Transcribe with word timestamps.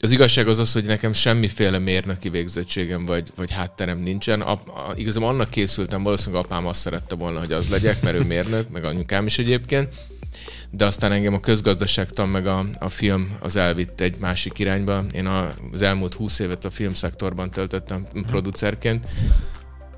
az 0.00 0.10
igazság 0.10 0.48
az 0.48 0.58
az, 0.58 0.72
hogy 0.72 0.84
nekem 0.84 1.12
semmiféle 1.12 1.78
mérnöki 1.78 2.28
végzettségem 2.28 3.06
vagy, 3.06 3.28
vagy 3.36 3.50
hátterem 3.50 3.98
nincsen. 3.98 4.40
A, 4.40 4.52
a, 4.52 4.92
igazából 4.94 5.28
annak 5.28 5.50
készültem, 5.50 6.02
valószínűleg 6.02 6.44
apám 6.44 6.66
azt 6.66 6.80
szerette 6.80 7.14
volna, 7.14 7.38
hogy 7.38 7.52
az 7.52 7.68
legyek, 7.68 8.02
mert 8.02 8.16
ő 8.16 8.22
mérnök, 8.22 8.68
meg 8.68 8.84
anyukám 8.84 9.26
is 9.26 9.38
egyébként. 9.38 9.94
De 10.70 10.84
aztán 10.84 11.12
engem 11.12 11.34
a 11.34 11.40
közgazdaságtan 11.40 12.28
meg 12.28 12.46
a, 12.46 12.66
a 12.78 12.88
film 12.88 13.36
az 13.40 13.56
elvitt 13.56 14.00
egy 14.00 14.16
másik 14.20 14.58
irányba. 14.58 15.04
Én 15.14 15.26
a, 15.26 15.48
az 15.72 15.82
elmúlt 15.82 16.14
húsz 16.14 16.38
évet 16.38 16.64
a 16.64 16.70
filmszektorban 16.70 17.50
töltöttem 17.50 18.06
producerként. 18.26 19.06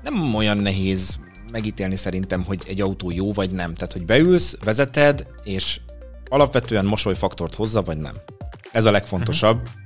Nem 0.03 0.35
olyan 0.35 0.57
nehéz 0.57 1.19
megítélni 1.51 1.95
szerintem, 1.95 2.43
hogy 2.43 2.63
egy 2.67 2.81
autó 2.81 3.11
jó 3.11 3.33
vagy 3.33 3.51
nem. 3.51 3.73
Tehát, 3.73 3.93
hogy 3.93 4.05
beülsz, 4.05 4.57
vezeted, 4.63 5.25
és 5.43 5.79
alapvetően 6.29 6.85
mosolyfaktort 6.85 7.55
hozza, 7.55 7.81
vagy 7.81 7.97
nem. 7.97 8.13
Ez 8.71 8.85
a 8.85 8.91
legfontosabb. 8.91 9.57
Uh-huh. 9.57 9.80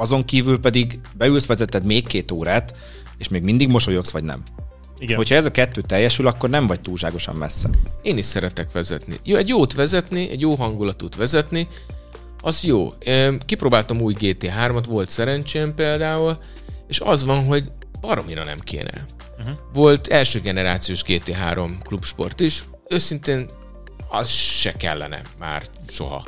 Azon 0.00 0.24
kívül 0.24 0.60
pedig 0.60 1.00
beülsz, 1.16 1.46
vezeted 1.46 1.84
még 1.84 2.06
két 2.06 2.30
órát, 2.30 2.76
és 3.18 3.28
még 3.28 3.42
mindig 3.42 3.68
mosolyogsz, 3.68 4.10
vagy 4.10 4.24
nem. 4.24 4.42
Igen. 4.98 5.16
Hogyha 5.16 5.34
ez 5.34 5.44
a 5.44 5.50
kettő 5.50 5.80
teljesül, 5.80 6.26
akkor 6.26 6.50
nem 6.50 6.66
vagy 6.66 6.80
túlságosan 6.80 7.34
messze. 7.34 7.68
Én 8.02 8.18
is 8.18 8.24
szeretek 8.24 8.72
vezetni. 8.72 9.16
Jó, 9.24 9.36
egy 9.36 9.48
jót 9.48 9.72
vezetni, 9.72 10.30
egy 10.30 10.40
jó 10.40 10.54
hangulatút 10.54 11.16
vezetni, 11.16 11.68
az 12.40 12.64
jó. 12.64 12.88
Kipróbáltam 13.46 14.00
új 14.00 14.14
GT3-at, 14.18 14.84
volt 14.88 15.10
szerencsém 15.10 15.74
például, 15.74 16.38
és 16.88 17.00
az 17.00 17.24
van, 17.24 17.44
hogy 17.44 17.70
baromira 18.00 18.44
nem 18.44 18.58
kéne. 18.58 19.04
Uh-huh. 19.38 19.56
Volt 19.72 20.06
első 20.06 20.40
generációs 20.40 21.02
GT3 21.06 21.70
klubsport 21.82 22.40
is, 22.40 22.64
őszintén 22.88 23.48
az 24.08 24.28
se 24.28 24.72
kellene 24.72 25.22
már 25.38 25.62
soha. 25.88 26.24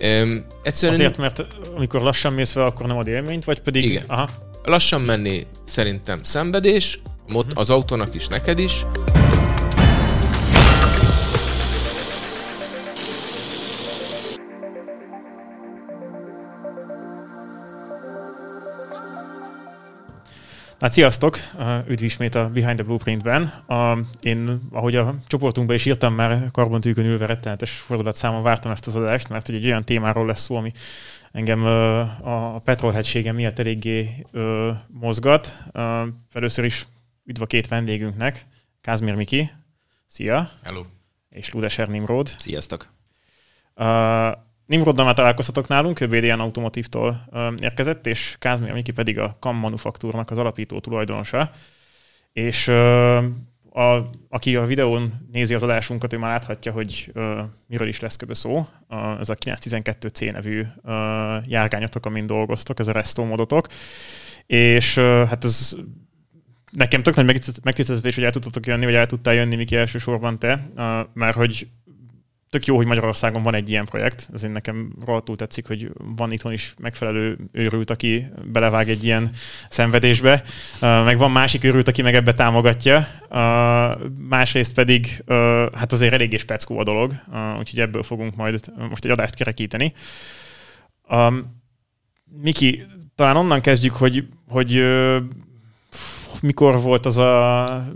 Um, 0.00 0.46
egyszerűen... 0.62 0.98
Azért, 0.98 1.16
mert 1.16 1.46
amikor 1.76 2.00
lassan 2.00 2.32
mész 2.32 2.52
fel, 2.52 2.64
akkor 2.64 2.86
nem 2.86 2.96
ad 2.96 3.06
élményt, 3.06 3.44
vagy 3.44 3.60
pedig... 3.60 3.84
Igen. 3.84 4.04
Aha. 4.06 4.28
Lassan 4.62 5.00
menni 5.00 5.46
szerintem 5.64 6.22
szenvedés, 6.22 7.00
uh-huh. 7.26 7.44
az 7.54 7.70
autónak 7.70 8.14
is, 8.14 8.28
neked 8.28 8.58
is. 8.58 8.84
Hát 20.80 20.92
sziasztok! 20.92 21.38
Üdv 21.88 22.02
ismét 22.02 22.34
a 22.34 22.48
Behind 22.48 22.74
the 22.76 22.84
Blueprint-ben. 22.84 23.42
A, 23.66 23.98
én, 24.20 24.60
ahogy 24.70 24.96
a 24.96 25.14
csoportunkban 25.26 25.76
is 25.76 25.84
írtam, 25.84 26.14
már 26.14 26.50
karbontűkön 26.50 27.04
ülve 27.04 27.26
rettenetes 27.26 27.70
fordulat 27.70 28.16
számon 28.16 28.42
vártam 28.42 28.70
ezt 28.70 28.86
az 28.86 28.96
adást, 28.96 29.28
mert 29.28 29.46
hogy 29.46 29.54
egy 29.54 29.66
olyan 29.66 29.84
témáról 29.84 30.26
lesz 30.26 30.40
szó, 30.40 30.56
ami 30.56 30.72
engem 31.32 31.64
a 32.22 32.58
petrolhegységem 32.58 33.34
miatt 33.34 33.58
eléggé 33.58 34.26
mozgat. 34.86 35.62
Először 36.32 36.64
is 36.64 36.86
üdv 37.24 37.42
a 37.42 37.46
két 37.46 37.68
vendégünknek, 37.68 38.46
Kázmér 38.80 39.14
Miki, 39.14 39.50
szia! 40.06 40.50
Hello! 40.62 40.84
És 41.28 41.52
Ludeser 41.52 41.88
Nimrod. 41.88 42.26
Sziasztok! 42.26 42.92
Nimroddal 44.66 45.04
már 45.04 45.14
találkoztatok 45.14 45.68
nálunk, 45.68 46.00
ő 46.00 46.06
BDN 46.06 46.40
Automatívtól 46.40 47.28
érkezett, 47.58 48.06
és 48.06 48.36
Kázmi 48.38 48.70
Miki 48.70 48.92
pedig 48.92 49.18
a 49.18 49.36
KAM 49.40 49.56
Manufaktúrnak 49.56 50.30
az 50.30 50.38
alapító 50.38 50.80
tulajdonosa. 50.80 51.50
És 52.32 52.68
a, 53.76 54.10
aki 54.28 54.56
a 54.56 54.66
videón 54.66 55.28
nézi 55.32 55.54
az 55.54 55.62
adásunkat, 55.62 56.12
ő 56.12 56.18
már 56.18 56.30
láthatja, 56.30 56.72
hogy 56.72 57.12
uh, 57.14 57.38
miről 57.66 57.88
is 57.88 58.00
lesz 58.00 58.16
köbö 58.16 58.32
szó. 58.32 58.56
Uh, 58.88 59.20
ez 59.20 59.28
a 59.28 59.34
912C 59.34 60.32
nevű 60.32 60.60
uh, 60.60 61.48
járgányatok, 61.48 62.06
amin 62.06 62.26
dolgoztok, 62.26 62.78
ez 62.78 62.88
a 62.88 62.92
Resto 62.92 63.24
modotok. 63.24 63.66
És 64.46 64.96
uh, 64.96 65.04
hát 65.04 65.44
ez 65.44 65.76
nekem 66.70 67.02
tök 67.02 67.14
nagy 67.14 67.26
megtiszteltetés, 67.62 68.14
hogy 68.14 68.24
el 68.24 68.30
tudtatok 68.30 68.66
jönni, 68.66 68.84
vagy 68.84 68.94
el 68.94 69.06
tudtál 69.06 69.34
jönni, 69.34 69.56
Miki 69.56 69.76
elsősorban 69.76 70.38
te, 70.38 70.70
uh, 70.76 71.00
mert 71.12 71.36
hogy 71.36 71.68
tök 72.50 72.66
jó, 72.66 72.76
hogy 72.76 72.86
Magyarországon 72.86 73.42
van 73.42 73.54
egy 73.54 73.70
ilyen 73.70 73.84
projekt. 73.84 74.30
Ezért 74.34 74.52
nekem 74.52 74.92
rohadtul 75.04 75.36
tetszik, 75.36 75.66
hogy 75.66 75.90
van 76.16 76.32
itthon 76.32 76.52
is 76.52 76.74
megfelelő 76.78 77.38
őrült, 77.52 77.90
aki 77.90 78.26
belevág 78.52 78.88
egy 78.88 79.04
ilyen 79.04 79.30
szenvedésbe. 79.68 80.42
Meg 80.80 81.18
van 81.18 81.30
másik 81.30 81.64
őrült, 81.64 81.88
aki 81.88 82.02
meg 82.02 82.14
ebbe 82.14 82.32
támogatja. 82.32 83.08
Másrészt 84.28 84.74
pedig 84.74 85.24
hát 85.74 85.92
azért 85.92 86.12
eléggé 86.12 86.36
speckó 86.36 86.78
a 86.78 86.84
dolog, 86.84 87.12
úgyhogy 87.58 87.80
ebből 87.80 88.02
fogunk 88.02 88.36
majd 88.36 88.72
most 88.90 89.04
egy 89.04 89.10
adást 89.10 89.34
kerekíteni. 89.34 89.92
Miki, 92.42 92.84
talán 93.14 93.36
onnan 93.36 93.60
kezdjük, 93.60 93.94
hogy, 93.94 94.28
hogy 94.48 94.84
mikor 96.40 96.80
volt 96.80 97.06
az 97.06 97.18
a 97.18 97.86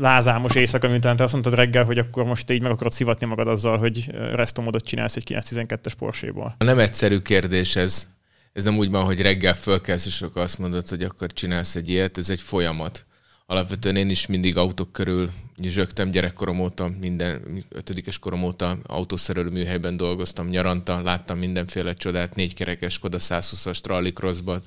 lázámos 0.00 0.54
éjszaka, 0.54 0.88
mint 0.88 1.02
te 1.02 1.22
azt 1.22 1.32
mondtad 1.32 1.54
reggel, 1.54 1.84
hogy 1.84 1.98
akkor 1.98 2.24
most 2.24 2.50
így 2.50 2.62
meg 2.62 2.70
akarod 2.70 2.92
szivatni 2.92 3.26
magad 3.26 3.48
azzal, 3.48 3.78
hogy 3.78 4.10
restomodot 4.10 4.84
csinálsz 4.84 5.16
egy 5.16 5.24
912-es 5.28 5.92
Porsche-ból. 5.98 6.54
Nem 6.58 6.78
egyszerű 6.78 7.18
kérdés 7.18 7.76
ez. 7.76 8.08
Ez 8.52 8.64
nem 8.64 8.76
úgy 8.76 8.90
van, 8.90 9.04
hogy 9.04 9.20
reggel 9.20 9.54
fölkelsz, 9.54 10.06
és 10.06 10.22
akkor 10.22 10.42
azt 10.42 10.58
mondod, 10.58 10.88
hogy 10.88 11.02
akkor 11.02 11.32
csinálsz 11.32 11.76
egy 11.76 11.88
ilyet. 11.88 12.18
Ez 12.18 12.30
egy 12.30 12.40
folyamat. 12.40 13.06
Alapvetően 13.46 13.96
én 13.96 14.10
is 14.10 14.26
mindig 14.26 14.56
autók 14.56 14.92
körül 14.92 15.30
zsögtem 15.62 16.10
gyerekkorom 16.10 16.60
óta, 16.60 16.90
minden 17.00 17.64
ötödikes 17.68 18.18
korom 18.18 18.42
óta 18.42 18.78
autószerelő 18.86 19.50
műhelyben 19.50 19.96
dolgoztam, 19.96 20.48
nyaranta, 20.48 21.00
láttam 21.02 21.38
mindenféle 21.38 21.94
csodát, 21.94 22.34
négykerekes 22.34 22.92
Skoda 22.92 23.18
120-as 23.20 23.78
rallycrossban, 23.84 24.62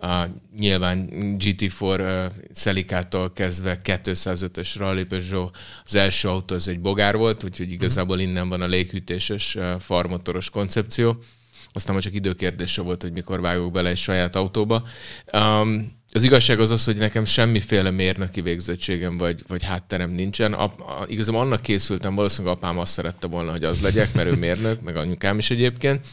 a, 0.00 0.26
nyilván 0.58 1.08
GT4 1.38 2.00
uh, 2.00 2.32
Szelikától 2.52 3.32
kezdve 3.32 3.80
205-ös 3.84 4.74
Rally 4.78 5.04
Peugeot, 5.04 5.56
az 5.84 5.94
első 5.94 6.28
autó 6.28 6.54
az 6.54 6.68
egy 6.68 6.80
bogár 6.80 7.16
volt, 7.16 7.44
úgyhogy 7.44 7.72
igazából 7.72 8.20
innen 8.20 8.48
van 8.48 8.60
a 8.60 8.66
léghűtéses 8.66 9.54
uh, 9.54 9.80
farmotoros 9.80 10.50
koncepció. 10.50 11.22
Aztán 11.72 11.94
már 11.94 12.02
csak 12.02 12.14
időkérdése 12.14 12.82
volt, 12.82 13.02
hogy 13.02 13.12
mikor 13.12 13.40
vágok 13.40 13.72
bele 13.72 13.88
egy 13.88 13.96
saját 13.96 14.36
autóba. 14.36 14.82
Um, 15.32 15.96
az 16.12 16.24
igazság 16.24 16.60
az 16.60 16.70
az, 16.70 16.84
hogy 16.84 16.96
nekem 16.96 17.24
semmiféle 17.24 17.90
mérnöki 17.90 18.40
végzettségem 18.40 19.18
vagy, 19.18 19.42
vagy 19.46 19.62
hátterem 19.62 20.10
nincsen. 20.10 20.52
A, 20.52 20.64
a, 20.64 21.04
igazából 21.06 21.40
annak 21.40 21.62
készültem, 21.62 22.14
valószínűleg 22.14 22.56
apám 22.56 22.78
azt 22.78 22.92
szerette 22.92 23.26
volna, 23.26 23.50
hogy 23.50 23.64
az 23.64 23.80
legyek, 23.80 24.14
mert 24.14 24.28
ő 24.28 24.34
mérnök, 24.34 24.80
meg 24.80 24.96
anyukám 24.96 25.38
is 25.38 25.50
egyébként 25.50 26.06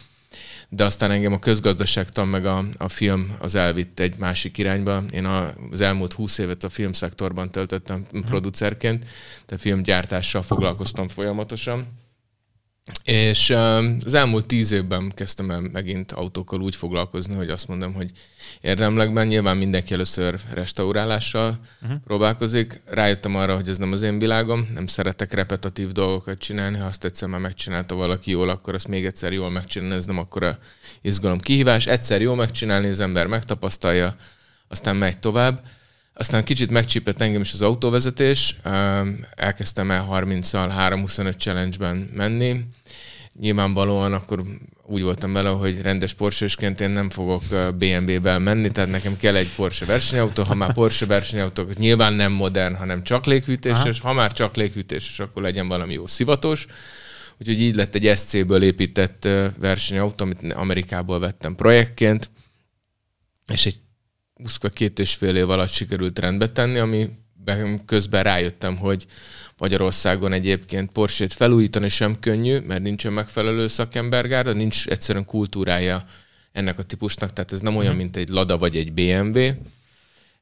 de 0.76 0.84
aztán 0.84 1.12
engem 1.12 1.34
a 1.34 1.40
közgazdaságtan 1.40 2.28
meg 2.28 2.46
a, 2.46 2.66
a 2.78 2.88
film 2.88 3.36
az 3.40 3.56
elvitt 3.56 4.00
egy 4.00 4.16
másik 4.18 4.58
irányba. 4.58 5.04
Én 5.12 5.26
a, 5.26 5.54
az 5.72 5.82
elmúlt 5.82 6.14
húsz 6.14 6.38
évet 6.38 6.64
a 6.64 6.70
filmszektorban 6.70 7.52
töltöttem 7.52 8.06
uh-huh. 8.06 8.22
producerként, 8.22 9.06
tehát 9.46 9.64
filmgyártással 9.64 10.42
foglalkoztam 10.42 11.08
folyamatosan. 11.08 11.88
És 13.04 13.50
az 14.06 14.14
elmúlt 14.14 14.46
tíz 14.46 14.72
évben 14.72 15.12
kezdtem 15.16 15.52
el 15.52 15.60
megint 15.60 16.12
autókkal 16.12 16.62
úgy 16.62 16.76
foglalkozni, 16.76 17.36
hogy 17.36 17.50
azt 17.50 17.68
mondom, 17.68 17.94
hogy 17.94 18.12
érdemlegben 18.62 19.28
nyilván 19.28 19.58
mindenki 19.58 19.94
először 19.94 20.40
restaurálással 20.54 21.60
uh-huh. 21.82 22.00
próbálkozik. 22.04 22.82
Rájöttem 22.86 23.36
arra, 23.36 23.56
hogy 23.56 23.70
ez 23.70 23.78
nem 23.78 23.92
az 23.92 24.02
én 24.02 24.20
világom, 24.20 24.70
nem 24.74 24.88
szeretek 24.88 25.34
repetitív 25.34 25.92
dolgokat 25.92 26.38
csinálni, 26.38 26.78
ha 26.78 26.86
azt 26.86 27.06
egyszer 27.06 27.30
már 27.30 27.40
megcsinálta 27.40 27.96
valaki 27.96 28.32
jól, 28.32 28.50
akkor 28.50 28.74
azt 28.74 28.88
még 28.88 29.06
egyszer 29.06 29.34
jól 29.34 29.50
megcsinálni, 29.50 29.96
ez 29.96 30.06
nem 30.06 30.18
akkora 30.18 30.58
izgalom 31.02 31.40
kihívás. 31.40 31.88
Egyszer 31.88 32.22
jól 32.22 32.36
megcsinálni, 32.36 32.88
az 32.88 33.00
ember 33.00 33.28
megtapasztalja, 33.28 34.16
aztán 34.68 34.96
megy 34.96 35.18
tovább. 35.18 35.64
Aztán 36.18 36.44
kicsit 36.44 36.70
megcsípett 36.70 37.22
engem 37.22 37.42
is 37.42 37.54
az 37.54 37.62
autóvezetés, 37.62 38.56
elkezdtem 39.36 39.92
el 39.92 40.08
30-al 40.12 40.70
325 40.76 41.40
challenge-ben 41.40 42.10
menni. 42.14 42.60
Nyilvánvalóan 43.40 44.14
akkor 44.14 44.44
úgy 44.88 45.02
voltam 45.02 45.34
vele, 45.34 45.50
hogy 45.50 45.82
rendes 45.82 46.14
porsche 46.14 46.76
én 46.80 46.90
nem 46.90 47.10
fogok 47.10 47.44
BMW-vel 47.78 48.40
menni, 48.40 48.72
tehát 48.72 48.90
nekem 48.90 49.18
kell 49.18 49.36
egy 49.36 49.50
Porsche 49.56 49.86
versenyautó, 49.86 50.44
ha 50.44 50.54
már 50.54 50.74
Porsche 50.74 51.06
versenyautók 51.06 51.78
nyilván 51.78 52.14
nem 52.14 52.32
modern, 52.32 52.76
hanem 52.76 53.04
csak 53.04 53.26
léghűtéses, 53.26 54.00
Aha. 54.00 54.08
ha 54.08 54.14
már 54.14 54.32
csak 54.32 54.56
léghűtéses, 54.56 55.20
akkor 55.20 55.42
legyen 55.42 55.68
valami 55.68 55.94
jó 55.94 56.08
szivatos. 56.08 56.66
Úgyhogy 57.40 57.62
így 57.62 57.76
lett 57.76 57.96
egy 57.96 58.18
SC-ből 58.18 58.64
épített 58.64 59.28
versenyautó, 59.60 60.24
amit 60.24 60.54
Amerikából 60.54 61.20
vettem 61.20 61.56
projektként, 61.56 62.30
és 63.54 63.66
egy 63.66 63.80
muszka 64.38 64.70
két 64.70 65.00
és 65.00 65.14
fél 65.14 65.36
év 65.36 65.50
alatt 65.50 65.70
sikerült 65.70 66.20
rendbe 66.20 66.48
tenni, 66.48 66.78
ami 66.78 67.10
közben 67.86 68.24
rájöttem, 68.24 68.78
hogy 68.78 69.06
Magyarországon 69.58 70.34
egyébként 70.34 70.92
Porsét 70.92 71.34
felújítani 71.34 71.90
sem 71.90 72.20
könnyű, 72.20 72.60
mert 72.60 72.82
nincsen 72.82 73.14
megfelelő 73.14 73.68
szakembergárda, 73.68 74.54
nincs 74.54 74.88
egyszerűen 74.88 75.26
kultúrája 75.26 76.06
ennek 76.52 76.80
a 76.80 76.84
típusnak, 76.84 77.34
tehát 77.34 77.52
ez 77.52 77.60
nem 77.60 77.76
olyan, 77.76 77.92
mhm. 77.92 78.02
mint 78.02 78.18
egy 78.18 78.30
Lada 78.30 78.58
vagy 78.58 78.76
egy 78.76 78.94
BMW. 78.94 79.40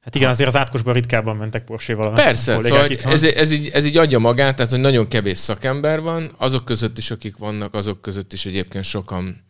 Hát 0.02 0.16
igen, 0.16 0.30
azért 0.30 0.50
az 0.50 0.56
átkosban 0.56 0.94
ritkábban 0.94 1.36
mentek 1.36 1.64
Porsche-val. 1.64 2.14
Persze, 2.14 2.60
szóval 2.60 2.88
ez, 2.88 3.24
ez, 3.24 3.52
így, 3.52 3.68
ez 3.74 3.86
így 3.86 3.98
adja 3.98 4.20
magát, 4.20 4.56
tehát 4.56 4.72
hogy 4.72 4.80
nagyon 4.80 5.08
kevés 5.08 5.38
szakember 5.38 6.02
van, 6.02 6.32
azok 6.38 6.66
között 6.66 6.98
is, 6.98 7.12
akik 7.12 7.38
vannak, 7.38 7.74
azok 7.74 8.02
között 8.02 8.34
is 8.34 8.46
egyébként 8.46 8.84
sokan 8.84 9.44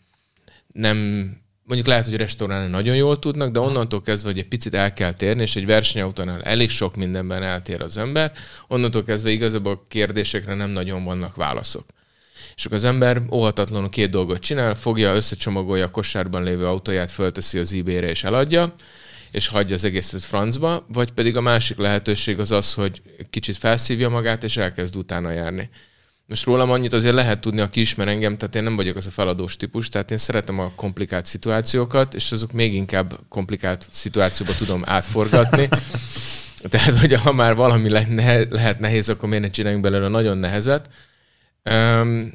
nem 0.73 1.29
mondjuk 1.63 1.87
lehet, 1.87 2.05
hogy 2.05 2.15
restaurálni 2.15 2.69
nagyon 2.69 2.95
jól 2.95 3.19
tudnak, 3.19 3.51
de 3.51 3.59
onnantól 3.59 4.01
kezdve, 4.01 4.29
hogy 4.29 4.39
egy 4.39 4.47
picit 4.47 4.73
el 4.73 4.93
kell 4.93 5.13
térni, 5.13 5.41
és 5.41 5.55
egy 5.55 5.65
versenyautónál 5.65 6.41
elég 6.41 6.69
sok 6.69 6.95
mindenben 6.95 7.43
eltér 7.43 7.81
az 7.81 7.97
ember, 7.97 8.31
onnantól 8.67 9.03
kezdve 9.03 9.29
igazából 9.29 9.73
a 9.73 9.85
kérdésekre 9.87 10.53
nem 10.53 10.69
nagyon 10.69 11.03
vannak 11.03 11.35
válaszok. 11.35 11.85
És 12.55 12.65
akkor 12.65 12.77
az 12.77 12.83
ember 12.83 13.21
óhatatlanul 13.31 13.89
két 13.89 14.09
dolgot 14.09 14.39
csinál, 14.39 14.75
fogja, 14.75 15.15
összecsomagolja 15.15 15.85
a 15.85 15.91
kosárban 15.91 16.43
lévő 16.43 16.65
autóját, 16.65 17.11
fölteszi 17.11 17.59
az 17.59 17.73
eBay-re 17.73 18.09
és 18.09 18.23
eladja, 18.23 18.73
és 19.31 19.47
hagyja 19.47 19.75
az 19.75 19.83
egészet 19.83 20.21
francba, 20.21 20.85
vagy 20.87 21.11
pedig 21.11 21.37
a 21.37 21.41
másik 21.41 21.77
lehetőség 21.77 22.39
az 22.39 22.51
az, 22.51 22.73
hogy 22.73 23.01
kicsit 23.29 23.57
felszívja 23.57 24.09
magát, 24.09 24.43
és 24.43 24.57
elkezd 24.57 24.95
utána 24.95 25.31
járni. 25.31 25.69
Most 26.27 26.45
rólam 26.45 26.71
annyit 26.71 26.93
azért 26.93 27.13
lehet 27.13 27.39
tudni, 27.39 27.61
aki 27.61 27.79
ismer 27.79 28.07
engem, 28.07 28.37
tehát 28.37 28.55
én 28.55 28.63
nem 28.63 28.75
vagyok 28.75 28.95
az 28.95 29.07
a 29.07 29.11
feladós 29.11 29.55
típus, 29.55 29.89
tehát 29.89 30.11
én 30.11 30.17
szeretem 30.17 30.59
a 30.59 30.71
komplikált 30.75 31.25
szituációkat, 31.25 32.13
és 32.13 32.31
azok 32.31 32.51
még 32.51 32.73
inkább 32.73 33.19
komplikált 33.29 33.87
szituációba 33.91 34.55
tudom 34.55 34.81
átforgatni. 34.85 35.69
Tehát, 36.69 36.95
hogy 36.95 37.13
ha 37.13 37.31
már 37.31 37.55
valami 37.55 37.89
lehet 38.49 38.79
nehéz, 38.79 39.09
akkor 39.09 39.29
miért 39.29 39.43
ne 39.43 39.49
csináljunk 39.49 39.83
belőle 39.83 40.07
nagyon 40.07 40.37
nehezet. 40.37 40.89
Um, 41.71 42.31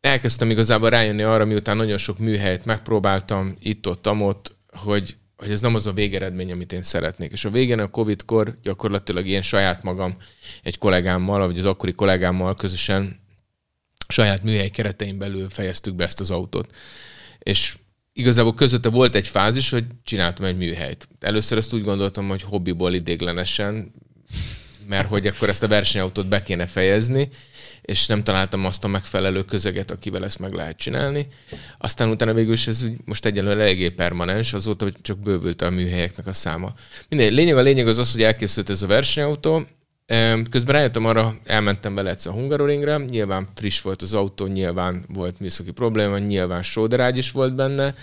elkezdtem 0.00 0.50
igazából 0.50 0.90
rájönni 0.90 1.22
arra, 1.22 1.44
miután 1.44 1.76
nagyon 1.76 1.98
sok 1.98 2.18
műhelyet 2.18 2.64
megpróbáltam, 2.64 3.56
itt-ott, 3.60 4.10
ott, 4.10 4.56
hogy, 4.66 5.16
hogy 5.40 5.50
ez 5.50 5.60
nem 5.60 5.74
az 5.74 5.86
a 5.86 5.92
végeredmény, 5.92 6.52
amit 6.52 6.72
én 6.72 6.82
szeretnék. 6.82 7.32
És 7.32 7.44
a 7.44 7.50
végén 7.50 7.78
a 7.78 7.90
Covid-kor 7.90 8.58
gyakorlatilag 8.62 9.26
én 9.26 9.42
saját 9.42 9.82
magam 9.82 10.16
egy 10.62 10.78
kollégámmal, 10.78 11.46
vagy 11.46 11.58
az 11.58 11.64
akkori 11.64 11.92
kollégámmal 11.92 12.54
közösen 12.54 13.16
saját 14.08 14.42
műhely 14.42 14.68
keretein 14.68 15.18
belül 15.18 15.48
fejeztük 15.48 15.94
be 15.94 16.04
ezt 16.04 16.20
az 16.20 16.30
autót. 16.30 16.74
És 17.38 17.76
igazából 18.12 18.54
közötte 18.54 18.88
volt 18.88 19.14
egy 19.14 19.28
fázis, 19.28 19.70
hogy 19.70 19.84
csináltam 20.02 20.44
egy 20.44 20.56
műhelyt. 20.56 21.08
Először 21.20 21.58
ezt 21.58 21.74
úgy 21.74 21.82
gondoltam, 21.82 22.28
hogy 22.28 22.42
hobbiból 22.42 22.94
idéglenesen, 22.94 23.92
mert 24.88 25.08
hogy 25.08 25.26
akkor 25.26 25.48
ezt 25.48 25.62
a 25.62 25.68
versenyautót 25.68 26.28
be 26.28 26.42
kéne 26.42 26.66
fejezni, 26.66 27.28
és 27.82 28.06
nem 28.06 28.22
találtam 28.22 28.64
azt 28.64 28.84
a 28.84 28.88
megfelelő 28.88 29.42
közeget, 29.42 29.90
akivel 29.90 30.24
ezt 30.24 30.38
meg 30.38 30.52
lehet 30.52 30.76
csinálni. 30.76 31.26
Aztán 31.78 32.10
utána 32.10 32.32
végül 32.32 32.52
is 32.52 32.66
ez 32.66 32.84
most 33.04 33.24
egyelőre 33.24 33.60
eléggé 33.60 33.88
permanens, 33.88 34.52
azóta 34.52 34.84
hogy 34.84 34.94
csak 35.02 35.18
bővült 35.18 35.62
a 35.62 35.70
műhelyeknek 35.70 36.26
a 36.26 36.32
száma. 36.32 36.72
Minden, 37.08 37.32
lényeg 37.32 37.56
a 37.56 37.60
lényeg 37.60 37.88
az 37.88 37.98
az, 37.98 38.12
hogy 38.12 38.22
elkészült 38.22 38.70
ez 38.70 38.82
a 38.82 38.86
versenyautó, 38.86 39.66
Közben 40.50 40.74
rájöttem 40.74 41.06
arra, 41.06 41.38
elmentem 41.44 41.94
vele 41.94 42.10
egyszer 42.10 42.32
a 42.32 42.34
Hungaroringre, 42.34 42.96
nyilván 42.96 43.48
friss 43.54 43.80
volt 43.80 44.02
az 44.02 44.14
autó, 44.14 44.46
nyilván 44.46 45.04
volt 45.08 45.40
műszaki 45.40 45.70
probléma, 45.70 46.18
nyilván 46.18 46.62
sóderágy 46.62 47.16
is 47.16 47.30
volt 47.30 47.54
benne, 47.54 47.94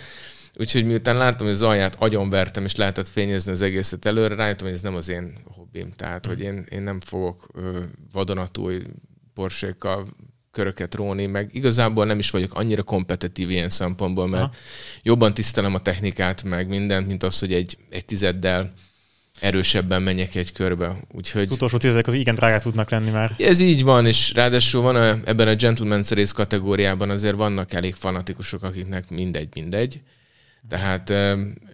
Úgyhogy 0.59 0.85
miután 0.85 1.17
láttam, 1.17 1.45
hogy 1.45 1.55
az 1.55 1.61
alját 1.61 1.95
agyonvertem, 1.99 2.63
és 2.63 2.75
lehetett 2.75 3.07
fényezni 3.07 3.51
az 3.51 3.61
egészet 3.61 4.05
előre, 4.05 4.35
rájöttem, 4.35 4.65
hogy 4.65 4.75
ez 4.75 4.81
nem 4.81 4.95
az 4.95 5.09
én 5.09 5.33
hobbim. 5.55 5.91
Tehát, 5.91 6.25
hogy 6.25 6.41
én, 6.41 6.65
én 6.69 6.81
nem 6.81 6.99
fogok 6.99 7.47
ö, 7.53 7.79
vadonatúj 8.11 8.81
porsékkal 9.37 10.07
köröket 10.51 10.95
róni, 10.95 11.25
meg 11.25 11.49
igazából 11.53 12.05
nem 12.05 12.19
is 12.19 12.29
vagyok 12.29 12.53
annyira 12.53 12.83
kompetitív 12.83 13.49
ilyen 13.49 13.69
szempontból, 13.69 14.27
mert 14.27 14.43
Aha. 14.43 14.53
jobban 15.03 15.33
tisztelem 15.33 15.73
a 15.73 15.81
technikát, 15.81 16.43
meg 16.43 16.67
mindent, 16.67 17.07
mint 17.07 17.23
az, 17.23 17.39
hogy 17.39 17.53
egy, 17.53 17.77
egy 17.89 18.05
tizeddel 18.05 18.73
erősebben 19.39 20.01
menjek 20.01 20.35
egy 20.35 20.51
körbe. 20.51 20.95
Úgyhogy... 21.11 21.41
Az 21.41 21.51
utolsó 21.51 21.77
tizedek 21.77 22.07
az 22.07 22.13
igen 22.13 22.35
drágák 22.35 22.61
tudnak 22.61 22.89
lenni 22.89 23.09
már. 23.09 23.35
Ez 23.37 23.59
így 23.59 23.83
van, 23.83 24.05
és 24.05 24.33
ráadásul 24.33 24.81
van 24.81 24.95
a, 24.95 25.19
ebben 25.25 25.47
a 25.47 25.55
Gentleman's 25.55 26.09
Race 26.09 26.33
kategóriában 26.35 27.09
azért 27.09 27.35
vannak 27.35 27.73
elég 27.73 27.93
fanatikusok, 27.93 28.63
akiknek 28.63 29.09
mindegy, 29.09 29.49
mindegy. 29.53 29.99
Tehát 30.69 31.13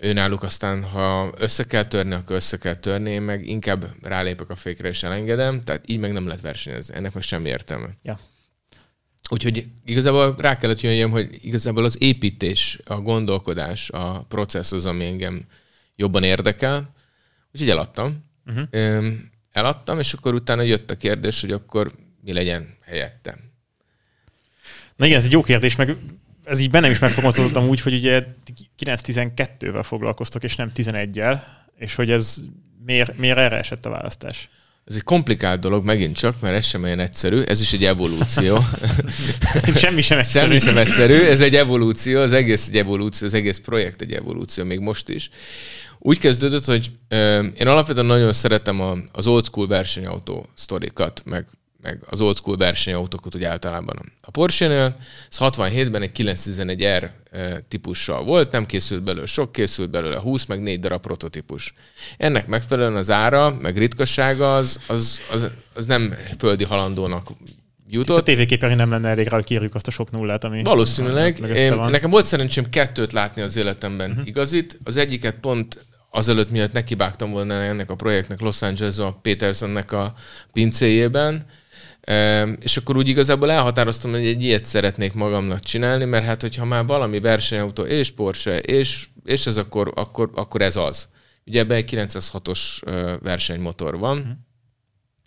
náluk 0.01 0.43
aztán, 0.43 0.83
ha 0.83 1.33
össze 1.37 1.63
kell 1.63 1.85
törni, 1.85 2.13
akkor 2.13 2.35
össze 2.35 2.57
kell 2.57 2.75
törni, 2.75 3.09
én 3.09 3.21
meg 3.21 3.47
inkább 3.47 3.85
rálépek 4.01 4.49
a 4.49 4.55
fékre 4.55 4.87
és 4.87 5.03
elengedem, 5.03 5.61
tehát 5.61 5.89
így 5.89 5.99
meg 5.99 6.13
nem 6.13 6.25
lehet 6.25 6.41
versenyezni. 6.41 6.95
Ennek 6.95 7.13
meg 7.13 7.23
semmi 7.23 7.49
értelme. 7.49 7.89
Ja. 8.01 8.19
Úgyhogy 9.29 9.65
igazából 9.85 10.35
rá 10.37 10.57
kellett 10.57 10.81
jönnjem, 10.81 11.11
hogy 11.11 11.39
igazából 11.41 11.83
az 11.83 12.01
építés, 12.01 12.79
a 12.83 12.95
gondolkodás, 12.95 13.89
a 13.89 14.25
processz 14.27 14.71
az, 14.71 14.85
ami 14.85 15.05
engem 15.05 15.41
jobban 15.95 16.23
érdekel. 16.23 16.93
Úgyhogy 17.51 17.69
eladtam. 17.69 18.25
Uh-huh. 18.45 19.13
Eladtam, 19.51 19.99
és 19.99 20.13
akkor 20.13 20.33
utána 20.33 20.61
jött 20.61 20.91
a 20.91 20.97
kérdés, 20.97 21.41
hogy 21.41 21.51
akkor 21.51 21.91
mi 22.21 22.33
legyen 22.33 22.77
helyettem. 22.85 23.35
Na 24.95 25.05
igen, 25.05 25.17
ez 25.17 25.25
egy 25.25 25.31
jó 25.31 25.41
kérdés, 25.41 25.75
meg 25.75 25.95
ez 26.43 26.59
így 26.59 26.69
bennem 26.69 26.91
is 26.91 26.99
megfogalmazódottam 26.99 27.67
úgy, 27.67 27.81
hogy 27.81 27.93
ugye 27.93 28.23
9-12-vel 28.83 29.83
foglalkoztok, 29.83 30.43
és 30.43 30.55
nem 30.55 30.71
11-el, 30.75 31.41
és 31.77 31.95
hogy 31.95 32.11
ez 32.11 32.37
miért, 32.85 33.17
miért 33.17 33.37
erre 33.37 33.57
esett 33.57 33.85
a 33.85 33.89
választás? 33.89 34.49
Ez 34.85 34.95
egy 34.95 35.03
komplikált 35.03 35.59
dolog 35.59 35.85
megint 35.85 36.15
csak, 36.15 36.39
mert 36.41 36.55
ez 36.55 36.65
sem 36.65 36.83
olyan 36.83 36.99
egyszerű, 36.99 37.41
ez 37.41 37.61
is 37.61 37.73
egy 37.73 37.85
evolúció. 37.85 38.57
Semmi 39.75 40.01
sem 40.01 40.17
egyszerű. 40.17 40.47
Semmi 40.47 40.59
sem 40.59 40.77
egyszerű, 40.77 41.13
ez 41.13 41.41
egy 41.41 41.55
evolúció, 41.55 42.19
az 42.19 42.31
egész 42.31 42.67
egy 42.67 42.77
evolúció, 42.77 43.27
az 43.27 43.33
egész 43.33 43.57
projekt 43.57 44.01
egy 44.01 44.11
evolúció, 44.11 44.63
még 44.63 44.79
most 44.79 45.09
is. 45.09 45.29
Úgy 45.99 46.17
kezdődött, 46.17 46.65
hogy 46.65 46.91
én 47.53 47.67
alapvetően 47.67 48.05
nagyon 48.05 48.33
szeretem 48.33 49.07
az 49.11 49.27
old 49.27 49.45
school 49.45 49.67
versenyautó 49.67 50.45
sztorikat, 50.53 51.21
meg 51.25 51.45
meg 51.83 51.99
az 52.09 52.21
old 52.21 52.35
school 52.35 52.57
versenyautókat 52.57 53.35
úgy 53.35 53.43
általában. 53.43 54.11
A 54.21 54.31
Porsche-nél 54.31 54.95
ez 55.29 55.37
67-ben 55.39 56.01
egy 56.01 56.11
911R 56.15 57.09
típussal 57.67 58.23
volt, 58.23 58.51
nem 58.51 58.65
készült 58.65 59.03
belőle 59.03 59.25
sok, 59.25 59.51
készült 59.51 59.89
belőle 59.89 60.19
20, 60.19 60.45
meg 60.45 60.61
4 60.61 60.79
darab 60.79 61.01
prototípus. 61.01 61.73
Ennek 62.17 62.47
megfelelően 62.47 62.95
az 62.95 63.09
ára, 63.09 63.57
meg 63.61 63.77
ritkasága 63.77 64.55
az, 64.55 64.79
az, 64.87 65.21
az, 65.31 65.47
az 65.73 65.85
nem 65.85 66.15
földi 66.37 66.63
halandónak 66.63 67.29
jutott. 67.89 68.17
Itt 68.17 68.21
a 68.21 68.25
tévéképernyőn 68.25 68.77
nem 68.77 68.89
lenne 68.89 69.09
elég 69.09 69.27
rá, 69.27 69.35
hogy 69.35 69.45
kérjük 69.45 69.75
azt 69.75 69.87
a 69.87 69.91
sok 69.91 70.11
nullát, 70.11 70.43
ami 70.43 70.63
Valószínűleg. 70.63 71.39
Én, 71.39 71.73
nekem 71.73 72.09
volt 72.09 72.25
szerencsém 72.25 72.69
kettőt 72.69 73.11
látni 73.11 73.41
az 73.41 73.55
életemben 73.55 74.09
uh-huh. 74.09 74.27
igazit. 74.27 74.79
Az 74.83 74.97
egyiket 74.97 75.35
pont 75.35 75.85
azelőtt 76.15 76.51
miatt 76.51 76.73
nekibágtam 76.73 77.31
volna 77.31 77.53
ennek 77.53 77.89
a 77.89 77.95
projektnek 77.95 78.39
Los 78.39 78.61
Angeles 78.61 78.97
a 78.97 79.19
Petersonnek 79.21 79.91
a 79.91 80.13
pincéjében, 80.51 81.45
és 82.59 82.77
akkor 82.77 82.97
úgy 82.97 83.07
igazából 83.07 83.51
elhatároztam, 83.51 84.11
hogy 84.11 84.25
egy 84.25 84.43
ilyet 84.43 84.63
szeretnék 84.63 85.13
magamnak 85.13 85.59
csinálni, 85.59 86.05
mert 86.05 86.25
hát 86.25 86.41
hogyha 86.41 86.65
már 86.65 86.85
valami 86.85 87.19
versenyautó 87.19 87.83
és 87.83 88.11
Porsche, 88.11 88.59
és, 88.59 89.07
és 89.23 89.45
ez 89.45 89.57
akkor, 89.57 89.91
akkor, 89.95 90.29
akkor 90.33 90.61
ez 90.61 90.75
az. 90.75 91.07
Ugye 91.45 91.59
ebben 91.59 91.77
egy 91.77 91.89
906-os 91.91 92.59
versenymotor 93.21 93.97
van, 93.97 94.17
uh-huh. 94.17 94.31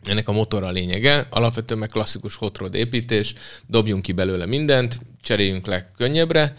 Ennek 0.05 0.29
a 0.29 0.33
motor 0.33 0.63
a 0.63 0.71
lényege, 0.71 1.27
alapvetően 1.31 1.81
meg 1.81 1.89
klasszikus 1.89 2.37
hot 2.37 2.59
rod 2.59 2.75
építés, 2.75 3.35
dobjunk 3.67 4.03
ki 4.03 4.13
belőle 4.13 4.47
mindent, 4.47 5.01
cseréljünk 5.21 5.67
le 5.67 5.93
könnyebbre, 5.97 6.55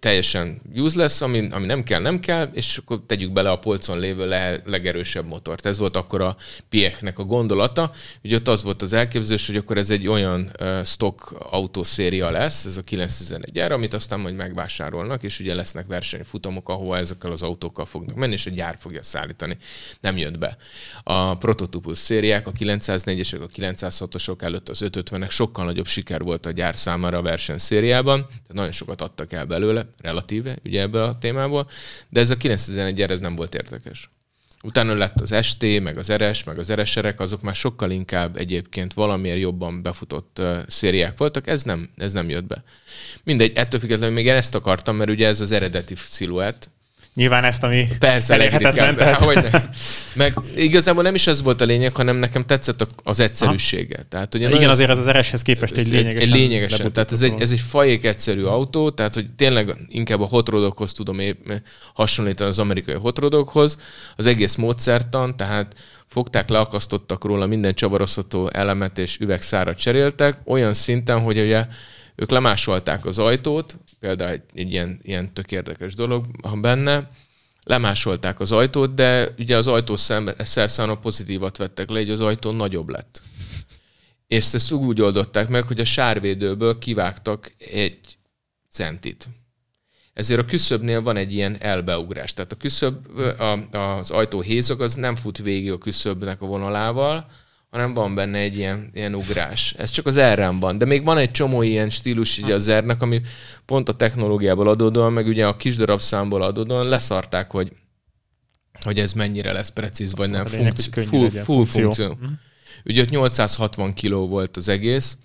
teljesen 0.00 0.60
useless, 0.74 1.20
ami, 1.20 1.48
ami 1.50 1.66
nem 1.66 1.82
kell, 1.82 2.00
nem 2.00 2.20
kell, 2.20 2.48
és 2.52 2.76
akkor 2.76 3.00
tegyük 3.06 3.32
bele 3.32 3.50
a 3.50 3.58
polcon 3.58 3.98
lévő 3.98 4.26
le, 4.26 4.62
legerősebb 4.64 5.26
motort. 5.26 5.66
Ez 5.66 5.78
volt 5.78 5.96
akkor 5.96 6.20
a 6.20 6.36
Piechnek 6.68 7.18
a 7.18 7.24
gondolata. 7.24 7.92
Ugye 8.24 8.36
ott 8.36 8.48
az 8.48 8.62
volt 8.62 8.82
az 8.82 8.92
elképzelés, 8.92 9.46
hogy 9.46 9.56
akkor 9.56 9.78
ez 9.78 9.90
egy 9.90 10.08
olyan 10.08 10.50
uh, 10.60 10.84
stock 10.84 11.32
autószéria 11.38 12.30
lesz, 12.30 12.64
ez 12.64 12.76
a 12.76 12.82
911 12.82 13.60
r 13.66 13.72
amit 13.72 13.94
aztán 13.94 14.20
majd 14.20 14.34
megvásárolnak, 14.34 15.22
és 15.22 15.40
ugye 15.40 15.54
lesznek 15.54 15.86
versenyfutamok, 15.86 16.68
ahova 16.68 16.96
ezekkel 16.96 17.30
az 17.30 17.42
autókkal 17.42 17.84
fognak 17.84 18.16
menni, 18.16 18.32
és 18.32 18.46
a 18.46 18.50
gyár 18.50 18.76
fogja 18.78 19.02
szállítani. 19.02 19.56
Nem 20.00 20.16
jött 20.16 20.38
be. 20.38 20.56
A 21.02 21.36
prototípus 21.36 21.98
szériák, 21.98 22.46
a 22.46 22.52
904-esek, 22.52 23.40
a 23.40 23.46
906-osok 23.46 24.42
előtt 24.42 24.68
az 24.68 24.82
550-ek 24.84 25.30
sokkal 25.30 25.64
nagyobb 25.64 25.86
siker 25.86 26.22
volt 26.22 26.46
a 26.46 26.50
gyár 26.50 26.76
számára 26.76 27.18
a 27.18 27.22
versenyszériában, 27.22 28.20
tehát 28.26 28.52
nagyon 28.52 28.72
sokat 28.72 29.00
adtak 29.00 29.32
el 29.32 29.44
belőle, 29.44 29.65
belőle, 29.66 29.88
relatíve, 30.00 30.58
ugye 30.64 30.80
ebből 30.80 31.02
a 31.02 31.18
témából, 31.18 31.68
de 32.08 32.20
ez 32.20 32.30
a 32.30 32.36
911 32.36 33.02
ez 33.02 33.20
nem 33.20 33.36
volt 33.36 33.54
érdekes. 33.54 34.10
Utána 34.62 34.94
lett 34.94 35.20
az 35.20 35.44
ST, 35.46 35.80
meg 35.82 35.98
az 35.98 36.12
RS, 36.12 36.44
meg 36.44 36.58
az 36.58 36.72
RS-erek, 36.72 37.20
azok 37.20 37.42
már 37.42 37.54
sokkal 37.54 37.90
inkább 37.90 38.36
egyébként 38.36 38.94
valamiért 38.94 39.38
jobban 39.38 39.82
befutott 39.82 40.38
uh, 40.40 40.58
szériák 40.66 41.18
voltak, 41.18 41.46
ez 41.46 41.62
nem, 41.62 41.90
ez 41.96 42.12
nem 42.12 42.28
jött 42.28 42.44
be. 42.44 42.64
Mindegy, 43.24 43.52
ettől 43.56 43.80
függetlenül 43.80 44.14
még 44.14 44.26
én 44.26 44.34
ezt 44.34 44.54
akartam, 44.54 44.96
mert 44.96 45.10
ugye 45.10 45.26
ez 45.26 45.40
az 45.40 45.50
eredeti 45.50 45.94
sziluett, 45.96 46.70
Nyilván 47.16 47.44
ezt, 47.44 47.62
ami 47.62 47.88
Persze, 47.98 48.34
elérhetetlen. 48.34 48.96
Tehát... 48.96 49.22
Hogy 49.22 49.50
Meg 50.14 50.38
igazából 50.56 51.02
nem 51.02 51.14
is 51.14 51.26
ez 51.26 51.42
volt 51.42 51.60
a 51.60 51.64
lényeg, 51.64 51.94
hanem 51.94 52.16
nekem 52.16 52.42
tetszett 52.42 52.86
az 53.02 53.20
egyszerűsége. 53.20 53.94
Aha. 53.94 54.06
Tehát, 54.08 54.34
ugye 54.34 54.48
Igen, 54.48 54.68
azért 54.68 54.90
az 54.90 54.98
az 54.98 55.10
RS-hez 55.10 55.42
képest 55.42 55.76
egy 55.76 55.88
lényegesen. 55.88 56.20
Egy 56.28 56.34
lényegesen. 56.34 56.92
Tehát 56.92 57.12
ez 57.12 57.22
egy, 57.22 57.40
ez 57.40 57.50
egy 57.50 57.60
fajék 57.60 58.04
egyszerű 58.04 58.42
autó, 58.42 58.90
tehát 58.90 59.14
hogy 59.14 59.30
tényleg 59.36 59.74
inkább 59.88 60.20
a 60.20 60.26
hotrodokhoz 60.26 60.92
tudom 60.92 61.18
épp 61.18 61.50
hasonlítani 61.94 62.50
az 62.50 62.58
amerikai 62.58 62.94
hotrodokhoz. 62.94 63.78
Az 64.16 64.26
egész 64.26 64.54
módszertan, 64.54 65.36
tehát 65.36 65.74
fogták, 66.06 66.48
leakasztottak 66.48 67.24
róla 67.24 67.46
minden 67.46 67.74
csavarozható 67.74 68.48
elemet 68.52 68.98
és 68.98 69.18
üvegszára 69.18 69.74
cseréltek, 69.74 70.38
olyan 70.44 70.74
szinten, 70.74 71.20
hogy 71.20 71.38
ugye 71.38 71.66
ők 72.16 72.30
lemásolták 72.30 73.04
az 73.04 73.18
ajtót, 73.18 73.76
például 74.00 74.30
egy, 74.30 74.42
egy 74.54 74.70
ilyen, 74.70 75.00
ilyen 75.02 75.34
tök 75.34 75.52
érdekes 75.52 75.94
dolog 75.94 76.26
ha 76.42 76.56
benne, 76.56 77.10
lemásolták 77.62 78.40
az 78.40 78.52
ajtót, 78.52 78.94
de 78.94 79.34
ugye 79.38 79.56
az 79.56 79.66
ajtó 79.66 79.96
szerszámra 80.38 80.96
pozitívat 80.96 81.56
vettek 81.56 81.90
le, 81.90 82.00
így 82.00 82.10
az 82.10 82.20
ajtó 82.20 82.50
nagyobb 82.50 82.88
lett. 82.88 83.22
És 84.26 84.54
ezt 84.54 84.72
úgy 84.72 85.00
oldották 85.00 85.48
meg, 85.48 85.62
hogy 85.62 85.80
a 85.80 85.84
sárvédőből 85.84 86.78
kivágtak 86.78 87.52
egy 87.58 87.98
centit. 88.70 89.28
Ezért 90.12 90.40
a 90.40 90.44
küszöbnél 90.44 91.02
van 91.02 91.16
egy 91.16 91.32
ilyen 91.32 91.56
elbeugrás. 91.60 92.34
Tehát 92.34 92.52
a 92.52 92.56
küszöb, 92.56 93.18
a, 93.38 93.78
az 93.78 94.10
ajtó 94.10 94.40
hézog 94.40 94.80
az 94.80 94.94
nem 94.94 95.16
fut 95.16 95.38
végig 95.38 95.72
a 95.72 95.78
küszöbnek 95.78 96.42
a 96.42 96.46
vonalával, 96.46 97.26
hanem 97.70 97.94
van 97.94 98.14
benne 98.14 98.38
egy 98.38 98.56
ilyen, 98.56 98.90
ilyen 98.94 99.14
ugrás. 99.14 99.74
Ez 99.78 99.90
csak 99.90 100.06
az 100.06 100.20
r 100.20 100.58
van, 100.60 100.78
de 100.78 100.84
még 100.84 101.04
van 101.04 101.18
egy 101.18 101.30
csomó 101.30 101.62
ilyen 101.62 101.90
stílus 101.90 102.38
ugye 102.38 102.54
az 102.54 102.70
r 102.70 102.96
ami 102.98 103.20
pont 103.64 103.88
a 103.88 103.96
technológiából 103.96 104.68
adódóan, 104.68 105.12
meg 105.12 105.26
ugye 105.26 105.46
a 105.46 105.56
kis 105.56 105.76
darabszámból 105.76 106.42
adódóan 106.42 106.88
leszarták, 106.88 107.50
hogy, 107.50 107.72
hogy 108.82 108.98
ez 108.98 109.12
mennyire 109.12 109.52
lesz 109.52 109.68
precíz, 109.68 110.14
vagy 110.14 110.30
nem. 110.30 110.46
Funkci- 110.46 111.04
full, 111.04 111.30
full 111.30 111.64
funkció. 111.64 112.18
Mm. 112.22 112.34
Ugye 112.84 113.02
ott 113.02 113.10
860 113.10 113.94
kiló 113.94 114.28
volt 114.28 114.56
az 114.56 114.68
egész, 114.68 115.16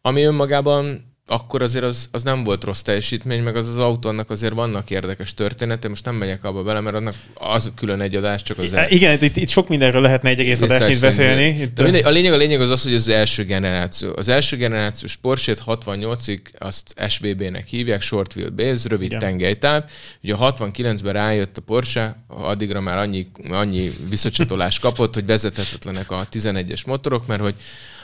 ami 0.00 0.22
önmagában 0.22 1.07
akkor 1.30 1.62
azért 1.62 1.84
az, 1.84 2.08
az 2.10 2.22
nem 2.22 2.44
volt 2.44 2.64
rossz 2.64 2.80
teljesítmény, 2.80 3.42
meg 3.42 3.56
az 3.56 3.68
az 3.68 3.78
autónak 3.78 4.30
azért 4.30 4.52
vannak 4.52 4.90
érdekes 4.90 5.34
története, 5.34 5.88
most 5.88 6.04
nem 6.04 6.14
megyek 6.14 6.44
abba 6.44 6.62
bele, 6.62 6.80
mert 6.80 6.96
annak 6.96 7.14
az 7.34 7.72
külön 7.76 8.00
egy 8.00 8.16
adás, 8.16 8.42
csak 8.42 8.58
az... 8.58 8.72
El... 8.72 8.90
Igen, 8.90 9.22
itt, 9.22 9.36
itt 9.36 9.48
sok 9.48 9.68
mindenről 9.68 10.00
lehetne 10.00 10.28
egy 10.28 10.40
egész 10.40 10.60
adást 10.60 11.00
beszélni. 11.00 11.60
Itt... 11.60 11.74
De 11.74 11.82
mindegy, 11.82 12.04
a, 12.04 12.10
lényeg, 12.10 12.32
a 12.32 12.36
lényeg 12.36 12.60
az 12.60 12.70
az, 12.70 12.82
hogy 12.82 12.94
az 12.94 13.08
első 13.08 13.44
generáció. 13.44 14.12
Az 14.16 14.28
első 14.28 14.56
generációs 14.56 15.16
Porsche-t 15.16 15.62
68-ig 15.66 16.40
azt 16.58 16.94
SVB-nek 17.08 17.66
hívják, 17.66 18.02
Short 18.02 18.36
Wheel 18.36 18.50
Base, 18.50 18.88
rövid 18.88 19.06
Igen. 19.06 19.18
tengelytáv. 19.18 19.84
Ugye 20.22 20.34
a 20.34 20.52
69-ben 20.52 21.12
rájött 21.12 21.56
a 21.56 21.60
Porsche, 21.60 22.24
addigra 22.26 22.80
már 22.80 22.98
annyi, 22.98 23.26
annyi 23.50 23.90
visszacsatolást 24.08 24.80
kapott, 24.86 25.14
hogy 25.14 25.26
vezethetetlenek 25.26 26.10
a 26.10 26.26
11-es 26.32 26.86
motorok, 26.86 27.26
mert 27.26 27.40
hogy 27.40 27.54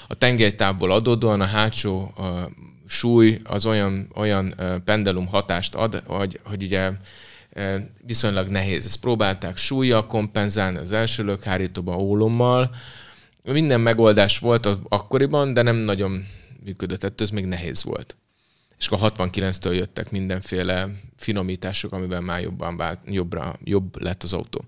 a 0.09 0.15
tengelytávból 0.15 0.93
adódóan 0.93 1.41
a 1.41 1.47
hátsó 1.47 2.13
a 2.17 2.51
súly 2.87 3.41
az 3.45 3.67
olyan, 3.67 4.11
olyan 4.15 4.55
pendulum 4.85 5.27
hatást 5.27 5.75
ad, 5.75 6.03
hogy, 6.07 6.41
hogy 6.45 6.63
ugye 6.63 6.91
viszonylag 8.07 8.49
nehéz. 8.49 8.87
Ezt 8.87 9.01
próbálták 9.01 9.57
súlya 9.57 10.07
kompenzálni 10.07 10.79
az 10.79 10.93
első 10.93 11.25
lökhárítóban 11.25 11.97
ólommal. 11.97 12.75
Minden 13.43 13.81
megoldás 13.81 14.39
volt 14.39 14.69
akkoriban, 14.89 15.55
de 15.55 15.63
nem 15.63 15.77
nagyon 15.77 16.25
működött, 16.65 17.21
ez 17.21 17.31
még 17.31 17.45
nehéz 17.45 17.85
volt. 17.85 18.17
És 18.79 18.87
akkor 18.87 19.13
69-től 19.17 19.75
jöttek 19.75 20.11
mindenféle 20.11 20.89
finomítások, 21.17 21.93
amiben 21.93 22.25
már 22.25 22.41
jobban 22.41 22.77
vált, 22.77 22.99
jobbra, 23.05 23.59
jobb 23.65 24.03
lett 24.03 24.23
az 24.23 24.33
autó. 24.33 24.65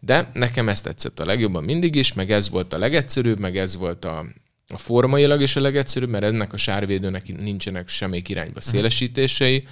De 0.00 0.30
nekem 0.32 0.68
ezt 0.68 0.84
tetszett 0.84 1.20
a 1.20 1.24
legjobban 1.24 1.64
mindig 1.64 1.94
is, 1.94 2.12
meg 2.12 2.30
ez 2.30 2.48
volt 2.48 2.72
a 2.72 2.78
legegyszerűbb, 2.78 3.38
meg 3.38 3.56
ez 3.56 3.76
volt 3.76 4.04
a, 4.04 4.24
a 4.68 4.78
formailag 4.78 5.40
is 5.40 5.56
a 5.56 5.60
legegyszerűbb, 5.60 6.08
mert 6.08 6.24
ennek 6.24 6.52
a 6.52 6.56
sárvédőnek 6.56 7.36
nincsenek 7.36 7.88
semmi 7.88 8.22
irányba 8.26 8.60
mhm. 8.60 8.68
szélesítései. 8.68 9.66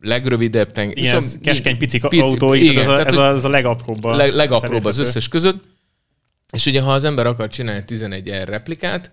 legrövidebb 0.00 0.72
teng... 0.72 0.98
Igen, 0.98 1.20
szóval, 1.20 1.38
keskeny 1.42 1.78
pici, 1.78 1.98
pici 1.98 2.20
autó, 2.20 2.54
igen, 2.54 2.78
ez, 2.78 2.88
a, 2.88 3.06
ez, 3.06 3.16
a, 3.16 3.26
ez 3.30 3.44
a 3.44 3.48
legapróbb. 3.48 4.04
A 4.04 4.16
leg, 4.16 4.32
legapróbb 4.32 4.84
az 4.84 4.98
összes 4.98 5.28
között. 5.28 5.64
És 6.52 6.66
ugye, 6.66 6.80
ha 6.80 6.92
az 6.92 7.04
ember 7.04 7.26
akar 7.26 7.48
csinálni 7.48 7.84
11 7.84 8.30
R 8.30 8.48
replikát, 8.48 9.10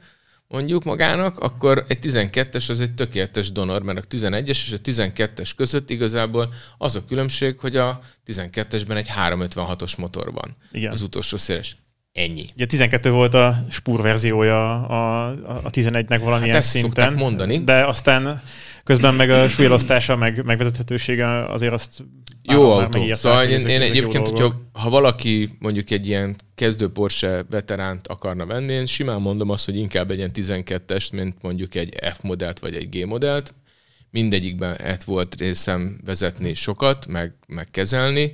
mondjuk 0.48 0.84
magának, 0.84 1.40
akkor 1.40 1.86
egy 1.88 2.00
12-es 2.02 2.70
az 2.70 2.82
egy 2.82 2.94
tökéletes 2.94 3.52
donor, 3.52 3.84
mert 3.84 3.98
a 3.98 4.16
11-es 4.16 4.50
és 4.50 4.72
a 4.72 4.78
12-es 4.78 5.52
között 5.56 5.90
igazából 5.90 6.54
az 6.78 6.96
a 6.96 7.06
különbség, 7.06 7.60
hogy 7.60 7.76
a 7.76 8.00
12-esben 8.28 8.96
egy 8.96 9.10
356-os 9.18 9.98
motor 9.98 10.32
van. 10.32 10.56
Igen. 10.72 10.92
Az 10.92 11.02
utolsó 11.02 11.38
széles. 11.38 11.76
Ennyi. 12.16 12.46
Ugye 12.56 12.66
12 12.66 13.12
volt 13.12 13.34
a 13.34 13.66
spur 13.70 14.02
verziója 14.02 14.88
a, 14.88 15.28
a 15.64 15.70
11-nek 15.70 16.20
valamilyen 16.24 16.54
hát 16.54 16.64
szinten. 16.64 17.14
mondani. 17.14 17.64
De 17.64 17.86
aztán 17.86 18.42
közben 18.84 19.16
meg 19.16 19.30
a 19.30 19.50
súlyelosztása, 19.50 20.16
meg 20.16 20.46
megvezethetősége 20.46 21.46
azért 21.46 21.74
azt 21.74 22.04
jó 22.42 22.72
autó. 22.72 23.14
Szóval 23.14 23.44
én, 23.44 23.68
én 23.68 23.82
egyébként, 23.82 24.28
hogyha, 24.28 24.70
ha 24.72 24.90
valaki 24.90 25.50
mondjuk 25.60 25.92
egy 25.92 26.08
ilyen 26.08 26.36
kezdő 26.56 26.90
Porsche 26.90 27.46
veteránt 27.50 28.08
akarna 28.08 28.46
venni, 28.46 28.74
én 28.74 28.86
simán 28.86 29.22
mondom 29.22 29.50
azt, 29.50 29.66
hogy 29.66 29.78
inkább 29.78 30.12
egy 30.12 30.18
ilyen 30.18 30.32
12-est, 30.34 31.12
mint 31.12 31.42
mondjuk 31.42 31.76
egy 31.76 31.96
F 32.14 32.22
modellt 32.22 32.60
vagy 32.60 32.76
egy 32.76 32.90
G 32.90 33.06
modellt. 33.06 33.54
Mindegyikben 34.12 34.76
ett 34.76 35.04
volt 35.04 35.36
részem 35.36 36.00
vezetni 36.06 36.54
sokat, 36.54 37.08
meg, 37.08 37.34
meg 37.48 37.68
kezelni 37.72 38.34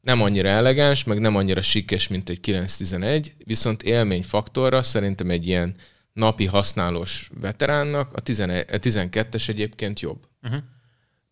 nem 0.00 0.22
annyira 0.22 0.48
elegáns, 0.48 1.04
meg 1.04 1.18
nem 1.18 1.36
annyira 1.36 1.62
sikkes, 1.62 2.08
mint 2.08 2.28
egy 2.28 2.40
911, 2.40 3.32
viszont 3.44 3.82
élményfaktorra 3.82 4.82
szerintem 4.82 5.30
egy 5.30 5.46
ilyen 5.46 5.74
napi 6.12 6.46
használós 6.46 7.30
veteránnak 7.40 8.12
a, 8.12 8.20
11, 8.20 8.64
a 8.72 8.76
12-es 8.76 9.48
egyébként 9.48 10.00
jobb. 10.00 10.18
Uh-huh. 10.42 10.60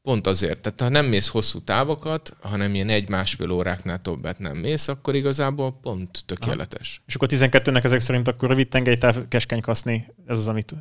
Pont 0.02 0.26
azért. 0.26 0.61
Tehát 0.61 0.80
ha 0.80 0.88
nem 0.88 1.06
mész 1.06 1.28
hosszú 1.28 1.61
távokat, 1.61 2.37
hanem 2.40 2.75
ilyen 2.75 2.88
egy-másfél 2.88 3.50
óráknál 3.50 4.00
többet 4.00 4.38
nem 4.38 4.56
mész, 4.56 4.88
akkor 4.88 5.14
igazából 5.14 5.78
pont 5.82 6.23
tökéletes. 6.26 6.96
Aha. 6.96 7.04
És 7.06 7.14
akkor 7.14 7.28
12-nek 7.30 7.85
ezek 7.85 8.00
szerint 8.00 8.28
akkor 8.28 8.49
rövid 8.49 8.68
tengelytáv, 8.68 9.28
keskeny 9.28 9.61
kaszni, 9.61 10.06
ez 10.26 10.38
az, 10.38 10.49
amit 10.49 10.75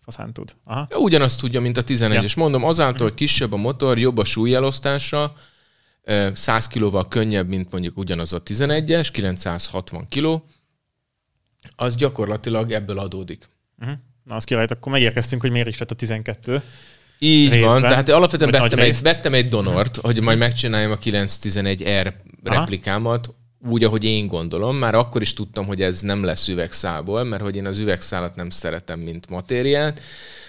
faszán 0.00 0.32
tud. 0.32 0.54
Aha. 0.64 0.86
Ja, 0.90 0.96
ugyanazt 0.96 1.40
tudja, 1.40 1.60
mint 1.60 1.76
a 1.76 1.82
11-es. 1.82 2.34
Ja. 2.34 2.42
Mondom, 2.42 2.64
azáltal, 2.64 3.06
hogy 3.06 3.16
kisebb 3.16 3.52
a 3.52 3.56
motor, 3.56 3.98
jobb 3.98 4.18
a 4.18 4.24
súlyelosztása, 4.24 5.32
100 6.32 6.66
kilóval 6.66 7.08
könnyebb, 7.08 7.48
mint 7.48 7.72
mondjuk 7.72 7.98
ugyanaz 7.98 8.32
a 8.32 8.42
11-es, 8.42 9.08
960 9.12 10.08
kiló, 10.08 10.44
az 11.76 11.96
gyakorlatilag 11.96 12.72
ebből 12.72 12.98
adódik. 12.98 13.44
Uh-huh. 13.78 13.96
Na, 14.24 14.34
azt 14.34 14.46
királyt, 14.46 14.70
akkor 14.70 14.92
megérkeztünk, 14.92 15.40
hogy 15.40 15.50
miért 15.50 15.68
is 15.68 15.78
lett 15.78 15.90
a 15.90 15.94
12. 15.94 16.62
Így 17.18 17.50
részben, 17.50 17.68
van, 17.68 17.82
tehát 17.82 18.08
alapvetően 18.08 18.50
vettem 18.50 18.78
egy, 18.78 19.02
vettem 19.02 19.34
egy 19.34 19.48
donort, 19.48 19.96
uh-huh. 19.96 20.12
hogy 20.12 20.22
majd 20.22 20.38
megcsináljam 20.38 20.90
a 20.90 20.98
911R 20.98 22.12
replikámat, 22.44 23.26
Aha. 23.26 23.72
úgy, 23.72 23.84
ahogy 23.84 24.04
én 24.04 24.26
gondolom. 24.26 24.76
Már 24.76 24.94
akkor 24.94 25.22
is 25.22 25.32
tudtam, 25.32 25.66
hogy 25.66 25.82
ez 25.82 26.00
nem 26.00 26.24
lesz 26.24 26.48
üvegszálból, 26.48 27.24
mert 27.24 27.42
hogy 27.42 27.56
én 27.56 27.66
az 27.66 27.78
üvegszálat 27.78 28.36
nem 28.36 28.50
szeretem, 28.50 29.00
mint 29.00 29.28
matériát 29.28 30.00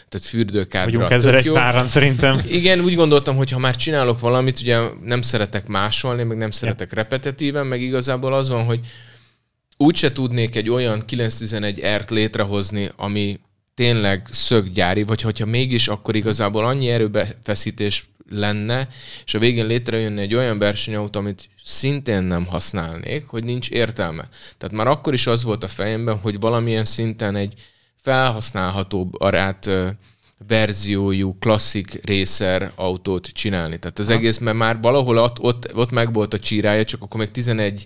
tehát 0.10 0.28
fürdőkádra. 0.28 0.92
Vagyunk 0.92 1.12
ezzel 1.12 1.36
egy 1.36 1.46
jó. 1.46 1.54
páran 1.54 1.88
szerintem. 1.88 2.40
Igen, 2.60 2.80
úgy 2.80 2.96
gondoltam, 2.96 3.36
hogy 3.36 3.50
ha 3.52 3.60
már 3.60 3.76
csinálok 3.76 4.20
valamit, 4.20 4.60
ugye 4.60 4.80
nem 5.04 5.22
szeretek 5.22 5.68
másolni, 5.68 6.24
meg 6.24 6.38
nem 6.38 6.52
szeretek 6.52 6.90
ja. 6.92 6.98
repetitíven, 6.98 7.68
meg 7.68 7.82
igazából 7.82 8.34
az 8.34 8.50
van, 8.50 8.66
hogy 8.66 8.80
úgyse 9.78 10.12
tudnék 10.12 10.56
egy 10.56 10.70
olyan 10.70 11.04
911R-t 11.08 12.10
létrehozni, 12.10 12.90
ami 12.96 13.40
tényleg 13.74 14.28
szöggyári, 14.32 15.04
vagy 15.04 15.22
hogyha 15.22 15.46
mégis, 15.46 15.88
akkor 15.88 16.16
igazából 16.16 16.66
annyi 16.66 16.90
erőbefeszítés 16.90 18.10
lenne, 18.30 18.88
és 19.26 19.34
a 19.34 19.40
végén 19.40 19.66
létrejönne 19.66 20.22
egy 20.22 20.36
olyan 20.36 20.60
versenyautó, 20.60 21.20
amit 21.20 21.50
szintén 21.64 22.24
nem 22.24 22.46
használnék, 22.46 23.26
hogy 23.26 23.44
nincs 23.44 23.70
értelme. 23.70 24.30
Tehát 24.58 24.76
már 24.76 24.88
akkor 24.88 25.14
is 25.14 25.28
az 25.28 25.44
volt 25.44 25.64
a 25.64 25.68
fejemben, 25.68 26.18
hogy 26.18 26.40
valamilyen 26.40 26.86
szinten 26.86 27.36
egy 27.36 27.54
felhasználható 28.02 29.06
barát 29.06 29.70
verziójú 30.48 31.38
klasszik 31.40 32.00
racer 32.06 32.72
autót 32.76 33.28
csinálni. 33.28 33.80
Tehát 33.80 34.00
az 34.00 34.08
ha. 34.08 34.14
egész, 34.14 34.38
mert 34.38 34.58
már 34.58 34.82
valahol 34.82 35.18
ott, 35.18 35.40
ott, 35.40 35.76
ott 35.76 35.92
meg 35.92 36.14
volt 36.14 36.34
a 36.34 36.40
csírája, 36.40 36.84
csak 36.84 37.02
akkor 37.02 37.20
még 37.20 37.32
11 37.32 37.86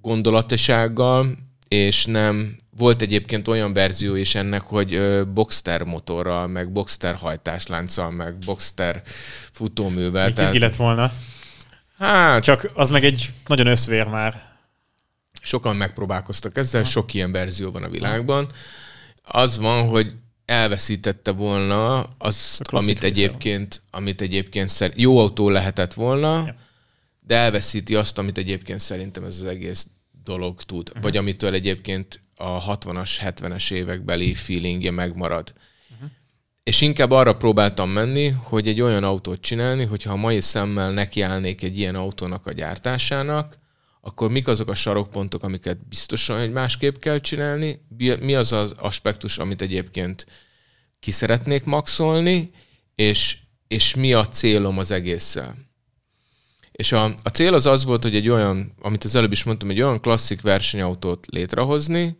gondolatisággal, 0.00 1.36
és 1.68 2.04
nem 2.04 2.58
volt 2.76 3.02
egyébként 3.02 3.48
olyan 3.48 3.72
verzió 3.72 4.14
is 4.14 4.34
ennek, 4.34 4.60
hogy 4.60 5.00
Boxster 5.34 5.82
motorral, 5.82 6.46
meg 6.46 6.72
Boxster 6.72 7.14
hajtáslánccal, 7.14 8.10
meg 8.10 8.38
Boxster 8.38 9.02
futóművel. 9.52 10.24
Még 10.26 10.34
tehát... 10.34 10.58
lett 10.58 10.76
volna. 10.76 11.12
Hát... 11.98 12.42
Csak 12.42 12.70
az 12.74 12.90
meg 12.90 13.04
egy 13.04 13.32
nagyon 13.46 13.66
összvér 13.66 14.06
már. 14.06 14.48
Sokan 15.42 15.76
megpróbálkoztak 15.76 16.56
ezzel, 16.56 16.82
ha. 16.82 16.88
sok 16.88 17.14
ilyen 17.14 17.32
verzió 17.32 17.70
van 17.70 17.82
a 17.82 17.88
világban. 17.88 18.44
Ha 18.44 18.54
az 19.32 19.58
van, 19.58 19.88
hogy 19.88 20.14
elveszítette 20.44 21.30
volna 21.32 22.02
az, 22.18 22.60
amit 22.64 23.04
egyébként, 23.04 23.82
amit 23.90 24.20
egyébként 24.20 24.68
szer- 24.68 25.00
jó 25.00 25.18
autó 25.18 25.48
lehetett 25.48 25.94
volna, 25.94 26.46
ja. 26.46 26.54
de 27.20 27.36
elveszíti 27.36 27.94
azt, 27.94 28.18
amit 28.18 28.38
egyébként 28.38 28.80
szerintem 28.80 29.24
ez 29.24 29.36
az 29.36 29.44
egész 29.44 29.88
dolog 30.24 30.62
tud. 30.62 30.88
Uh-huh. 30.88 31.02
Vagy 31.02 31.16
amitől 31.16 31.54
egyébként 31.54 32.20
a 32.34 32.76
60-as, 32.76 33.10
70-es 33.20 33.72
évekbeli 33.72 34.34
feelingje 34.34 34.90
megmarad. 34.90 35.52
Uh-huh. 35.94 36.10
És 36.62 36.80
inkább 36.80 37.10
arra 37.10 37.36
próbáltam 37.36 37.90
menni, 37.90 38.28
hogy 38.28 38.68
egy 38.68 38.80
olyan 38.80 39.04
autót 39.04 39.40
csinálni, 39.40 39.84
hogyha 39.84 40.12
a 40.12 40.16
mai 40.16 40.40
szemmel 40.40 40.90
nekiállnék 40.90 41.62
egy 41.62 41.78
ilyen 41.78 41.94
autónak 41.94 42.46
a 42.46 42.52
gyártásának, 42.52 43.58
akkor 44.00 44.30
mik 44.30 44.48
azok 44.48 44.68
a 44.68 44.74
sarokpontok, 44.74 45.42
amiket 45.42 45.88
biztosan 45.88 46.38
egy 46.38 46.52
másképp 46.52 46.96
kell 46.96 47.18
csinálni, 47.18 47.80
mi 48.20 48.34
az 48.34 48.52
az 48.52 48.74
aspektus, 48.78 49.38
amit 49.38 49.62
egyébként 49.62 50.26
ki 51.00 51.10
szeretnék 51.10 51.64
maxolni, 51.64 52.50
és, 52.94 53.36
és 53.68 53.94
mi 53.94 54.12
a 54.12 54.28
célom 54.28 54.78
az 54.78 54.90
egésszel. 54.90 55.56
És 56.72 56.92
a, 56.92 57.04
a 57.22 57.28
cél 57.28 57.54
az 57.54 57.66
az 57.66 57.84
volt, 57.84 58.02
hogy 58.02 58.14
egy 58.14 58.28
olyan, 58.28 58.74
amit 58.80 59.04
az 59.04 59.14
előbb 59.14 59.32
is 59.32 59.44
mondtam, 59.44 59.70
egy 59.70 59.80
olyan 59.80 60.00
klasszik 60.00 60.40
versenyautót 60.40 61.26
létrehozni, 61.26 62.18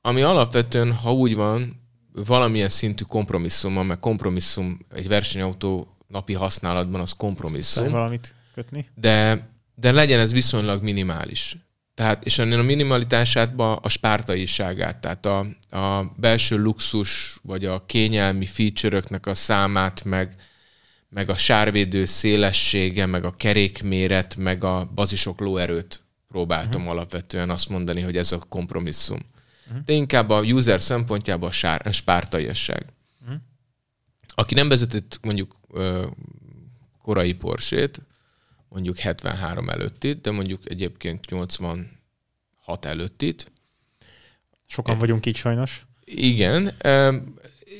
ami 0.00 0.22
alapvetően, 0.22 0.92
ha 0.92 1.12
úgy 1.12 1.34
van, 1.34 1.82
valamilyen 2.12 2.68
szintű 2.68 3.04
kompromisszum, 3.04 3.86
mert 3.86 4.00
kompromisszum 4.00 4.78
egy 4.90 5.08
versenyautó 5.08 5.96
napi 6.06 6.32
használatban 6.32 7.00
az 7.00 7.12
kompromisszum. 7.12 7.90
valamit 7.90 8.34
kötni. 8.54 8.88
De, 8.94 9.48
de 9.74 9.92
legyen 9.92 10.20
ez 10.20 10.32
viszonylag 10.32 10.82
minimális. 10.82 11.56
Tehát, 11.94 12.24
és 12.24 12.38
ennél 12.38 12.58
a 12.58 12.62
minimalitásátban 12.62 13.78
a 13.82 13.88
spártaiságát, 13.88 15.00
tehát 15.00 15.26
a, 15.26 15.38
a 15.70 16.12
belső 16.16 16.56
luxus, 16.56 17.38
vagy 17.42 17.64
a 17.64 17.86
kényelmi 17.86 18.46
feature 18.46 19.02
a 19.22 19.34
számát, 19.34 20.04
meg, 20.04 20.34
meg 21.08 21.30
a 21.30 21.36
sárvédő 21.36 22.04
szélessége, 22.04 23.06
meg 23.06 23.24
a 23.24 23.36
kerékméret, 23.36 24.36
meg 24.36 24.64
a 24.64 24.90
bazisok 24.94 25.40
lóerőt 25.40 26.02
próbáltam 26.28 26.80
uh-huh. 26.80 26.96
alapvetően 26.96 27.50
azt 27.50 27.68
mondani, 27.68 28.00
hogy 28.00 28.16
ez 28.16 28.32
a 28.32 28.38
kompromisszum. 28.48 29.20
Uh-huh. 29.66 29.84
De 29.84 29.92
inkább 29.92 30.30
a 30.30 30.40
user 30.40 30.80
szempontjában 30.80 31.48
a, 31.48 31.52
sár, 31.52 31.86
a 31.86 31.92
spártaiasság. 31.92 32.84
Uh-huh. 33.22 33.36
Aki 34.34 34.54
nem 34.54 34.68
vezetett 34.68 35.18
mondjuk 35.22 35.56
korai 37.02 37.32
porsét, 37.32 38.00
mondjuk 38.74 38.98
73 38.98 39.68
előttit, 39.68 40.20
de 40.20 40.30
mondjuk 40.30 40.60
egyébként 40.64 41.30
86 41.30 41.86
előttit. 42.80 43.52
Sokan 44.66 44.98
vagyunk 44.98 45.26
így 45.26 45.36
sajnos. 45.36 45.86
Igen. 46.04 46.72
E, 46.78 47.22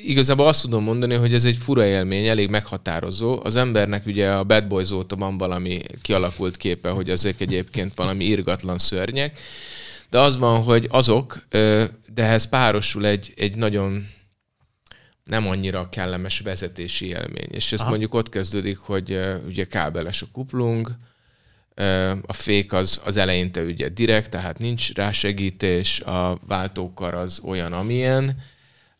igazából 0.04 0.46
azt 0.46 0.62
tudom 0.62 0.82
mondani, 0.82 1.14
hogy 1.14 1.34
ez 1.34 1.44
egy 1.44 1.56
fura 1.56 1.84
élmény, 1.84 2.26
elég 2.26 2.48
meghatározó. 2.48 3.40
Az 3.44 3.56
embernek 3.56 4.06
ugye 4.06 4.30
a 4.30 4.44
Bad 4.44 4.66
Boys 4.66 4.90
óta 4.90 5.16
van 5.16 5.38
valami 5.38 5.80
kialakult 6.02 6.56
képe, 6.56 6.88
hogy 6.90 7.10
ezek 7.10 7.40
egyébként 7.40 7.94
valami 7.94 8.24
irgatlan 8.24 8.78
szörnyek, 8.78 9.38
de 10.10 10.18
az 10.18 10.36
van, 10.36 10.62
hogy 10.62 10.86
azok, 10.90 11.46
de 12.14 12.22
ehhez 12.22 12.48
párosul 12.48 13.06
egy, 13.06 13.32
egy 13.36 13.56
nagyon 13.56 14.06
nem 15.24 15.46
annyira 15.46 15.88
kellemes 15.88 16.40
vezetési 16.40 17.06
élmény. 17.06 17.48
És 17.50 17.72
ez 17.72 17.80
Aha. 17.80 17.88
mondjuk 17.88 18.14
ott 18.14 18.28
kezdődik, 18.28 18.78
hogy 18.78 19.20
ugye 19.46 19.64
kábeles 19.64 20.22
a 20.22 20.26
kuplung, 20.32 20.96
a 22.26 22.32
fék 22.32 22.72
az, 22.72 23.00
az 23.04 23.16
eleinte 23.16 23.62
ugye 23.62 23.88
direkt, 23.88 24.30
tehát 24.30 24.58
nincs 24.58 24.94
rá 24.94 25.10
segítés, 25.10 26.00
a 26.00 26.38
váltókar 26.46 27.14
az 27.14 27.40
olyan, 27.44 27.72
amilyen, 27.72 28.36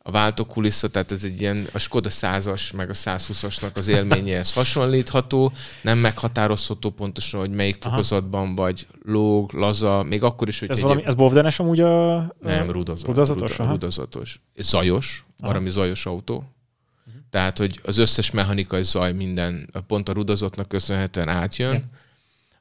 a 0.07 0.11
váltókulissza, 0.11 0.89
tehát 0.89 1.13
ez 1.13 1.25
egy 1.25 1.41
ilyen, 1.41 1.67
a 1.73 1.79
Skoda 1.79 2.09
100-as, 2.13 2.75
meg 2.75 2.91
a 2.91 2.93
120-asnak 2.93 3.73
az 3.75 3.89
élményéhez 3.89 4.53
hasonlítható, 4.53 5.53
nem 5.83 5.99
meghatározható 5.99 6.91
pontosan, 6.91 7.41
hogy 7.41 7.51
melyik 7.51 7.77
Aha. 7.81 7.91
fokozatban 7.91 8.55
vagy 8.55 8.87
lóg, 9.03 9.53
laza, 9.53 10.03
még 10.03 10.23
akkor 10.23 10.49
is, 10.49 10.59
hogy... 10.59 10.71
Ez, 10.71 10.81
valami, 10.81 11.05
ez 11.05 11.15
bovdenes 11.15 11.59
amúgy 11.59 11.81
a... 11.81 12.17
Nem, 12.41 12.71
rudazat, 12.71 13.07
rudazatos. 13.07 13.57
Ruda, 13.57 13.71
rudazatos. 13.71 14.41
Zajos, 14.57 15.25
valami 15.39 15.69
zajos 15.69 16.07
autó. 16.07 16.35
Uh-huh. 16.35 17.23
Tehát, 17.31 17.59
hogy 17.59 17.81
az 17.85 17.99
összes 17.99 18.31
mechanikai 18.31 18.83
zaj 18.83 19.13
minden, 19.13 19.71
pont 19.87 20.09
a 20.09 20.13
rudazatnak 20.13 20.69
köszönhetően 20.69 21.29
átjön. 21.29 21.71
Yeah. 21.71 21.83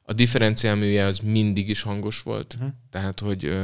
A 0.02 0.12
differenciálműje 0.12 1.04
az 1.04 1.18
mindig 1.18 1.68
is 1.68 1.82
hangos 1.82 2.22
volt, 2.22 2.54
uh-huh. 2.54 2.70
tehát, 2.90 3.20
hogy 3.20 3.58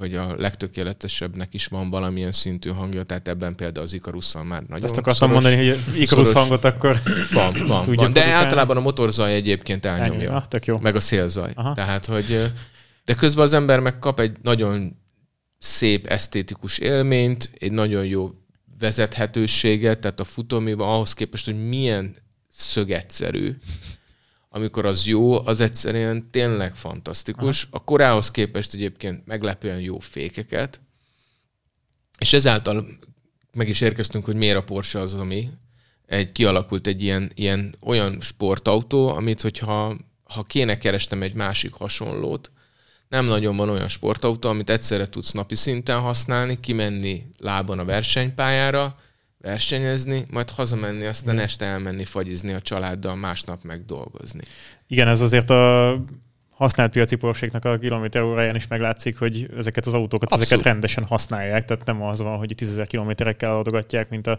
hogy 0.00 0.14
a 0.14 0.34
legtökéletesebbnek 0.38 1.54
is 1.54 1.66
van 1.66 1.90
valamilyen 1.90 2.32
szintű 2.32 2.70
hangja, 2.70 3.02
tehát 3.02 3.28
ebben 3.28 3.54
például 3.54 3.84
az 3.86 3.92
Ikarusszal 3.92 4.44
már 4.44 4.62
nagyon 4.62 4.84
Ezt 4.84 4.96
akartam 4.96 5.28
szoros, 5.28 5.44
mondani, 5.44 5.68
hogy 5.68 6.00
Ikarusz 6.00 6.32
hangot 6.32 6.64
akkor 6.64 6.96
van, 7.32 7.54
van, 7.66 7.82
tudjuk 7.84 8.02
van. 8.02 8.12
De 8.12 8.24
általában 8.24 8.76
a 8.76 8.80
motorzaj 8.80 9.34
egyébként 9.34 9.86
elnyomja. 9.86 10.34
Ah, 10.34 10.44
tök 10.44 10.64
jó. 10.64 10.78
Meg 10.78 10.96
a 10.96 11.00
szélzaj. 11.00 11.52
Aha. 11.54 11.72
Tehát, 11.74 12.06
hogy 12.06 12.52
de 13.04 13.14
közben 13.14 13.44
az 13.44 13.52
ember 13.52 13.80
meg 13.80 13.98
kap 13.98 14.20
egy 14.20 14.36
nagyon 14.42 14.96
szép 15.58 16.06
esztétikus 16.06 16.78
élményt, 16.78 17.50
egy 17.58 17.72
nagyon 17.72 18.04
jó 18.04 18.30
vezethetőséget, 18.78 19.98
tehát 19.98 20.20
a 20.20 20.24
futóművel 20.24 20.88
ahhoz 20.88 21.12
képest, 21.12 21.44
hogy 21.44 21.68
milyen 21.68 22.16
szögetszerű, 22.48 23.56
amikor 24.52 24.86
az 24.86 25.06
jó, 25.06 25.46
az 25.46 25.60
egyszerűen 25.60 26.30
tényleg 26.30 26.74
fantasztikus. 26.74 27.62
Aha. 27.62 27.76
A 27.76 27.84
korához 27.84 28.30
képest 28.30 28.74
egyébként 28.74 29.26
meglepően 29.26 29.80
jó 29.80 29.98
fékeket, 29.98 30.80
és 32.18 32.32
ezáltal 32.32 32.86
meg 33.52 33.68
is 33.68 33.80
érkeztünk, 33.80 34.24
hogy 34.24 34.34
miért 34.34 34.56
a 34.56 34.64
Porsche 34.64 35.00
az, 35.00 35.14
ami 35.14 35.50
egy, 36.06 36.32
kialakult 36.32 36.86
egy 36.86 37.02
ilyen, 37.02 37.30
ilyen 37.34 37.74
olyan 37.80 38.20
sportautó, 38.20 39.08
amit 39.08 39.40
hogyha 39.40 39.96
ha 40.24 40.42
kéne 40.42 40.78
kerestem 40.78 41.22
egy 41.22 41.34
másik 41.34 41.72
hasonlót, 41.72 42.50
nem 43.08 43.24
nagyon 43.24 43.56
van 43.56 43.68
olyan 43.68 43.88
sportautó, 43.88 44.48
amit 44.48 44.70
egyszerre 44.70 45.06
tudsz 45.06 45.32
napi 45.32 45.54
szinten 45.54 46.00
használni, 46.00 46.60
kimenni 46.60 47.26
lábon 47.38 47.78
a 47.78 47.84
versenypályára, 47.84 48.98
versenyezni, 49.40 50.26
majd 50.30 50.50
hazamenni, 50.50 51.06
aztán 51.06 51.34
Igen. 51.34 51.46
este 51.46 51.64
elmenni 51.64 52.04
fagyizni 52.04 52.52
a 52.52 52.60
családdal, 52.60 53.16
másnap 53.16 53.62
meg 53.62 53.84
dolgozni. 53.84 54.40
Igen, 54.86 55.08
ez 55.08 55.20
azért 55.20 55.50
a 55.50 55.96
használt 56.50 56.92
piaci 56.92 57.16
porséknak 57.16 57.64
a 57.64 57.78
kilométer 57.78 58.22
óráján 58.22 58.56
is 58.56 58.66
meglátszik, 58.66 59.18
hogy 59.18 59.50
ezeket 59.56 59.86
az 59.86 59.94
autókat 59.94 60.32
Abszolút. 60.32 60.46
ezeket 60.46 60.72
rendesen 60.72 61.04
használják, 61.04 61.64
tehát 61.64 61.86
nem 61.86 62.02
az 62.02 62.20
van, 62.20 62.38
hogy 62.38 62.52
10 62.56 62.82
kilométerekkel 62.86 63.58
adogatják, 63.58 64.08
mint 64.08 64.26
a 64.26 64.38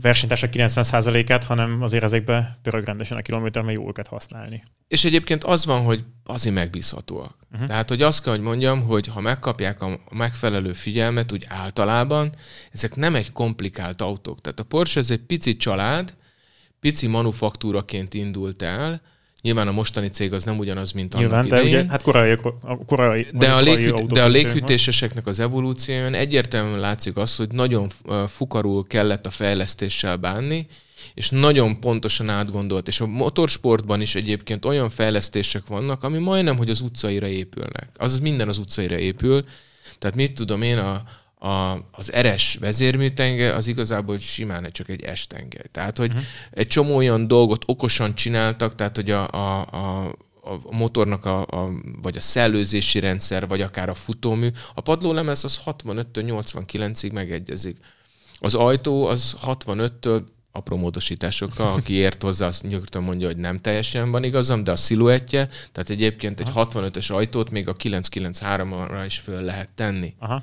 versenytársak 0.00 0.50
90%-át, 0.52 1.44
hanem 1.44 1.82
azért 1.82 2.04
ezekbe 2.04 2.58
pörög 2.62 2.84
rendesen 2.84 3.16
a 3.16 3.22
kilométer, 3.22 3.62
mert 3.62 3.76
jó 3.76 3.88
őket 3.88 4.06
használni. 4.06 4.62
És 4.88 5.04
egyébként 5.04 5.44
az 5.44 5.64
van, 5.64 5.82
hogy 5.82 6.04
azért 6.24 6.54
megbízhatóak. 6.54 7.36
Uh-huh. 7.52 7.66
Tehát, 7.66 7.88
hogy 7.88 8.02
azt 8.02 8.22
kell, 8.22 8.32
hogy 8.32 8.42
mondjam, 8.42 8.82
hogy 8.82 9.06
ha 9.06 9.20
megkapják 9.20 9.82
a 9.82 9.98
megfelelő 10.10 10.72
figyelmet, 10.72 11.32
úgy 11.32 11.44
általában, 11.48 12.34
ezek 12.72 12.96
nem 12.96 13.14
egy 13.14 13.32
komplikált 13.32 14.00
autók. 14.00 14.40
Tehát 14.40 14.60
a 14.60 14.64
Porsche 14.64 15.00
ez 15.00 15.10
egy 15.10 15.22
pici 15.22 15.56
család, 15.56 16.14
pici 16.80 17.06
manufaktúraként 17.06 18.14
indult 18.14 18.62
el, 18.62 19.00
Nyilván 19.42 19.68
a 19.68 19.72
mostani 19.72 20.08
cég 20.08 20.32
az 20.32 20.44
nem 20.44 20.58
ugyanaz, 20.58 20.92
mint 20.92 21.14
annak 21.14 21.26
Nyilván, 21.26 21.46
idején. 21.46 21.72
De 21.72 21.78
ugye, 21.78 21.90
hát 21.90 22.02
korai, 22.02 22.36
korai, 22.86 23.26
de, 23.32 23.52
a 23.52 23.60
léghűt, 23.60 24.06
de 24.06 24.22
a 24.22 24.28
léghűtéseseknek 24.28 25.26
az 25.26 25.40
evolúcióján 25.40 26.14
egyértelműen 26.14 26.80
látszik 26.80 27.16
az, 27.16 27.36
hogy 27.36 27.52
nagyon 27.52 27.88
fukarul 28.26 28.86
kellett 28.86 29.26
a 29.26 29.30
fejlesztéssel 29.30 30.16
bánni, 30.16 30.66
és 31.14 31.30
nagyon 31.30 31.80
pontosan 31.80 32.28
átgondolt. 32.28 32.88
És 32.88 33.00
a 33.00 33.06
motorsportban 33.06 34.00
is 34.00 34.14
egyébként 34.14 34.64
olyan 34.64 34.88
fejlesztések 34.88 35.66
vannak, 35.66 36.04
ami 36.04 36.18
majdnem, 36.18 36.56
hogy 36.56 36.70
az 36.70 36.80
utcaira 36.80 37.26
épülnek. 37.26 37.88
Azaz 37.96 38.20
minden 38.20 38.48
az 38.48 38.58
utcaira 38.58 38.98
épül. 38.98 39.44
Tehát 39.98 40.16
mit 40.16 40.32
tudom 40.32 40.62
én, 40.62 40.78
a, 40.78 41.02
a, 41.38 41.78
az 41.90 42.12
eres 42.12 42.56
vezérműtenge 42.60 43.54
az 43.54 43.66
igazából 43.66 44.18
simán 44.18 44.68
csak 44.72 44.88
egy 44.88 45.02
estenge. 45.02 45.62
Tehát, 45.72 45.98
hogy 45.98 46.08
uh-huh. 46.08 46.24
egy 46.50 46.66
csomó 46.66 46.96
olyan 46.96 47.26
dolgot 47.26 47.62
okosan 47.66 48.14
csináltak, 48.14 48.74
tehát, 48.74 48.96
hogy 48.96 49.10
a, 49.10 49.30
a, 49.30 49.60
a 49.60 50.14
a 50.50 50.76
motornak 50.76 51.24
a, 51.24 51.40
a, 51.40 51.70
vagy 52.02 52.16
a 52.16 52.20
szellőzési 52.20 52.98
rendszer, 52.98 53.48
vagy 53.48 53.60
akár 53.60 53.88
a 53.88 53.94
futómű. 53.94 54.48
A 54.74 54.80
padlólemez 54.80 55.44
az 55.44 55.60
65-től 55.66 56.44
89-ig 56.44 57.12
megegyezik. 57.12 57.76
Az 58.38 58.54
ajtó 58.54 59.06
az 59.06 59.36
65-től 59.46 60.22
apró 60.52 60.76
módosításokkal, 60.76 61.72
aki 61.72 61.92
ért 62.04 62.22
hozzá, 62.22 62.46
azt 62.46 62.62
nyugodtan 62.62 63.02
mondja, 63.02 63.26
hogy 63.26 63.36
nem 63.36 63.60
teljesen 63.60 64.10
van 64.10 64.24
igazam, 64.24 64.64
de 64.64 64.70
a 64.70 64.76
sziluettje, 64.76 65.48
tehát 65.72 65.90
egyébként 65.90 66.40
egy 66.40 66.50
65-ös 66.54 67.12
ajtót 67.12 67.50
még 67.50 67.68
a 67.68 67.74
993-ra 67.74 69.02
is 69.06 69.18
föl 69.18 69.42
lehet 69.42 69.68
tenni. 69.74 70.14
Aha. 70.18 70.42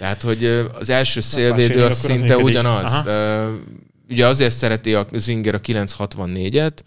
Tehát, 0.00 0.22
hogy 0.22 0.44
az 0.78 0.90
első 0.90 1.20
szélvédő 1.20 1.84
az 1.84 1.96
szinte 1.96 2.36
az 2.36 2.42
ugyanaz. 2.42 3.06
Aha. 3.06 3.50
Ugye 4.08 4.26
azért 4.26 4.54
szereti 4.54 4.94
a 4.94 5.06
Zinger 5.12 5.54
a 5.54 5.60
964-et, 5.60 6.78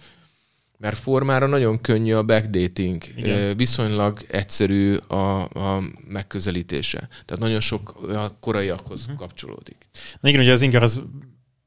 mert 0.78 0.98
formára 0.98 1.48
nagyon 1.48 1.82
könnyű 1.82 2.14
a 2.14 2.24
backdating, 2.24 3.04
Igen. 3.16 3.58
viszonylag 3.58 4.20
egyszerű 4.28 4.96
a, 4.96 5.40
a 5.42 5.84
megközelítése. 6.08 6.98
Tehát 6.98 7.44
nagyon 7.44 7.60
sok 7.60 7.96
a 8.14 8.40
koraiakhoz 8.40 9.02
uh-huh. 9.02 9.18
kapcsolódik. 9.18 9.90
Na 10.20 10.30
igen, 10.30 10.42
ugye 10.42 10.52
az 10.52 10.62
Inger 10.62 10.84
az 10.84 11.02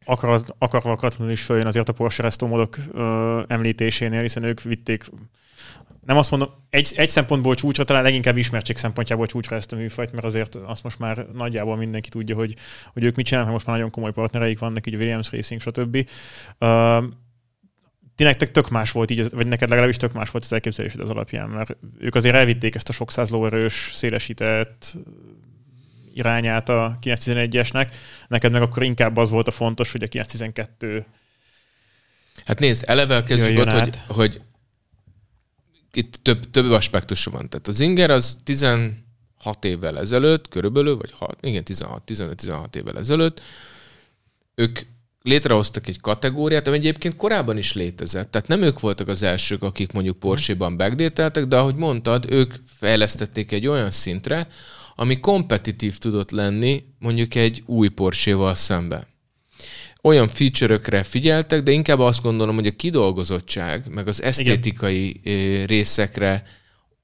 akar, 0.05 0.43
akarva 0.59 0.91
akaratlanul 0.91 1.33
is 1.33 1.43
följön 1.43 1.67
azért 1.67 1.89
a 1.89 1.93
Porsche 1.93 2.31
módok 2.41 2.77
említésénél, 3.49 4.21
hiszen 4.21 4.43
ők 4.43 4.63
vitték 4.63 5.11
nem 6.07 6.16
azt 6.16 6.31
mondom, 6.31 6.49
egy, 6.71 6.92
egy 6.97 7.09
szempontból 7.09 7.55
csúcsra, 7.55 7.85
talán 7.85 8.03
leginkább 8.03 8.37
ismertség 8.37 8.77
szempontjából 8.77 9.27
csúcsra 9.27 9.57
ezt 9.57 9.73
a 9.73 9.77
műfajt, 9.77 10.12
mert 10.12 10.25
azért 10.25 10.55
azt 10.55 10.83
most 10.83 10.99
már 10.99 11.27
nagyjából 11.33 11.77
mindenki 11.77 12.09
tudja, 12.09 12.37
hogy, 12.37 12.55
hogy 12.92 13.05
ők 13.05 13.16
mit 13.16 13.27
csinálnak, 13.27 13.53
most 13.53 13.66
már 13.66 13.77
nagyon 13.77 13.90
komoly 13.90 14.12
partnereik 14.12 14.59
vannak, 14.59 14.87
így 14.87 14.95
Williams 14.95 15.33
Racing, 15.33 15.61
stb. 15.61 16.09
Uh, 16.61 17.05
ti 18.14 18.23
nektek 18.23 18.51
tök 18.51 18.69
más 18.69 18.90
volt 18.90 19.11
így, 19.11 19.31
vagy 19.31 19.47
neked 19.47 19.69
legalábbis 19.69 19.97
tök 19.97 20.12
más 20.12 20.31
volt 20.31 20.45
az 20.45 20.53
elképzelésed 20.53 21.01
az 21.01 21.11
alapján, 21.11 21.49
mert 21.49 21.77
ők 21.99 22.14
azért 22.14 22.35
elvitték 22.35 22.75
ezt 22.75 22.88
a 22.88 22.92
sok 22.92 23.11
száz 23.11 23.31
lóerős, 23.31 23.90
szélesített, 23.95 24.97
irányát 26.14 26.69
a 26.69 26.99
911-esnek, 27.03 27.88
neked 28.29 28.53
meg 28.53 28.62
akkor 28.62 28.83
inkább 28.83 29.16
az 29.16 29.31
volt 29.31 29.49
a 29.49 29.51
fontos, 29.51 29.92
hogy 29.92 30.03
a 30.03 30.07
912 30.07 31.07
Hát 32.45 32.59
nézd, 32.59 32.85
eleve 32.87 33.23
kezdjük 33.23 33.59
ott, 33.59 33.73
hogy, 33.73 33.99
hogy 34.07 34.40
itt 35.97 36.19
több, 36.23 36.51
több 36.51 36.71
aspektusa 36.71 37.31
van. 37.31 37.49
Tehát 37.49 37.69
az 37.69 37.81
inger 37.81 38.11
az 38.11 38.39
16 38.45 39.05
évvel 39.61 39.99
ezelőtt, 39.99 40.49
körülbelül, 40.49 40.97
vagy 40.97 41.11
6, 41.19 41.39
igen, 41.41 41.65
16, 41.65 42.03
15-16 42.07 42.75
évvel 42.75 42.99
ezelőtt, 42.99 43.41
ők 44.55 44.81
létrehoztak 45.23 45.89
egy 45.89 46.01
kategóriát, 46.01 46.67
ami 46.67 46.77
egyébként 46.77 47.17
korábban 47.17 47.59
is 47.59 47.73
létezett. 47.73 48.31
Tehát 48.31 48.49
nem 48.49 48.63
ők 48.63 48.81
voltak 48.81 49.09
az 49.09 49.23
elsők, 49.23 49.63
akik 49.63 49.93
mondjuk 49.93 50.19
Porsche-ban 50.19 50.77
backdateltek, 50.77 51.45
de 51.45 51.57
ahogy 51.57 51.75
mondtad, 51.75 52.31
ők 52.31 52.55
fejlesztették 52.67 53.53
egy 53.53 53.67
olyan 53.67 53.91
szintre, 53.91 54.49
ami 54.95 55.21
kompetitív 55.21 55.99
tudott 55.99 56.31
lenni 56.31 56.85
mondjuk 56.99 57.35
egy 57.35 57.63
új 57.67 57.89
Porsche-val 57.89 58.55
szemben 58.55 59.07
olyan 60.07 60.29
feature-ökre 60.29 61.03
figyeltek, 61.03 61.62
de 61.62 61.71
inkább 61.71 61.99
azt 61.99 62.23
gondolom, 62.23 62.55
hogy 62.55 62.66
a 62.66 62.77
kidolgozottság, 62.77 63.85
meg 63.90 64.09
az 64.09 64.23
esztétikai 64.23 65.21
Igen. 65.23 65.66
részekre 65.66 66.45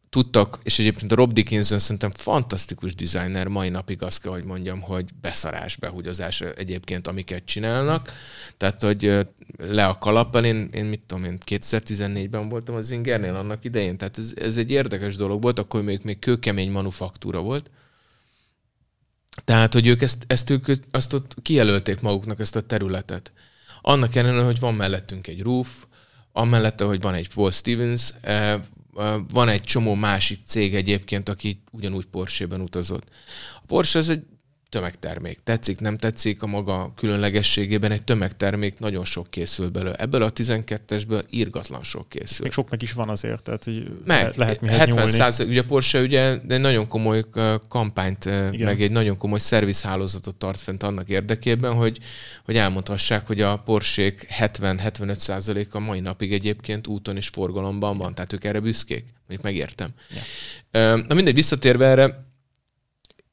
tudtak, 0.09 0.59
és 0.62 0.79
egyébként 0.79 1.12
a 1.12 1.15
Rob 1.15 1.33
Dickinson 1.33 1.79
szerintem 1.79 2.11
fantasztikus 2.11 2.95
designer, 2.95 3.47
mai 3.47 3.69
napig 3.69 4.03
azt 4.03 4.23
kell, 4.23 4.33
hogy 4.33 4.45
mondjam, 4.45 4.81
hogy 4.81 5.05
beszarás 5.21 5.77
behúgyozás 5.77 6.41
egyébként, 6.41 7.07
amiket 7.07 7.45
csinálnak. 7.45 8.12
Tehát, 8.57 8.83
hogy 8.83 9.27
le 9.59 9.87
a 9.87 9.99
kalappal, 9.99 10.45
én, 10.45 10.69
én 10.73 10.85
mit 10.85 11.01
tudom, 11.07 11.25
én 11.25 11.38
2014-ben 11.47 12.49
voltam 12.49 12.75
az 12.75 12.91
Ingernél 12.91 13.35
annak 13.35 13.65
idején, 13.65 13.97
tehát 13.97 14.19
ez, 14.19 14.33
ez 14.37 14.57
egy 14.57 14.71
érdekes 14.71 15.17
dolog 15.17 15.43
volt, 15.43 15.59
akkor 15.59 15.83
még, 15.83 16.01
még 16.03 16.19
kőkemény 16.19 16.71
manufaktúra 16.71 17.41
volt. 17.41 17.71
Tehát, 19.45 19.73
hogy 19.73 19.87
ők 19.87 20.03
ezt, 20.03 20.25
ezt 20.27 20.51
ők 20.51 20.66
azt 20.90 21.12
ott 21.12 21.35
kijelölték 21.42 22.01
maguknak 22.01 22.40
ezt 22.40 22.57
a 22.57 22.61
területet. 22.61 23.33
Annak 23.81 24.14
ellenére, 24.14 24.45
hogy 24.45 24.61
van 24.61 24.75
mellettünk 24.75 25.27
egy 25.27 25.42
roof, 25.42 25.87
amellette, 26.33 26.85
hogy 26.85 27.01
van 27.01 27.14
egy 27.14 27.29
Paul 27.29 27.51
Stevens, 27.51 28.12
eh, 28.21 28.53
eh, 28.53 28.61
van 29.33 29.49
egy 29.49 29.62
csomó 29.62 29.95
másik 29.95 30.40
cég 30.45 30.75
egyébként, 30.75 31.29
aki 31.29 31.62
ugyanúgy 31.71 32.05
Porsche-ben 32.05 32.61
utazott. 32.61 33.09
A 33.57 33.62
Porsche 33.66 33.99
ez 33.99 34.09
egy 34.09 34.23
tömegtermék. 34.73 35.39
Tetszik, 35.45 35.81
nem 35.81 35.97
tetszik, 35.97 36.43
a 36.43 36.47
maga 36.47 36.93
különlegességében 36.97 37.91
egy 37.91 38.03
tömegtermék 38.03 38.79
nagyon 38.79 39.05
sok 39.05 39.31
készül 39.31 39.69
belőle. 39.69 39.95
Ebből 39.95 40.23
a 40.23 40.33
12-esből 40.33 41.23
irgatlan 41.29 41.83
sok 41.83 42.09
készül. 42.09 42.43
Még 42.43 42.53
soknak 42.53 42.83
is 42.83 42.93
van 42.93 43.09
azért, 43.09 43.43
tehát 43.43 43.65
hogy 43.65 43.91
meg, 44.05 44.37
lehet 44.37 44.61
mihez 44.61 44.79
70 44.79 45.07
százalék, 45.07 45.51
ugye 45.51 45.61
a 45.61 45.65
Porsche 45.65 46.01
ugye 46.01 46.37
de 46.37 46.55
egy 46.55 46.61
nagyon 46.61 46.89
komoly 46.89 47.25
kampányt, 47.69 48.25
Igen. 48.25 48.53
meg 48.65 48.83
egy 48.83 48.93
nagyon 48.93 49.17
komoly 49.17 49.39
szervizhálózatot 49.39 50.37
tart 50.37 50.61
fent 50.61 50.83
annak 50.83 51.09
érdekében, 51.09 51.75
hogy, 51.75 51.99
hogy 52.45 52.57
elmondhassák, 52.57 53.27
hogy 53.27 53.41
a 53.41 53.57
porsche 53.57 54.13
70-75 54.39 55.15
százaléka 55.15 55.79
mai 55.79 56.01
napig 56.01 56.33
egyébként 56.33 56.87
úton 56.87 57.17
és 57.17 57.29
forgalomban 57.29 57.99
van, 57.99 58.15
tehát 58.15 58.33
ők 58.33 58.45
erre 58.45 58.61
büszkék. 58.61 59.05
Mondjuk 59.27 59.43
megértem. 59.43 59.91
Ja. 60.71 60.97
Na 60.97 61.15
mindegy, 61.15 61.35
visszatérve 61.35 61.87
erre, 61.87 62.32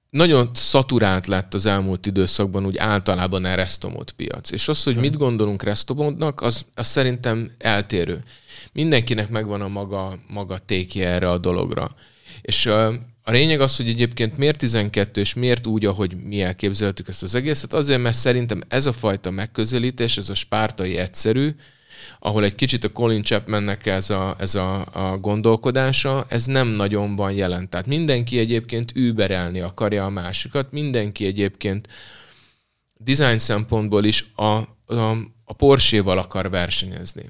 nagyon 0.09 0.49
szaturált 0.53 1.27
lett 1.27 1.53
az 1.53 1.65
elmúlt 1.65 2.05
időszakban 2.05 2.65
úgy 2.65 2.77
általában 2.77 3.45
a 3.45 3.55
restomod 3.55 4.11
piac. 4.11 4.51
És 4.51 4.67
az, 4.67 4.83
hogy 4.83 4.97
mit 4.97 5.17
gondolunk 5.17 5.63
restomodnak, 5.63 6.41
az, 6.41 6.65
az 6.75 6.87
szerintem 6.87 7.51
eltérő. 7.57 8.23
Mindenkinek 8.71 9.29
megvan 9.29 9.61
a 9.61 9.67
maga, 9.67 10.19
maga 10.27 10.57
tékje 10.57 11.07
erre 11.07 11.29
a 11.29 11.37
dologra. 11.37 11.95
És 12.41 12.65
a 12.65 13.31
lényeg 13.31 13.61
az, 13.61 13.77
hogy 13.77 13.87
egyébként 13.87 14.37
miért 14.37 14.57
12 14.57 15.21
és 15.21 15.33
miért 15.33 15.67
úgy, 15.67 15.85
ahogy 15.85 16.15
mi 16.23 16.41
elképzeltük 16.41 17.07
ezt 17.07 17.23
az 17.23 17.35
egészet, 17.35 17.73
azért, 17.73 18.01
mert 18.01 18.17
szerintem 18.17 18.61
ez 18.67 18.85
a 18.85 18.93
fajta 18.93 19.31
megközelítés, 19.31 20.17
ez 20.17 20.29
a 20.29 20.35
spártai 20.35 20.97
egyszerű, 20.97 21.55
ahol 22.19 22.43
egy 22.43 22.55
kicsit 22.55 22.83
a 22.83 22.91
Colin 22.91 23.23
Chapmannek 23.23 23.85
ez 23.85 24.09
a, 24.09 24.35
ez 24.39 24.55
a, 24.55 24.85
a 24.93 25.17
gondolkodása, 25.17 26.25
ez 26.29 26.45
nem 26.45 26.67
nagyon 26.67 27.15
van 27.15 27.31
jelen. 27.31 27.69
Tehát 27.69 27.87
mindenki 27.87 28.39
egyébként 28.39 28.91
überelni 28.95 29.59
akarja 29.59 30.05
a 30.05 30.09
másikat, 30.09 30.71
mindenki 30.71 31.25
egyébként 31.25 31.87
design 32.99 33.37
szempontból 33.37 34.03
is 34.03 34.25
a, 34.35 34.43
a, 34.43 35.17
a 35.43 35.53
Porsche-val 35.53 36.17
akar 36.17 36.49
versenyezni. 36.49 37.23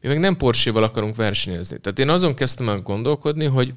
Mi 0.00 0.08
meg 0.08 0.18
nem 0.18 0.36
Porsche-val 0.36 0.82
akarunk 0.82 1.16
versenyezni. 1.16 1.78
Tehát 1.80 1.98
én 1.98 2.08
azon 2.08 2.34
kezdtem 2.34 2.68
el 2.68 2.78
gondolkodni, 2.78 3.44
hogy 3.44 3.74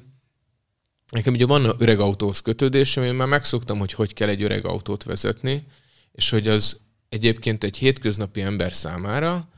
nekem 1.10 1.32
ugye 1.32 1.46
van 1.46 1.74
öreg 1.78 2.00
autóhoz 2.00 2.40
kötődésem, 2.40 3.04
én 3.04 3.14
már 3.14 3.28
megszoktam, 3.28 3.78
hogy 3.78 3.92
hogy 3.92 4.14
kell 4.14 4.28
egy 4.28 4.42
öreg 4.42 4.66
autót 4.66 5.02
vezetni, 5.02 5.66
és 6.12 6.30
hogy 6.30 6.48
az 6.48 6.80
egyébként 7.08 7.64
egy 7.64 7.76
hétköznapi 7.76 8.40
ember 8.40 8.72
számára 8.72 9.48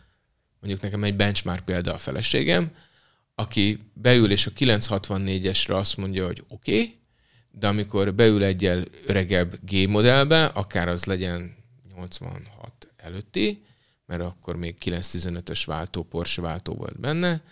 mondjuk 0.63 0.83
nekem 0.83 1.05
egy 1.05 1.17
benchmark 1.17 1.65
példa 1.65 1.95
a 1.95 1.99
feleségem, 1.99 2.71
aki 3.35 3.79
beül 3.93 4.31
és 4.31 4.47
a 4.47 4.51
964-esre 4.51 5.75
azt 5.75 5.97
mondja, 5.97 6.27
hogy 6.27 6.45
oké, 6.49 6.73
okay, 6.75 7.01
de 7.51 7.69
amikor 7.69 8.15
beül 8.15 8.45
egyel 8.45 8.85
öregebb 9.07 9.59
G 9.65 9.89
modellbe, 9.89 10.45
akár 10.45 10.89
az 10.89 11.05
legyen 11.05 11.57
86 11.95 12.89
előtti, 12.97 13.65
mert 14.07 14.23
akkor 14.23 14.57
még 14.57 14.77
915-ös 14.85 15.63
váltó, 15.67 16.03
Porsche 16.03 16.43
váltó 16.43 16.75
volt 16.75 17.01
benne, 17.01 17.43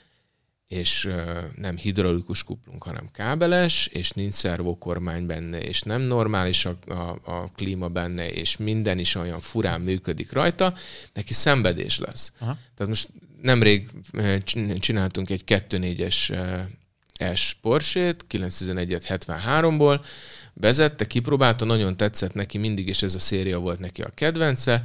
és 0.70 1.08
nem 1.56 1.76
hidraulikus 1.76 2.44
kuplunk, 2.44 2.82
hanem 2.82 3.10
kábeles, 3.12 3.86
és 3.86 4.10
nincs 4.10 4.34
szervokormány 4.34 5.26
benne, 5.26 5.60
és 5.60 5.82
nem 5.82 6.00
normális 6.00 6.64
a, 6.64 6.76
a, 6.86 7.20
a 7.24 7.50
klíma 7.56 7.88
benne, 7.88 8.30
és 8.30 8.56
minden 8.56 8.98
is 8.98 9.14
olyan 9.14 9.40
furán 9.40 9.80
működik 9.80 10.32
rajta, 10.32 10.74
neki 11.12 11.34
szenvedés 11.34 11.98
lesz. 11.98 12.32
Aha. 12.38 12.56
Tehát 12.74 12.92
most 12.92 13.08
nemrég 13.42 13.88
csináltunk 14.78 15.30
egy 15.30 15.42
2.4-es 15.46 16.34
S 17.34 17.54
Porsche-t, 17.54 18.24
911-et 18.30 19.04
73-ból, 19.26 20.04
vezette, 20.54 21.06
kipróbálta, 21.06 21.64
nagyon 21.64 21.96
tetszett 21.96 22.34
neki 22.34 22.58
mindig, 22.58 22.88
és 22.88 23.02
ez 23.02 23.14
a 23.14 23.18
széria 23.18 23.58
volt 23.58 23.78
neki 23.78 24.02
a 24.02 24.10
kedvence, 24.14 24.82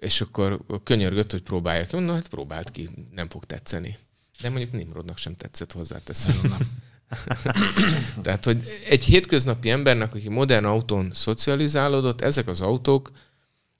és 0.00 0.20
akkor 0.20 0.60
könyörgött, 0.84 1.30
hogy 1.30 1.42
próbálják. 1.42 1.92
Mondom, 1.92 2.14
hát 2.14 2.28
próbált 2.28 2.70
ki, 2.70 2.88
nem 3.14 3.28
fog 3.28 3.44
tetszeni. 3.44 3.96
De 4.40 4.48
mondjuk 4.48 4.72
Nimrodnak 4.72 5.18
sem 5.18 5.36
tetszett 5.36 5.72
hozzáteszem. 5.72 6.34
Tehát, 8.22 8.44
hogy 8.44 8.62
egy 8.88 9.04
hétköznapi 9.04 9.70
embernek, 9.70 10.14
aki 10.14 10.28
modern 10.28 10.64
autón 10.64 11.10
szocializálódott, 11.12 12.20
ezek 12.20 12.48
az 12.48 12.60
autók 12.60 13.10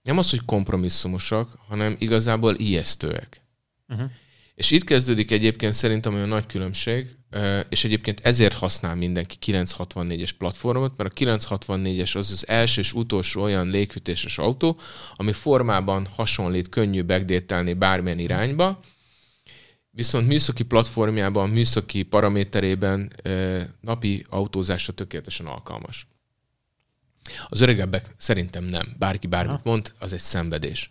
nem 0.02 0.18
az, 0.18 0.30
hogy 0.30 0.44
kompromisszumosak, 0.44 1.58
hanem 1.68 1.96
igazából 1.98 2.54
ijesztőek. 2.54 3.42
Uh-huh. 3.88 4.10
És 4.54 4.70
itt 4.70 4.84
kezdődik 4.84 5.30
egyébként 5.30 5.72
szerintem 5.72 6.14
olyan 6.14 6.28
nagy 6.28 6.46
különbség, 6.46 7.16
és 7.68 7.84
egyébként 7.84 8.20
ezért 8.20 8.54
használ 8.54 8.94
mindenki 8.94 9.36
964-es 9.46 10.30
platformot, 10.38 10.96
mert 10.96 11.10
a 11.10 11.24
964-es 11.24 12.16
az 12.16 12.30
az 12.30 12.48
első 12.48 12.80
és 12.80 12.92
utolsó 12.92 13.42
olyan 13.42 13.68
légfűtéses 13.68 14.38
autó, 14.38 14.80
ami 15.16 15.32
formában 15.32 16.06
hasonlít, 16.06 16.68
könnyű 16.68 17.04
backdatelni 17.04 17.72
bármilyen 17.72 18.18
irányba, 18.18 18.80
viszont 19.96 20.26
műszaki 20.26 20.62
platformjában, 20.62 21.48
műszaki 21.50 22.02
paraméterében 22.02 23.12
napi 23.80 24.24
autózásra 24.28 24.92
tökéletesen 24.92 25.46
alkalmas. 25.46 26.06
Az 27.46 27.60
öregebbek 27.60 28.14
szerintem 28.16 28.64
nem. 28.64 28.94
Bárki 28.98 29.26
bármit 29.26 29.64
mond, 29.64 29.92
az 29.98 30.12
egy 30.12 30.20
szenvedés. 30.20 30.90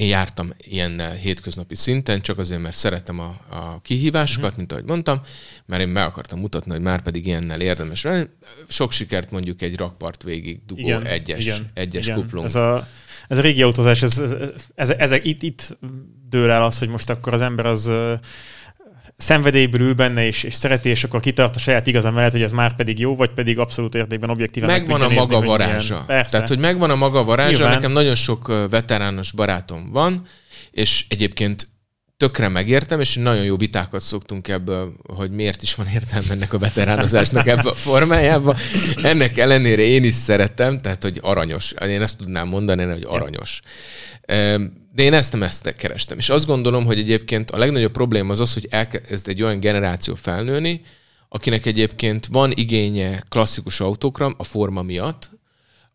Én 0.00 0.08
jártam 0.08 0.52
ilyennel 0.58 1.12
hétköznapi 1.12 1.74
szinten, 1.74 2.20
csak 2.20 2.38
azért, 2.38 2.60
mert 2.60 2.76
szeretem 2.76 3.18
a, 3.18 3.36
a 3.48 3.80
kihívásokat, 3.82 4.44
uh-huh. 4.44 4.58
mint 4.58 4.72
ahogy 4.72 4.84
mondtam, 4.84 5.20
mert 5.66 5.82
én 5.82 5.88
meg 5.88 6.04
akartam 6.04 6.38
mutatni, 6.38 6.70
hogy 6.70 6.80
már 6.80 7.02
pedig 7.02 7.26
ilyennel 7.26 7.60
érdemes 7.60 8.02
venni. 8.02 8.24
Sok 8.68 8.92
sikert 8.92 9.30
mondjuk 9.30 9.62
egy 9.62 9.76
rakpart 9.76 10.22
végig 10.22 10.60
dugó 10.66 10.80
igen, 10.80 11.06
egyes, 11.06 11.44
igen, 11.44 11.66
egyes 11.74 12.06
igen. 12.06 12.20
kuplunk. 12.20 12.46
Ez 12.46 12.54
a, 12.54 12.86
ez 13.28 13.38
a 13.38 13.40
régi 13.40 13.62
autózás, 13.62 14.02
ez, 14.02 14.18
ez, 14.18 14.34
ez, 14.74 14.90
ez, 14.90 15.12
itt, 15.22 15.42
itt 15.42 15.78
dől 16.28 16.50
el 16.50 16.64
az, 16.64 16.78
hogy 16.78 16.88
most 16.88 17.10
akkor 17.10 17.34
az 17.34 17.40
ember 17.42 17.66
az 17.66 17.92
szenvedélyből 19.20 19.80
ül 19.80 19.94
benne, 19.94 20.26
és, 20.26 20.42
és 20.42 20.54
szereti, 20.54 20.88
és 20.88 21.04
akkor 21.04 21.20
kitart 21.20 21.56
a 21.56 21.58
saját 21.58 21.86
igaza 21.86 22.10
mellett, 22.10 22.32
hogy 22.32 22.42
ez 22.42 22.52
már 22.52 22.76
pedig 22.76 22.98
jó, 22.98 23.16
vagy 23.16 23.30
pedig 23.30 23.58
abszolút 23.58 23.94
értékben 23.94 24.30
objektíven 24.30 24.68
Megvan 24.68 25.00
a 25.00 25.06
nézni, 25.06 25.18
maga 25.18 25.40
varázsa. 25.40 26.04
Persze. 26.06 26.30
Tehát, 26.30 26.48
hogy 26.48 26.58
megvan 26.58 26.90
a 26.90 26.94
maga 26.94 27.24
varázsa, 27.24 27.50
Nyilván. 27.50 27.74
nekem 27.74 27.92
nagyon 27.92 28.14
sok 28.14 28.66
veterános 28.70 29.32
barátom 29.32 29.90
van, 29.92 30.26
és 30.70 31.04
egyébként 31.08 31.68
tökre 32.16 32.48
megértem, 32.48 33.00
és 33.00 33.14
nagyon 33.14 33.44
jó 33.44 33.56
vitákat 33.56 34.00
szoktunk 34.00 34.48
ebből, 34.48 34.92
hogy 35.16 35.30
miért 35.30 35.62
is 35.62 35.74
van 35.74 35.86
értelme 35.94 36.30
ennek 36.30 36.52
a 36.52 36.58
veteránozásnak 36.58 37.46
ebbe 37.46 37.70
a 37.70 37.74
formájába. 37.74 38.56
Ennek 39.02 39.38
ellenére 39.38 39.82
én 39.82 40.04
is 40.04 40.14
szeretem, 40.14 40.80
tehát 40.80 41.02
hogy 41.02 41.18
aranyos. 41.22 41.72
Én 41.72 42.02
ezt 42.02 42.18
tudnám 42.18 42.48
mondani, 42.48 42.84
hogy 42.84 43.04
aranyos. 43.08 43.60
De 44.92 45.02
én 45.02 45.12
ezt 45.12 45.32
nem 45.32 45.42
ezt 45.42 45.74
kerestem. 45.76 46.18
És 46.18 46.28
azt 46.28 46.46
gondolom, 46.46 46.84
hogy 46.84 46.98
egyébként 46.98 47.50
a 47.50 47.58
legnagyobb 47.58 47.92
probléma 47.92 48.32
az 48.32 48.40
az, 48.40 48.54
hogy 48.54 48.66
elkezd 48.70 49.28
egy 49.28 49.42
olyan 49.42 49.60
generáció 49.60 50.14
felnőni, 50.14 50.82
akinek 51.28 51.66
egyébként 51.66 52.26
van 52.26 52.52
igénye 52.54 53.22
klasszikus 53.28 53.80
autókra 53.80 54.34
a 54.36 54.44
forma 54.44 54.82
miatt, 54.82 55.30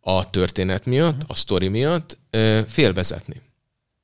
a 0.01 0.29
történet 0.29 0.86
miatt, 0.86 1.21
a 1.27 1.36
sztori 1.36 1.67
miatt 1.67 2.17
félvezetni. 2.67 3.41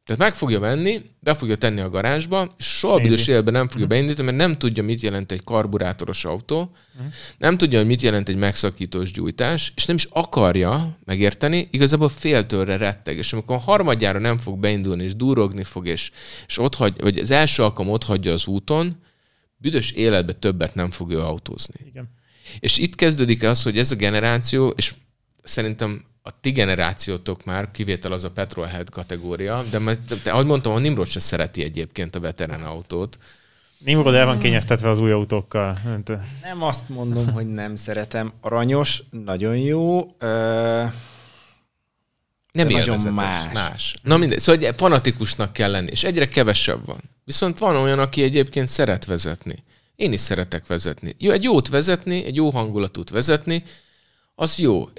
Tehát 0.06 0.22
meg 0.22 0.34
fogja 0.34 0.60
venni, 0.60 1.02
be 1.20 1.34
fogja 1.34 1.56
tenni 1.56 1.80
a 1.80 1.90
garázsba, 1.90 2.56
soha 2.58 3.00
büdös 3.00 3.28
életben 3.28 3.54
nem 3.54 3.68
fogja 3.68 3.86
uh-huh. 3.86 3.98
beindítani, 3.98 4.26
mert 4.32 4.48
nem 4.48 4.58
tudja, 4.58 4.84
mit 4.84 5.02
jelent 5.02 5.32
egy 5.32 5.44
karburátoros 5.44 6.26
autó, 6.26 6.60
uh-huh. 6.96 7.14
nem 7.38 7.58
tudja, 7.58 7.78
hogy 7.78 7.88
mit 7.88 8.02
jelent 8.02 8.30
egy 8.30 8.36
megszakítós 8.36 9.12
gyújtás, 9.12 9.74
és 9.76 9.86
nem 9.86 9.96
is 9.96 10.08
akarja 10.10 10.98
megérteni, 11.06 11.68
igazából 11.72 12.10
féltőre 12.10 12.78
retteg. 12.78 13.18
És 13.18 13.34
amikor 13.34 13.56
a 13.56 13.60
harmadjára 13.60 14.20
nem 14.20 14.38
fog 14.38 14.60
beindulni, 14.60 15.04
és 15.04 15.16
durogni 15.16 15.64
fog, 15.64 15.88
és, 15.88 16.12
és 16.48 16.58
ott 16.58 16.76
hagy, 16.76 17.02
vagy 17.02 17.20
az 17.20 17.32
első 17.32 17.64
alkalom 17.64 17.92
ott 17.92 18.04
hagyja 18.04 18.34
az 18.34 18.48
úton, 18.48 18.96
büdös 19.58 19.92
életbe 19.92 20.34
többet 20.34 20.76
nem 20.76 20.92
fog 20.92 21.12
ő 21.12 21.20
autózni. 21.20 21.80
Igen. 21.86 22.10
És 22.60 22.78
itt 22.78 22.96
kezdődik 22.96 23.44
az, 23.44 23.64
hogy 23.64 23.78
ez 23.78 23.92
a 23.92 23.96
generáció, 23.96 24.68
és 24.68 24.94
szerintem 25.44 26.06
a 26.22 26.40
ti 26.40 26.52
generációtok 26.52 27.46
már, 27.46 27.72
kivétel 27.72 28.12
az 28.12 28.24
a 28.24 28.32
petrolhead 28.32 28.90
kategória, 28.90 29.64
de, 29.72 29.80
de, 29.80 29.96
de 30.24 30.32
ahogy 30.32 30.46
mondtam, 30.46 30.74
a 30.74 30.80
Nimrod 30.80 31.08
se 31.08 31.20
szereti 31.20 31.64
egyébként 31.64 32.16
a 32.16 32.20
veterán 32.20 32.64
autót. 32.64 33.18
Nimrod 33.78 34.14
el 34.14 34.26
van 34.26 34.40
kényeztetve 34.40 34.90
az 34.90 35.00
új 35.00 35.12
autókkal. 35.12 35.78
Nem 36.42 36.64
azt 36.64 36.90
mondom, 36.90 37.32
hogy 37.32 37.48
nem 37.48 37.76
szeretem. 37.76 38.34
Aranyos, 38.42 39.04
nagyon 39.10 39.58
jó. 39.58 40.16
Ö... 40.20 40.84
Nem 42.52 42.68
nagyon 42.68 43.14
más. 43.14 43.54
más. 43.54 43.96
Na 44.04 44.18
mindegy, 44.18 44.40
szóval 44.40 44.74
fanatikusnak 44.74 45.54
kell 45.54 45.72
lenni, 45.72 45.90
és 45.92 46.04
egyre 46.04 46.28
kevesebb 46.28 46.86
van. 46.86 47.02
Viszont 47.24 47.58
van 47.58 47.76
olyan, 47.76 48.00
aki 48.00 48.24
egyébként 48.24 48.68
szeret 48.68 49.06
vezetni. 49.06 49.64
Én 49.96 50.14
is 50.14 50.20
szeretek 50.20 50.68
vezetni. 50.68 51.16
Jó, 51.18 51.32
egy 51.32 51.44
jót 51.44 51.68
vezetni, 51.68 52.26
egy 52.26 52.36
jó 52.36 52.50
hangulatút 52.50 53.10
vezetni, 53.10 53.64
az 54.36 54.60
jó. 54.60 54.90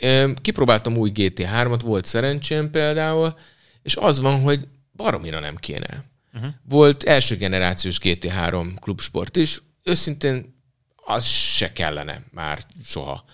Kipróbáltam 0.43 0.97
új 0.97 1.13
GT3-at, 1.15 1.81
volt 1.85 2.05
szerencsém 2.05 2.71
például, 2.71 3.35
és 3.83 3.97
az 3.97 4.21
van, 4.21 4.41
hogy 4.41 4.69
baromira 4.93 5.41
nem 5.41 5.57
kéne. 5.57 6.05
Uh-huh. 6.35 6.51
Volt 6.69 7.03
első 7.03 7.37
generációs 7.37 7.99
GT3 8.03 8.67
klubsport 8.81 9.37
is, 9.37 9.63
őszintén 9.83 10.61
az 11.05 11.25
se 11.25 11.73
kellene 11.73 12.23
már 12.31 12.59
soha. 12.85 13.25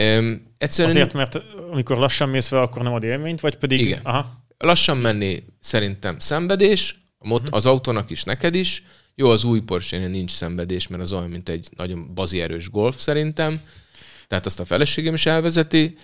Um, 0.00 0.42
egyszerűen... 0.58 0.96
Azért, 0.96 1.12
mert 1.12 1.34
amikor 1.70 1.96
lassan 1.96 2.28
mész 2.28 2.48
fel, 2.48 2.62
akkor 2.62 2.82
nem 2.82 2.92
ad 2.92 3.02
élményt, 3.02 3.40
vagy 3.40 3.56
pedig... 3.56 3.80
Igen. 3.80 4.00
Aha. 4.02 4.44
Lassan 4.58 4.96
menni 4.96 5.44
szerintem 5.60 6.18
szenvedés, 6.18 6.98
a 7.18 7.26
mot- 7.26 7.40
uh-huh. 7.40 7.56
az 7.56 7.66
autónak 7.66 8.10
is, 8.10 8.24
neked 8.24 8.54
is. 8.54 8.84
Jó, 9.14 9.28
az 9.30 9.44
új 9.44 9.60
porsche 9.60 10.06
nincs 10.06 10.30
szenvedés, 10.30 10.86
mert 10.86 11.02
az 11.02 11.12
olyan, 11.12 11.28
mint 11.28 11.48
egy 11.48 11.68
nagyon 11.76 12.14
bazi 12.14 12.40
erős 12.40 12.70
golf 12.70 12.98
szerintem 12.98 13.60
tehát 14.30 14.46
azt 14.46 14.60
a 14.60 14.64
feleségem 14.64 15.14
is 15.14 15.26
elvezeti, 15.26 15.96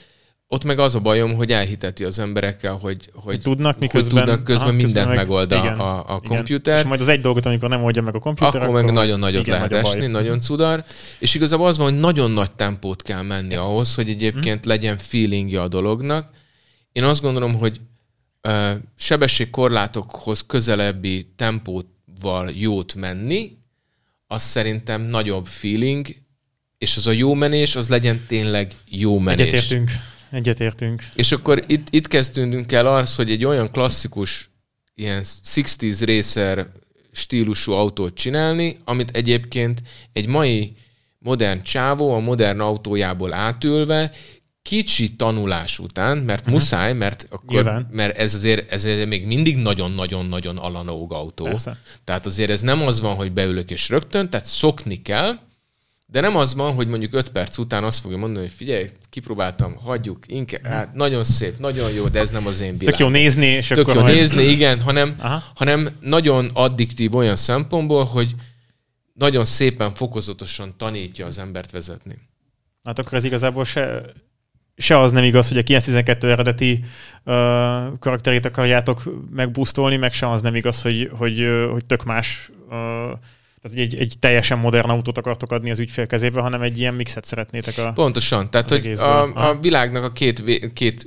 ott 0.49 0.65
meg 0.65 0.79
az 0.79 0.95
a 0.95 1.01
bajom, 1.01 1.35
hogy 1.35 1.53
elhiteti 1.53 2.05
az 2.05 2.19
emberekkel, 2.19 2.75
hogy, 2.75 3.11
hogy, 3.15 3.41
tudnak, 3.41 3.79
miközben, 3.79 4.15
hogy 4.15 4.25
tudnak 4.25 4.45
közben 4.45 4.69
aha, 4.69 4.77
mindent 4.77 5.07
meg, 5.09 5.17
megold 5.17 5.53
a, 5.53 5.57
igen, 5.57 5.79
a, 5.79 6.15
a 6.15 6.21
komputer. 6.21 6.79
És 6.79 6.85
majd 6.85 7.01
az 7.01 7.09
egy 7.09 7.21
dolgot, 7.21 7.47
amikor 7.47 7.69
nem 7.69 7.85
oldja 7.85 8.03
meg 8.03 8.15
a 8.15 8.19
komputer, 8.19 8.49
akkor, 8.49 8.61
akkor 8.61 8.83
meg 8.83 8.93
nagyon 8.93 9.19
nagyot 9.19 9.47
igen, 9.47 9.55
lehet 9.55 9.71
nagy 9.71 9.81
esni, 9.81 10.07
nagyon 10.07 10.41
cudar. 10.41 10.85
És 11.19 11.35
igazából 11.35 11.67
az 11.67 11.77
van, 11.77 11.91
hogy 11.91 12.01
nagyon 12.01 12.31
nagy 12.31 12.51
tempót 12.51 13.03
kell 13.03 13.23
menni 13.23 13.55
ahhoz, 13.55 13.95
hogy 13.95 14.09
egyébként 14.09 14.61
hmm. 14.61 14.73
legyen 14.73 14.97
feelingje 14.97 15.63
a 15.63 15.69
dolognak. 15.69 16.31
Én 16.93 17.05
azt 17.05 17.23
gondolom, 17.23 17.55
hogy 17.55 17.81
uh, 18.49 18.71
sebességkorlátokhoz 18.97 20.47
közelebbi 20.47 21.33
tempóval 21.37 22.51
jót 22.55 22.95
menni, 22.95 23.53
az 24.27 24.43
szerintem 24.43 25.03
nagyobb 25.03 25.47
feeling, 25.47 26.07
és 26.87 26.97
az 26.97 27.07
a 27.07 27.13
jó 27.13 27.35
menés, 27.35 27.77
az 27.77 27.89
legyen 27.89 28.21
tényleg 28.27 28.73
jó 28.89 29.19
menés. 29.19 29.47
Egyetértünk. 29.47 29.91
Egyetértünk. 30.31 31.03
És 31.15 31.33
akkor 31.33 31.65
itt, 31.67 31.87
itt 31.91 32.09
kezdtünk 32.09 32.73
el 32.73 32.87
az, 32.87 33.17
hogy 33.17 33.31
egy 33.31 33.45
olyan 33.45 33.71
klasszikus 33.71 34.51
ilyen 34.95 35.23
60s 35.25 36.03
racer 36.07 36.67
stílusú 37.13 37.73
autót 37.73 38.15
csinálni, 38.15 38.77
amit 38.85 39.11
egyébként 39.11 39.83
egy 40.13 40.27
mai 40.27 40.77
modern 41.19 41.63
csávó 41.63 42.15
a 42.15 42.19
modern 42.19 42.61
autójából 42.61 43.35
átülve 43.35 44.13
kicsi 44.63 45.17
tanulás 45.17 45.79
után, 45.79 46.19
mert 46.19 46.41
uh-huh. 46.41 46.55
muszáj, 46.55 46.93
mert 46.93 47.27
akkor, 47.31 47.87
mert 47.91 48.17
ez 48.17 48.35
azért, 48.35 48.73
ez 48.73 48.85
még 48.85 49.27
mindig 49.27 49.57
nagyon-nagyon-nagyon 49.57 50.57
alanóg 50.57 51.13
autó. 51.13 51.45
Persze. 51.45 51.79
Tehát 52.05 52.27
azért 52.27 52.51
ez 52.51 52.61
nem 52.61 52.83
az 52.83 53.01
van, 53.01 53.15
hogy 53.15 53.33
beülök 53.33 53.71
és 53.71 53.89
rögtön, 53.89 54.31
tehát 54.31 54.47
szokni 54.47 55.03
kell, 55.03 55.39
de 56.09 56.21
nem 56.21 56.37
az 56.37 56.55
van, 56.55 56.75
hogy 56.75 56.89
mondjuk 56.89 57.15
5 57.15 57.29
perc 57.29 57.59
után 57.59 57.85
azt 57.85 58.01
fogja 58.01 58.17
mondani, 58.17 58.45
hogy 58.45 58.55
figyelj, 58.55 58.87
kipróbáltam, 59.11 59.77
hagyjuk, 59.77 60.19
inkább, 60.27 60.67
hát 60.67 60.95
nagyon 60.95 61.25
szép, 61.25 61.59
nagyon 61.59 61.93
jó, 61.93 62.09
de 62.09 62.19
ez 62.19 62.31
nem 62.31 62.47
az 62.47 62.61
én 62.61 62.79
világom. 62.79 62.87
Tök 62.87 62.99
jó 62.99 63.09
nézni, 63.09 63.47
és 63.47 63.67
Tök 63.67 63.79
akkor 63.79 63.95
jó 63.95 64.01
majd... 64.01 64.15
nézni, 64.15 64.43
igen, 64.43 64.81
hanem, 64.81 65.17
hanem 65.55 65.89
nagyon 66.01 66.51
addiktív 66.53 67.15
olyan 67.15 67.37
szempontból, 67.37 68.05
hogy 68.05 68.35
nagyon 69.13 69.45
szépen, 69.45 69.95
fokozatosan 69.95 70.75
tanítja 70.77 71.27
az 71.27 71.39
embert 71.39 71.71
vezetni. 71.71 72.19
Hát 72.85 72.99
akkor 72.99 73.15
ez 73.15 73.25
igazából 73.25 73.65
se, 73.65 74.03
se 74.77 75.01
az 75.01 75.13
nem 75.13 75.25
igaz, 75.25 75.49
hogy 75.49 75.59
a 75.59 75.63
912 75.63 76.31
eredeti 76.31 76.73
uh, 76.73 77.35
karakterét 77.99 78.45
akarjátok 78.45 79.03
megbusztolni, 79.31 79.97
meg 79.97 80.13
se 80.13 80.31
az 80.31 80.43
nem 80.43 80.55
igaz, 80.55 80.83
hogy, 80.83 81.11
hogy, 81.17 81.47
hogy 81.71 81.87
tök 81.87 82.05
más 82.05 82.51
uh, 82.69 82.77
tehát 83.67 83.79
egy, 83.79 83.99
egy 83.99 84.15
teljesen 84.19 84.59
modern 84.59 84.91
autót 84.91 85.19
akartok 85.19 85.53
adni 85.53 85.71
az 85.71 85.79
ügyfél 85.79 86.07
kezébe, 86.07 86.41
hanem 86.41 86.63
egy 86.63 86.79
ilyen 86.79 86.95
mixet 86.95 87.25
szeretnétek 87.25 87.79
a 87.79 87.93
Pontosan. 87.95 88.51
Tehát, 88.51 88.71
hogy 88.71 88.87
a, 88.87 89.49
a 89.49 89.59
világnak 89.61 90.05
a 90.05 90.13
két, 90.13 90.73
két 90.73 91.05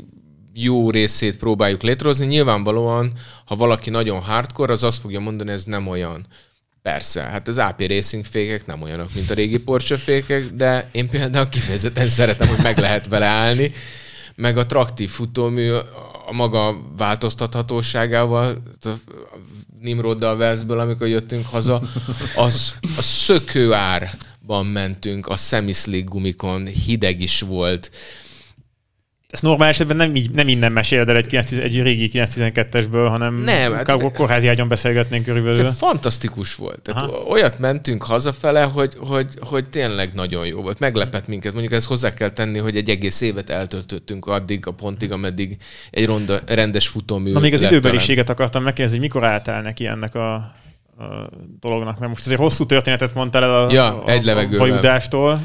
jó 0.54 0.89
részét 0.89 1.38
próbáljuk 1.38 1.82
létrehozni. 1.82 2.26
Nyilvánvalóan, 2.26 3.13
ha 3.45 3.56
valaki 3.56 3.89
nagyon 3.89 4.22
hardcore, 4.22 4.74
az 4.74 4.84
azt 4.84 5.02
fogja 5.02 5.19
mondani, 5.19 5.52
ez 5.52 5.63
nem 5.63 5.88
olyan. 5.88 6.28
Persze, 6.82 7.22
hát 7.22 7.48
az 7.48 7.58
AP 7.58 7.82
Racing 7.88 8.26
fékek 8.26 8.65
nem 8.65 8.82
olyanok, 8.82 9.13
mint 9.13 9.30
a 9.30 9.34
régi 9.34 9.60
Porsche 9.60 9.98
fékek, 9.98 10.43
de 10.43 10.89
én 10.91 11.10
például 11.10 11.50
kifejezetten 11.50 12.08
szeretem, 12.08 12.48
hogy 12.48 12.63
meg 12.63 12.78
lehet 12.78 13.08
vele 13.08 13.26
állni, 13.26 13.72
meg 14.36 14.58
a 14.58 14.65
traktív 14.65 15.10
futómű 15.10 15.72
a 16.29 16.33
maga 16.33 16.81
változtathatóságával, 16.97 18.61
Nimroddal 19.81 20.37
Velszből, 20.37 20.79
amikor 20.79 21.07
jöttünk 21.07 21.45
haza, 21.45 21.81
az 22.35 22.73
a 22.97 23.01
szökőárban 23.01 24.65
mentünk, 24.65 25.27
a 25.27 25.35
semiszlik 25.35 26.03
gumikon, 26.03 26.65
hideg 26.65 27.21
is 27.21 27.41
volt, 27.41 27.91
ezt 29.29 29.41
normál 29.41 29.69
esetben 29.69 29.95
nem, 29.95 30.15
így, 30.15 30.31
nem 30.31 30.47
innen 30.47 30.71
meséld 30.71 31.09
el 31.09 31.15
egy, 31.15 31.25
9, 31.25 31.51
egy 31.51 31.81
régi 31.81 32.09
912-esből, 32.13 33.07
hanem 33.09 33.35
nem, 33.35 33.73
hát, 33.73 33.89
a 33.89 34.11
kórházi 34.11 34.47
ágyon 34.47 34.67
beszélgetnénk 34.67 35.25
körülbelül. 35.25 35.65
Fantasztikus 35.65 36.55
volt. 36.55 36.81
Tehát 36.81 37.03
Aha. 37.03 37.17
olyat 37.17 37.59
mentünk 37.59 38.03
hazafele, 38.03 38.63
hogy, 38.63 38.93
hogy, 38.97 39.27
hogy 39.39 39.69
tényleg 39.69 40.13
nagyon 40.13 40.45
jó 40.45 40.61
volt. 40.61 40.79
Meglepett 40.79 41.27
minket. 41.27 41.51
Mondjuk 41.51 41.73
ezt 41.73 41.87
hozzá 41.87 42.13
kell 42.13 42.29
tenni, 42.29 42.59
hogy 42.59 42.77
egy 42.77 42.89
egész 42.89 43.21
évet 43.21 43.49
eltöltöttünk 43.49 44.25
addig 44.25 44.67
a 44.67 44.71
pontig, 44.71 45.11
ameddig 45.11 45.57
egy 45.91 46.05
ronda, 46.05 46.39
rendes 46.45 46.87
futómű 46.87 47.31
Na 47.31 47.39
még 47.39 47.53
az 47.53 47.61
időbeliséget 47.61 48.29
akartam 48.29 48.63
megkérdezni, 48.63 48.99
hogy 48.99 49.07
mikor 49.07 49.29
álltál 49.29 49.61
neki 49.61 49.85
ennek 49.85 50.15
a 50.15 50.51
dolognak, 51.59 51.99
mert 51.99 52.12
most 52.12 52.25
azért 52.25 52.39
hosszú 52.39 52.65
történetet 52.65 53.13
mondtál 53.13 53.43
el 53.43 53.55
a, 53.55 53.71
ja, 53.71 54.03
a, 54.03 54.09
egy 54.09 54.27
a 54.27 54.57
vajudástól. 54.57 55.35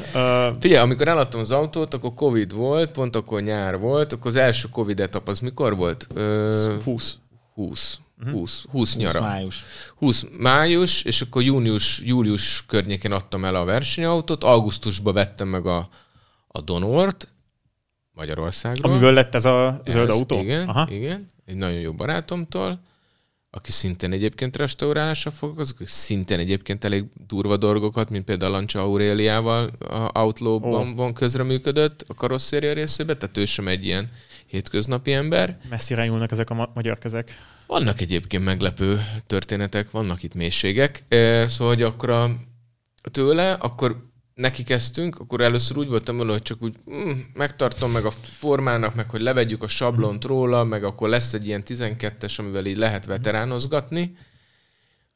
Figyelj, 0.59 0.81
amikor 0.81 1.07
eladtam 1.07 1.39
az 1.39 1.51
autót, 1.51 1.93
akkor 1.93 2.13
Covid 2.13 2.53
volt, 2.53 2.91
pont 2.91 3.15
akkor 3.15 3.41
nyár 3.41 3.79
volt, 3.79 4.13
akkor 4.13 4.27
az 4.27 4.35
első 4.35 4.67
Covid 4.71 4.99
etap 4.99 5.27
az 5.27 5.39
mikor 5.39 5.75
volt? 5.75 6.07
20. 6.83 7.17
20. 7.53 7.99
20, 8.31 8.65
20 8.71 8.95
nyara. 8.95 9.19
20 9.19 9.27
május. 9.27 9.65
20 9.95 10.25
május, 10.39 11.03
és 11.03 11.21
akkor 11.21 11.41
június, 11.41 12.01
július 12.05 12.65
környékén 12.67 13.11
adtam 13.11 13.45
el 13.45 13.55
a 13.55 13.63
versenyautót, 13.63 14.43
augusztusban 14.43 15.13
vettem 15.13 15.47
meg 15.47 15.65
a, 15.65 15.89
a 16.47 16.61
Donort 16.61 17.27
Magyarországról. 18.11 18.91
Amiből 18.91 19.13
lett 19.13 19.35
ez 19.35 19.45
a 19.45 19.81
zöld 19.85 20.09
ez, 20.09 20.15
autó? 20.15 20.39
Igen, 20.39 20.67
Aha. 20.67 20.87
igen, 20.91 21.31
egy 21.45 21.55
nagyon 21.55 21.79
jó 21.79 21.93
barátomtól 21.93 22.79
aki 23.55 23.71
szintén 23.71 24.11
egyébként 24.11 24.57
restaurálásra 24.57 25.31
foglalkozik, 25.31 25.87
szintén 25.87 26.39
egyébként 26.39 26.83
elég 26.83 27.05
durva 27.27 27.57
dolgokat, 27.57 28.09
mint 28.09 28.25
például 28.25 28.51
Lancia 28.51 28.81
Auréliával 28.81 29.69
a 29.79 30.19
Outlaw-ban 30.19 30.87
oh. 30.87 30.95
van 30.95 31.13
közreműködött 31.13 32.05
a 32.07 32.13
karosszéria 32.13 32.73
részében, 32.73 33.17
tehát 33.19 33.37
ő 33.37 33.45
sem 33.45 33.67
egy 33.67 33.85
ilyen 33.85 34.11
hétköznapi 34.45 35.13
ember. 35.13 35.57
Messzire 35.69 36.05
nyúlnak 36.05 36.31
ezek 36.31 36.49
a 36.49 36.53
ma- 36.53 36.71
magyar 36.73 36.97
kezek. 36.97 37.37
Vannak 37.67 38.01
egyébként 38.01 38.43
meglepő 38.43 39.01
történetek, 39.27 39.91
vannak 39.91 40.23
itt 40.23 40.33
mélységek, 40.33 41.03
szóval, 41.47 41.73
hogy 41.73 41.81
akkor 41.81 42.09
a, 42.09 42.31
tőle, 43.11 43.51
akkor 43.53 44.13
neki 44.35 44.63
kezdtünk, 44.63 45.19
akkor 45.19 45.41
először 45.41 45.77
úgy 45.77 45.87
voltam 45.87 46.17
vele, 46.17 46.31
hogy 46.31 46.41
csak 46.41 46.61
úgy 46.61 46.75
mm, 46.91 47.11
megtartom 47.33 47.91
meg 47.91 48.05
a 48.05 48.11
formának, 48.11 48.95
meg 48.95 49.09
hogy 49.09 49.21
levegyük 49.21 49.63
a 49.63 49.67
sablont 49.67 50.23
róla, 50.23 50.63
meg 50.63 50.83
akkor 50.83 51.09
lesz 51.09 51.33
egy 51.33 51.47
ilyen 51.47 51.63
12-es, 51.65 52.39
amivel 52.39 52.65
így 52.65 52.77
lehet 52.77 53.05
veteránozgatni. 53.05 54.17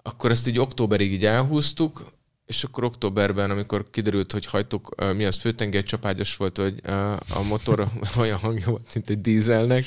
Akkor 0.02 0.32
ezt 0.32 0.48
így 0.48 0.60
októberig 0.60 1.12
így 1.12 1.26
elhúztuk, 1.26 2.04
és 2.46 2.64
akkor 2.64 2.84
októberben, 2.84 3.52
amikor 3.52 3.90
kiderült, 3.90 4.32
hogy 4.32 4.46
hajtok, 4.46 5.14
mi 5.16 5.26
az 5.26 5.36
főtenger 5.36 5.84
csapágyas 5.84 6.36
volt, 6.36 6.58
hogy 6.58 6.80
a 7.34 7.44
motor 7.48 7.88
olyan 8.20 8.38
hangja 8.38 8.70
volt, 8.70 8.94
mint 8.94 9.10
egy 9.10 9.22
dízelnek, 9.22 9.84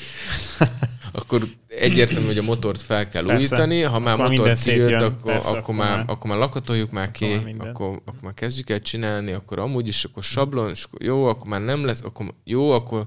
akkor 1.13 1.41
egyértelmű, 1.67 2.25
hogy 2.25 2.37
a 2.37 2.43
motort 2.43 2.81
fel 2.81 3.09
kell 3.09 3.23
persze. 3.25 3.39
újítani, 3.39 3.81
ha 3.81 3.99
már 3.99 4.19
akkor 4.19 4.29
motor 4.29 4.57
kijött, 4.57 5.01
akkor, 5.01 5.31
persze, 5.31 5.47
akkor, 5.47 5.59
akkor, 5.59 5.75
már, 5.75 6.03
akkor 6.07 6.29
már 6.29 6.39
lakatoljuk 6.39 6.91
már 6.91 7.11
ki, 7.11 7.33
akkor, 7.33 7.67
akkor, 7.67 8.01
akkor 8.05 8.21
már 8.21 8.33
kezdjük 8.33 8.69
el 8.69 8.81
csinálni, 8.81 9.31
akkor 9.31 9.59
amúgy 9.59 9.87
is, 9.87 10.03
akkor 10.03 10.23
sablon, 10.23 10.69
és 10.69 10.83
akkor 10.83 11.03
jó, 11.03 11.25
akkor 11.25 11.47
már 11.47 11.61
nem 11.61 11.85
lesz, 11.85 12.01
akkor 12.03 12.25
jó, 12.43 12.71
akkor 12.71 13.05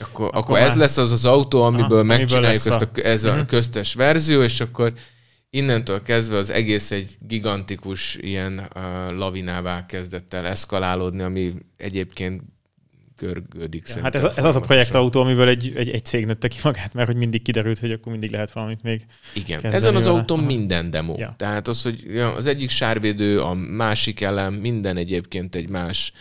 akkor, 0.00 0.26
akkor, 0.26 0.38
akkor 0.38 0.58
ez 0.58 0.76
lesz 0.76 0.96
az 0.96 1.12
az 1.12 1.24
autó, 1.24 1.62
amiből 1.62 1.98
Aha, 1.98 2.02
megcsináljuk 2.02 2.66
ezt 2.66 2.82
a, 2.82 2.88
ez 2.94 3.24
a 3.24 3.30
uh-huh. 3.30 3.46
köztes 3.46 3.94
verzió, 3.94 4.42
és 4.42 4.60
akkor 4.60 4.92
innentől 5.50 6.02
kezdve 6.02 6.36
az 6.36 6.50
egész 6.50 6.90
egy 6.90 7.16
gigantikus 7.18 8.16
ilyen 8.20 8.68
uh, 8.74 9.16
lavinává 9.16 9.86
kezdett 9.86 10.34
el 10.34 10.46
eszkalálódni, 10.46 11.22
ami 11.22 11.52
egyébként 11.76 12.42
görgődik. 13.20 13.88
Ja, 13.94 14.02
hát 14.02 14.14
ez, 14.14 14.24
ez 14.24 14.44
az 14.44 14.56
a 14.56 14.60
projektautó, 14.60 15.20
amiből 15.20 15.48
egy, 15.48 15.72
egy, 15.76 15.88
egy 15.88 16.04
cég 16.04 16.26
nőtte 16.26 16.48
ki 16.48 16.58
magát, 16.62 16.94
mert 16.94 17.06
hogy 17.06 17.16
mindig 17.16 17.42
kiderült, 17.42 17.78
hogy 17.78 17.92
akkor 17.92 18.12
mindig 18.12 18.30
lehet 18.30 18.52
valamit 18.52 18.82
még 18.82 19.06
Igen, 19.34 19.64
ezen 19.64 19.96
az 19.96 20.06
autó 20.06 20.36
minden 20.36 20.90
demo. 20.90 21.14
Ja. 21.18 21.34
Tehát 21.36 21.68
az, 21.68 21.82
hogy 21.82 22.18
az 22.36 22.46
egyik 22.46 22.70
sárvédő, 22.70 23.40
a 23.40 23.54
másik 23.54 24.20
elem, 24.20 24.54
minden 24.54 24.96
egyébként 24.96 25.54
egy 25.54 25.68
más 25.68 26.12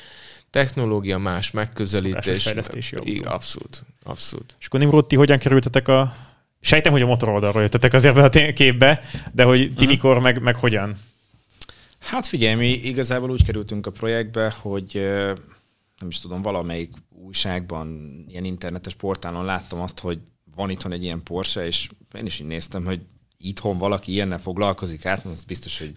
technológia, 0.49 1.17
más 1.17 1.51
megközelítés. 1.51 2.43
Fejlesztési 2.43 2.95
autó. 2.95 3.29
Abszolút, 3.29 3.83
abszolút. 4.03 4.55
És 4.59 4.65
akkor 4.65 4.79
Nimrod, 4.79 5.07
ti 5.07 5.15
hogyan 5.15 5.38
kerültetek 5.38 5.88
a 5.88 6.27
Sejtem, 6.62 6.91
hogy 6.91 7.01
a 7.01 7.05
motor 7.05 7.29
oldalról 7.29 7.62
jöttetek 7.62 7.93
azért 7.93 8.15
be 8.15 8.23
a 8.23 8.53
képbe, 8.53 9.01
de 9.31 9.43
hogy 9.43 9.73
ti 9.75 9.85
mikor, 9.85 10.19
meg, 10.19 10.41
meg 10.41 10.55
hogyan? 10.55 10.97
Hát 11.99 12.27
figyelj, 12.27 12.55
mi 12.55 12.67
igazából 12.67 13.29
úgy 13.29 13.45
kerültünk 13.45 13.85
a 13.85 13.91
projektbe, 13.91 14.53
hogy 14.62 15.09
nem 15.99 16.09
is 16.09 16.19
tudom, 16.19 16.41
valamelyik 16.41 16.93
újságban, 17.09 18.15
ilyen 18.27 18.45
internetes 18.45 18.95
portálon 18.95 19.45
láttam 19.45 19.81
azt, 19.81 19.99
hogy 19.99 20.19
van 20.55 20.69
itthon 20.69 20.91
egy 20.91 21.03
ilyen 21.03 21.23
Porsche, 21.23 21.65
és 21.65 21.89
én 22.13 22.25
is 22.25 22.39
így 22.39 22.47
néztem, 22.47 22.85
hogy 22.85 23.01
itthon 23.38 23.77
valaki 23.77 24.12
ilyennel 24.12 24.39
foglalkozik, 24.39 25.01
hát 25.01 25.25
az 25.25 25.43
biztos, 25.43 25.79
hogy 25.79 25.91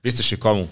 biztos, 0.00 0.28
hogy 0.28 0.38
kamu. 0.38 0.66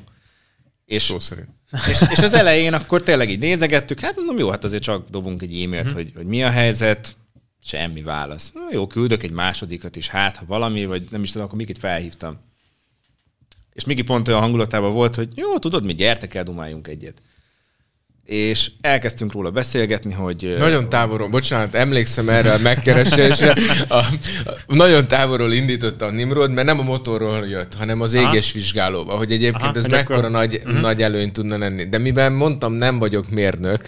És, 0.84 1.02
Szó 1.02 1.18
szerint. 1.18 1.48
És, 1.70 2.00
és, 2.10 2.18
az 2.18 2.32
elején 2.32 2.74
akkor 2.74 3.02
tényleg 3.02 3.30
így 3.30 3.38
nézegettük, 3.38 4.00
hát 4.00 4.16
mondom, 4.16 4.38
jó, 4.38 4.50
hát 4.50 4.64
azért 4.64 4.82
csak 4.82 5.08
dobunk 5.08 5.42
egy 5.42 5.62
e-mailt, 5.62 5.92
mm. 5.92 5.94
hogy, 5.94 6.12
hogy 6.14 6.26
mi 6.26 6.42
a 6.42 6.50
helyzet, 6.50 7.16
Semmi 7.62 8.02
válasz. 8.02 8.52
Na, 8.54 8.60
jó, 8.70 8.86
küldök 8.86 9.22
egy 9.22 9.30
másodikat 9.30 9.96
is, 9.96 10.08
hát 10.08 10.36
ha 10.36 10.44
valami, 10.46 10.86
vagy 10.86 11.06
nem 11.10 11.22
is 11.22 11.30
tudom, 11.30 11.46
akkor 11.46 11.58
Mikit 11.58 11.78
felhívtam. 11.78 12.38
És 13.72 13.84
Miki 13.84 14.02
pont 14.02 14.28
olyan 14.28 14.40
hangulatában 14.40 14.92
volt, 14.92 15.14
hogy 15.14 15.28
jó, 15.34 15.58
tudod, 15.58 15.84
mi 15.84 15.94
gyertek 15.94 16.34
el, 16.34 16.44
dumáljunk 16.44 16.88
egyet. 16.88 17.22
És 18.28 18.70
elkezdtünk 18.80 19.32
róla 19.32 19.50
beszélgetni, 19.50 20.12
hogy... 20.12 20.54
Nagyon 20.58 20.88
távolról, 20.88 21.28
bocsánat, 21.28 21.74
emlékszem 21.74 22.28
erre 22.28 22.52
a 22.52 22.58
megkeresésre. 22.58 23.56
A, 23.88 23.94
a, 23.96 24.74
nagyon 24.74 25.08
távolról 25.08 25.52
indította 25.52 26.06
a 26.06 26.10
Nimrod, 26.10 26.52
mert 26.52 26.66
nem 26.66 26.78
a 26.78 26.82
motorról 26.82 27.46
jött, 27.46 27.74
hanem 27.74 28.00
az 28.00 28.14
égesvizsgálóba, 28.14 29.16
hogy 29.16 29.32
egyébként 29.32 29.62
Aha, 29.62 29.76
ez 29.76 29.86
mekkora 29.86 30.18
akkor... 30.18 30.30
nagy, 30.30 30.54
uh-huh. 30.64 30.80
nagy 30.80 31.02
előny 31.02 31.32
tudna 31.32 31.58
lenni. 31.58 31.88
De 31.88 31.98
mivel 31.98 32.30
mondtam, 32.30 32.72
nem 32.72 32.98
vagyok 32.98 33.30
mérnök, 33.30 33.80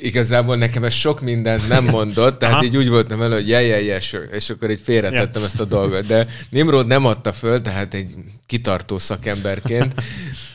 igazából 0.00 0.56
nekem 0.56 0.84
ez 0.84 0.94
sok 0.94 1.20
mindent 1.20 1.68
nem 1.68 1.84
mondott, 1.96 2.38
tehát 2.38 2.54
Aha. 2.54 2.64
így 2.64 2.76
úgy 2.76 2.88
voltam 2.88 3.22
elő, 3.22 3.34
hogy 3.34 3.48
jaj, 3.48 3.66
jaj, 3.66 3.84
jaj, 3.84 4.00
és 4.32 4.50
akkor 4.50 4.70
így 4.70 4.80
félretettem 4.82 5.42
ja. 5.42 5.46
ezt 5.46 5.60
a 5.60 5.64
dolgot. 5.64 6.06
De 6.06 6.26
Nimrod 6.50 6.86
nem 6.86 7.04
adta 7.04 7.32
föl, 7.32 7.60
tehát 7.60 7.94
egy 7.94 8.14
kitartó 8.46 8.98
szakemberként 8.98 9.94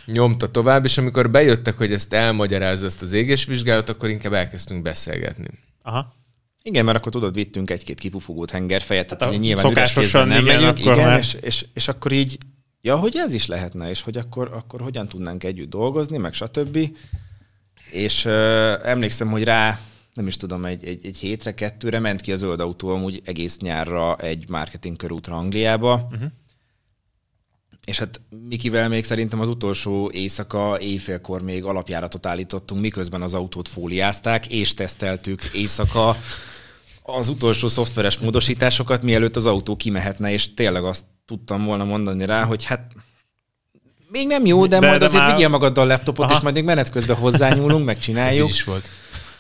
nyomta 0.06 0.48
tovább, 0.48 0.86
és 0.86 0.98
amikor 0.98 1.30
bejöttek, 1.30 1.78
hogy 1.78 1.94
ezt 1.94 2.14
elmagyarázza 2.14 2.86
ezt 2.86 3.02
az 3.02 3.14
égésvizsgálat, 3.14 3.90
akkor 3.90 4.10
inkább 4.10 4.34
elkezdtünk 4.34 4.82
beszélgetni. 4.82 5.48
Aha. 5.82 6.14
Igen, 6.62 6.86
mert 6.86 6.98
akkor 6.98 7.12
tudod, 7.12 7.34
vittünk 7.34 7.70
egy-két 7.70 8.00
kipufogót 8.00 8.52
hengerfejet, 8.52 9.08
tehát 9.08 9.34
hát, 9.34 9.42
nyilván 9.42 9.72
üres 9.72 10.12
nem 10.12 10.30
igen, 10.30 10.44
megyünk, 10.44 10.78
akkor 10.78 10.94
igen, 10.94 11.18
és, 11.18 11.38
és, 11.42 11.66
és, 11.74 11.88
akkor 11.88 12.12
így, 12.12 12.38
ja, 12.82 12.96
hogy 12.98 13.16
ez 13.16 13.34
is 13.34 13.46
lehetne, 13.46 13.90
és 13.90 14.02
hogy 14.02 14.18
akkor, 14.18 14.50
akkor 14.54 14.82
hogyan 14.82 15.08
tudnánk 15.08 15.44
együtt 15.44 15.70
dolgozni, 15.70 16.18
meg 16.18 16.34
stb 16.34 16.78
és 17.92 18.26
uh, 18.26 18.32
emlékszem, 18.84 19.30
hogy 19.30 19.44
rá 19.44 19.80
nem 20.14 20.28
is 20.28 20.36
tudom, 20.36 20.66
egy, 20.66 20.84
egy, 20.84 21.06
egy 21.06 21.18
hétre, 21.18 21.54
kettőre 21.54 22.00
ment 22.00 22.22
ki 22.22 22.32
a 22.32 22.36
zöld 22.36 22.60
autó 22.60 22.90
amúgy 22.90 23.22
egész 23.26 23.58
nyárra 23.58 24.16
egy 24.16 24.50
marketing 24.50 24.96
körútra 24.96 25.36
Angliába, 25.36 26.08
uh-huh. 26.12 26.30
És 27.86 28.00
hát 28.00 28.22
Mikivel 28.48 28.90
még 28.90 29.04
szerintem 29.04 29.40
az 29.40 29.48
utolsó 29.48 30.12
éjszaka 30.14 30.80
éjfélkor 30.80 31.42
még 31.42 31.64
alapjáratot 31.64 32.26
állítottunk, 32.26 32.82
miközben 32.82 33.22
az 33.22 33.34
autót 33.34 33.68
fóliázták, 33.68 34.48
és 34.48 34.74
teszteltük 34.74 35.44
éjszaka 35.54 36.16
az 37.02 37.28
utolsó 37.28 37.68
szoftveres 37.68 38.18
módosításokat, 38.18 39.02
mielőtt 39.02 39.36
az 39.36 39.46
autó 39.46 39.76
kimehetne, 39.76 40.32
és 40.32 40.54
tényleg 40.54 40.84
azt 40.84 41.04
tudtam 41.26 41.66
volna 41.66 41.84
mondani 41.84 42.26
rá, 42.26 42.44
hogy 42.44 42.64
hát 42.64 42.92
még 44.08 44.28
nem 44.28 44.46
jó, 44.46 44.66
de, 44.66 44.80
de 44.80 44.88
majd 44.88 45.00
de 45.00 45.06
azért 45.06 45.24
már... 45.24 45.32
vigyél 45.32 45.48
magaddal 45.48 45.86
a 45.86 45.88
laptopot, 45.88 46.26
Aha. 46.26 46.34
és 46.34 46.40
majd 46.40 46.56
még 46.56 46.64
menet 46.64 46.90
közben 46.90 47.16
hozzányúlunk, 47.16 47.86
megcsináljuk. 47.86 48.48
Ez 48.48 48.54
is 48.54 48.64
volt. 48.64 48.90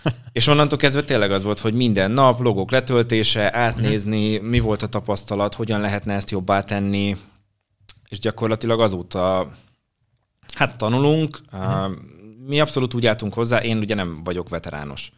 És 0.31 0.47
onnantól 0.47 0.77
kezdve 0.77 1.03
tényleg 1.03 1.31
az 1.31 1.43
volt, 1.43 1.59
hogy 1.59 1.73
minden 1.73 2.11
nap 2.11 2.39
logók 2.39 2.71
letöltése, 2.71 3.55
átnézni, 3.55 4.37
mi 4.37 4.59
volt 4.59 4.81
a 4.81 4.87
tapasztalat, 4.87 5.55
hogyan 5.55 5.81
lehetne 5.81 6.13
ezt 6.13 6.31
jobbá 6.31 6.63
tenni, 6.63 7.17
és 8.09 8.19
gyakorlatilag 8.19 8.81
azóta 8.81 9.51
hát 10.53 10.77
tanulunk. 10.77 11.39
Uh-huh. 11.53 11.91
Mi 12.45 12.59
abszolút 12.59 12.93
úgy 12.93 13.05
álltunk 13.05 13.33
hozzá, 13.33 13.61
én 13.61 13.77
ugye 13.77 13.95
nem 13.95 14.23
vagyok 14.23 14.49
veterános. 14.49 15.11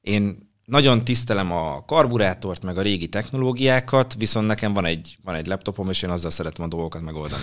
Én 0.00 0.52
nagyon 0.64 1.04
tisztelem 1.04 1.52
a 1.52 1.84
karburátort, 1.84 2.62
meg 2.62 2.78
a 2.78 2.82
régi 2.82 3.08
technológiákat, 3.08 4.14
viszont 4.14 4.46
nekem 4.46 4.72
van 4.72 4.84
egy, 4.84 5.16
van 5.24 5.34
egy 5.34 5.46
laptopom, 5.46 5.88
és 5.88 6.02
én 6.02 6.10
azzal 6.10 6.30
szeretem 6.30 6.64
a 6.64 6.68
dolgokat 6.68 7.02
megoldani. 7.02 7.42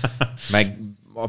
meg 0.50 0.78
a, 1.14 1.28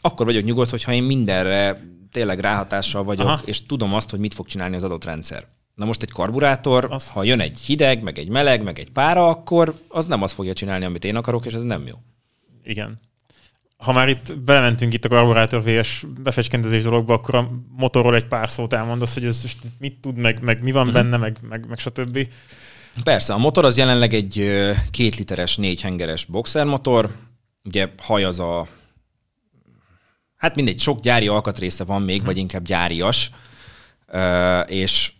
akkor 0.00 0.26
vagyok 0.26 0.44
nyugodt, 0.44 0.70
hogyha 0.70 0.92
én 0.92 1.02
mindenre 1.02 1.80
tényleg 2.10 2.38
ráhatással 2.38 3.04
vagyok, 3.04 3.26
Aha. 3.26 3.40
és 3.44 3.66
tudom 3.66 3.94
azt, 3.94 4.10
hogy 4.10 4.18
mit 4.18 4.34
fog 4.34 4.46
csinálni 4.46 4.76
az 4.76 4.84
adott 4.84 5.04
rendszer. 5.04 5.46
Na 5.74 5.84
most 5.84 6.02
egy 6.02 6.10
karburátor, 6.10 6.86
azt... 6.90 7.08
ha 7.08 7.22
jön 7.22 7.40
egy 7.40 7.60
hideg, 7.60 8.02
meg 8.02 8.18
egy 8.18 8.28
meleg, 8.28 8.62
meg 8.62 8.78
egy 8.78 8.90
pára, 8.90 9.28
akkor 9.28 9.74
az 9.88 10.06
nem 10.06 10.22
azt 10.22 10.34
fogja 10.34 10.52
csinálni, 10.52 10.84
amit 10.84 11.04
én 11.04 11.16
akarok, 11.16 11.46
és 11.46 11.52
ez 11.52 11.62
nem 11.62 11.86
jó. 11.86 11.94
Igen 12.64 13.00
ha 13.82 13.92
már 13.92 14.08
itt 14.08 14.38
belementünk 14.38 14.92
itt 14.92 15.04
a 15.04 15.08
karburátor 15.08 15.62
VS 15.62 16.04
befecskendezés 16.22 16.82
dologba, 16.82 17.14
akkor 17.14 17.34
a 17.34 17.50
motorról 17.76 18.14
egy 18.14 18.26
pár 18.26 18.48
szót 18.48 18.72
elmondasz, 18.72 19.14
hogy 19.14 19.24
ez 19.24 19.44
mit 19.78 20.00
tud, 20.00 20.16
meg, 20.16 20.42
meg 20.42 20.62
mi 20.62 20.72
van 20.72 20.86
uh-huh. 20.86 21.02
benne, 21.02 21.16
meg, 21.16 21.38
meg, 21.48 21.66
meg 21.68 21.78
stb. 21.78 22.28
Persze, 23.02 23.32
a 23.32 23.38
motor 23.38 23.64
az 23.64 23.76
jelenleg 23.76 24.14
egy 24.14 24.62
két 24.90 25.16
literes, 25.16 25.56
négy 25.56 25.80
hengeres 25.80 26.24
boxermotor. 26.24 27.16
Ugye 27.64 27.88
haj 28.02 28.24
az 28.24 28.40
a... 28.40 28.68
Hát 30.36 30.54
mindegy, 30.54 30.80
sok 30.80 31.00
gyári 31.00 31.28
alkatrésze 31.28 31.84
van 31.84 32.02
még, 32.02 32.14
uh-huh. 32.14 32.26
vagy 32.26 32.36
inkább 32.36 32.64
gyárias. 32.64 33.30
És 34.66 35.12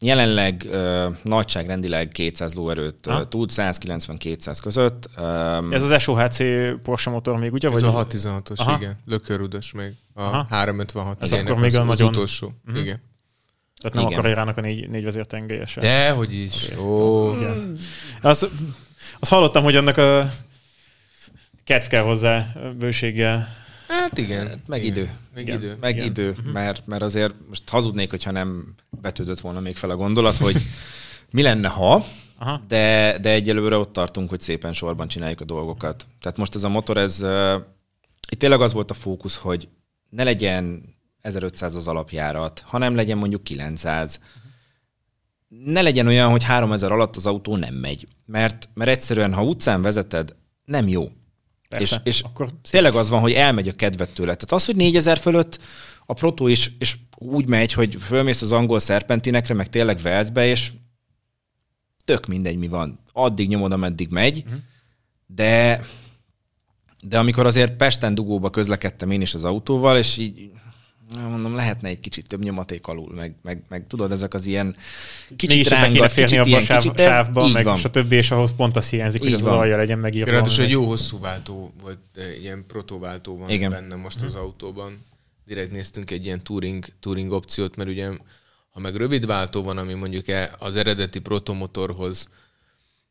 Jelenleg 0.00 0.66
uh, 0.70 1.14
nagyságrendileg 1.22 2.08
200 2.08 2.54
lóerőt 2.54 3.06
uh, 3.06 3.28
tud, 3.28 3.50
190-200 3.54 4.58
között. 4.62 5.08
Um, 5.18 5.72
Ez 5.72 5.90
az 5.90 6.02
SOHC 6.02 6.38
Porsche 6.82 7.10
motor 7.10 7.38
még, 7.38 7.52
ugye? 7.52 7.70
Ez 7.70 7.82
vagy? 7.82 7.94
a 7.94 8.06
616-os, 8.06 8.56
Aha. 8.56 8.76
igen. 8.76 8.98
Lökörüdes 9.06 9.72
még. 9.72 9.92
A 10.14 10.22
Aha. 10.22 10.46
356 10.50 11.22
Ez 11.22 11.32
akkor 11.32 11.56
még 11.56 11.64
az, 11.64 11.74
a 11.74 11.80
az 11.80 11.86
nagyon... 11.86 12.08
utolsó. 12.08 12.52
Uh-huh. 12.66 12.82
Igen. 12.82 13.00
Tehát 13.80 13.96
nem 13.96 14.06
igen. 14.06 14.18
akar 14.18 14.32
rának 14.32 14.56
a 14.56 14.60
négy, 14.60 14.88
négy 14.88 15.04
vezértengelyesen. 15.04 15.82
De, 15.82 16.10
hogy 16.10 16.34
is. 16.34 16.68
Ó. 16.78 17.32
Igen. 17.36 17.76
Azt, 18.22 18.48
azt 19.18 19.30
hallottam, 19.30 19.62
hogy 19.62 19.76
annak 19.76 19.96
a 19.96 20.28
kedv 21.64 21.86
kell 21.86 22.02
hozzá 22.02 22.52
bőséggel. 22.78 23.48
Hát 23.88 24.18
igen. 24.18 24.46
Hát 24.46 24.58
meg 24.66 24.84
igen. 24.84 24.96
idő. 24.96 25.10
Meg 25.34 25.42
igen. 25.42 25.56
idő. 25.56 25.76
Meg 25.80 25.94
igen. 25.94 26.06
idő, 26.06 26.30
uh-huh. 26.30 26.52
mert, 26.52 26.86
mert 26.86 27.02
azért 27.02 27.34
most 27.48 27.68
hazudnék, 27.68 28.10
hogyha 28.10 28.30
nem 28.30 28.74
betődött 28.90 29.40
volna 29.40 29.60
még 29.60 29.76
fel 29.76 29.90
a 29.90 29.96
gondolat, 29.96 30.36
hogy 30.36 30.56
mi 31.30 31.42
lenne, 31.42 31.68
ha, 31.68 32.04
Aha. 32.38 32.60
De, 32.68 33.18
de 33.20 33.30
egyelőre 33.30 33.76
ott 33.76 33.92
tartunk, 33.92 34.28
hogy 34.28 34.40
szépen 34.40 34.72
sorban 34.72 35.08
csináljuk 35.08 35.40
a 35.40 35.44
dolgokat. 35.44 36.06
Tehát 36.20 36.38
most 36.38 36.54
ez 36.54 36.64
a 36.64 36.68
motor, 36.68 36.96
ez 36.96 37.22
uh, 37.22 37.54
itt 38.30 38.38
tényleg 38.38 38.60
az 38.60 38.72
volt 38.72 38.90
a 38.90 38.94
fókusz, 38.94 39.36
hogy 39.36 39.68
ne 40.08 40.24
legyen 40.24 40.82
1500 41.20 41.74
az 41.74 41.88
alapjárat, 41.88 42.62
hanem 42.66 42.94
legyen 42.94 43.18
mondjuk 43.18 43.42
900. 43.42 44.20
Ne 45.48 45.82
legyen 45.82 46.06
olyan, 46.06 46.30
hogy 46.30 46.44
3000 46.44 46.92
alatt 46.92 47.16
az 47.16 47.26
autó 47.26 47.56
nem 47.56 47.74
megy. 47.74 48.08
Mert, 48.26 48.68
mert 48.74 48.90
egyszerűen, 48.90 49.34
ha 49.34 49.44
utcán 49.44 49.82
vezeted, 49.82 50.34
nem 50.64 50.88
jó. 50.88 51.10
Persze, 51.68 52.00
és, 52.04 52.16
és 52.16 52.20
akkor 52.20 52.50
tényleg 52.70 52.94
az 52.94 53.08
van, 53.08 53.20
hogy 53.20 53.32
elmegy 53.32 53.68
a 53.68 53.72
kedvet 53.74 54.14
tőle. 54.14 54.34
Tehát 54.34 54.52
az, 54.52 54.64
hogy 54.64 54.76
4000 54.76 55.18
fölött 55.18 55.58
a 56.06 56.12
proto 56.12 56.46
is, 56.46 56.70
és 56.78 56.96
úgy 57.16 57.46
megy, 57.46 57.72
hogy 57.72 57.96
fölmész 57.96 58.42
az 58.42 58.52
angol 58.52 58.78
szerpentinekre, 58.78 59.54
meg 59.54 59.68
tényleg 59.68 59.98
Velszbe, 59.98 60.46
és 60.46 60.72
tök 62.04 62.26
mindegy, 62.26 62.56
mi 62.56 62.68
van. 62.68 63.00
Addig 63.12 63.48
nyomod, 63.48 63.72
ameddig 63.72 64.08
megy, 64.08 64.42
uh-huh. 64.46 64.60
de 65.26 65.80
De 67.00 67.18
amikor 67.18 67.46
azért 67.46 67.76
Pesten 67.76 68.14
dugóba 68.14 68.50
közlekedtem 68.50 69.10
én 69.10 69.20
is 69.20 69.34
az 69.34 69.44
autóval, 69.44 69.98
és 69.98 70.16
így 70.16 70.50
mondom, 71.16 71.54
lehetne 71.54 71.88
egy 71.88 72.00
kicsit 72.00 72.28
több 72.28 72.42
nyomaték 72.42 72.86
alul, 72.86 73.14
meg, 73.14 73.34
meg, 73.42 73.62
meg 73.68 73.86
tudod, 73.86 74.12
ezek 74.12 74.34
az 74.34 74.46
ilyen 74.46 74.76
kicsit 75.36 75.48
Mégis 75.56 75.68
rángat, 75.68 75.92
kéne 75.92 76.08
férni 76.08 76.30
kicsit 76.30 76.38
abba 76.38 76.48
a 76.48 76.50
ilyen, 76.50 76.62
sáv, 76.62 76.82
kicsit 76.82 76.98
ez, 76.98 77.04
sávba, 77.06 77.46
így 77.46 77.52
meg 77.52 77.64
van. 77.64 77.76
és 77.76 77.84
a 77.84 77.90
többi, 77.90 78.16
és 78.16 78.30
ahhoz 78.30 78.54
pont 78.56 78.76
az 78.76 78.88
hiányzik, 78.90 79.20
hogy 79.20 79.28
Így 79.30 79.34
az 79.36 79.42
az 79.42 79.48
van. 79.48 79.58
alja 79.58 79.76
legyen 79.76 79.98
megírva. 79.98 80.30
Ráadásul 80.30 80.64
egy 80.64 80.70
jó 80.70 80.84
hosszú 80.86 81.18
váltó 81.20 81.72
de 82.14 82.38
ilyen 82.38 82.64
protováltó 82.68 83.38
van 83.38 83.48
Igen. 83.50 83.70
Benne 83.70 83.94
most 83.94 84.22
az 84.22 84.34
autóban. 84.34 85.06
Direkt 85.46 85.72
néztünk 85.72 86.10
egy 86.10 86.24
ilyen 86.24 86.42
touring, 86.44 86.84
touring 87.00 87.32
opciót, 87.32 87.76
mert 87.76 87.88
ugye 87.88 88.08
ha 88.70 88.80
meg 88.80 88.96
rövid 88.96 89.26
váltó 89.26 89.62
van, 89.62 89.78
ami 89.78 89.94
mondjuk 89.94 90.28
e- 90.28 90.50
az 90.58 90.76
eredeti 90.76 91.18
protomotorhoz 91.18 92.28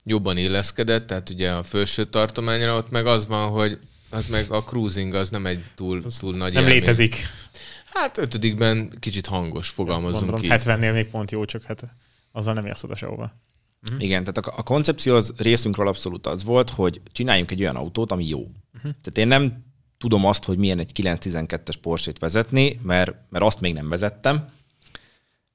jobban 0.03 0.37
illeszkedett, 0.37 1.07
tehát 1.07 1.29
ugye 1.29 1.51
a 1.51 1.63
felső 1.63 2.03
tartományra, 2.05 2.75
ott 2.77 2.89
meg 2.89 3.05
az 3.05 3.27
van, 3.27 3.49
hogy 3.49 3.77
hát 4.11 4.29
meg 4.29 4.45
a 4.51 4.63
cruising 4.63 5.13
az 5.13 5.29
nem 5.29 5.45
egy 5.45 5.59
túl, 5.75 6.03
túl 6.19 6.35
nagy 6.35 6.53
Nem 6.53 6.63
élmény. 6.63 6.79
létezik. 6.79 7.15
Hát 7.93 8.17
ötödikben 8.17 8.89
kicsit 8.99 9.25
hangos, 9.25 9.69
fogalmazunk 9.69 10.39
ki. 10.39 10.47
70-nél 10.49 10.93
még 10.93 11.07
pont 11.07 11.31
jó, 11.31 11.45
csak 11.45 11.63
hát 11.63 11.83
azzal 12.31 12.53
nem 12.53 12.65
érsz 12.65 12.83
oda 12.83 12.95
sehova. 12.95 13.33
Igen, 13.97 14.23
tehát 14.23 14.38
a, 14.38 14.59
a 14.59 14.63
koncepció 14.63 15.15
az 15.15 15.33
részünkről 15.38 15.88
abszolút 15.88 16.27
az 16.27 16.43
volt, 16.43 16.69
hogy 16.69 17.01
csináljunk 17.11 17.51
egy 17.51 17.61
olyan 17.61 17.75
autót, 17.75 18.11
ami 18.11 18.27
jó. 18.27 18.39
Uh-huh. 18.39 18.81
Tehát 18.81 19.17
én 19.17 19.27
nem 19.27 19.65
tudom 19.97 20.25
azt, 20.25 20.43
hogy 20.43 20.57
milyen 20.57 20.79
egy 20.79 20.91
912-es 20.95 21.75
Porsche-t 21.81 22.19
vezetni, 22.19 22.79
mert, 22.83 23.15
mert 23.29 23.45
azt 23.45 23.61
még 23.61 23.73
nem 23.73 23.89
vezettem. 23.89 24.49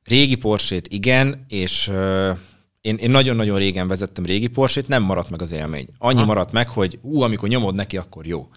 Régi 0.05 0.35
Porsche-t 0.35 0.87
igen, 0.89 1.45
és 1.49 1.89
uh, 1.89 2.39
én, 2.81 2.97
én 2.97 3.11
nagyon-nagyon 3.11 3.59
régen 3.59 3.89
vezettem 3.89 4.25
régi 4.25 4.47
Porsche-t, 4.47 4.89
nem 4.89 5.03
maradt 5.03 5.31
meg 5.31 5.43
az 5.43 5.53
élmény. 5.53 5.89
Annyi 5.99 6.19
Ha. 6.19 6.25
maradt 6.25 6.53
meg, 6.53 6.69
hogy 6.69 6.99
ú, 7.03 7.21
amikor 7.21 7.49
nyomod 7.49 7.75
neki, 7.75 7.97
akkor 7.97 8.27
jó. 8.27 8.49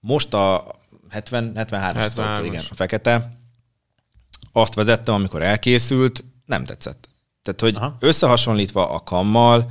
Most 0.00 0.34
a 0.34 0.79
70, 1.10 1.52
73 1.56 2.02
as 2.02 2.12
73-as. 2.14 2.44
igen, 2.44 2.62
a 2.70 2.74
fekete, 2.74 3.28
azt 4.52 4.74
vezettem, 4.74 5.14
amikor 5.14 5.42
elkészült, 5.42 6.24
nem 6.46 6.64
tetszett. 6.64 7.08
Tehát, 7.42 7.60
hogy 7.60 7.74
Aha. 7.76 7.96
Összehasonlítva 8.00 8.90
a 8.90 9.00
kammal, 9.00 9.70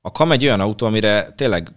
a 0.00 0.10
kam 0.12 0.32
egy 0.32 0.44
olyan 0.44 0.60
autó, 0.60 0.86
amire 0.86 1.32
tényleg 1.36 1.72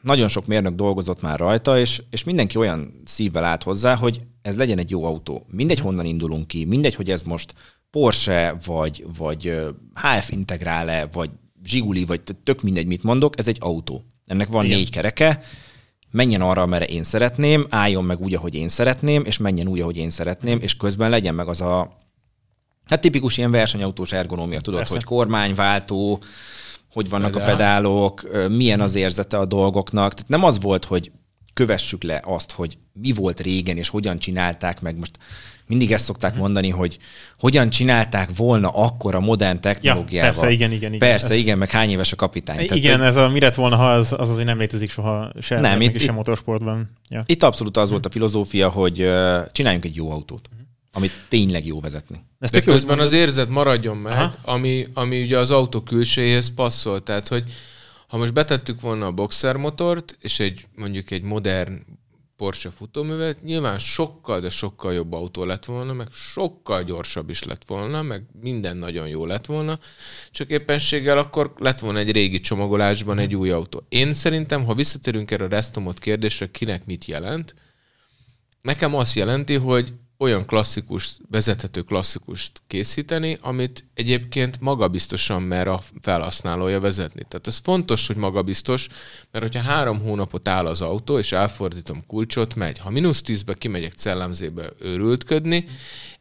nagyon 0.00 0.28
sok 0.28 0.46
mérnök 0.46 0.74
dolgozott 0.74 1.20
már 1.20 1.38
rajta, 1.38 1.78
és, 1.78 2.02
és 2.10 2.24
mindenki 2.24 2.56
olyan 2.58 3.00
szívvel 3.04 3.44
állt 3.44 3.62
hozzá, 3.62 3.96
hogy 3.96 4.20
ez 4.42 4.56
legyen 4.56 4.78
egy 4.78 4.90
jó 4.90 5.04
autó. 5.04 5.46
Mindegy, 5.50 5.78
honnan 5.78 6.04
indulunk 6.04 6.46
ki, 6.46 6.64
mindegy, 6.64 6.94
hogy 6.94 7.10
ez 7.10 7.22
most 7.22 7.54
Porsche, 7.90 8.56
vagy, 8.64 9.06
vagy 9.16 9.60
HF 9.94 10.30
Integrale, 10.30 11.08
vagy 11.12 11.30
Zsiguli, 11.64 12.04
vagy 12.04 12.20
tök 12.44 12.62
mindegy, 12.62 12.86
mit 12.86 13.02
mondok, 13.02 13.38
ez 13.38 13.48
egy 13.48 13.56
autó. 13.60 14.04
Ennek 14.26 14.48
van 14.48 14.64
Igen. 14.64 14.76
négy 14.76 14.90
kereke, 14.90 15.42
menjen 16.14 16.40
arra, 16.40 16.62
amerre 16.62 16.84
én 16.84 17.02
szeretném, 17.02 17.66
álljon 17.70 18.04
meg 18.04 18.20
úgy, 18.20 18.34
ahogy 18.34 18.54
én 18.54 18.68
szeretném, 18.68 19.24
és 19.24 19.38
menjen 19.38 19.68
úgy, 19.68 19.80
ahogy 19.80 19.96
én 19.96 20.10
szeretném, 20.10 20.58
és 20.60 20.76
közben 20.76 21.10
legyen 21.10 21.34
meg 21.34 21.48
az 21.48 21.60
a 21.60 21.96
Hát 22.84 23.00
tipikus 23.00 23.36
ilyen 23.38 23.50
versenyautós 23.50 24.12
ergonómia, 24.12 24.60
tudod, 24.60 24.78
Persze. 24.78 24.94
hogy 24.94 25.04
kormányváltó, 25.04 26.22
hogy 26.92 27.08
vannak 27.08 27.30
Pedál. 27.32 27.48
a 27.48 27.50
pedálok, 27.50 28.48
milyen 28.48 28.80
az 28.80 28.94
érzete 28.94 29.38
a 29.38 29.44
dolgoknak. 29.44 30.14
Tehát 30.14 30.28
nem 30.28 30.44
az 30.44 30.60
volt, 30.60 30.84
hogy 30.84 31.12
kövessük 31.52 32.02
le 32.02 32.22
azt, 32.24 32.52
hogy 32.52 32.78
mi 32.92 33.12
volt 33.12 33.40
régen, 33.40 33.76
és 33.76 33.88
hogyan 33.88 34.18
csinálták 34.18 34.80
meg. 34.80 34.96
Most 34.96 35.18
mindig 35.66 35.92
ezt 35.92 36.04
szokták 36.04 36.32
Mhm. 36.32 36.40
mondani, 36.40 36.68
hogy 36.68 36.98
hogyan 37.38 37.70
csinálták 37.70 38.36
volna 38.36 38.68
akkor 38.68 39.14
a 39.14 39.20
modern 39.20 39.60
technológiával. 39.60 40.30
persze, 40.30 40.50
igen, 40.50 40.70
igen, 40.70 40.88
igen. 40.92 40.98
Persze, 40.98 41.26
Ez- 41.34 41.36
igen, 41.38 41.58
meg 41.58 41.70
hány 41.70 41.90
éves 41.90 42.12
a 42.12 42.16
kapitány. 42.16 42.56
Tehát, 42.56 42.74
Igen, 42.82 43.02
ez 43.02 43.16
a 43.16 43.28
mi 43.28 43.40
lett 43.40 43.54
volna, 43.54 43.76
ha 43.76 43.92
az, 43.92 44.12
az, 44.12 44.28
az 44.30 44.36
hogy 44.36 44.44
nem 44.44 44.58
létezik 44.58 44.90
soha 44.90 45.32
se, 45.40 45.60
Nem, 45.60 45.80
itt- 45.80 45.94
itt, 45.94 45.98
se 45.98 46.04
itt- 46.04 46.12
motorsportban. 46.12 46.90
Ja. 47.08 47.22
Itt 47.26 47.42
abszolút 47.42 47.76
az 47.76 47.90
volt 47.90 48.06
a 48.06 48.10
filozófia, 48.10 48.68
hogy 48.68 49.00
ö, 49.00 49.40
csináljunk 49.52 49.84
egy 49.84 49.96
jó 49.96 50.10
autót, 50.10 50.48
amit 50.92 51.12
tényleg 51.28 51.66
jó 51.66 51.80
vezetni. 51.80 52.24
Ez 52.40 52.50
De 52.50 52.56
tök 52.58 52.66
jó, 52.66 52.72
hogy 52.72 52.80
közben 52.80 52.98
az 53.04 53.12
érzet 53.12 53.48
maradjon 53.48 53.96
meg, 53.96 54.12
Aha. 54.12 54.34
ami, 54.42 54.86
ami 54.94 55.22
ugye 55.22 55.38
az 55.38 55.50
autó 55.50 55.80
külsejéhez 55.80 56.54
passzol. 56.54 57.02
Tehát, 57.02 57.28
hogy 57.28 57.42
ha 58.08 58.16
most 58.16 58.32
betettük 58.32 58.80
volna 58.80 59.06
a 59.06 59.12
boxer 59.12 59.56
motort, 59.56 60.16
és 60.20 60.40
egy 60.40 60.66
mondjuk 60.76 61.10
egy 61.10 61.22
modern 61.22 61.80
Porsche 62.44 62.70
futóművet, 62.70 63.42
nyilván 63.42 63.78
sokkal, 63.78 64.40
de 64.40 64.50
sokkal 64.50 64.92
jobb 64.92 65.12
autó 65.12 65.44
lett 65.44 65.64
volna, 65.64 65.92
meg 65.92 66.08
sokkal 66.12 66.82
gyorsabb 66.82 67.30
is 67.30 67.42
lett 67.42 67.64
volna, 67.66 68.02
meg 68.02 68.22
minden 68.40 68.76
nagyon 68.76 69.08
jó 69.08 69.26
lett 69.26 69.46
volna, 69.46 69.78
csak 70.30 70.50
éppenséggel 70.50 71.18
akkor 71.18 71.52
lett 71.58 71.78
volna 71.78 71.98
egy 71.98 72.10
régi 72.10 72.40
csomagolásban 72.40 73.18
egy 73.18 73.34
új 73.36 73.50
autó. 73.50 73.86
Én 73.88 74.12
szerintem, 74.12 74.64
ha 74.64 74.74
visszatérünk 74.74 75.30
erre 75.30 75.44
a 75.44 75.48
Restomot 75.48 75.98
kérdésre, 75.98 76.50
kinek 76.50 76.86
mit 76.86 77.04
jelent, 77.04 77.54
nekem 78.62 78.94
azt 78.94 79.14
jelenti, 79.14 79.54
hogy 79.54 79.92
olyan 80.18 80.46
klasszikus, 80.46 81.16
vezethető 81.30 81.82
klasszikust 81.82 82.62
készíteni, 82.66 83.38
amit 83.40 83.84
egyébként 83.94 84.60
magabiztosan 84.60 85.42
mer 85.42 85.68
a 85.68 85.80
felhasználója 86.00 86.80
vezetni. 86.80 87.22
Tehát 87.28 87.46
ez 87.46 87.56
fontos, 87.56 88.06
hogy 88.06 88.16
magabiztos, 88.16 88.88
mert 89.30 89.44
hogyha 89.44 89.70
három 89.70 90.00
hónapot 90.00 90.48
áll 90.48 90.66
az 90.66 90.80
autó, 90.80 91.18
és 91.18 91.32
elfordítom 91.32 92.06
kulcsot, 92.06 92.54
megy. 92.54 92.78
Ha 92.78 92.90
mínusz 92.90 93.22
tízbe 93.22 93.54
kimegyek 93.54 93.92
cellemzébe 93.92 94.72
őrültködni, 94.80 95.64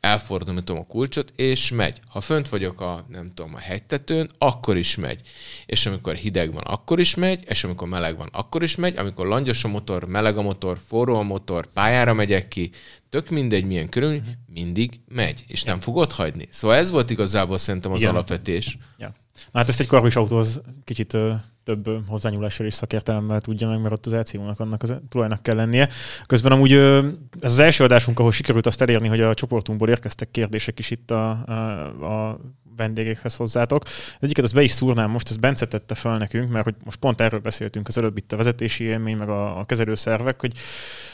elfordítom 0.04 0.78
a 0.78 0.84
kulcsot, 0.84 1.34
és 1.36 1.72
megy. 1.72 2.00
Ha 2.08 2.22
fönt 2.22 2.50
vagyok 2.50 2.82
a, 2.82 3.06
nem 3.08 3.28
tudom, 3.28 3.56
a 3.56 3.60
hegytetőn, 3.60 4.30
akkor 4.38 4.78
is 4.78 4.96
megy. 4.96 5.22
És 5.66 5.86
amikor 5.86 6.16
hideg 6.16 6.54
van, 6.54 6.64
akkor 6.64 7.00
is 7.00 7.16
megy, 7.16 7.44
és 7.48 7.64
amikor 7.64 7.88
meleg 7.88 8.18
van, 8.18 8.30
akkor 8.32 8.64
is 8.64 8.76
megy, 8.76 8.98
amikor 8.98 9.28
langyos 9.28 9.64
a 9.64 9.68
motor, 9.68 10.06
meleg 10.06 10.38
a 10.38 10.42
motor, 10.42 10.78
forró 10.88 11.16
a 11.16 11.22
motor, 11.22 11.66
pályára 11.66 12.14
megyek 12.14 12.48
ki, 12.48 12.72
tök 13.10 13.30
mindegy 13.30 13.66
milyen 13.66 13.90
körül, 13.90 14.22
mindig 14.54 15.00
megy, 15.08 15.44
és 15.48 15.64
nem 15.64 15.80
fog 15.80 15.96
ott 15.96 16.12
hagyni. 16.12 16.48
Szóval 16.50 16.78
ez 16.78 16.90
volt 16.90 17.10
igazából 17.10 17.58
szerintem 17.58 17.92
az 17.92 18.02
Igen. 18.02 18.14
alapvetés. 18.14 18.78
Ja. 18.98 19.14
Na 19.52 19.60
hát 19.60 19.70
ezt 19.70 19.80
egy 19.80 19.88
karbis 19.88 20.16
autóhoz 20.16 20.62
kicsit 20.84 21.14
ö, 21.14 21.34
több 21.64 21.90
hozzányúlással 22.08 22.66
és 22.66 22.74
szakértelemmel 22.74 23.42
tudja 23.42 23.68
meg, 23.68 23.82
mert 23.82 23.94
ott 23.94 24.06
az 24.06 24.14
LCO-nak 24.14 24.60
annak 24.60 24.84
az 24.84 24.96
tulajnak 25.10 25.44
kell 25.44 25.56
lennie. 25.56 25.90
Közben 26.26 26.52
amúgy 26.52 26.74
ö, 26.74 27.08
ez 27.40 27.52
az 27.52 27.60
első 27.60 27.84
adásunk, 27.84 28.20
ahol 28.20 28.32
sikerült 28.32 28.66
azt 28.66 28.82
elérni, 28.82 29.08
hogy 29.08 29.22
a 29.22 29.34
csoportunkból 29.34 29.90
érkeztek 29.90 30.32
kérdések 30.32 30.80
is 30.80 30.92
itt 30.92 31.12
a, 31.12 31.30
a, 31.30 32.30
a 32.30 32.40
vendégekhez 32.76 33.36
hozzátok. 33.36 33.84
Egyiket 34.20 34.44
azt 34.44 34.54
be 34.54 34.62
is 34.62 34.72
szúrnám 34.72 35.10
most, 35.10 35.30
ezt 35.30 35.40
Bence 35.40 35.66
tette 35.66 35.96
fel 35.96 36.18
nekünk, 36.18 36.50
mert 36.50 36.64
hogy 36.64 36.76
most 36.84 36.98
pont 36.98 37.22
erről 37.22 37.40
beszéltünk 37.40 37.88
az 37.88 37.98
előbb 37.98 38.18
itt 38.18 38.32
a 38.32 38.38
vezetési 38.38 38.84
élmény, 38.84 39.18
meg 39.18 39.30
a, 39.30 39.60
a 39.60 39.66
kezelőszervek, 39.66 40.40
hogy 40.40 40.54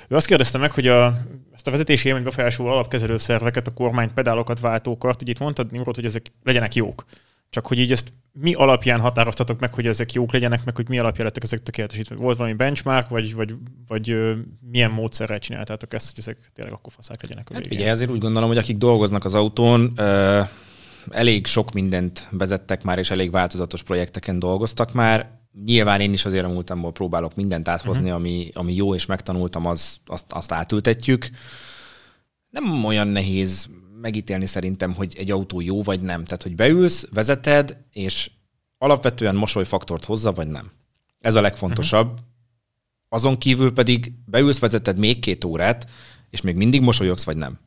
ő 0.07 0.15
azt 0.15 0.28
kérdezte 0.28 0.57
meg, 0.57 0.72
hogy 0.72 0.88
a, 0.88 1.22
ezt 1.53 1.67
a 1.67 1.72
vezetési 1.72 2.07
élmény 2.07 2.24
befolyásoló 2.24 2.70
alapkezelőszerveket, 2.70 3.67
a 3.67 3.72
kormány 3.72 4.13
pedálokat, 4.13 4.59
váltókart, 4.59 5.22
ugye 5.22 5.32
itt 5.32 5.39
mondtad, 5.39 5.72
Nimrod, 5.72 5.95
hogy 5.95 6.05
ezek 6.05 6.32
legyenek 6.43 6.76
jók. 6.76 7.05
Csak 7.49 7.67
hogy 7.67 7.79
így 7.79 7.91
ezt 7.91 8.13
mi 8.31 8.53
alapján 8.53 8.99
határoztatok 8.99 9.59
meg, 9.59 9.73
hogy 9.73 9.87
ezek 9.87 10.13
jók 10.13 10.31
legyenek, 10.31 10.65
meg 10.65 10.75
hogy 10.75 10.89
mi 10.89 10.99
alapján 10.99 11.25
lettek 11.25 11.43
ezek 11.43 11.63
tökéletesítve? 11.63 12.15
Volt 12.15 12.37
valami 12.37 12.55
benchmark, 12.55 13.09
vagy, 13.09 13.33
vagy, 13.35 13.55
vagy 13.87 14.17
milyen 14.71 14.91
módszerrel 14.91 15.39
csináltátok 15.39 15.93
ezt, 15.93 16.09
hogy 16.09 16.19
ezek 16.19 16.51
tényleg 16.53 16.73
akkor 16.73 16.93
faszák 16.93 17.21
legyenek 17.21 17.49
a 17.49 17.53
Hát 17.53 17.67
ugye 17.71 17.89
ezért 17.89 18.11
úgy 18.11 18.19
gondolom, 18.19 18.49
hogy 18.49 18.57
akik 18.57 18.77
dolgoznak 18.77 19.25
az 19.25 19.35
autón, 19.35 19.99
elég 21.09 21.45
sok 21.45 21.71
mindent 21.71 22.27
vezettek 22.31 22.83
már, 22.83 22.97
és 22.97 23.11
elég 23.11 23.31
változatos 23.31 23.83
projekteken 23.83 24.39
dolgoztak 24.39 24.93
már. 24.93 25.37
Nyilván 25.65 25.99
én 25.99 26.13
is 26.13 26.25
azért 26.25 26.45
a 26.45 26.49
múltamból 26.49 26.91
próbálok 26.91 27.35
mindent 27.35 27.67
áthozni, 27.67 28.03
uh-huh. 28.03 28.17
ami, 28.17 28.49
ami 28.53 28.73
jó, 28.73 28.95
és 28.95 29.05
megtanultam, 29.05 29.65
az, 29.65 29.97
azt, 30.05 30.25
azt 30.31 30.51
átültetjük. 30.51 31.29
Nem 32.49 32.85
olyan 32.85 33.07
nehéz 33.07 33.69
megítélni 34.01 34.45
szerintem, 34.45 34.93
hogy 34.93 35.15
egy 35.17 35.31
autó 35.31 35.61
jó 35.61 35.81
vagy 35.81 36.01
nem. 36.01 36.23
Tehát, 36.23 36.43
hogy 36.43 36.55
beülsz, 36.55 37.07
vezeted, 37.13 37.77
és 37.91 38.31
alapvetően 38.77 39.35
mosolyfaktort 39.35 40.05
hozza, 40.05 40.31
vagy 40.31 40.47
nem. 40.47 40.71
Ez 41.19 41.35
a 41.35 41.41
legfontosabb. 41.41 42.07
Uh-huh. 42.07 42.27
Azon 43.09 43.37
kívül 43.37 43.73
pedig 43.73 44.13
beülsz, 44.25 44.59
vezeted 44.59 44.97
még 44.97 45.19
két 45.19 45.43
órát, 45.43 45.89
és 46.29 46.41
még 46.41 46.55
mindig 46.55 46.81
mosolyogsz, 46.81 47.23
vagy 47.23 47.37
nem. 47.37 47.59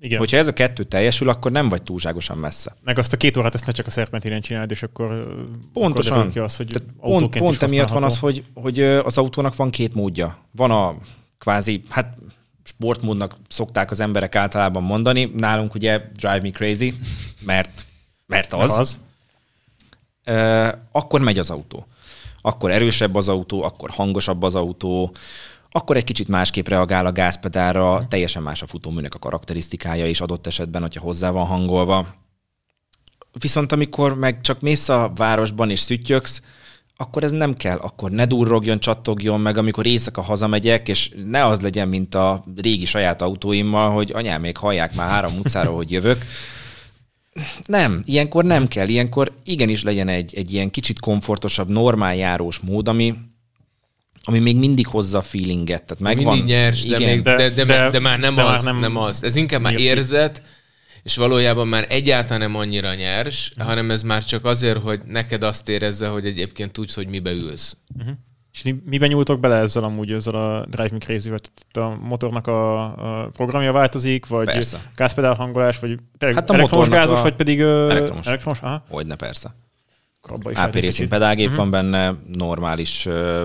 Igen. 0.00 0.18
Hogyha 0.18 0.36
ez 0.36 0.46
a 0.46 0.52
kettő 0.52 0.82
teljesül, 0.82 1.28
akkor 1.28 1.50
nem 1.50 1.68
vagy 1.68 1.82
túlságosan 1.82 2.38
messze. 2.38 2.76
Meg 2.84 2.98
azt 2.98 3.12
a 3.12 3.16
két 3.16 3.36
órát 3.36 3.54
ezt 3.54 3.66
ne 3.66 3.72
csak 3.72 3.86
a 3.86 3.90
szerpentinen 3.90 4.40
csináld, 4.40 4.70
és 4.70 4.82
akkor 4.82 5.36
Pontosan. 5.72 6.18
Akkor 6.18 6.32
ki 6.32 6.38
az, 6.38 6.56
hogy 6.56 6.66
Tehát 6.66 6.88
pont, 7.00 7.38
pont 7.38 7.62
emiatt 7.62 7.88
van 7.88 8.04
az, 8.04 8.18
hogy, 8.18 8.44
hogy 8.54 8.80
az 8.80 9.18
autónak 9.18 9.56
van 9.56 9.70
két 9.70 9.94
módja. 9.94 10.38
Van 10.50 10.70
a 10.70 10.96
kvázi, 11.38 11.82
hát 11.88 12.18
sportmódnak 12.68 13.36
szokták 13.48 13.90
az 13.90 14.00
emberek 14.00 14.34
általában 14.36 14.82
mondani. 14.82 15.32
Nálunk 15.36 15.74
ugye 15.74 16.00
Drive 16.16 16.40
Me 16.40 16.50
Crazy, 16.50 16.94
mert, 17.40 17.86
mert 18.26 18.52
az. 18.52 18.78
az. 18.78 19.00
Ö, 20.24 20.68
akkor 20.92 21.20
megy 21.20 21.38
az 21.38 21.50
autó. 21.50 21.86
Akkor 22.40 22.70
erősebb 22.70 23.14
az 23.14 23.28
autó, 23.28 23.62
akkor 23.62 23.90
hangosabb 23.90 24.42
az 24.42 24.54
autó, 24.54 25.14
akkor 25.70 25.96
egy 25.96 26.04
kicsit 26.04 26.28
másképp 26.28 26.68
reagál 26.68 27.06
a 27.06 27.12
gázpedálra, 27.12 28.06
teljesen 28.08 28.42
más 28.42 28.62
a 28.62 28.66
futóműnek 28.66 29.14
a 29.14 29.18
karakterisztikája 29.18 30.06
is 30.06 30.20
adott 30.20 30.46
esetben, 30.46 30.82
hogyha 30.82 31.00
hozzá 31.00 31.30
van 31.30 31.46
hangolva. 31.46 32.14
Viszont 33.32 33.72
amikor 33.72 34.14
meg 34.14 34.40
csak 34.40 34.60
mész 34.60 34.88
a 34.88 35.12
városban 35.14 35.70
és 35.70 35.80
szüttyöksz, 35.80 36.42
akkor 37.00 37.24
ez 37.24 37.30
nem 37.30 37.54
kell, 37.54 37.76
akkor 37.76 38.10
ne 38.10 38.26
durrogjon, 38.26 38.80
csattogjon 38.80 39.40
meg, 39.40 39.58
amikor 39.58 39.86
éjszaka 39.86 40.22
hazamegyek, 40.22 40.88
és 40.88 41.10
ne 41.26 41.44
az 41.44 41.60
legyen, 41.60 41.88
mint 41.88 42.14
a 42.14 42.44
régi 42.56 42.84
saját 42.84 43.22
autóimmal, 43.22 43.90
hogy 43.90 44.12
anyám 44.14 44.40
még 44.40 44.56
hallják 44.56 44.94
már 44.94 45.08
három 45.08 45.32
utcáról, 45.38 45.76
hogy 45.76 45.90
jövök. 45.90 46.24
Nem, 47.64 48.02
ilyenkor 48.04 48.44
nem 48.44 48.68
kell, 48.68 48.88
ilyenkor 48.88 49.32
igenis 49.44 49.82
legyen 49.82 50.08
egy, 50.08 50.34
egy 50.34 50.52
ilyen 50.52 50.70
kicsit 50.70 51.00
komfortosabb, 51.00 51.68
normál 51.68 52.16
járós 52.16 52.58
mód, 52.58 52.88
ami, 52.88 53.14
ami 54.22 54.38
még 54.38 54.56
mindig 54.56 54.86
hozza 54.86 55.18
a 55.18 55.22
feelinget. 55.22 55.82
Tehát 55.82 56.02
megvan, 56.02 56.36
Mindig 56.36 56.54
nyers, 56.54 56.86
de, 56.86 56.96
igen, 56.96 57.08
még, 57.14 57.22
de, 57.22 57.36
de, 57.36 57.50
de, 57.50 57.64
de, 57.64 57.90
de 57.90 57.98
már 57.98 58.18
nem 58.18 58.34
de 58.34 58.42
az, 58.42 58.64
már 58.64 58.72
nem, 58.72 58.80
nem- 58.80 58.96
az. 58.96 59.24
Ez 59.24 59.36
inkább 59.36 59.60
már 59.60 59.78
érzet, 59.78 60.42
és 61.02 61.16
valójában 61.16 61.68
már 61.68 61.86
egyáltalán 61.88 62.38
nem 62.40 62.56
annyira 62.60 62.94
nyers, 62.94 63.52
hanem 63.58 63.90
ez 63.90 64.02
már 64.02 64.24
csak 64.24 64.44
azért, 64.44 64.78
hogy 64.78 65.00
neked 65.06 65.42
azt 65.42 65.68
érezze, 65.68 66.08
hogy 66.08 66.26
egyébként 66.26 66.72
tudsz, 66.72 66.94
hogy 66.94 67.06
mibe 67.08 67.30
ülsz. 67.30 67.76
És 68.52 68.62
mi- 68.62 68.82
miben 68.84 69.08
nyúltok 69.08 69.40
bele 69.40 69.56
ezzel 69.56 69.84
amúgy, 69.84 70.12
ezzel 70.12 70.34
a 70.34 70.66
Drive 70.66 70.88
Me? 70.92 70.98
Tehát 71.04 71.40
a 71.72 71.98
motornak 72.06 72.46
a, 72.46 72.82
a 73.22 73.28
programja 73.28 73.72
változik, 73.72 74.26
vagy 74.26 74.46
Persze. 74.46 74.78
gázpedál 74.94 75.34
hangolás, 75.34 75.78
vagy 75.78 75.96
Hát 76.20 76.50
a 76.50 76.54
elektromos 76.54 76.88
gázos, 76.88 77.18
a- 77.18 77.22
vagy 77.22 77.34
pedig 77.34 77.60
Elektromos. 77.60 78.26
elektromos? 78.26 78.60
Aha, 78.60 78.84
Hogyne 78.88 79.14
persze. 79.16 79.54
Abba 80.30 80.50
is 80.50 80.56
AP 80.56 80.74
részén 80.74 81.08
pedálgép 81.08 81.48
Mhm. 81.48 81.56
van 81.56 81.70
benne, 81.70 82.14
normális 82.32 83.04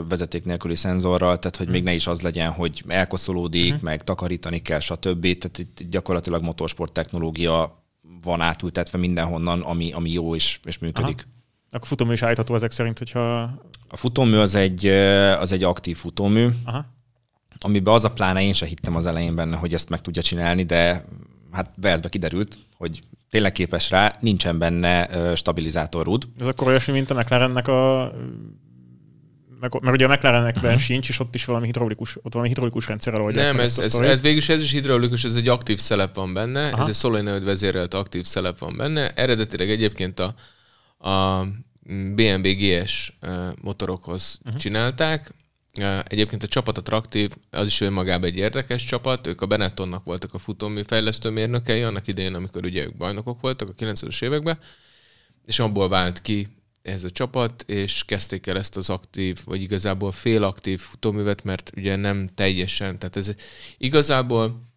vezeték 0.09 0.45
nélküli 0.45 0.75
szenzorral, 0.75 1.39
tehát 1.39 1.57
hogy 1.57 1.67
még 1.67 1.84
ne 1.84 1.93
is 1.93 2.07
az 2.07 2.21
legyen, 2.21 2.51
hogy 2.51 2.84
elkoszolódik, 2.88 3.81
meg 3.81 4.03
takarítani 4.03 4.61
kell, 4.61 4.79
stb. 4.79 5.21
Tehát 5.21 5.57
itt 5.57 5.79
gyakorlatilag 5.89 6.41
motorsport 6.43 6.91
technológia 6.93 7.84
van 8.23 8.41
átültetve 8.41 8.97
mindenhonnan, 8.97 9.61
ami, 9.61 9.91
ami 9.91 10.11
jó 10.11 10.36
és, 10.36 10.59
és 10.63 10.77
működik. 10.77 11.27
Akkor 11.71 11.88
futómű 11.88 12.13
is 12.13 12.21
állítható 12.21 12.55
ezek 12.55 12.71
szerint, 12.71 12.97
hogyha... 12.97 13.41
A 13.89 13.95
futómű 13.97 14.38
az 14.38 14.55
egy, 14.55 14.86
az 15.39 15.51
egy 15.51 15.63
aktív 15.63 15.97
futómű, 15.97 16.47
Aha. 16.65 16.86
amiben 17.59 17.93
az 17.93 18.05
a 18.05 18.11
pláne 18.11 18.41
én 18.41 18.53
se 18.53 18.65
hittem 18.65 18.95
az 18.95 19.05
elején 19.05 19.36
benne, 19.36 19.55
hogy 19.55 19.73
ezt 19.73 19.89
meg 19.89 20.01
tudja 20.01 20.21
csinálni, 20.21 20.63
de 20.63 21.05
hát 21.51 21.71
Velszbe 21.75 22.09
kiderült, 22.09 22.57
hogy 22.77 23.03
tényleg 23.34 23.51
képes 23.51 23.89
rá, 23.89 24.17
nincsen 24.19 24.57
benne 24.57 25.09
ö, 25.11 25.36
stabilizátorrúd. 25.36 26.27
Ez 26.39 26.47
akkor 26.47 26.67
olyasmi, 26.67 26.93
mint 26.93 27.11
a 27.11 27.13
McLarennek 27.13 27.67
a 27.67 28.13
meg, 29.59 29.81
meg 29.81 29.93
ugye 29.93 30.05
a 30.05 30.07
McLarenekben 30.07 30.63
uh-huh. 30.63 30.79
sincs, 30.79 31.09
és 31.09 31.19
ott 31.19 31.36
is 31.36 31.45
valami 31.45 31.65
hidraulikus, 31.65 32.17
ott 32.21 32.34
valami 32.34 32.47
hidraulikus 32.47 32.88
rendszerrel 32.88 33.21
oldják 33.21 33.45
Nem, 33.45 33.59
ez, 33.59 33.79
ez, 33.79 33.95
ez 33.95 34.21
végülis 34.21 34.49
ez 34.49 34.61
is 34.61 34.71
hidraulikus, 34.71 35.23
ez 35.23 35.36
egy 35.36 35.47
aktív 35.47 35.79
szelep 35.79 36.15
van 36.15 36.34
benne, 36.34 36.67
Aha. 36.67 36.81
ez 36.81 36.88
egy 36.88 36.95
Solenoid 36.95 37.43
vezérelt 37.43 37.93
aktív 37.93 38.25
szelep 38.25 38.57
van 38.57 38.77
benne. 38.77 39.09
Eredetileg 39.09 39.69
egyébként 39.69 40.19
a, 40.19 40.36
a 41.09 41.45
BMW 42.15 42.49
GS 42.55 43.17
motorokhoz 43.61 44.39
uh-huh. 44.43 44.59
csinálták. 44.59 45.34
Egyébként 46.03 46.43
a 46.43 46.47
csapat 46.47 46.78
a 46.78 46.82
Traktív, 46.82 47.36
az 47.49 47.67
is 47.67 47.82
önmagában 47.82 48.30
egy 48.30 48.36
érdekes 48.36 48.84
csapat, 48.84 49.28
ők 49.28 49.41
a 49.41 49.45
Benettonnak 49.45 50.03
voltak 50.03 50.34
a 50.34 50.38
futómű 50.38 50.82
fejlesztő 50.84 51.30
mérnökei, 51.30 51.82
annak 51.82 52.07
idején, 52.07 52.34
amikor 52.34 52.65
ugye 52.65 52.84
ők 52.84 52.97
bajnokok 52.97 53.41
voltak 53.41 53.69
a 53.69 53.74
90-es 53.74 54.24
években, 54.24 54.59
és 55.45 55.59
abból 55.59 55.89
vált 55.89 56.21
ki 56.21 56.47
ez 56.82 57.03
a 57.03 57.09
csapat, 57.09 57.63
és 57.67 58.03
kezdték 58.05 58.47
el 58.47 58.57
ezt 58.57 58.78
az 58.78 58.89
aktív, 58.89 59.39
vagy 59.45 59.61
igazából 59.61 60.11
félaktív 60.11 60.80
futóművet, 60.80 61.43
mert 61.43 61.71
ugye 61.76 61.95
nem 61.95 62.30
teljesen, 62.36 62.99
tehát 62.99 63.15
ez 63.15 63.32
igazából 63.78 64.72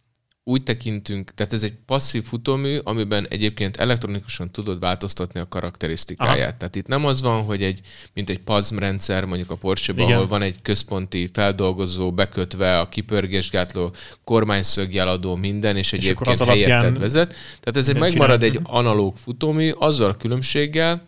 úgy 0.48 0.62
tekintünk, 0.62 1.34
tehát 1.34 1.52
ez 1.52 1.62
egy 1.62 1.74
passzív 1.86 2.24
futómű, 2.24 2.78
amiben 2.78 3.26
egyébként 3.30 3.76
elektronikusan 3.76 4.50
tudod 4.50 4.78
változtatni 4.78 5.40
a 5.40 5.48
karakterisztikáját. 5.48 6.48
Aha. 6.48 6.56
Tehát 6.56 6.76
itt 6.76 6.86
nem 6.86 7.04
az 7.04 7.22
van, 7.22 7.42
hogy 7.42 7.62
egy, 7.62 7.80
mint 8.12 8.30
egy 8.30 8.38
PASM 8.38 8.78
rendszer, 8.78 9.24
mondjuk 9.24 9.50
a 9.50 9.56
Porsche-ban, 9.56 10.12
ahol 10.12 10.26
van 10.26 10.42
egy 10.42 10.62
központi 10.62 11.28
feldolgozó 11.32 12.12
bekötve, 12.12 12.78
a 12.78 12.88
kipörgésgátló, 12.88 13.94
kormányszögjeladó, 14.24 15.34
minden, 15.34 15.76
és 15.76 15.92
egyébként 15.92 16.26
az 16.26 16.40
alapján 16.40 16.70
helyetted 16.70 16.98
vezet. 16.98 17.28
Tehát 17.60 17.76
ez 17.76 17.88
egy 17.88 17.98
megmarad 17.98 18.40
csinál. 18.40 18.56
egy 18.56 18.62
analóg 18.64 19.16
futómű, 19.16 19.70
azzal 19.70 20.10
a 20.10 20.16
különbséggel, 20.16 21.06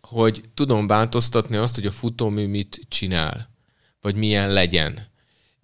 hogy 0.00 0.42
tudom 0.54 0.86
változtatni 0.86 1.56
azt, 1.56 1.74
hogy 1.74 1.86
a 1.86 1.90
futómű 1.90 2.46
mit 2.46 2.80
csinál, 2.88 3.50
vagy 4.00 4.14
milyen 4.14 4.52
legyen. 4.52 5.12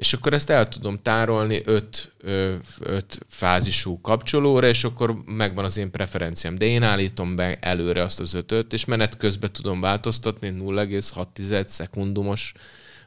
És 0.00 0.12
akkor 0.12 0.32
ezt 0.32 0.50
el 0.50 0.68
tudom 0.68 0.98
tárolni 1.02 1.60
öt, 1.64 2.12
ö, 2.20 2.54
öt 2.80 3.18
fázisú 3.28 4.00
kapcsolóra, 4.00 4.66
és 4.66 4.84
akkor 4.84 5.22
megvan 5.24 5.64
az 5.64 5.76
én 5.76 5.90
preferenciám. 5.90 6.58
De 6.58 6.66
én 6.66 6.82
állítom 6.82 7.36
be 7.36 7.56
előre 7.60 8.02
azt 8.02 8.20
az 8.20 8.34
ötöt, 8.34 8.72
és 8.72 8.84
menet 8.84 9.16
közben 9.16 9.52
tudom 9.52 9.80
változtatni 9.80 10.54
0,6 10.58 11.66
szekundumos 11.66 12.52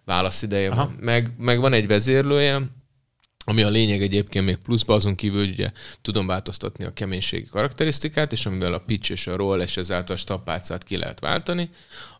válaszideje 0.05 0.69
Aha. 0.69 0.75
van. 0.75 0.97
Meg, 0.99 1.31
meg 1.37 1.59
van 1.59 1.73
egy 1.73 1.87
vezérlője, 1.87 2.61
ami 3.45 3.61
a 3.61 3.69
lényeg 3.69 4.01
egyébként 4.01 4.45
még 4.45 4.55
pluszban, 4.57 4.95
azon 4.95 5.15
kívül 5.15 5.39
hogy 5.39 5.49
ugye 5.49 5.71
tudom 6.01 6.27
változtatni 6.27 6.85
a 6.85 6.93
keménységi 6.93 7.45
karakterisztikát, 7.45 8.31
és 8.31 8.45
amivel 8.45 8.73
a 8.73 8.77
pitch 8.79 9.11
és 9.11 9.27
a 9.27 9.35
roll 9.35 9.61
és 9.61 9.77
ezáltal 9.77 10.15
a 10.15 10.19
stappátszát 10.19 10.83
ki 10.83 10.97
lehet 10.97 11.19
váltani, 11.19 11.69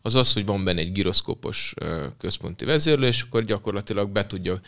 az 0.02 0.14
az, 0.14 0.32
hogy 0.32 0.46
van 0.46 0.64
benne 0.64 0.80
egy 0.80 0.92
gyroszkópos 0.92 1.74
központi 2.18 2.64
vezérlő, 2.64 3.06
és 3.06 3.22
akkor 3.22 3.44
gyakorlatilag 3.44 4.10
be 4.10 4.26
tudja 4.26 4.60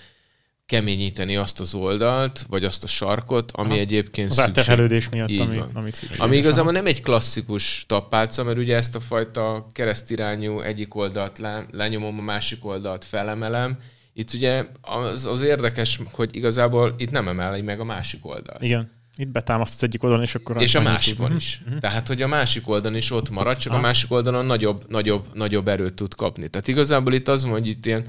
keményíteni 0.66 1.36
azt 1.36 1.61
az 1.61 1.74
oldalt, 1.74 2.44
vagy 2.48 2.64
azt 2.64 2.84
a 2.84 2.86
sarkot, 2.86 3.52
ami 3.52 3.68
Aha. 3.70 3.78
egyébként 3.78 4.30
Az 4.30 4.36
szükség. 4.36 5.09
miatt, 5.11 5.30
Így 5.30 5.40
ami, 5.40 5.57
van. 5.57 5.70
amit 5.74 5.94
szükséges. 5.94 6.18
Ami 6.18 6.36
igazából 6.36 6.72
nem 6.72 6.86
egy 6.86 7.02
klasszikus 7.02 7.84
tappálca, 7.88 8.44
mert 8.44 8.59
ugye 8.59 8.76
ezt 8.76 8.94
a 8.94 9.00
fajta 9.00 9.66
keresztirányú 9.72 10.61
egyik 10.61 10.94
oldalt 10.94 11.38
le, 11.38 11.66
lenyomom, 11.70 12.18
a 12.18 12.22
másik 12.22 12.64
oldalt 12.64 13.04
felemelem. 13.04 13.78
Itt 14.18 14.32
ugye 14.32 14.66
az, 14.80 15.26
az 15.26 15.42
érdekes, 15.42 16.00
hogy 16.10 16.36
igazából 16.36 16.94
itt 16.98 17.10
nem 17.10 17.28
emeli 17.28 17.60
meg 17.60 17.80
a 17.80 17.84
másik 17.84 18.26
oldalt. 18.26 18.62
Igen. 18.62 18.90
Itt 19.16 19.28
betámasztsz 19.28 19.82
egyik 19.82 20.02
oldalon, 20.02 20.24
és 20.24 20.34
akkor... 20.34 20.62
És 20.62 20.74
a 20.74 20.82
másikon 20.82 21.36
is. 21.36 21.62
Tehát, 21.80 22.08
hogy 22.08 22.22
a 22.22 22.26
másik 22.26 22.68
oldalon 22.68 22.96
is 22.96 23.10
ott 23.10 23.30
marad, 23.30 23.56
csak 23.56 23.72
a 23.72 23.74
Aha. 23.74 23.84
másik 23.84 24.10
oldalon 24.10 24.46
nagyobb, 24.46 24.84
nagyobb, 24.88 25.26
nagyobb 25.34 25.68
erőt 25.68 25.94
tud 25.94 26.14
kapni. 26.14 26.48
Tehát 26.48 26.68
igazából 26.68 27.12
itt 27.12 27.28
az 27.28 27.42
van, 27.42 27.52
hogy 27.52 27.66
itt 27.66 27.86
ilyen, 27.86 28.04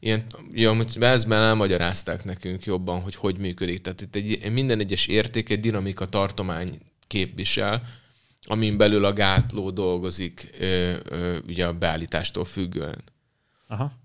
ilyen 0.00 0.24
ja, 0.52 0.70
amit 0.70 0.94
Velszben 0.94 1.42
elmagyarázták 1.42 2.24
nekünk 2.24 2.64
jobban, 2.64 3.00
hogy 3.00 3.14
hogy 3.14 3.38
működik. 3.38 3.80
Tehát 3.80 4.00
itt 4.00 4.14
egy, 4.16 4.52
minden 4.52 4.80
egyes 4.80 5.06
érték 5.06 5.50
egy 5.50 5.60
dinamika 5.60 6.06
tartomány 6.06 6.78
képvisel, 7.06 7.82
amin 8.44 8.76
belül 8.76 9.04
a 9.04 9.12
gátló 9.12 9.70
dolgozik 9.70 10.50
ö, 10.60 10.92
ö, 11.08 11.36
ugye 11.46 11.66
a 11.66 11.72
beállítástól 11.72 12.44
függően. 12.44 13.02
Aha. 13.66 14.00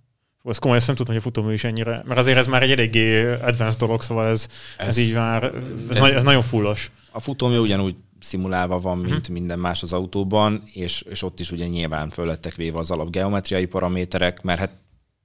Fú, 0.48 0.54
Ez 0.54 0.60
komoly, 0.60 0.78
ezt 0.78 0.88
nem 0.88 0.96
tudtam, 0.96 1.16
hogy 1.16 1.24
a 1.24 1.28
futómű 1.28 1.54
is 1.54 1.64
ennyire, 1.64 2.04
mert 2.06 2.20
azért 2.20 2.38
ez 2.38 2.48
már 2.48 2.64
egy 2.64 2.72
eléggé 2.72 3.32
advanced 3.32 3.80
dolog, 3.80 4.02
szóval 4.02 4.28
ez, 4.28 4.48
ez, 4.78 4.88
Ez- 4.88 4.98
így 4.98 5.14
már, 5.14 5.44
ez, 5.44 5.54
ez- 5.90 5.98
nagy, 5.98 6.12
ez 6.14 6.24
nagyon 6.24 6.42
fullos. 6.42 6.92
A 7.12 7.20
futómű 7.20 7.58
ugyanúgy 7.58 7.96
szimulálva 8.20 8.80
van, 8.80 8.98
mint 8.98 9.30
minden 9.30 9.60
más 9.60 9.82
az 9.84 9.94
autóban, 9.94 10.64
és, 10.74 11.02
és 11.10 11.24
ott 11.24 11.40
is 11.40 11.52
ugye 11.52 11.68
nyilván 11.68 12.10
föl 12.10 12.26
lettek 12.26 12.56
véve 12.56 12.80
az 12.80 12.92
alapgeometriai 12.92 13.66
paraméterek, 13.66 14.42
mert 14.42 14.60
hát 14.60 14.72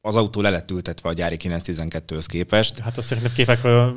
az 0.05 0.17
autó 0.17 0.41
le 0.41 0.51
lett 0.51 0.71
ültetve 0.71 1.09
a 1.09 1.13
gyári 1.13 1.37
912-höz 1.43 2.25
képest. 2.27 2.79
Hát 2.79 2.99
azt 2.99 3.07
szerintem 3.07 3.33
képekről 3.33 3.97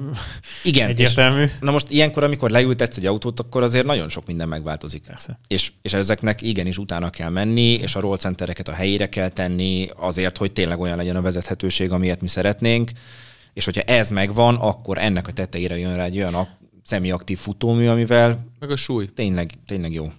Igen, 0.64 0.86
és, 0.90 0.94
egyértelmű. 0.94 1.46
na 1.60 1.72
most 1.72 1.90
ilyenkor, 1.90 2.24
amikor 2.24 2.50
leültetsz 2.50 2.98
egy 2.98 3.06
autót, 3.06 3.40
akkor 3.40 3.64
azért 3.64 3.86
nagyon 3.86 4.10
sok 4.10 4.26
minden 4.26 4.48
megváltozik. 4.48 5.04
Persze. 5.08 5.40
És, 5.48 5.72
és 5.82 5.94
ezeknek 5.94 6.42
igenis 6.42 6.78
utána 6.78 7.10
kell 7.10 7.30
menni, 7.30 7.72
és 7.74 7.96
a 7.96 8.00
roll 8.00 8.18
centereket 8.18 8.68
a 8.68 8.72
helyére 8.74 9.10
kell 9.10 9.30
tenni 9.30 9.88
azért, 9.96 10.38
hogy 10.38 10.52
tényleg 10.52 10.80
olyan 10.80 10.98
legyen 10.98 11.16
a 11.16 11.22
vezethetőség, 11.22 11.92
amilyet 11.92 12.22
mi 12.22 12.28
szeretnénk. 12.28 12.92
És 13.54 13.66
hogyha 13.66 13.82
ez 13.82 14.10
megvan, 14.10 14.56
akkor 14.56 14.98
ennek 14.98 15.28
a 15.28 15.32
tetejére 15.32 15.78
jön 15.78 15.96
rá 15.96 16.04
egy 16.04 16.18
olyan 16.18 16.34
ak- 16.34 16.58
szemiaktív 16.84 17.38
futómű, 17.38 17.88
amivel 17.88 18.46
Meg 18.60 18.70
a 18.72 18.76
súly. 18.76 19.06
tényleg, 19.14 19.52
tényleg 19.66 19.94
jó. 19.94 20.12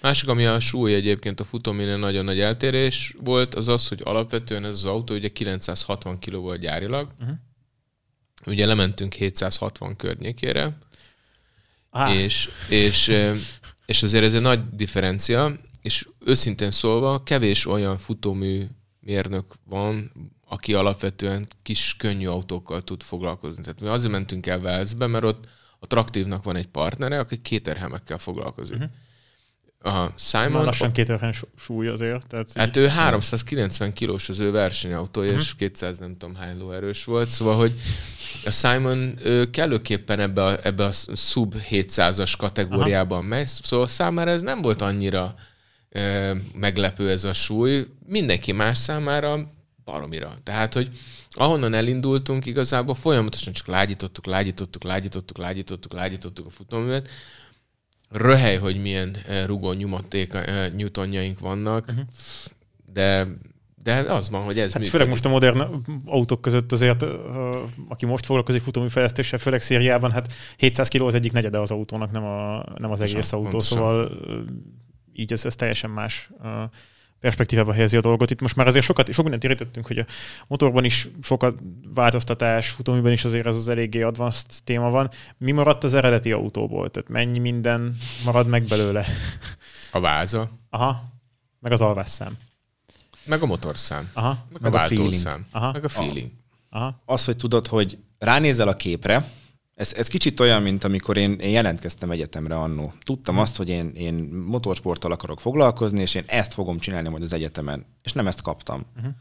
Másik, 0.00 0.28
ami 0.28 0.46
a 0.46 0.60
súly 0.60 0.94
egyébként 0.94 1.40
a 1.40 1.44
futóminél 1.44 1.96
nagyon 1.96 2.24
nagy 2.24 2.40
eltérés 2.40 3.16
volt, 3.20 3.54
az 3.54 3.68
az, 3.68 3.88
hogy 3.88 4.00
alapvetően 4.04 4.64
ez 4.64 4.74
az 4.74 4.84
autó 4.84 5.14
ugye 5.14 5.28
960 5.28 6.18
kg 6.18 6.34
volt 6.34 6.60
gyárilag. 6.60 7.10
Uh-huh. 7.20 7.36
Ugye 8.46 8.66
lementünk 8.66 9.12
760 9.12 9.96
környékére, 9.96 10.78
Á, 11.90 12.12
és, 12.14 12.50
és, 12.68 13.12
és 13.86 14.02
azért 14.02 14.24
ez 14.24 14.34
egy 14.34 14.40
nagy 14.40 14.68
differencia, 14.70 15.60
és 15.82 16.08
őszintén 16.24 16.70
szólva 16.70 17.22
kevés 17.22 17.66
olyan 17.66 17.98
futómű 17.98 18.66
mérnök 19.00 19.44
van, 19.64 20.12
aki 20.46 20.74
alapvetően 20.74 21.48
kis, 21.62 21.96
könnyű 21.96 22.26
autókkal 22.26 22.82
tud 22.84 23.02
foglalkozni. 23.02 23.62
Tehát 23.62 23.80
mi 23.80 23.88
azért 23.88 24.12
mentünk 24.12 24.46
el 24.46 24.60
Velszbe, 24.60 25.06
mert 25.06 25.24
ott 25.24 25.48
a 25.78 25.86
Traktívnak 25.86 26.44
van 26.44 26.56
egy 26.56 26.66
partnere, 26.66 27.18
aki 27.18 27.40
kéterhemekkel 27.42 28.18
foglalkozik. 28.18 28.76
Uh-huh. 28.76 28.90
A 29.82 29.90
már 29.90 30.12
Simon, 30.16 30.64
lassan 30.64 30.92
két 30.92 31.08
örhen 31.08 31.34
súly 31.56 31.88
azért. 31.88 32.26
Tehát 32.26 32.52
Hát 32.54 32.76
ő 32.76 32.86
390 32.88 33.92
kilós 33.92 34.28
az 34.28 34.38
ő 34.38 34.50
versenyautója, 34.50 35.30
Mhm. 35.30 35.38
és 35.40 35.54
200 35.54 35.98
nem 35.98 36.16
tudom 36.16 36.34
hány 36.34 36.58
lóerős 36.58 37.04
volt, 37.04 37.28
szóval, 37.28 37.56
hogy 37.56 37.72
a 38.44 38.50
Simon 38.50 39.14
ő 39.24 39.50
kellőképpen 39.50 40.20
ebbe 40.20 40.44
a, 40.44 40.58
ebbe 40.66 40.84
a 40.84 40.92
sub 41.14 41.54
700-as 41.70 42.32
kategóriában 42.38 43.24
megy, 43.24 43.46
szóval 43.46 43.86
számára 43.88 44.30
ez 44.30 44.42
nem 44.42 44.62
volt 44.62 44.82
annyira 44.82 45.34
meglepő 46.54 47.10
ez 47.10 47.24
a 47.24 47.32
súly, 47.32 47.86
mindenki 48.06 48.52
más 48.52 48.78
számára 48.78 49.52
baromira. 49.84 50.34
Tehát, 50.42 50.74
hogy 50.74 50.88
ahonnan 51.30 51.74
elindultunk, 51.74 52.46
igazából 52.46 52.94
folyamatosan 52.94 53.52
csak 53.52 53.66
lágyítottuk, 53.66 54.26
lágyítottuk, 54.26 54.82
lágyítottuk, 54.82 55.38
lágyítottuk, 55.38 55.92
lágyítottuk 55.92 56.46
a 56.46 56.50
futóművet. 56.50 57.08
Röhely, 58.10 58.56
hogy 58.56 58.80
milyen 58.80 59.16
rugó 59.46 59.72
nyomaték, 59.72 60.32
newtonjaink 60.72 61.38
vannak, 61.38 61.84
uh-huh. 61.88 62.04
de 62.92 63.26
de 63.82 63.94
az 63.94 64.30
van, 64.30 64.42
hogy 64.42 64.58
ez 64.58 64.72
hát 64.72 64.82
működik. 64.82 64.90
Főleg 64.90 65.08
most 65.08 65.24
a 65.24 65.28
modern 65.28 65.82
autók 66.04 66.40
között 66.40 66.72
azért, 66.72 67.02
aki 67.88 68.06
most 68.06 68.26
foglalkozik 68.26 68.62
futóműfejlesztéssel, 68.62 69.38
főleg 69.38 69.62
szériában, 69.62 70.10
hát 70.10 70.32
700 70.56 70.88
kg 70.88 71.02
az 71.02 71.14
egyik 71.14 71.32
negyede 71.32 71.60
az 71.60 71.70
autónak, 71.70 72.10
nem, 72.10 72.24
a, 72.24 72.64
nem 72.78 72.90
az 72.90 73.00
egész 73.00 73.32
autó, 73.32 73.48
pontosan. 73.48 73.78
szóval 73.78 74.10
így 75.12 75.32
ez, 75.32 75.44
ez 75.44 75.56
teljesen 75.56 75.90
más 75.90 76.30
perspektívába 77.20 77.72
helyezi 77.72 77.96
a 77.96 78.00
dolgot. 78.00 78.30
Itt 78.30 78.40
most 78.40 78.56
már 78.56 78.66
azért 78.66 78.84
sokat, 78.84 79.12
sok 79.12 79.22
mindent 79.22 79.44
érintettünk, 79.44 79.86
hogy 79.86 79.98
a 79.98 80.04
motorban 80.46 80.84
is 80.84 81.08
sokat 81.22 81.58
változtatás, 81.94 82.68
futóműben 82.68 83.12
is 83.12 83.24
azért 83.24 83.46
ez 83.46 83.56
az 83.56 83.68
eléggé 83.68 84.02
advanced 84.02 84.50
téma 84.64 84.90
van. 84.90 85.10
Mi 85.38 85.52
maradt 85.52 85.84
az 85.84 85.94
eredeti 85.94 86.32
autóból? 86.32 86.90
Tehát 86.90 87.08
mennyi 87.08 87.38
minden 87.38 87.96
marad 88.24 88.46
meg 88.46 88.64
belőle? 88.64 89.04
A 89.92 90.00
váza. 90.00 90.50
Aha. 90.70 91.02
Meg 91.58 91.72
az 91.72 91.80
alvásszám. 91.80 92.36
Meg 93.24 93.42
a 93.42 93.46
motorszám. 93.46 94.10
Aha. 94.12 94.46
Meg, 94.52 94.62
meg 94.62 94.74
a, 94.74 94.76
a 94.76 94.78
váltószám. 94.78 95.46
Aha. 95.50 95.72
Meg 95.72 95.84
a 95.84 95.88
feeling. 95.88 96.30
Aha. 96.70 97.02
Az, 97.04 97.24
hogy 97.24 97.36
tudod, 97.36 97.66
hogy 97.66 97.98
ránézel 98.18 98.68
a 98.68 98.74
képre, 98.74 99.24
ez, 99.80 99.92
ez 99.96 100.06
kicsit 100.06 100.40
olyan, 100.40 100.62
mint 100.62 100.84
amikor 100.84 101.16
én, 101.16 101.32
én 101.32 101.50
jelentkeztem 101.50 102.10
egyetemre 102.10 102.56
annó. 102.56 102.92
Tudtam 103.04 103.34
hmm. 103.34 103.42
azt, 103.42 103.56
hogy 103.56 103.68
én, 103.68 103.92
én 103.94 104.14
motorsporttal 104.46 105.12
akarok 105.12 105.40
foglalkozni, 105.40 106.00
és 106.00 106.14
én 106.14 106.24
ezt 106.26 106.52
fogom 106.52 106.78
csinálni 106.78 107.08
majd 107.08 107.22
az 107.22 107.32
egyetemen. 107.32 107.86
És 108.02 108.12
nem 108.12 108.26
ezt 108.26 108.42
kaptam. 108.42 108.86
Hmm. 109.00 109.16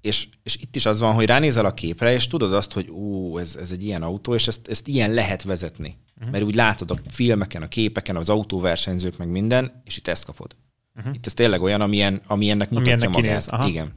És, 0.00 0.28
és 0.42 0.56
itt 0.56 0.76
is 0.76 0.86
az 0.86 1.00
van, 1.00 1.14
hogy 1.14 1.26
ránézel 1.26 1.64
a 1.64 1.74
képre, 1.74 2.12
és 2.12 2.26
tudod 2.26 2.52
azt, 2.52 2.72
hogy 2.72 2.90
ó, 2.90 3.38
ez, 3.38 3.56
ez 3.56 3.72
egy 3.72 3.84
ilyen 3.84 4.02
autó, 4.02 4.34
és 4.34 4.46
ezt, 4.46 4.68
ezt 4.68 4.88
ilyen 4.88 5.12
lehet 5.12 5.42
vezetni. 5.42 5.96
Hmm. 6.20 6.30
Mert 6.30 6.44
úgy 6.44 6.54
látod 6.54 6.90
a 6.90 6.98
filmeken, 7.08 7.62
a 7.62 7.68
képeken, 7.68 8.16
az 8.16 8.30
autóversenyzők, 8.30 9.16
meg 9.16 9.28
minden, 9.28 9.82
és 9.84 9.96
itt 9.96 10.08
ezt 10.08 10.24
kapod. 10.24 10.56
Uh-huh. 10.96 11.14
Itt 11.14 11.26
ez 11.26 11.34
tényleg 11.34 11.62
olyan, 11.62 11.80
amilyen, 11.80 12.20
ami 12.26 12.50
ennek 12.50 12.70
mutatja 12.70 12.92
ami 12.92 13.02
ennek 13.02 13.14
magát. 13.14 13.30
Kinéz. 13.30 13.48
Aha. 13.48 13.68
Igen. 13.68 13.92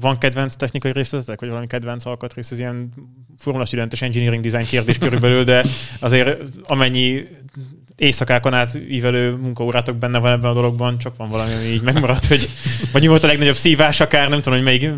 Van 0.00 0.18
kedvenc 0.18 0.54
technikai 0.54 0.92
részletek, 0.92 1.40
vagy 1.40 1.48
valami 1.48 1.66
kedvenc 1.66 2.04
alkatrész, 2.04 2.50
ez 2.50 2.58
ilyen 2.58 2.92
formula 3.38 3.64
studentes 3.64 4.02
engineering 4.02 4.44
design 4.44 4.64
kérdés 4.64 4.98
körülbelül, 4.98 5.44
de 5.44 5.64
azért 6.00 6.42
amennyi 6.62 7.26
éjszakákon 7.96 8.54
át 8.54 8.74
ívelő 8.74 9.36
munkaórátok 9.36 9.96
benne 9.96 10.18
van 10.18 10.32
ebben 10.32 10.50
a 10.50 10.54
dologban, 10.54 10.98
csak 10.98 11.16
van 11.16 11.28
valami, 11.28 11.52
ami 11.52 11.64
így 11.64 11.82
megmaradt, 11.82 12.26
hogy 12.26 12.48
vagy 12.92 13.02
mi 13.02 13.08
volt 13.08 13.22
a 13.22 13.26
legnagyobb 13.26 13.54
szívás 13.54 14.00
akár, 14.00 14.28
nem 14.28 14.40
tudom, 14.40 14.58
hogy 14.58 14.64
melyik 14.64 14.90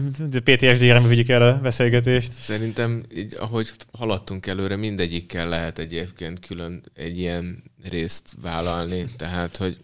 PTSD-re 0.45 1.01
vigyük 1.01 1.29
el 1.29 1.43
a 1.43 1.59
beszélgetést. 1.63 2.33
Szerintem, 2.33 3.05
így, 3.17 3.37
ahogy 3.39 3.71
haladtunk 3.93 4.47
előre, 4.47 4.77
mindegyikkel 4.77 5.49
lehet 5.49 5.79
egyébként 5.79 6.47
külön 6.47 6.83
egy 6.95 7.19
ilyen 7.19 7.63
részt 7.91 8.33
vállalni, 8.43 9.05
tehát, 9.17 9.57
hogy 9.57 9.77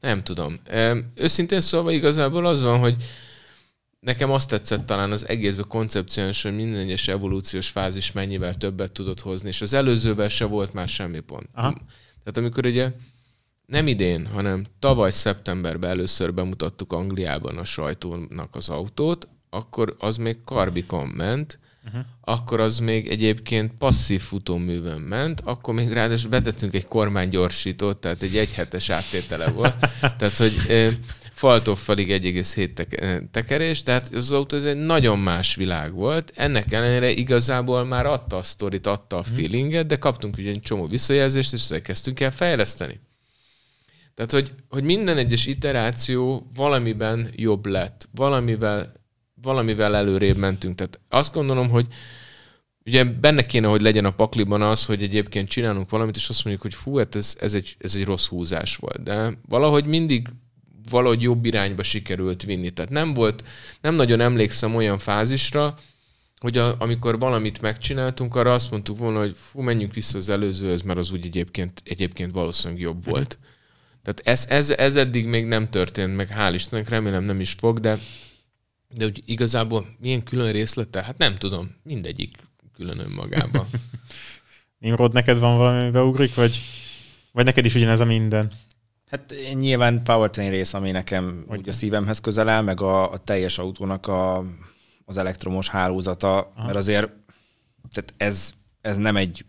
nem 0.00 0.22
tudom. 0.22 0.60
Őszintén 1.14 1.60
szólva 1.60 1.90
igazából 1.92 2.46
az 2.46 2.62
van, 2.62 2.78
hogy 2.78 2.96
nekem 4.00 4.30
azt 4.30 4.48
tetszett 4.48 4.86
talán 4.86 5.12
az 5.12 5.28
egészben 5.28 5.68
koncepciós, 5.68 6.42
hogy 6.42 6.54
minden 6.54 6.80
egyes 6.80 7.08
evolúciós 7.08 7.68
fázis 7.68 8.12
mennyivel 8.12 8.54
többet 8.54 8.92
tudott 8.92 9.20
hozni, 9.20 9.48
és 9.48 9.60
az 9.60 9.72
előzővel 9.72 10.28
se 10.28 10.44
volt 10.44 10.72
már 10.72 10.88
semmi 10.88 11.20
pont. 11.20 11.48
Aha. 11.52 11.72
Tehát 12.24 12.36
amikor 12.36 12.66
ugye 12.66 12.92
nem 13.66 13.86
idén, 13.86 14.26
hanem 14.26 14.64
tavaly 14.78 15.10
szeptemberben 15.10 15.90
először 15.90 16.34
bemutattuk 16.34 16.92
Angliában 16.92 17.58
a 17.58 17.64
sajtónak 17.64 18.56
az 18.56 18.68
autót, 18.68 19.28
akkor 19.50 19.96
az 19.98 20.16
még 20.16 20.44
karbikon 20.44 21.06
ment, 21.08 21.58
uh-huh. 21.86 22.00
akkor 22.20 22.60
az 22.60 22.78
még 22.78 23.08
egyébként 23.08 23.72
passzív 23.72 24.20
futóművön 24.20 25.00
ment, 25.00 25.40
akkor 25.44 25.74
még 25.74 25.92
ráadásul 25.92 26.30
betettünk 26.30 26.74
egy 26.74 26.86
kormánygyorsítót, 26.86 27.98
tehát 27.98 28.22
egy 28.22 28.36
egyhetes 28.36 28.90
áttétele 28.90 29.50
volt. 29.50 29.74
tehát, 30.18 30.36
hogy 30.36 30.54
faltól 31.38 31.76
falig 31.76 32.08
1,7 32.10 33.30
tekerés, 33.30 33.82
tehát 33.82 34.14
az 34.14 34.32
autó 34.32 34.56
ez 34.56 34.64
egy 34.64 34.76
nagyon 34.76 35.18
más 35.18 35.54
világ 35.54 35.94
volt. 35.94 36.32
Ennek 36.34 36.72
ellenére 36.72 37.10
igazából 37.10 37.84
már 37.84 38.06
adta 38.06 38.36
a 38.36 38.42
sztorit, 38.42 38.86
adta 38.86 39.16
a 39.16 39.20
mhm. 39.20 39.34
feelinget, 39.34 39.86
de 39.86 39.96
kaptunk 39.96 40.36
ugye 40.38 40.50
egy 40.50 40.60
csomó 40.60 40.86
visszajelzést, 40.86 41.52
és 41.52 41.60
ezzel 41.60 41.80
kezdtünk 41.80 42.20
el 42.20 42.30
fejleszteni. 42.30 43.00
Tehát, 44.14 44.32
hogy, 44.32 44.52
hogy 44.68 44.82
minden 44.82 45.16
egyes 45.16 45.46
iteráció 45.46 46.48
valamiben 46.56 47.30
jobb 47.36 47.66
lett, 47.66 48.08
valamivel 48.14 48.92
valamivel 49.42 49.96
előrébb 49.96 50.36
mentünk. 50.36 50.76
Tehát 50.76 51.00
azt 51.08 51.34
gondolom, 51.34 51.68
hogy 51.68 51.86
ugye 52.86 53.04
benne 53.04 53.46
kéne, 53.46 53.66
hogy 53.66 53.80
legyen 53.80 54.04
a 54.04 54.10
pakliban 54.10 54.62
az, 54.62 54.86
hogy 54.86 55.02
egyébként 55.02 55.48
csinálunk 55.48 55.90
valamit, 55.90 56.16
és 56.16 56.28
azt 56.28 56.44
mondjuk, 56.44 56.64
hogy 56.64 56.74
fú, 56.74 56.96
hát 56.96 57.14
ez, 57.14 57.36
ez, 57.40 57.54
egy, 57.54 57.76
ez 57.78 57.94
egy 57.94 58.04
rossz 58.04 58.26
húzás 58.26 58.76
volt. 58.76 59.02
De 59.02 59.38
valahogy 59.48 59.84
mindig 59.84 60.28
valahogy 60.88 61.22
jobb 61.22 61.44
irányba 61.44 61.82
sikerült 61.82 62.42
vinni. 62.42 62.70
Tehát 62.70 62.90
nem 62.90 63.14
volt, 63.14 63.44
nem 63.80 63.94
nagyon 63.94 64.20
emlékszem 64.20 64.74
olyan 64.74 64.98
fázisra, 64.98 65.74
hogy 66.38 66.58
a, 66.58 66.74
amikor 66.78 67.18
valamit 67.18 67.60
megcsináltunk, 67.60 68.34
arra 68.34 68.52
azt 68.52 68.70
mondtuk 68.70 68.98
volna, 68.98 69.18
hogy 69.18 69.34
fú, 69.36 69.60
menjünk 69.60 69.94
vissza 69.94 70.18
az 70.18 70.28
előzőhöz, 70.28 70.82
mert 70.82 70.98
az 70.98 71.10
úgy 71.10 71.26
egyébként, 71.26 71.82
egyébként 71.84 72.32
valószínűleg 72.32 72.82
jobb 72.82 73.00
mhm. 73.00 73.10
volt. 73.10 73.38
Tehát 74.02 74.20
ez, 74.24 74.46
ez, 74.48 74.70
ez 74.70 74.96
eddig 74.96 75.26
még 75.26 75.44
nem 75.44 75.70
történt 75.70 76.16
meg, 76.16 76.28
hál' 76.38 76.52
Istennek, 76.54 76.88
remélem 76.88 77.24
nem 77.24 77.40
is 77.40 77.52
fog, 77.52 77.78
de 77.80 77.98
de 78.94 79.04
úgy 79.04 79.22
igazából 79.24 79.86
milyen 79.98 80.22
külön 80.22 80.52
részlete? 80.52 81.02
Hát 81.02 81.18
nem 81.18 81.34
tudom, 81.34 81.76
mindegyik 81.82 82.36
külön 82.74 82.98
önmagában. 82.98 83.66
Nimrod, 84.78 85.12
neked 85.12 85.38
van 85.38 85.56
valami 85.56 85.90
beugrik, 85.90 86.34
vagy, 86.34 86.60
vagy 87.32 87.44
neked 87.44 87.64
is 87.64 87.74
ugyanez 87.74 88.00
a 88.00 88.04
minden? 88.04 88.50
Hát 89.10 89.34
nyilván 89.54 90.02
powertrain 90.02 90.50
rész, 90.50 90.74
ami 90.74 90.90
nekem 90.90 91.44
hogy 91.48 91.58
úgy 91.58 91.68
a 91.68 91.72
szívemhez 91.72 92.20
közel 92.20 92.48
áll, 92.48 92.62
meg 92.62 92.80
a, 92.80 93.12
a 93.12 93.18
teljes 93.18 93.58
autónak 93.58 94.06
a, 94.06 94.44
az 95.04 95.18
elektromos 95.18 95.68
hálózata, 95.68 96.38
Aha. 96.38 96.64
mert 96.64 96.76
azért 96.76 97.10
tehát 97.92 98.14
ez, 98.16 98.52
ez 98.80 98.96
nem 98.96 99.16
egy 99.16 99.44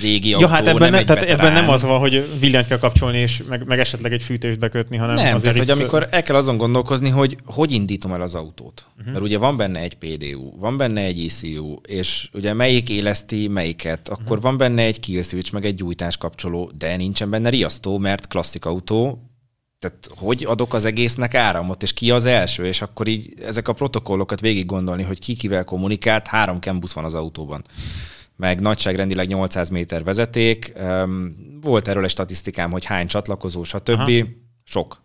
régi 0.00 0.28
ja, 0.28 0.36
autó, 0.36 0.48
hát 0.48 0.66
ebben, 0.66 0.90
nem, 0.90 1.04
tehát 1.04 1.22
ebben 1.22 1.52
nem 1.52 1.68
az 1.68 1.82
van, 1.82 1.98
hogy 1.98 2.38
villanyt 2.40 2.66
kell 2.66 2.78
kapcsolni, 2.78 3.18
és 3.18 3.42
meg, 3.48 3.66
meg 3.66 3.78
esetleg 3.78 4.12
egy 4.12 4.22
fűtést 4.22 4.58
bekötni, 4.58 4.96
hanem 4.96 5.14
nem, 5.14 5.34
azért 5.34 5.54
tehát, 5.54 5.68
hogy 5.68 5.78
amikor 5.78 6.08
el 6.10 6.22
kell 6.22 6.36
azon 6.36 6.56
gondolkozni, 6.56 7.08
hogy 7.08 7.36
hogy 7.44 7.72
indítom 7.72 8.12
el 8.12 8.20
az 8.20 8.34
autót. 8.34 8.86
Uh-huh. 8.98 9.12
Mert 9.12 9.24
ugye 9.24 9.38
van 9.38 9.56
benne 9.56 9.80
egy 9.80 9.94
PDU, 9.94 10.58
van 10.58 10.76
benne 10.76 11.00
egy 11.00 11.24
ECU, 11.24 11.76
és 11.86 12.28
ugye 12.32 12.52
melyik 12.52 12.88
éleszti 12.88 13.48
melyiket, 13.48 14.08
akkor 14.08 14.22
uh-huh. 14.22 14.42
van 14.42 14.56
benne 14.56 14.82
egy 14.82 15.00
kill 15.00 15.22
switch, 15.22 15.52
meg 15.52 15.64
egy 15.64 15.74
gyújtás 15.74 16.16
kapcsoló, 16.16 16.70
de 16.78 16.96
nincsen 16.96 17.30
benne 17.30 17.48
riasztó, 17.48 17.98
mert 17.98 18.28
klasszik 18.28 18.64
autó, 18.64 19.26
tehát 19.78 20.08
hogy 20.16 20.44
adok 20.44 20.74
az 20.74 20.84
egésznek 20.84 21.34
áramot, 21.34 21.82
és 21.82 21.92
ki 21.92 22.10
az 22.10 22.26
első, 22.26 22.66
és 22.66 22.82
akkor 22.82 23.06
így 23.06 23.34
ezek 23.44 23.68
a 23.68 23.72
protokollokat 23.72 24.40
végig 24.40 24.66
gondolni, 24.66 25.02
hogy 25.02 25.18
ki 25.18 25.34
kivel 25.34 25.64
kommunikált, 25.64 26.26
három 26.26 26.58
busz 26.80 26.92
van 26.92 27.04
az 27.04 27.14
autóban 27.14 27.64
meg 28.42 28.60
nagyságrendileg 28.60 29.26
800 29.26 29.68
méter 29.68 30.04
vezeték. 30.04 30.72
Volt 31.60 31.88
erről 31.88 32.04
egy 32.04 32.10
statisztikám, 32.10 32.70
hogy 32.70 32.84
hány 32.84 33.06
csatlakozó, 33.06 33.64
stb. 33.64 33.90
Aha. 33.90 34.10
Sok. 34.64 35.02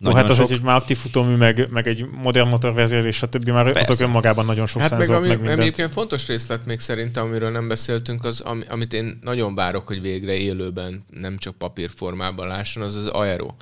Jó, 0.00 0.14
hát 0.14 0.28
az, 0.28 0.36
sok. 0.36 0.48
hogy 0.48 0.60
már 0.60 0.76
aktív 0.76 0.96
futómű, 0.96 1.34
meg, 1.34 1.68
meg 1.70 1.86
egy 1.86 2.06
modern 2.06 2.48
motorvezérlés, 2.48 3.16
stb. 3.16 3.48
már 3.48 3.64
Persze. 3.64 3.92
azok 3.92 4.06
önmagában 4.06 4.44
nagyon 4.44 4.66
sok 4.66 4.80
hát 4.80 4.90
szenzor, 4.90 5.20
meg, 5.20 5.30
ami, 5.30 5.48
meg 5.48 5.58
egyébként 5.58 5.92
fontos 5.92 6.26
részlet 6.26 6.66
még 6.66 6.80
szerintem, 6.80 7.24
amiről 7.24 7.50
nem 7.50 7.68
beszéltünk, 7.68 8.24
az, 8.24 8.44
amit 8.68 8.92
én 8.92 9.18
nagyon 9.22 9.54
várok, 9.54 9.86
hogy 9.86 10.00
végre 10.00 10.32
élőben, 10.32 11.04
nem 11.10 11.36
csak 11.36 11.54
papírformában 11.54 12.46
lásson, 12.46 12.82
az 12.82 12.94
az 12.94 13.06
aero. 13.06 13.54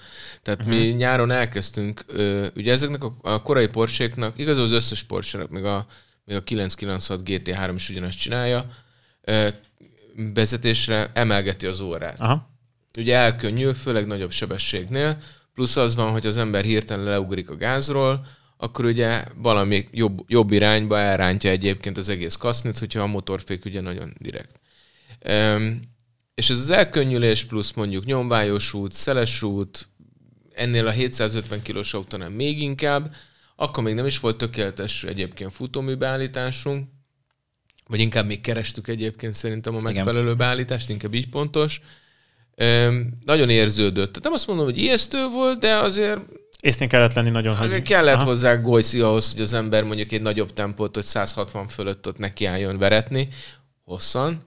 Tehát 0.42 0.60
uh-huh. 0.60 0.76
mi 0.76 0.88
mhm. 0.88 0.96
nyáron 0.96 1.30
elkezdtünk, 1.30 2.04
ugye 2.56 2.72
ezeknek 2.72 3.04
a, 3.04 3.12
a 3.22 3.42
korai 3.42 3.68
porséknak, 3.68 4.38
igaz 4.38 4.58
az 4.58 4.72
összes 4.72 5.02
porsének, 5.02 5.48
meg 5.48 5.64
a 5.64 5.86
még 6.24 6.36
a 6.36 6.42
996 6.42 7.20
GT3 7.24 7.72
is 7.74 7.88
ugyanazt 7.88 8.18
csinálja, 8.18 8.66
vezetésre 10.34 11.10
emelgeti 11.14 11.66
az 11.66 11.80
órát. 11.80 12.20
Aha. 12.20 12.50
Ugye 12.98 13.16
elkönnyül, 13.16 13.74
főleg 13.74 14.06
nagyobb 14.06 14.30
sebességnél, 14.30 15.18
plusz 15.54 15.76
az 15.76 15.94
van, 15.94 16.10
hogy 16.10 16.26
az 16.26 16.36
ember 16.36 16.64
hirtelen 16.64 17.04
leugrik 17.04 17.50
a 17.50 17.56
gázról, 17.56 18.26
akkor 18.56 18.84
ugye 18.84 19.24
valami 19.34 19.88
jobb, 19.90 20.24
jobb 20.26 20.50
irányba 20.50 20.98
elrántja 20.98 21.50
egyébként 21.50 21.98
az 21.98 22.08
egész 22.08 22.36
kasznit, 22.36 22.78
hogyha 22.78 23.00
a 23.00 23.06
motorfék 23.06 23.64
ugye 23.64 23.80
nagyon 23.80 24.14
direkt. 24.18 24.60
Um, 25.28 25.80
és 26.34 26.50
ez 26.50 26.58
az 26.58 26.70
elkönnyülés 26.70 27.44
plusz 27.44 27.72
mondjuk 27.72 28.04
nyomvályos 28.04 28.72
út, 28.72 28.92
szeles 28.92 29.42
út, 29.42 29.88
ennél 30.54 30.86
a 30.86 30.90
750 30.90 31.62
kilós 31.62 31.94
autónál 31.94 32.28
még 32.28 32.60
inkább, 32.60 33.14
akkor 33.62 33.82
még 33.82 33.94
nem 33.94 34.06
is 34.06 34.20
volt 34.20 34.36
tökéletes 34.36 35.04
egyébként 35.04 35.52
futóműbeállításunk, 35.52 36.88
vagy 37.86 38.00
inkább 38.00 38.26
még 38.26 38.40
kerestük 38.40 38.88
egyébként 38.88 39.34
szerintem 39.34 39.76
a 39.76 39.80
megfelelő 39.80 40.24
Igen. 40.24 40.36
beállítást, 40.36 40.88
inkább 40.90 41.14
így 41.14 41.28
pontos. 41.28 41.80
nagyon 43.24 43.50
érződött. 43.50 44.08
Tehát 44.08 44.22
nem 44.22 44.32
azt 44.32 44.46
mondom, 44.46 44.64
hogy 44.64 44.78
ijesztő 44.78 45.28
volt, 45.28 45.58
de 45.58 45.74
azért 45.74 46.20
Észnél 46.60 46.88
kellett 46.88 47.12
lenni 47.12 47.30
nagyon. 47.30 47.56
Azért 47.56 47.78
hogy... 47.78 47.88
kellett 47.88 48.14
Aha. 48.14 48.24
hozzá 48.24 48.54
gojszi 48.54 49.00
ahhoz, 49.00 49.32
hogy 49.32 49.40
az 49.40 49.52
ember 49.52 49.84
mondjuk 49.84 50.12
egy 50.12 50.22
nagyobb 50.22 50.52
tempót, 50.52 50.94
hogy 50.94 51.04
160 51.04 51.68
fölött 51.68 52.06
ott 52.06 52.18
nekiálljon 52.18 52.78
veretni, 52.78 53.28
hosszan. 53.84 54.42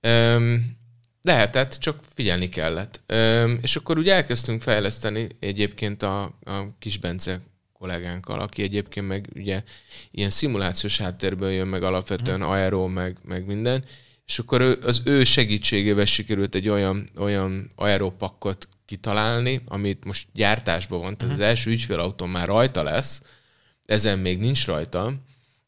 Öm, 0.00 0.76
lehetett, 1.22 1.72
csak 1.72 1.98
figyelni 2.14 2.48
kellett. 2.48 3.00
Öm, 3.06 3.58
és 3.62 3.76
akkor 3.76 3.98
úgy 3.98 4.08
elkezdtünk 4.08 4.62
fejleszteni 4.62 5.28
egyébként 5.40 6.02
a, 6.02 6.22
a 6.22 6.76
kis 6.78 6.98
Bence 6.98 7.40
kollégánkkal, 7.78 8.40
aki 8.40 8.62
egyébként 8.62 9.06
meg 9.08 9.28
ugye 9.34 9.62
ilyen 10.10 10.30
szimulációs 10.30 10.98
háttérből 10.98 11.50
jön, 11.50 11.68
meg 11.68 11.82
alapvetően 11.82 12.40
hmm. 12.40 12.50
aero, 12.50 12.86
meg, 12.86 13.16
meg 13.24 13.46
minden, 13.46 13.84
és 14.26 14.38
akkor 14.38 14.78
az 14.82 15.02
ő 15.04 15.24
segítségével 15.24 16.04
sikerült 16.04 16.54
egy 16.54 16.68
olyan, 16.68 17.08
olyan 17.16 17.70
aeropakkot 17.74 18.68
kitalálni, 18.86 19.60
amit 19.64 20.04
most 20.04 20.28
gyártásban 20.32 21.00
van, 21.00 21.16
tehát 21.16 21.34
uh-huh. 21.34 21.48
az 21.48 21.50
első 21.50 21.70
ügyfélautó 21.70 22.26
már 22.26 22.46
rajta 22.46 22.82
lesz, 22.82 23.22
ezen 23.86 24.18
még 24.18 24.38
nincs 24.38 24.66
rajta, 24.66 25.14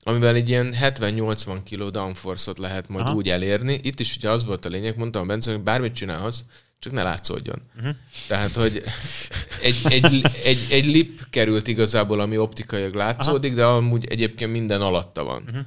amivel 0.03 0.35
egy 0.35 0.49
ilyen 0.49 0.75
70-80 0.81 1.59
kg 1.71 1.91
downforce-ot 1.91 2.59
lehet 2.59 2.89
majd 2.89 3.05
Aha. 3.05 3.15
úgy 3.15 3.29
elérni. 3.29 3.81
Itt 3.83 4.01
is 4.01 4.17
ugye 4.17 4.31
az 4.31 4.45
volt 4.45 4.65
a 4.65 4.69
lényeg, 4.69 4.97
mondtam 4.97 5.23
a 5.23 5.27
Bence, 5.27 5.51
hogy 5.51 5.61
bármit 5.61 5.93
csinálhatsz, 5.93 6.45
csak 6.79 6.93
ne 6.93 7.03
látszódjon. 7.03 7.63
Uh-huh. 7.77 7.95
Tehát, 8.27 8.55
hogy 8.55 8.83
egy, 9.63 9.81
egy, 9.85 10.25
egy, 10.45 10.67
egy 10.71 10.87
lip 10.87 11.21
került 11.31 11.69
igazából, 11.69 12.21
ami 12.21 12.39
optikailag 12.39 12.95
látszódik, 12.95 13.51
Aha. 13.51 13.61
de 13.61 13.67
amúgy 13.67 14.07
egyébként 14.09 14.53
minden 14.53 14.81
alatta 14.81 15.25
van. 15.25 15.43
Uh-huh. 15.47 15.65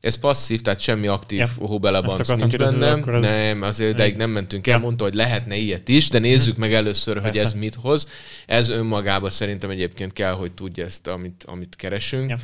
Ez 0.00 0.14
passzív, 0.14 0.60
tehát 0.60 0.80
semmi 0.80 1.06
aktív 1.06 1.38
ja. 1.38 1.48
hóbelebanc 1.58 2.28
nincs 2.28 2.56
benne. 2.56 2.92
Az... 2.92 3.20
Nem, 3.20 3.62
azért 3.62 3.92
ideig 3.92 4.16
nem 4.16 4.30
mentünk 4.30 4.66
el, 4.66 4.76
ja. 4.76 4.82
mondta, 4.82 5.04
hogy 5.04 5.14
lehetne 5.14 5.56
ilyet 5.56 5.88
is, 5.88 6.08
de 6.08 6.18
nézzük 6.18 6.56
meg 6.56 6.72
először, 6.72 7.14
Persze. 7.14 7.28
hogy 7.28 7.38
ez 7.38 7.52
mit 7.52 7.74
hoz. 7.74 8.06
Ez 8.46 8.68
önmagában 8.68 9.30
szerintem 9.30 9.70
egyébként 9.70 10.12
kell, 10.12 10.32
hogy 10.32 10.52
tudja 10.52 10.84
ezt, 10.84 11.06
amit, 11.06 11.44
amit 11.46 11.76
keresünk. 11.76 12.30
Ja. 12.30 12.36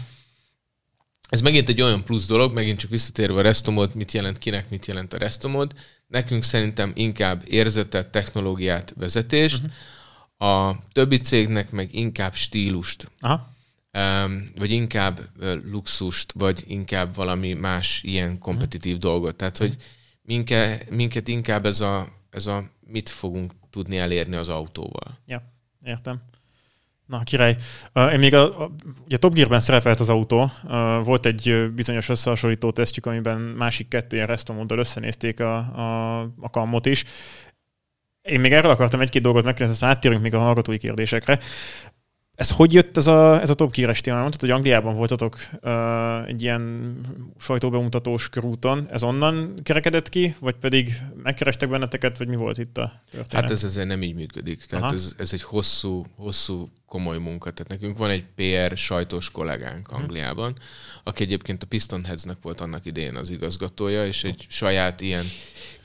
Ez 1.28 1.40
megint 1.40 1.68
egy 1.68 1.82
olyan 1.82 2.05
plusz 2.05 2.26
dolog, 2.26 2.53
megint 2.53 2.78
csak 2.78 2.90
visszatérve 2.90 3.38
a 3.38 3.42
restomod, 3.42 3.94
mit 3.94 4.12
jelent 4.12 4.38
kinek, 4.38 4.70
mit 4.70 4.86
jelent 4.86 5.14
a 5.14 5.18
restomod. 5.18 5.72
Nekünk 6.09 6.42
szerintem 6.42 6.92
inkább 6.94 7.42
érzetet, 7.46 8.11
technológiát, 8.11 8.92
vezetést, 8.96 9.62
uh-huh. 10.38 10.68
a 10.68 10.82
többi 10.92 11.18
cégnek 11.18 11.70
meg 11.70 11.94
inkább 11.94 12.34
stílust. 12.34 13.11
Aha 13.20 13.56
vagy 14.54 14.70
inkább 14.70 15.20
luxust, 15.70 16.32
vagy 16.32 16.64
inkább 16.66 17.14
valami 17.14 17.52
más 17.52 18.02
ilyen 18.02 18.38
kompetitív 18.38 18.96
mm. 18.96 18.98
dolgot. 18.98 19.36
Tehát, 19.36 19.59
hogy 19.59 19.76
minke, 20.22 20.82
minket 20.90 21.28
inkább 21.28 21.66
ez 21.66 21.80
a, 21.80 22.09
ez 22.30 22.46
a 22.46 22.70
mit 22.80 23.09
fogunk 23.09 23.52
tudni 23.70 23.98
elérni 23.98 24.36
az 24.36 24.48
autóval. 24.48 25.18
Ja, 25.26 25.42
értem. 25.82 26.22
Na, 27.09 27.22
király. 27.22 27.56
Én 28.12 28.18
még 28.18 28.34
a, 28.34 28.62
a, 28.62 28.70
ugye 29.04 29.16
Top 29.16 29.34
Gear-ben 29.34 29.61
szerepelt 29.61 30.00
az 30.00 30.09
autó. 30.09 30.50
Volt 31.04 31.26
egy 31.26 31.70
bizonyos 31.74 32.09
összehasonlító 32.09 32.70
tesztjük, 32.70 33.06
amiben 33.06 33.40
másik 33.40 33.88
kettő 33.88 34.16
ilyen 34.16 34.28
resztomóddal 34.28 34.78
összenézték 34.78 35.40
a, 35.40 35.56
a, 35.56 36.20
a 36.40 36.50
kammot 36.50 36.86
is. 36.86 37.04
Én 38.22 38.40
még 38.40 38.52
erről 38.52 38.70
akartam 38.70 39.00
egy-két 39.00 39.22
dolgot 39.22 39.44
megkérdezni, 39.44 39.74
aztán 39.74 39.96
áttérünk 39.96 40.22
még 40.22 40.34
a 40.34 40.38
hallgatói 40.38 40.78
kérdésekre. 40.78 41.38
Ez 42.39 42.51
hogy 42.51 42.72
jött 42.72 42.97
ez 42.97 43.07
a, 43.07 43.41
ez 43.41 43.51
a 43.51 43.55
Top 43.55 43.74
Gear 43.74 43.99
téma? 43.99 44.18
Mondtad, 44.18 44.41
hogy 44.41 44.51
Angliában 44.51 44.95
voltatok 44.97 45.39
uh, 45.62 46.28
egy 46.28 46.43
ilyen 46.43 46.95
sajtóbemutatós 47.39 48.28
körúton. 48.28 48.89
Ez 48.91 49.03
onnan 49.03 49.55
kerekedett 49.62 50.09
ki, 50.09 50.34
vagy 50.41 50.55
pedig 50.55 50.93
megkerestek 51.22 51.68
benneteket, 51.68 52.18
vagy 52.18 52.28
mi 52.28 52.36
volt 52.36 52.59
itt 52.59 52.78
a 52.78 52.93
történet? 53.11 53.43
Hát 53.43 53.51
ez 53.51 53.64
ezért 53.64 53.86
nem 53.86 54.03
így 54.03 54.14
működik. 54.14 54.64
Tehát 54.64 54.93
ez, 54.93 55.14
ez, 55.18 55.32
egy 55.32 55.43
hosszú, 55.43 56.05
hosszú, 56.16 56.68
komoly 56.86 57.18
munka. 57.18 57.51
Tehát 57.51 57.70
nekünk 57.70 57.99
van 57.99 58.11
egy 58.11 58.24
PR 58.34 58.76
sajtós 58.76 59.30
kollégánk 59.30 59.91
mhm. 59.91 60.01
Angliában, 60.01 60.57
aki 61.05 61.22
egyébként 61.22 61.62
a 61.62 61.66
Piston 61.66 62.05
Headsnek 62.05 62.36
volt 62.43 62.61
annak 62.61 62.86
idején 62.86 63.16
az 63.16 63.30
igazgatója, 63.30 64.07
és 64.07 64.24
egy 64.24 64.47
saját 64.49 65.01
ilyen 65.01 65.24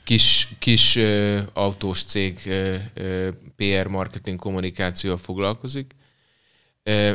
kis, 0.04 0.48
kis 0.58 0.96
uh, 0.96 1.38
autós 1.52 2.02
cég 2.02 2.40
uh, 2.46 2.76
uh, 2.96 3.28
PR 3.56 3.86
marketing 3.86 4.38
kommunikációval 4.38 5.18
foglalkozik, 5.18 5.94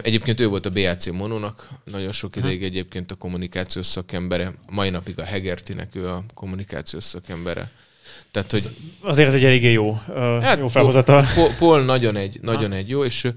Egyébként 0.02 0.40
ő 0.40 0.48
volt 0.48 0.66
a 0.66 0.70
BAC 0.70 1.08
Monónak 1.08 1.70
nagyon 1.84 2.12
sok 2.12 2.36
ideig 2.36 2.64
egyébként 2.64 3.12
a 3.12 3.16
kommunikációs 3.16 3.86
szakembere. 3.86 4.54
Mai 4.70 4.90
napig 4.90 5.20
a 5.20 5.24
Hegertinek 5.24 5.96
ő 5.96 6.10
a 6.10 6.24
kommunikációs 6.34 7.04
szakembere. 7.04 7.72
Tehát, 8.32 8.52
hogy... 8.52 8.76
Azért 9.02 9.28
ez 9.28 9.34
egy 9.34 9.44
eléggé 9.44 9.72
jó, 9.72 9.94
hát, 10.42 10.60
jó 10.60 10.68
felhozatal. 10.68 11.26
Paul, 11.36 11.50
Paul 11.58 11.84
nagyon, 11.84 12.16
egy, 12.16 12.40
nagyon 12.42 12.72
egy 12.72 12.90
jó, 12.90 13.04
és 13.04 13.28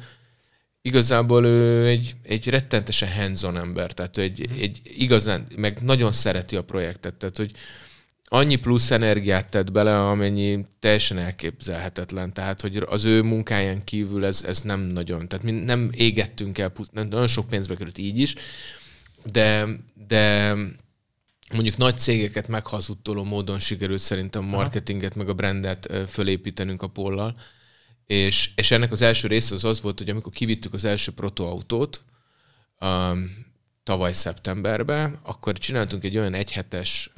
igazából 0.83 1.45
ő 1.45 1.87
egy, 1.87 2.13
egy 2.23 2.49
rettentesen 2.49 3.13
hands 3.13 3.43
ember, 3.43 3.93
tehát 3.93 4.19
egy, 4.19 4.49
egy 4.61 4.81
igazán, 4.85 5.47
meg 5.57 5.79
nagyon 5.83 6.13
szereti 6.13 6.57
a 6.57 6.63
projektet, 6.63 7.15
tehát 7.15 7.37
hogy 7.37 7.53
annyi 8.35 8.57
plusz 8.57 8.91
energiát 8.91 9.49
tett 9.49 9.73
bele, 9.73 10.09
amennyi 10.09 10.67
teljesen 10.81 11.19
elképzelhetetlen. 11.19 12.33
Tehát, 12.33 12.61
hogy 12.61 12.77
az 12.77 13.05
ő 13.05 13.23
munkáján 13.23 13.85
kívül 13.85 14.25
ez, 14.25 14.43
ez 14.47 14.61
nem 14.61 14.81
nagyon, 14.81 15.29
tehát 15.29 15.45
mi 15.45 15.51
nem 15.51 15.91
égettünk 15.95 16.59
el, 16.59 16.73
nagyon 16.93 17.27
sok 17.27 17.49
pénzbe 17.49 17.75
került 17.75 17.99
így 17.99 18.19
is, 18.19 18.35
de, 19.33 19.67
de 20.07 20.55
mondjuk 21.53 21.77
nagy 21.77 21.99
cégeket 21.99 22.49
meghazudtoló 22.49 23.25
módon 23.25 23.59
sikerült 23.59 24.01
szerintem 24.01 24.45
a 24.45 24.57
marketinget, 24.57 25.15
meg 25.15 25.29
a 25.29 25.35
brandet 25.35 25.91
fölépítenünk 26.09 26.83
a 26.83 26.89
pollal. 26.89 27.37
És, 28.07 28.51
és 28.55 28.71
ennek 28.71 28.93
az 28.93 29.03
első 29.03 29.29
része 29.29 29.55
az 29.55 29.65
az 29.65 29.81
volt, 29.81 29.99
hogy 29.99 30.11
amikor 30.11 30.33
kivittük 30.33 30.73
az 30.73 30.85
első 30.85 31.13
protoautót, 31.13 32.03
um, 32.81 33.31
tavaly 33.83 34.13
szeptemberben, 34.13 35.19
akkor 35.23 35.59
csináltunk 35.59 36.05
egy 36.05 36.19
olyan 36.19 36.35
egyhetes 36.35 37.11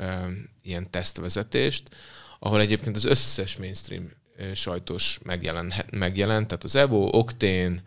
ilyen 0.63 0.91
tesztvezetést, 0.91 1.91
ahol 2.39 2.61
egyébként 2.61 2.97
az 2.97 3.05
összes 3.05 3.57
mainstream 3.57 4.11
sajtos 4.55 5.19
megjelent, 5.23 5.91
megjelent, 5.91 6.47
tehát 6.49 6.65
az 6.65 6.75
Evo, 6.75 7.09
Octane, 7.13 7.83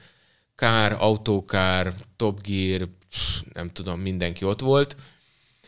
Kár, 0.55 0.95
Autokár, 0.99 1.93
Top 2.15 2.41
Gear, 2.41 2.87
nem 3.53 3.71
tudom, 3.71 3.99
mindenki 3.99 4.45
ott 4.45 4.59
volt, 4.59 4.95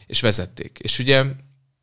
és 0.06 0.22
vezették. 0.22 0.80
És 0.82 1.00
ugye 1.00 1.26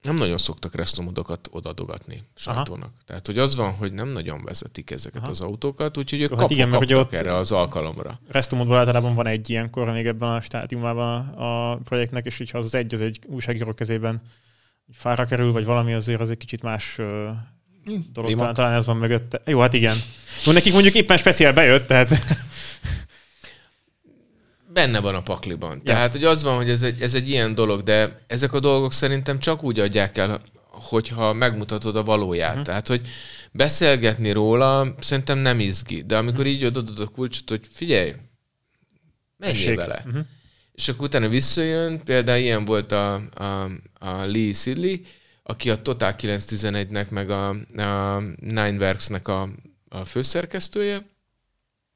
nem 0.07 0.15
nagyon 0.15 0.39
szoktak 0.39 0.75
resztomodokat 0.75 1.49
odadogatni 1.51 2.23
sajtónak. 2.35 2.89
Aha. 2.89 3.05
Tehát, 3.07 3.27
hogy 3.27 3.39
az 3.39 3.57
van, 3.57 3.73
hogy 3.73 3.93
nem 3.93 4.09
nagyon 4.09 4.45
vezetik 4.45 4.91
ezeket 4.91 5.23
Aha. 5.23 5.31
az 5.31 5.41
autókat, 5.41 5.99
úgyhogy 5.99 6.21
ők 6.21 6.31
hát 6.31 6.39
kap, 6.39 6.51
igen, 6.51 6.71
kaptak 6.71 6.99
ott 6.99 7.13
erre 7.13 7.35
az 7.35 7.53
alkalomra. 7.53 8.21
Resztomodban 8.29 8.79
általában 8.79 9.15
van 9.15 9.27
egy 9.27 9.51
ilyenkor, 9.51 9.91
még 9.91 10.07
ebben 10.07 10.29
a 10.29 10.41
stádiumában 10.41 11.29
a 11.29 11.77
projektnek, 11.77 12.27
és 12.27 12.39
hogyha 12.39 12.59
az, 12.59 12.65
az 12.65 12.75
egy, 12.75 12.95
az 12.95 13.03
egy 13.03 13.19
újságíró 13.27 13.75
kezében 13.75 14.23
fára 14.93 15.25
kerül, 15.25 15.53
vagy 15.53 15.65
valami 15.65 15.93
azért 15.93 16.21
az 16.21 16.31
egy 16.31 16.37
kicsit 16.37 16.63
más 16.63 16.95
hm, 17.85 17.99
dolog, 18.13 18.35
talán, 18.35 18.55
talán 18.55 18.73
ez 18.73 18.87
van 18.87 18.97
mögötte. 18.97 19.43
Jó, 19.45 19.61
hát 19.61 19.73
igen. 19.73 19.97
Jó, 20.45 20.53
nekik 20.53 20.73
mondjuk 20.73 20.95
éppen 20.95 21.17
speciál 21.17 21.53
bejött, 21.53 21.87
tehát 21.87 22.11
benne 24.77 25.01
van 25.01 25.15
a 25.15 25.23
pakliban. 25.23 25.77
Ja. 25.77 25.83
Tehát, 25.83 26.13
hogy 26.13 26.25
az 26.25 26.43
van, 26.43 26.57
hogy 26.57 26.71
ez 26.71 26.83
egy, 26.83 27.01
ez 27.01 27.15
egy 27.15 27.29
ilyen 27.29 27.55
dolog, 27.55 27.83
de 27.83 28.25
ezek 28.27 28.53
a 28.53 28.61
dolgok 28.61 28.93
szerintem 28.93 29.39
csak 29.39 29.63
úgy 29.63 29.81
adják 29.81 30.17
el, 30.17 30.41
hogyha 30.71 31.33
megmutatod 31.33 31.97
a 31.97 32.03
valóját. 32.03 32.51
Uh-huh. 32.51 32.65
Tehát, 32.65 32.89
hogy 32.89 33.09
beszélgetni 33.53 34.33
róla 34.33 34.95
szerintem 34.99 35.39
nem 35.39 35.61
izgi, 35.61 36.03
de 36.03 36.17
amikor 36.17 36.39
uh-huh. 36.39 36.55
így 36.55 36.65
adod 36.65 37.01
a 37.01 37.07
kulcsot, 37.07 37.49
hogy 37.49 37.61
figyelj, 37.71 38.13
menjél 39.37 39.77
vele. 39.77 40.03
Uh-huh. 40.07 40.25
És 40.73 40.89
akkor 40.89 41.05
utána 41.05 41.29
visszajön, 41.29 42.03
például 42.05 42.41
ilyen 42.41 42.65
volt 42.65 42.93
a, 42.93 43.15
a, 43.15 43.71
a 43.99 44.25
Lee 44.25 44.53
Sidley, 44.53 44.97
aki 45.43 45.71
a 45.71 45.83
Total 45.83 46.15
911-nek, 46.19 47.09
meg 47.09 47.31
a, 47.31 47.49
a 47.77 48.23
Nineworks-nek 48.41 49.29
a, 49.29 49.49
a 49.89 50.05
főszerkesztője, 50.05 51.03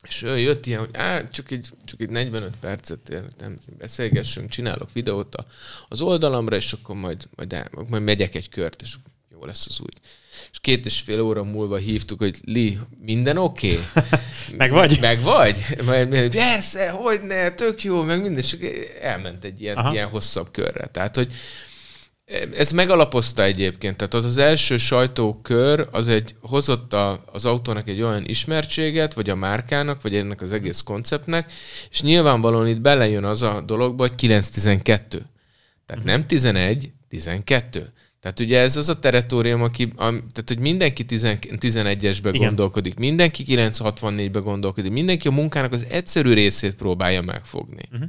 és 0.07 0.23
ő 0.23 0.39
jött 0.39 0.67
ilyen, 0.67 0.81
hogy 0.81 0.89
á, 0.93 1.29
csak 1.29 1.51
egy, 1.51 1.69
csak 1.85 2.01
egy 2.01 2.11
45 2.11 2.53
percet 2.61 3.23
nem 3.39 3.57
beszélgessünk, 3.79 4.49
csinálok 4.49 4.93
videót 4.93 5.35
az 5.89 6.01
oldalamra, 6.01 6.57
és 6.57 6.73
akkor 6.73 6.97
majd, 6.97 7.29
majd, 7.37 7.53
el, 7.53 7.71
majd 7.89 8.03
megyek 8.03 8.35
egy 8.35 8.49
kört, 8.49 8.83
és 8.83 8.95
jó 9.33 9.45
lesz 9.45 9.67
az 9.67 9.81
úgy. 9.81 9.97
És 10.51 10.61
két 10.61 10.87
és 10.87 11.01
fél 11.01 11.21
óra 11.21 11.45
múlva 11.45 11.77
hívtuk, 11.77 12.19
hogy 12.19 12.39
Li, 12.45 12.79
minden 13.01 13.37
oké? 13.37 13.69
Okay? 13.69 14.03
meg 14.57 14.71
vagy? 14.71 14.99
Meg 15.01 15.21
vagy? 15.21 15.59
Majd, 15.85 16.31
persze, 16.31 16.91
hogy 16.91 17.23
ne, 17.23 17.51
tök 17.51 17.85
jó, 17.85 18.03
meg 18.03 18.21
minden, 18.21 18.43
és 18.43 18.57
elment 19.01 19.45
egy 19.45 19.61
ilyen, 19.61 19.93
ilyen 19.93 20.09
hosszabb 20.09 20.51
körre. 20.51 20.87
Tehát, 20.87 21.17
hogy 21.17 21.33
ez 22.57 22.71
megalapozta 22.71 23.43
egyébként, 23.43 23.97
tehát 23.97 24.15
az 24.15 24.25
az 24.25 24.39
első 24.39 24.77
sajtókör, 24.77 25.89
az 25.91 26.09
egy 26.09 26.35
hozott 26.41 26.93
a, 26.93 27.25
az 27.33 27.47
autónak 27.47 27.89
egy 27.89 28.03
olyan 28.03 28.25
ismertséget, 28.27 29.15
vagy 29.15 29.31
a 29.31 29.35
márkának, 29.35 30.03
vagy 30.03 30.15
ennek 30.15 30.41
az 30.41 30.53
egész 30.53 30.81
konceptnek, 30.81 31.53
és 31.91 32.03
nyilvánvalóan 32.03 32.69
itt 32.69 32.81
belejön 32.81 33.25
az 33.25 33.43
a 33.43 33.61
dologba, 33.61 34.03
hogy 34.03 34.15
9-12. 34.19 34.83
Tehát 35.87 36.05
nem 36.05 36.27
11, 36.27 36.91
12. 37.09 37.93
Tehát 38.21 38.41
ugye 38.41 38.59
ez 38.59 38.77
az 38.77 38.89
a 38.89 38.99
teritorium, 38.99 39.63
aki, 39.63 39.93
a, 39.97 40.09
tehát 40.11 40.45
hogy 40.47 40.59
mindenki 40.59 41.05
11-esbe 41.09 42.31
Igen. 42.33 42.47
gondolkodik, 42.47 42.95
mindenki 42.95 43.45
964-be 43.47 44.39
gondolkodik, 44.39 44.93
mindenki 44.93 45.29
a 45.29 45.31
munkának 45.31 45.73
az 45.73 45.87
egyszerű 45.89 46.33
részét 46.33 46.75
próbálja 46.75 47.21
megfogni. 47.21 47.83
Mhm. 47.91 48.03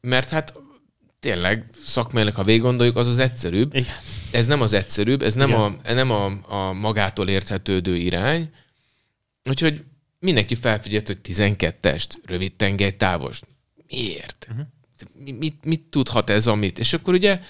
Mert 0.00 0.30
hát 0.30 0.54
tényleg 1.24 1.64
szakmailag, 1.84 2.34
ha 2.34 2.42
végig 2.42 2.60
gondoljuk, 2.60 2.96
az 2.96 3.06
az 3.06 3.18
egyszerűbb. 3.18 3.74
Igen. 3.74 3.94
Ez 4.32 4.46
nem 4.46 4.60
az 4.60 4.72
egyszerűbb, 4.72 5.22
ez 5.22 5.34
nem, 5.34 5.48
Igen. 5.48 5.60
a, 5.60 5.92
nem 5.92 6.10
a, 6.10 6.24
a 6.48 6.72
magától 6.72 7.28
érthetődő 7.28 7.96
irány. 7.96 8.50
Úgyhogy 9.44 9.84
mindenki 10.18 10.54
felfigyelt, 10.54 11.06
hogy 11.06 11.18
12-est, 11.24 12.08
rövid 12.26 12.52
tengely 12.52 12.96
távost. 12.96 13.46
Miért? 13.88 14.48
Mi, 15.24 15.32
mit, 15.32 15.64
mit 15.64 15.80
tudhat 15.80 16.30
ez, 16.30 16.46
amit? 16.46 16.78
És 16.78 16.92
akkor 16.92 17.14
ugye 17.14 17.40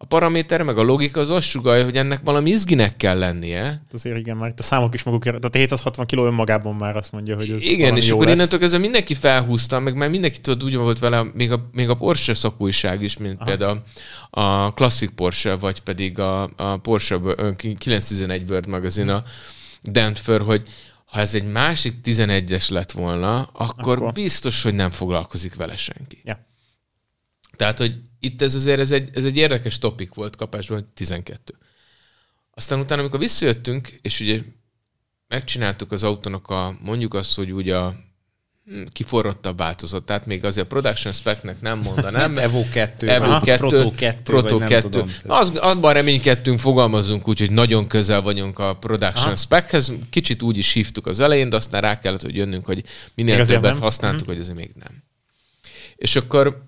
a 0.00 0.06
paraméter, 0.06 0.62
meg 0.62 0.78
a 0.78 0.82
logika 0.82 1.20
az 1.20 1.30
azt 1.30 1.46
sugalja, 1.48 1.84
hogy 1.84 1.96
ennek 1.96 2.20
valami 2.24 2.50
izginek 2.50 2.96
kell 2.96 3.18
lennie. 3.18 3.82
Azért 3.92 4.18
igen, 4.18 4.36
már 4.36 4.48
itt 4.48 4.58
a 4.58 4.62
számok 4.62 4.94
is 4.94 5.02
maguk, 5.02 5.22
tehát 5.22 5.44
a 5.44 5.48
760 5.52 6.06
kiló 6.06 6.26
önmagában 6.26 6.74
már 6.74 6.96
azt 6.96 7.12
mondja, 7.12 7.36
hogy 7.36 7.50
ez 7.50 7.62
Igen, 7.62 7.96
és 7.96 8.10
akkor 8.10 8.24
lesz. 8.26 8.34
innentől 8.34 8.58
kezdve 8.60 8.78
mindenki 8.78 9.14
felhúzta, 9.14 9.78
meg 9.80 9.94
már 9.94 10.08
mindenki 10.10 10.40
tudod, 10.40 10.64
úgy 10.64 10.76
volt 10.76 10.98
vele, 10.98 11.22
még 11.34 11.52
a, 11.52 11.68
még 11.72 11.88
a 11.88 11.94
Porsche 11.94 12.34
szakújság 12.34 13.02
is, 13.02 13.16
mint 13.16 13.36
Aha. 13.36 13.44
például 13.44 13.82
a 14.30 14.74
Classic 14.74 15.10
Porsche, 15.14 15.54
vagy 15.56 15.80
pedig 15.80 16.18
a, 16.18 16.42
a 16.56 16.76
Porsche 16.76 17.18
ö, 17.36 17.50
911 17.56 18.50
World 18.50 18.66
magazin, 18.66 19.08
a 19.08 19.22
Dentfer, 19.82 20.40
hogy 20.40 20.62
ha 21.04 21.20
ez 21.20 21.34
egy 21.34 21.50
másik 21.50 21.94
11-es 22.04 22.70
lett 22.70 22.90
volna, 22.90 23.50
akkor, 23.52 23.96
Akkor- 23.96 24.12
biztos, 24.12 24.62
hogy 24.62 24.74
nem 24.74 24.90
foglalkozik 24.90 25.54
vele 25.54 25.76
senki. 25.76 26.20
Ja. 26.24 26.46
Tehát, 27.56 27.78
hogy 27.78 27.94
itt 28.20 28.42
ez 28.42 28.54
azért 28.54 28.80
ez 28.80 28.90
egy, 28.90 29.08
ez 29.12 29.24
egy 29.24 29.36
érdekes 29.36 29.78
topik 29.78 30.14
volt 30.14 30.36
kapásban, 30.36 30.78
hogy 30.78 30.86
12. 30.94 31.54
Aztán 32.54 32.80
utána, 32.80 33.00
amikor 33.00 33.18
visszajöttünk, 33.18 33.88
és 34.02 34.20
ugye 34.20 34.40
megcsináltuk 35.28 35.92
az 35.92 36.04
autónak 36.04 36.48
a, 36.48 36.76
mondjuk 36.80 37.14
azt, 37.14 37.34
hogy 37.34 37.52
ugye 37.52 37.76
a 37.76 37.94
hm, 38.64 38.82
kiforrottabb 38.92 39.58
változatát, 39.58 40.26
még 40.26 40.44
azért 40.44 40.66
a 40.66 40.68
production 40.68 41.12
specnek 41.12 41.60
nem 41.60 41.78
mondanám, 41.78 42.36
Evo 42.46 42.62
2, 42.72 43.08
Evo 43.08 43.26
vagy 43.26 43.42
2, 43.42 43.58
Proto 43.58 43.90
2, 43.90 44.22
Proto 44.22 44.58
vagy 44.58 44.58
nem 44.58 44.68
2. 44.68 44.88
tudom. 44.88 45.10
Az, 45.26 45.50
abban 45.50 45.92
reménykedtünk, 45.92 46.58
fogalmazunk 46.58 47.28
úgy, 47.28 47.38
hogy 47.38 47.52
nagyon 47.52 47.86
közel 47.86 48.22
vagyunk 48.22 48.58
a 48.58 48.76
production 48.76 49.26
Aha. 49.26 49.36
spechez. 49.36 49.92
Kicsit 50.10 50.42
úgy 50.42 50.58
is 50.58 50.72
hívtuk 50.72 51.06
az 51.06 51.20
elején, 51.20 51.48
de 51.48 51.56
aztán 51.56 51.80
rá 51.80 51.98
kellett, 51.98 52.22
hogy 52.22 52.36
jönnünk, 52.36 52.64
hogy 52.64 52.84
minél 53.14 53.32
Még 53.32 53.42
azért 53.42 53.62
többet 53.62 53.78
használtuk, 53.78 54.26
hogy 54.26 54.38
ez 54.38 54.48
még 54.48 54.70
nem. 54.74 55.02
És 55.96 56.16
akkor 56.16 56.67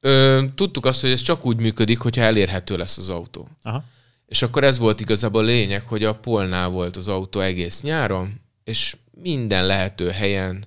ö, 0.00 0.44
tudtuk 0.54 0.84
azt, 0.84 1.00
hogy 1.00 1.10
ez 1.10 1.20
csak 1.20 1.46
úgy 1.46 1.56
működik, 1.56 1.98
hogyha 1.98 2.22
elérhető 2.22 2.76
lesz 2.76 2.98
az 2.98 3.10
autó. 3.10 3.48
Aha. 3.62 3.84
És 4.26 4.42
akkor 4.42 4.64
ez 4.64 4.78
volt 4.78 5.00
igazából 5.00 5.42
a 5.42 5.46
lényeg, 5.46 5.82
hogy 5.82 6.04
a 6.04 6.14
polnál 6.14 6.68
volt 6.68 6.96
az 6.96 7.08
autó 7.08 7.40
egész 7.40 7.82
nyáron, 7.82 8.40
és 8.64 8.96
minden 9.10 9.66
lehető 9.66 10.08
helyen 10.10 10.64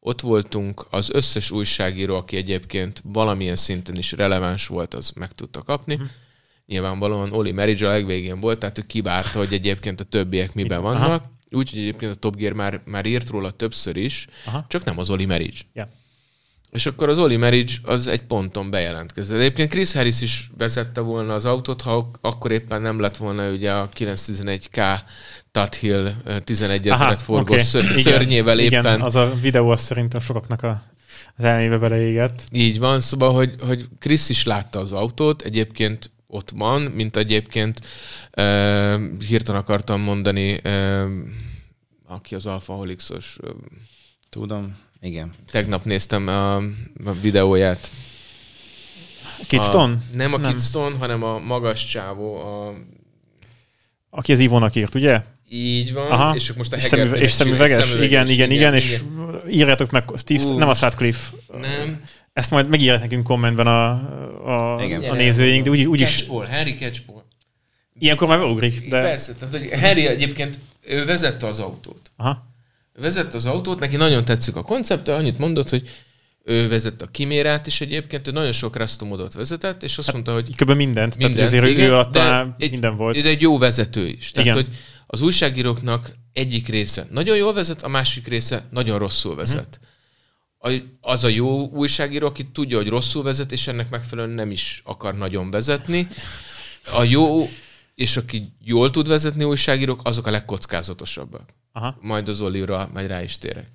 ott 0.00 0.20
voltunk, 0.20 0.86
az 0.90 1.10
összes 1.10 1.50
újságíró, 1.50 2.16
aki 2.16 2.36
egyébként 2.36 3.00
valamilyen 3.04 3.56
szinten 3.56 3.96
is 3.96 4.12
releváns 4.12 4.66
volt, 4.66 4.94
az 4.94 5.10
meg 5.10 5.32
tudta 5.32 5.62
kapni. 5.62 5.94
Mhm. 5.94 6.04
Nyilvánvalóan 6.66 7.32
Oli 7.32 7.52
Meridzs 7.52 7.82
a 7.82 7.88
legvégén 7.88 8.40
volt, 8.40 8.58
tehát 8.58 8.78
ő 8.78 8.82
kivárta, 8.86 9.38
hogy 9.38 9.52
egyébként 9.52 10.00
a 10.00 10.04
többiek 10.04 10.54
miben 10.54 10.82
vannak. 10.82 11.24
Úgyhogy 11.50 11.78
egyébként 11.78 12.12
a 12.12 12.14
Top 12.14 12.36
Gear 12.36 12.52
már, 12.52 12.80
már 12.84 13.06
írt 13.06 13.28
róla 13.28 13.50
többször 13.50 13.96
is, 13.96 14.26
Aha. 14.46 14.64
csak 14.68 14.84
nem 14.84 14.98
az 14.98 15.10
Oli 15.10 15.24
Meridzs. 15.24 15.60
Ja. 15.72 15.88
És 16.72 16.86
akkor 16.86 17.08
az 17.08 17.18
Oli 17.18 17.36
Meridzs 17.36 17.80
az 17.82 18.06
egy 18.06 18.22
ponton 18.22 18.70
bejelentkezett. 18.70 19.38
Egyébként 19.38 19.70
Chris 19.70 19.92
Harris 19.92 20.20
is 20.20 20.50
vezette 20.56 21.00
volna 21.00 21.34
az 21.34 21.44
autót, 21.44 21.82
ha 21.82 22.10
akkor 22.20 22.50
éppen 22.50 22.82
nem 22.82 23.00
lett 23.00 23.16
volna 23.16 23.50
ugye 23.50 23.72
a 23.72 23.88
911K 23.88 25.00
Tuthill 25.50 26.12
11 26.44 26.88
Aha, 26.88 26.94
ezeret 26.96 27.20
forgó 27.20 27.42
okay. 27.42 27.58
Igen, 27.72 27.92
szörnyével 27.92 28.58
igen, 28.58 28.84
éppen. 28.84 29.00
az 29.00 29.16
a 29.16 29.34
videó 29.40 29.68
az 29.68 29.80
szerintem 29.80 30.20
sokaknak 30.20 30.62
a, 30.62 30.82
az 31.36 31.44
elmébe 31.44 31.78
beleégett. 31.78 32.44
Így 32.52 32.78
van, 32.78 33.00
szóval, 33.00 33.34
hogy, 33.34 33.54
hogy 33.60 33.84
Chris 33.98 34.28
is 34.28 34.44
látta 34.44 34.80
az 34.80 34.92
autót, 34.92 35.42
egyébként 35.42 36.10
ott 36.26 36.50
van, 36.56 36.82
mint 36.82 37.16
egyébként 37.16 37.80
uh, 38.36 39.24
hirtelen 39.28 39.60
akartam 39.60 40.00
mondani, 40.00 40.60
uh, 40.64 41.10
aki 42.06 42.34
az 42.34 42.46
Alfaholixos, 42.46 43.36
uh, 43.42 43.50
Tudom, 44.30 44.76
igen. 45.02 45.30
tegnap 45.50 45.84
néztem 45.84 46.28
a, 46.28 46.56
a 47.04 47.12
videóját. 47.22 47.90
Kidston? 49.46 49.90
A, 50.12 50.16
nem 50.16 50.32
a. 50.34 50.38
Kidston, 50.38 50.96
hanem 50.98 51.22
a 51.22 51.38
magas 51.38 51.86
csávó, 51.86 52.36
a 52.36 52.74
Aki 54.10 54.32
az 54.32 54.38
Ivónak 54.38 54.74
írt, 54.74 54.94
ugye? 54.94 55.22
Így 55.48 55.92
van, 55.92 56.10
Aha. 56.10 56.34
és 56.34 56.48
ők 56.50 56.56
most 56.56 56.72
a 56.72 56.76
És, 56.76 56.82
szemüve- 56.82 57.20
és 57.20 57.30
szemüveges? 57.30 57.76
csinálják, 57.84 58.04
Igen, 58.10 58.28
igen, 58.28 58.50
igen, 58.50 58.74
és 58.74 59.02
írjátok 59.50 59.90
meg, 59.90 60.04
Steve, 60.16 60.54
nem 60.56 60.68
a 60.68 60.74
Sutcliffe. 60.74 61.30
Nem. 61.60 62.02
Ezt 62.32 62.50
majd 62.50 62.68
megírják 62.68 63.00
nekünk 63.00 63.22
kommentben 63.24 63.66
a, 63.66 63.90
a, 64.76 64.82
Igen. 64.84 65.02
a 65.02 65.14
nézőink, 65.14 65.64
de 65.64 65.70
úgy, 65.70 65.84
úgy 65.84 66.00
is, 66.00 66.16
Catchpole, 66.16 66.48
Harry 66.56 66.74
Catchpole. 66.74 67.22
ilyenkor 67.98 68.28
már 68.28 68.38
beugrik, 68.38 68.88
de... 68.88 69.00
Persze, 69.00 69.34
tehát 69.34 69.54
hogy 69.54 69.80
Harry 69.80 70.06
egyébként 70.06 70.58
ő 70.80 71.04
vezette 71.04 71.46
az 71.46 71.58
autót. 71.58 72.12
Aha. 72.16 72.46
Vezette 73.00 73.36
az 73.36 73.46
autót, 73.46 73.78
neki 73.78 73.96
nagyon 73.96 74.24
tetszik 74.24 74.56
a 74.56 74.62
koncept, 74.62 75.08
annyit 75.08 75.38
mondott, 75.38 75.68
hogy 75.68 75.88
ő 76.44 76.68
vezette 76.68 77.04
a 77.04 77.08
kimérát 77.08 77.66
is 77.66 77.80
egyébként, 77.80 78.28
ő 78.28 78.30
nagyon 78.30 78.52
sok 78.52 78.76
restomodot 78.76 79.34
vezetett, 79.34 79.82
és 79.82 79.98
azt 79.98 80.12
mondta, 80.12 80.32
hogy 80.32 80.56
Kb. 80.56 80.70
mindent, 80.70 81.16
Mindent, 81.16 81.34
tehát 81.34 81.48
azért 81.48 81.66
igen, 81.66 81.86
ő 81.90 81.92
alatt 81.92 82.12
de 82.12 82.54
egy- 82.58 82.70
minden 82.70 82.96
volt. 82.96 83.16
ő 83.16 83.26
egy 83.26 83.40
jó 83.40 83.58
vezető 83.58 84.06
is. 84.06 84.30
Tehát, 84.30 84.48
Igen. 84.50 84.64
hogy 84.64 84.74
az 85.06 85.20
újságíróknak 85.20 86.12
egyik 86.32 86.68
része 86.68 87.06
nagyon 87.10 87.36
jól 87.36 87.52
vezet, 87.52 87.82
a 87.82 87.88
másik 87.88 88.26
része 88.28 88.64
nagyon 88.70 88.98
rosszul 88.98 89.34
vezet. 89.34 89.80
A- 90.58 90.70
Az 91.00 91.24
a 91.24 91.28
jó 91.28 91.68
újságíró, 91.68 92.26
aki 92.26 92.46
tudja, 92.46 92.76
hogy 92.76 92.88
rosszul 92.88 93.22
vezet, 93.22 93.52
és 93.52 93.66
ennek 93.66 93.90
megfelelően 93.90 94.34
nem 94.34 94.50
is 94.50 94.82
akar 94.84 95.14
nagyon 95.16 95.50
vezetni. 95.50 96.08
A 96.92 97.02
jó, 97.02 97.48
és 97.94 98.16
aki 98.16 98.52
jól 98.60 98.90
tud 98.90 99.08
vezetni 99.08 99.44
újságírók, 99.44 100.00
azok 100.04 100.26
a 100.26 100.30
legkockázatosabbak. 100.30 101.48
Aha. 101.72 101.96
Majd 102.00 102.28
az 102.28 102.40
Olira, 102.40 102.90
majd 102.92 103.06
rá 103.06 103.22
is 103.22 103.38
térek. 103.38 103.68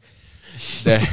De, 0.84 1.02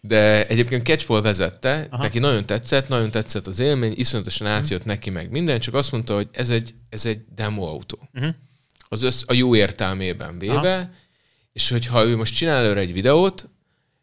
de 0.00 0.46
egyébként 0.46 0.86
Catchpole 0.86 1.20
vezette, 1.20 1.86
Aha. 1.90 2.02
Neki 2.02 2.18
nagyon 2.18 2.46
tetszett, 2.46 2.88
nagyon 2.88 3.10
tetszett 3.10 3.46
az 3.46 3.58
élmény, 3.58 3.92
iszonyatosan 3.96 4.46
átjött 4.46 4.84
neki 4.84 5.10
meg 5.10 5.30
minden, 5.30 5.60
csak 5.60 5.74
azt 5.74 5.92
mondta, 5.92 6.14
hogy 6.14 6.28
ez 6.32 6.50
egy, 6.50 6.74
ez 6.88 7.06
egy 7.06 7.20
demo 7.34 7.66
autó. 7.66 8.08
Uh-huh. 8.14 8.34
Az 8.88 9.02
össz, 9.02 9.22
a 9.26 9.32
jó 9.32 9.56
értelmében 9.56 10.38
véve, 10.38 10.74
Aha. 10.74 10.90
és 11.52 11.70
hogyha 11.70 12.04
ő 12.04 12.16
most 12.16 12.34
csinál 12.34 12.56
előre 12.56 12.80
egy 12.80 12.92
videót, 12.92 13.48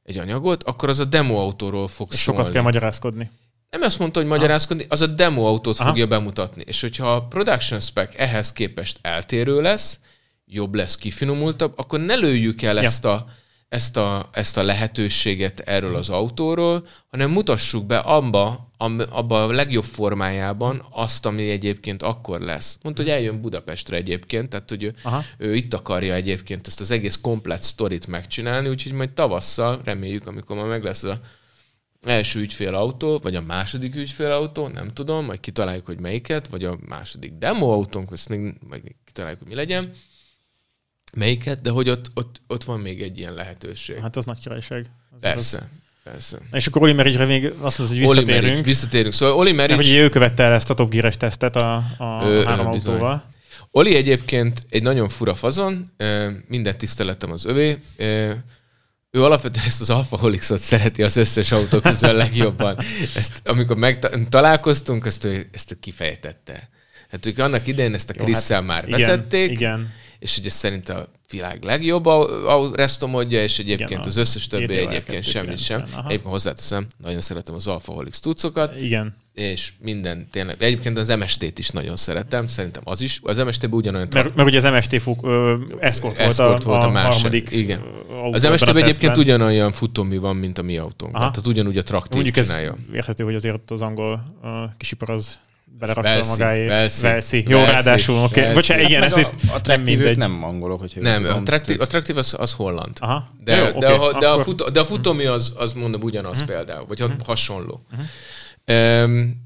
egy 0.04 0.18
anyagot, 0.18 0.64
akkor 0.64 0.89
az 0.89 0.99
a 0.99 1.06
demo 1.06 1.39
autóról 1.39 1.88
fog 1.88 2.08
És 2.12 2.20
szólni. 2.20 2.39
sokat 2.39 2.54
kell 2.54 2.64
magyarázkodni. 2.64 3.30
Nem 3.74 3.82
azt 3.82 3.99
mondta, 3.99 4.19
hogy 4.19 4.30
magyarázkodni, 4.30 4.86
az 4.89 5.01
a 5.01 5.07
demo 5.07 5.45
autót 5.45 5.80
Aha. 5.80 5.89
fogja 5.89 6.07
bemutatni. 6.07 6.63
És 6.65 6.82
hogyha 6.82 7.13
a 7.15 7.24
production 7.24 7.80
spec 7.80 8.13
ehhez 8.17 8.51
képest 8.51 8.99
eltérő 9.01 9.61
lesz, 9.61 9.99
jobb 10.45 10.76
lesz, 10.76 10.95
kifinomultabb, 10.95 11.74
akkor 11.76 11.99
ne 11.99 12.15
lőjük 12.15 12.61
el 12.61 12.76
Ja. 12.76 12.82
ezt, 12.82 13.05
a, 13.05 13.26
ezt, 13.69 13.97
a, 13.97 14.30
ezt 14.32 14.57
a 14.57 14.63
lehetőséget 14.63 15.59
erről 15.59 15.95
az 15.95 16.09
autóról, 16.09 16.88
hanem 17.09 17.32
mutassuk 17.32 17.86
be 17.86 17.97
abba, 17.97 18.71
abba 19.09 19.43
a 19.43 19.51
legjobb 19.51 19.84
formájában 19.84 20.86
azt, 20.91 21.26
ami 21.26 21.49
egyébként 21.49 22.03
akkor 22.03 22.39
lesz. 22.39 22.78
Mondta, 22.82 23.01
hogy 23.01 23.11
eljön 23.11 23.41
Budapestre 23.41 23.95
egyébként, 23.95 24.49
tehát 24.49 24.69
hogy 24.69 24.84
ő, 24.84 24.95
Aha. 25.03 25.24
ő 25.38 25.55
itt 25.55 25.74
akarja 25.74 26.13
egyébként 26.13 26.67
ezt 26.67 26.82
az 26.82 26.91
egész 26.91 27.19
komplet 27.21 27.63
sztorit 27.63 28.07
megcsinálni, 28.07 28.69
úgyhogy 28.69 28.91
majd 28.91 29.09
tavasszal 29.09 29.82
reméljük, 29.84 30.28
amikor 30.28 30.55
már 30.55 30.67
meg 30.67 30.84
lesz 30.84 31.03
a 31.03 31.19
első 32.04 32.39
ügyfélautó, 32.39 33.18
vagy 33.18 33.36
a 33.36 33.41
második 33.41 33.95
ügyfélautó, 33.95 34.68
nem 34.68 34.88
tudom, 34.88 35.26
majd 35.26 35.39
kitaláljuk, 35.39 35.86
hogy 35.86 35.99
melyiket, 35.99 36.47
vagy 36.47 36.66
a 36.66 36.78
második 36.88 37.34
demo 37.34 37.72
autónk, 37.72 38.10
még 38.30 38.54
majd 38.68 38.82
kitaláljuk, 39.06 39.39
hogy 39.39 39.49
mi 39.49 39.56
legyen, 39.56 39.91
melyiket, 41.14 41.62
de 41.62 41.70
hogy 41.70 41.89
ott, 41.89 42.12
ott, 42.14 42.41
ott 42.47 42.64
van 42.64 42.80
még 42.80 43.01
egy 43.01 43.18
ilyen 43.18 43.34
lehetőség. 43.34 43.97
Hát 43.97 44.16
az 44.16 44.26
nagy 44.26 44.39
királyság. 44.39 44.91
Az... 45.12 45.22
Persze, 45.22 45.70
persze. 46.04 46.38
Na 46.51 46.58
és 46.58 46.68
akkor 46.68 46.82
Oli 46.82 46.93
Mericsre 46.93 47.26
még 47.26 47.54
azt 47.60 47.78
mondod, 47.78 47.97
hogy 47.97 48.06
Oli 48.06 48.14
visszatérünk. 48.14 48.43
Merics, 48.43 48.66
visszatérünk. 48.66 49.14
Szóval 49.14 49.36
Oli 49.36 49.51
Merics, 49.51 49.76
hogy 49.76 49.91
ő 49.91 50.10
követte 50.10 50.43
el 50.43 50.54
ezt 50.54 50.70
a 50.70 50.74
Top 50.74 50.89
Gear-es 50.89 51.18
tesztet 51.18 51.56
a, 51.56 51.76
a 51.97 52.24
ö, 52.24 52.43
három 52.43 52.72
bizony. 52.72 52.93
autóval. 52.93 53.32
Oli 53.72 53.95
egyébként 53.95 54.66
egy 54.70 54.84
nagyon 54.84 55.10
fura 55.10 55.36
fazon, 55.36 55.93
minden 56.47 56.78
tiszteletem 56.78 57.32
az 57.32 57.45
övé. 57.45 57.78
Ő 59.16 59.24
alapvetően 59.24 59.66
ezt 59.66 59.82
az 59.82 59.89
Alfa 59.89 60.18
Holixot 60.18 60.59
szereti 60.59 61.03
az 61.03 61.16
összes 61.16 61.51
autó 61.51 61.80
közül 61.80 62.09
a 62.09 62.14
legjobban. 62.14 62.78
Ezt, 63.16 63.41
amikor 63.45 63.76
megtalálkoztunk, 63.76 65.05
ezt 65.05 65.24
ő, 65.24 65.47
ezt 65.51 65.72
ő 65.72 65.76
kifejtette. 65.80 66.70
Hát 67.11 67.26
ők 67.26 67.39
annak 67.39 67.68
idején 67.68 67.93
ezt 67.93 68.09
a 68.09 68.14
Krisszel 68.14 68.57
hát 68.57 68.66
már 68.68 68.88
igen, 68.88 68.99
vezették, 68.99 69.51
Igen. 69.51 69.93
És 70.24 70.38
ugye 70.38 70.49
szerint 70.49 70.89
a 70.89 71.07
világ 71.30 71.63
legjobb 71.63 72.05
a, 72.05 72.57
a 72.59 72.76
restomodja, 72.76 73.43
és 73.43 73.59
egyébként 73.59 73.89
Igen, 73.89 74.03
az 74.03 74.17
összes 74.17 74.47
többi 74.47 74.78
egyébként 74.78 75.24
semmit 75.24 75.57
sem. 75.57 75.78
290, 75.78 75.99
aha. 75.99 76.07
Egyébként 76.07 76.32
hozzáteszem, 76.32 76.88
nagyon 76.97 77.21
szeretem 77.21 77.55
az 77.55 77.67
Alpha 77.67 77.93
Holix 77.93 78.19
tucokat, 78.19 78.80
Igen. 78.82 79.15
és 79.34 79.71
minden 79.80 80.28
tényleg. 80.32 80.55
Egyébként 80.59 80.97
az 80.97 81.07
MST-t 81.07 81.59
is 81.59 81.69
nagyon 81.69 81.95
szeretem, 81.95 82.47
szerintem 82.47 82.82
az 82.86 83.01
is. 83.01 83.19
Az 83.24 83.38
MST-ben 83.38 83.74
ugyanolyan 83.74 84.07
Mert, 84.11 84.36
mert 84.36 84.47
ugye 84.47 84.57
az 84.57 84.63
MST 84.63 85.01
fog, 85.01 85.24
ö, 85.24 85.57
Escort, 85.80 86.17
Escort 86.17 86.63
volt 86.63 86.84
a, 86.84 86.88
a, 86.88 86.89
másik. 86.89 87.13
harmadik 87.13 87.51
Igen. 87.51 87.82
Az 88.32 88.43
a 88.43 88.51
MST-ben 88.51 88.84
egyébként 88.84 89.17
ugyanolyan 89.17 89.71
futómű 89.71 90.19
van, 90.19 90.36
mint 90.36 90.57
a 90.57 90.61
mi 90.61 90.78
autónk. 90.78 91.13
Tehát 91.13 91.47
ugyanúgy 91.47 91.78
a 91.78 91.84
traktív 91.84 92.13
Mondjuk 92.13 92.38
ez 92.38 92.47
csinálja. 92.47 92.78
érthető, 92.93 93.24
hogy 93.24 93.36
azért 93.36 93.55
ott 93.55 93.71
az 93.71 93.82
angol 93.82 94.38
uh, 94.43 94.49
kisipar 94.78 95.09
az 95.09 95.39
belerakta 95.80 96.09
Velszi, 96.09 96.30
magáét. 96.41 96.67
Velszi, 96.67 97.01
Velszi. 97.01 97.43
Jó, 97.47 97.57
Velszi, 97.57 97.71
ráadásul, 97.71 98.15
oké. 98.24 98.39
Okay. 98.41 98.53
Bocsánat, 98.53 98.89
igen, 98.89 99.03
ez 99.03 99.13
a, 99.17 99.19
itt 99.19 99.30
a 99.53 99.59
nem 99.63 99.82
mindegy. 99.82 100.17
nem 100.17 100.43
angolok, 100.43 100.80
hogyha 100.80 101.01
Nem, 101.01 101.13
jól 101.19 101.26
a 101.26 101.28
tudom. 101.28 101.43
traktív, 101.43 101.82
a 101.82 101.88
traktív 101.88 102.17
az, 102.17 102.36
az 102.38 102.53
holland. 102.53 102.97
Aha. 102.99 103.28
De, 103.43 103.55
Jó, 103.55 103.80
de, 103.80 103.93
oké, 103.93 104.15
a, 104.15 104.19
de, 104.19 104.28
a 104.28 104.32
akkor- 104.32 104.43
futó, 104.43 104.69
de 104.69 104.80
a 104.80 104.86
futómű 104.86 105.26
az, 105.26 105.53
az 105.57 105.74
mondom 105.74 106.01
ugyanaz 106.01 106.39
uh-huh. 106.39 106.55
például, 106.55 106.86
vagy 106.88 107.01
uh-huh. 107.01 107.26
hasonló. 107.26 107.86
Uh-huh. 107.91 108.05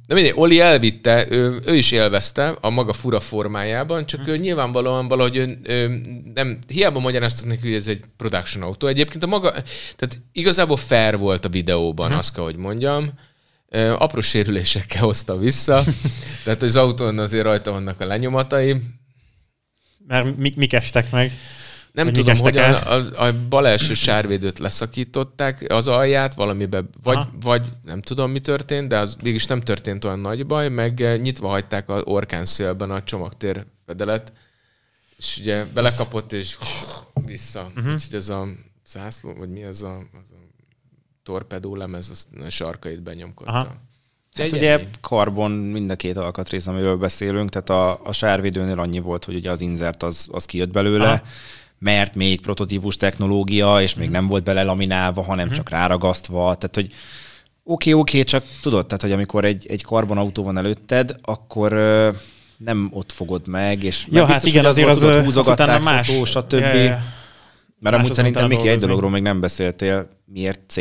De 0.08 0.14
mindegy, 0.14 0.34
Oli 0.36 0.60
elvitte, 0.60 1.26
ő, 1.30 1.62
ő 1.66 1.76
is 1.76 1.92
élvezte 1.92 2.56
a 2.62 2.70
maga 2.70 2.94
fura 2.94 3.20
formájában, 3.20 4.06
csak 4.06 4.20
Mhm. 4.22 4.30
ő 4.30 4.38
nyilvánvalóan 4.38 5.08
valahogy 5.08 5.38
ő, 5.38 5.58
ő, 5.64 6.02
nem, 6.34 6.60
hiába 6.68 7.00
magyaráztak 7.00 7.48
neki, 7.48 7.68
hogy 7.68 7.76
ez 7.76 7.88
egy 7.88 8.02
production 8.18 8.64
autó. 8.64 8.88
Egyébként 8.88 9.24
a 9.24 9.28
maga, 9.28 9.52
tehát 9.96 10.20
igazából 10.32 10.78
fair 10.78 11.18
volt 11.18 11.46
a 11.46 11.50
videóban, 11.50 12.06
uh-huh. 12.06 12.20
azt 12.20 12.34
kell, 12.34 12.44
hogy 12.44 12.56
mondjam. 12.58 13.12
Apró 13.98 14.22
sérülésekkel 14.22 15.02
hozta 15.02 15.38
vissza, 15.38 15.84
tehát 16.44 16.62
az 16.62 16.76
autón 16.76 17.20
azért 17.20 17.44
rajta 17.44 17.72
vannak 17.72 18.00
a 18.00 18.06
lenyomatai, 18.06 18.82
Mert 20.08 20.38
mik, 20.38 20.56
mik 20.56 20.74
estek 20.74 21.12
meg? 21.12 21.32
nem 21.98 22.06
Hogy 22.06 22.16
tudom, 22.16 22.38
hogy 22.38 22.58
estek 22.58 22.88
a, 22.88 23.26
a, 23.26 23.48
bal 23.50 23.68
első 23.68 23.94
sárvédőt 23.94 24.60
leszakították 24.60 25.66
az 25.68 25.88
alját 25.88 26.34
valamibe, 26.34 26.84
vagy, 27.04 27.16
Aha. 27.16 27.30
vagy 27.42 27.68
nem 27.86 28.02
tudom, 28.02 28.32
mi 28.32 28.40
történt, 28.40 28.88
de 28.88 28.98
az 28.98 29.18
mégis 29.24 29.46
nem 29.46 29.62
történt 29.62 30.06
olyan 30.06 30.20
nagy 30.20 30.46
baj, 30.46 30.70
meg 30.70 31.02
eh, 31.02 31.18
nyitva 31.18 31.48
hagyták 31.48 31.90
az 31.90 32.02
orkán 32.06 32.46
szélben 32.46 32.92
a 32.92 33.04
csomagtér 33.04 33.66
fedelet, 33.86 34.34
és 35.18 35.38
ugye 35.40 35.66
belekapott, 35.74 36.34
és 36.34 36.58
vissza. 37.26 37.72
Uh-huh. 37.76 37.94
Úgyhogy 37.94 38.16
ez 38.16 38.30
a 38.30 38.48
zászló, 38.86 39.34
vagy 39.34 39.50
mi 39.50 39.64
ez 39.64 39.82
a, 39.82 39.98
az 40.22 40.32
a 40.32 40.47
torpedó 41.28 41.76
lemez, 41.76 42.28
sarkait 42.50 43.02
benyomkodta. 43.04 43.52
Aha. 43.52 43.68
Hát 44.36 44.46
egy 44.46 44.54
ugye 44.54 44.72
ennyi. 44.72 44.88
karbon 45.02 45.52
mind 45.52 45.90
a 45.90 45.96
két 45.96 46.18
alkatrész, 46.18 46.68
amiről 46.68 46.98
beszélünk, 46.98 47.50
tehát 47.50 47.70
a, 47.70 48.00
a 48.08 48.12
sárvédőnél 48.12 48.80
annyi 48.80 49.00
volt, 49.00 49.26
hogy 49.26 49.36
ugye 49.36 49.52
az 49.52 49.62
insert 49.62 50.04
az, 50.04 50.28
az 50.32 50.46
kijött 50.46 50.72
belőle, 50.72 51.08
Aha. 51.08 51.22
mert 51.80 52.16
még 52.16 52.42
prototípus 52.42 52.96
technológia, 52.96 53.82
és 53.82 53.94
még 53.96 54.10
nem 54.10 54.28
volt 54.28 54.44
bele 54.44 54.64
laminálva, 54.64 55.24
hanem 55.24 55.50
csak 55.50 55.70
ráragasztva, 55.70 56.56
tehát 56.56 56.76
hogy 56.76 56.94
oké, 57.64 57.92
oké, 57.92 58.24
csak 58.24 58.44
tudod, 58.62 58.86
tehát 58.86 59.02
hogy 59.02 59.12
amikor 59.12 59.46
egy, 59.46 59.66
egy 59.68 59.84
karbonautó 59.84 60.44
van 60.44 60.58
előtted, 60.58 61.16
akkor 61.22 61.74
ö, 61.74 62.10
nem 62.58 62.90
ott 62.94 63.12
fogod 63.12 63.48
meg, 63.48 63.84
és 63.84 64.08
Ja, 64.12 64.22
meg 64.22 64.32
hát 64.32 64.44
igen, 64.44 64.60
hogy 64.60 64.70
azért 64.70 64.88
volt, 64.88 64.98
az, 64.98 65.04
tudod, 65.04 65.18
az 65.20 65.26
húzogatták, 65.26 65.84
más. 65.84 66.08
fotó, 66.08 66.24
stb. 66.24 66.52
Ja, 66.54 66.74
ja, 66.74 66.84
ja. 66.84 67.00
Mert 67.80 67.96
Más 67.96 68.04
amúgy 68.04 68.14
szerintem 68.14 68.44
Miki 68.48 68.56
egy 68.60 68.64
dolgozni. 68.64 68.88
dologról 68.88 69.12
még 69.12 69.22
nem 69.22 69.40
beszéltél, 69.40 70.08
miért 70.26 70.60
C? 70.68 70.76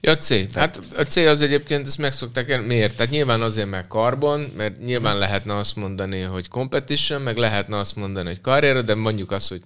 Ja, 0.00 0.10
a 0.10 0.16
C. 0.16 0.54
Hát 0.54 0.76
a 0.96 1.02
C 1.02 1.16
az 1.16 1.42
egyébként, 1.42 1.86
ezt 1.86 1.98
megszokták. 1.98 2.66
Miért? 2.66 2.96
Tehát 2.96 3.10
nyilván 3.10 3.40
azért, 3.42 3.70
mert 3.70 3.88
karbon, 3.88 4.40
mert 4.40 4.78
nyilván 4.78 5.18
lehetne 5.18 5.56
azt 5.56 5.76
mondani, 5.76 6.20
hogy 6.20 6.48
competition, 6.48 7.22
meg 7.22 7.36
lehetne 7.36 7.76
azt 7.76 7.96
mondani, 7.96 8.28
hogy 8.28 8.40
karrier, 8.40 8.84
de 8.84 8.94
mondjuk 8.94 9.30
azt, 9.30 9.48
hogy 9.48 9.62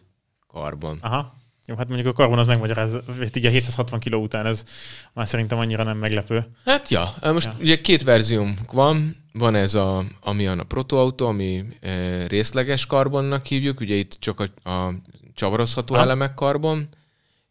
karbon. 0.47 0.99
Aha. 1.01 1.37
Jó, 1.67 1.77
hát 1.77 1.89
mondjuk 1.89 2.09
a 2.09 2.13
karbon 2.13 2.39
az 2.39 2.47
megmagyaráz, 2.47 2.99
így 3.35 3.47
a 3.47 3.51
760 3.51 4.01
kiló 4.01 4.23
után 4.23 4.47
ez 4.47 4.65
már 5.13 5.29
szerintem 5.29 5.59
annyira 5.59 5.83
nem 5.83 5.97
meglepő. 5.97 6.45
Hát 6.65 6.89
ja, 6.89 7.15
most 7.23 7.47
ja. 7.47 7.57
ugye 7.61 7.81
két 7.81 8.03
verziónk 8.03 8.73
van. 8.73 9.17
Van 9.33 9.55
ez, 9.55 9.75
a, 9.75 10.05
ami 10.21 10.47
a 10.47 10.65
protoautó, 10.69 11.27
ami 11.27 11.65
e, 11.81 12.27
részleges 12.27 12.87
karbonnak 12.87 13.47
hívjuk, 13.47 13.81
ugye 13.81 13.95
itt 13.95 14.17
csak 14.21 14.41
a, 14.41 14.71
a 14.71 14.95
csavarozható 15.35 15.95
Aha. 15.95 16.03
elemek 16.03 16.35
karbon, 16.35 16.89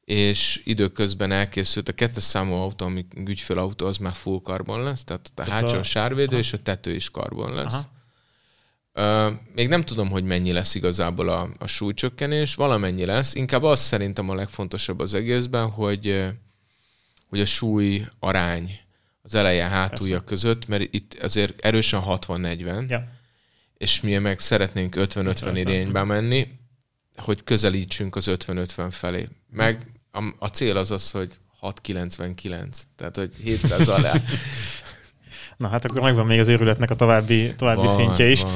és 0.08 0.62
időközben 0.64 1.32
elkészült 1.32 1.90
a 1.90 1.94
kettes 1.94 2.24
számú 2.24 2.54
autó, 2.54 2.86
ami 2.86 3.06
ügyfélautó, 3.26 3.86
az 3.86 3.98
már 3.98 4.14
full 4.14 4.40
karbon 4.44 4.84
lesz, 4.84 5.04
tehát 5.04 5.28
a 5.28 5.34
Tehát 5.44 5.62
hátsó 5.62 5.78
a- 5.78 5.84
sárvédő 5.84 6.28
aha. 6.32 6.38
és 6.38 6.54
a 6.54 6.58
tető 6.58 6.96
is 6.96 7.10
karbon 7.10 7.54
lesz. 7.54 7.86
Aha. 8.94 9.40
Még 9.56 9.68
nem 9.68 9.82
tudom, 9.82 10.10
hogy 10.10 10.24
mennyi 10.24 10.52
lesz 10.52 10.76
igazából 10.76 11.30
a, 11.30 11.50
a 11.60 11.68
súlycsökkenés, 11.68 12.56
valamennyi 12.56 13.06
lesz. 13.06 13.36
Inkább 13.36 13.64
az 13.64 13.80
szerintem 13.80 14.30
a 14.30 14.36
legfontosabb 14.36 15.00
az 15.00 15.14
egészben, 15.14 15.70
hogy, 15.70 16.26
hogy 17.30 17.40
a 17.40 17.46
súly 17.46 18.06
arány 18.20 18.80
az 19.22 19.36
eleje 19.36 19.68
hátulja 19.68 20.20
között, 20.20 20.68
mert 20.68 20.94
itt 20.94 21.14
azért 21.22 21.66
erősen 21.66 22.02
60-40, 22.06 22.90
Ja. 22.90 23.08
és 23.78 24.02
mi 24.02 24.18
meg 24.18 24.40
szeretnénk 24.40 24.96
50-50 24.98 25.06
50-50. 25.06 25.52
irányba 25.56 26.04
menni, 26.04 26.48
hogy 27.16 27.44
közelítsünk 27.44 28.16
az 28.16 28.28
50-50 28.30 28.88
felé. 28.92 29.28
Meg 29.50 29.86
a, 30.18 30.34
a 30.40 30.48
cél 30.48 30.78
az 30.78 30.92
az, 30.92 31.12
hogy 31.12 31.32
699, 31.60 32.88
tehát 32.96 33.16
hogy 33.16 33.32
700 33.44 33.88
alá. 33.88 34.14
Na 35.58 35.68
hát 35.68 35.86
akkor 35.86 36.02
megvan 36.02 36.26
még 36.26 36.40
az 36.40 36.48
őrületnek 36.48 36.90
a 36.90 36.96
további, 36.96 37.56
további 37.56 37.86
Van, 37.86 37.96
szintje 37.96 38.30
is. 38.30 38.42
Van, 38.42 38.52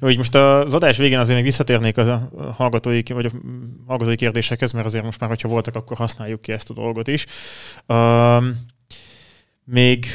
van. 0.00 0.10
Így 0.10 0.16
most 0.16 0.34
az 0.34 0.74
adás 0.74 0.96
végén 0.96 1.18
azért 1.18 1.36
még 1.36 1.44
visszatérnék 1.44 1.98
a 1.98 2.30
hallgatói, 2.56 3.02
vagy 3.08 3.26
a 3.26 3.30
hallgatói 3.86 4.16
kérdésekhez, 4.16 4.72
mert 4.72 4.86
azért 4.86 5.04
most 5.04 5.20
már, 5.20 5.28
hogyha 5.28 5.48
voltak, 5.48 5.74
akkor 5.74 5.96
használjuk 5.96 6.40
ki 6.40 6.52
ezt 6.52 6.70
a 6.70 6.74
dolgot 6.74 7.08
is. 7.08 7.26
Um, 7.86 8.60
még 9.64 10.06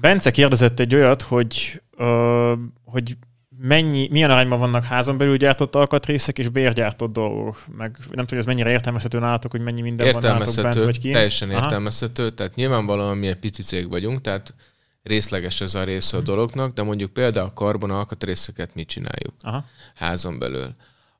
Bence 0.00 0.30
kérdezett 0.30 0.80
egy 0.80 0.94
olyat, 0.94 1.22
hogy, 1.22 1.82
uh, 1.98 2.58
hogy 2.84 3.16
mennyi, 3.58 4.08
milyen 4.10 4.30
arányban 4.30 4.58
vannak 4.58 4.84
házon 4.84 5.18
belül 5.18 5.36
gyártott 5.36 5.74
alkatrészek 5.74 6.38
és 6.38 6.48
bérgyártott 6.48 7.12
dolgok, 7.12 7.64
meg 7.76 7.90
nem 7.96 8.06
tudom, 8.08 8.26
hogy 8.28 8.38
ez 8.38 8.44
mennyire 8.44 8.70
értelmezhető 8.70 9.18
nálatok, 9.18 9.50
hogy 9.50 9.60
mennyi 9.60 9.80
minden 9.80 10.12
van 10.12 10.22
nálatok 10.22 10.62
bent 10.62 10.74
vagy 10.74 10.98
ki. 10.98 11.10
teljesen 11.10 11.50
Aha. 11.50 11.62
értelmezhető, 11.62 12.30
tehát 12.30 12.54
nyilvánvalóan 12.54 13.16
mi 13.16 13.26
egy 13.26 13.36
pici 13.36 13.62
cég 13.62 13.88
vagyunk, 13.88 14.20
tehát 14.20 14.54
részleges 15.02 15.60
ez 15.60 15.74
a 15.74 15.84
része 15.84 16.16
a 16.16 16.20
dolognak, 16.20 16.72
de 16.72 16.82
mondjuk 16.82 17.12
például 17.12 17.46
a 17.46 17.52
karbon 17.52 17.90
alkatrészeket 17.90 18.74
mi 18.74 18.84
csináljuk 18.84 19.34
Aha. 19.40 19.64
házon 19.94 20.38
belül. 20.38 20.74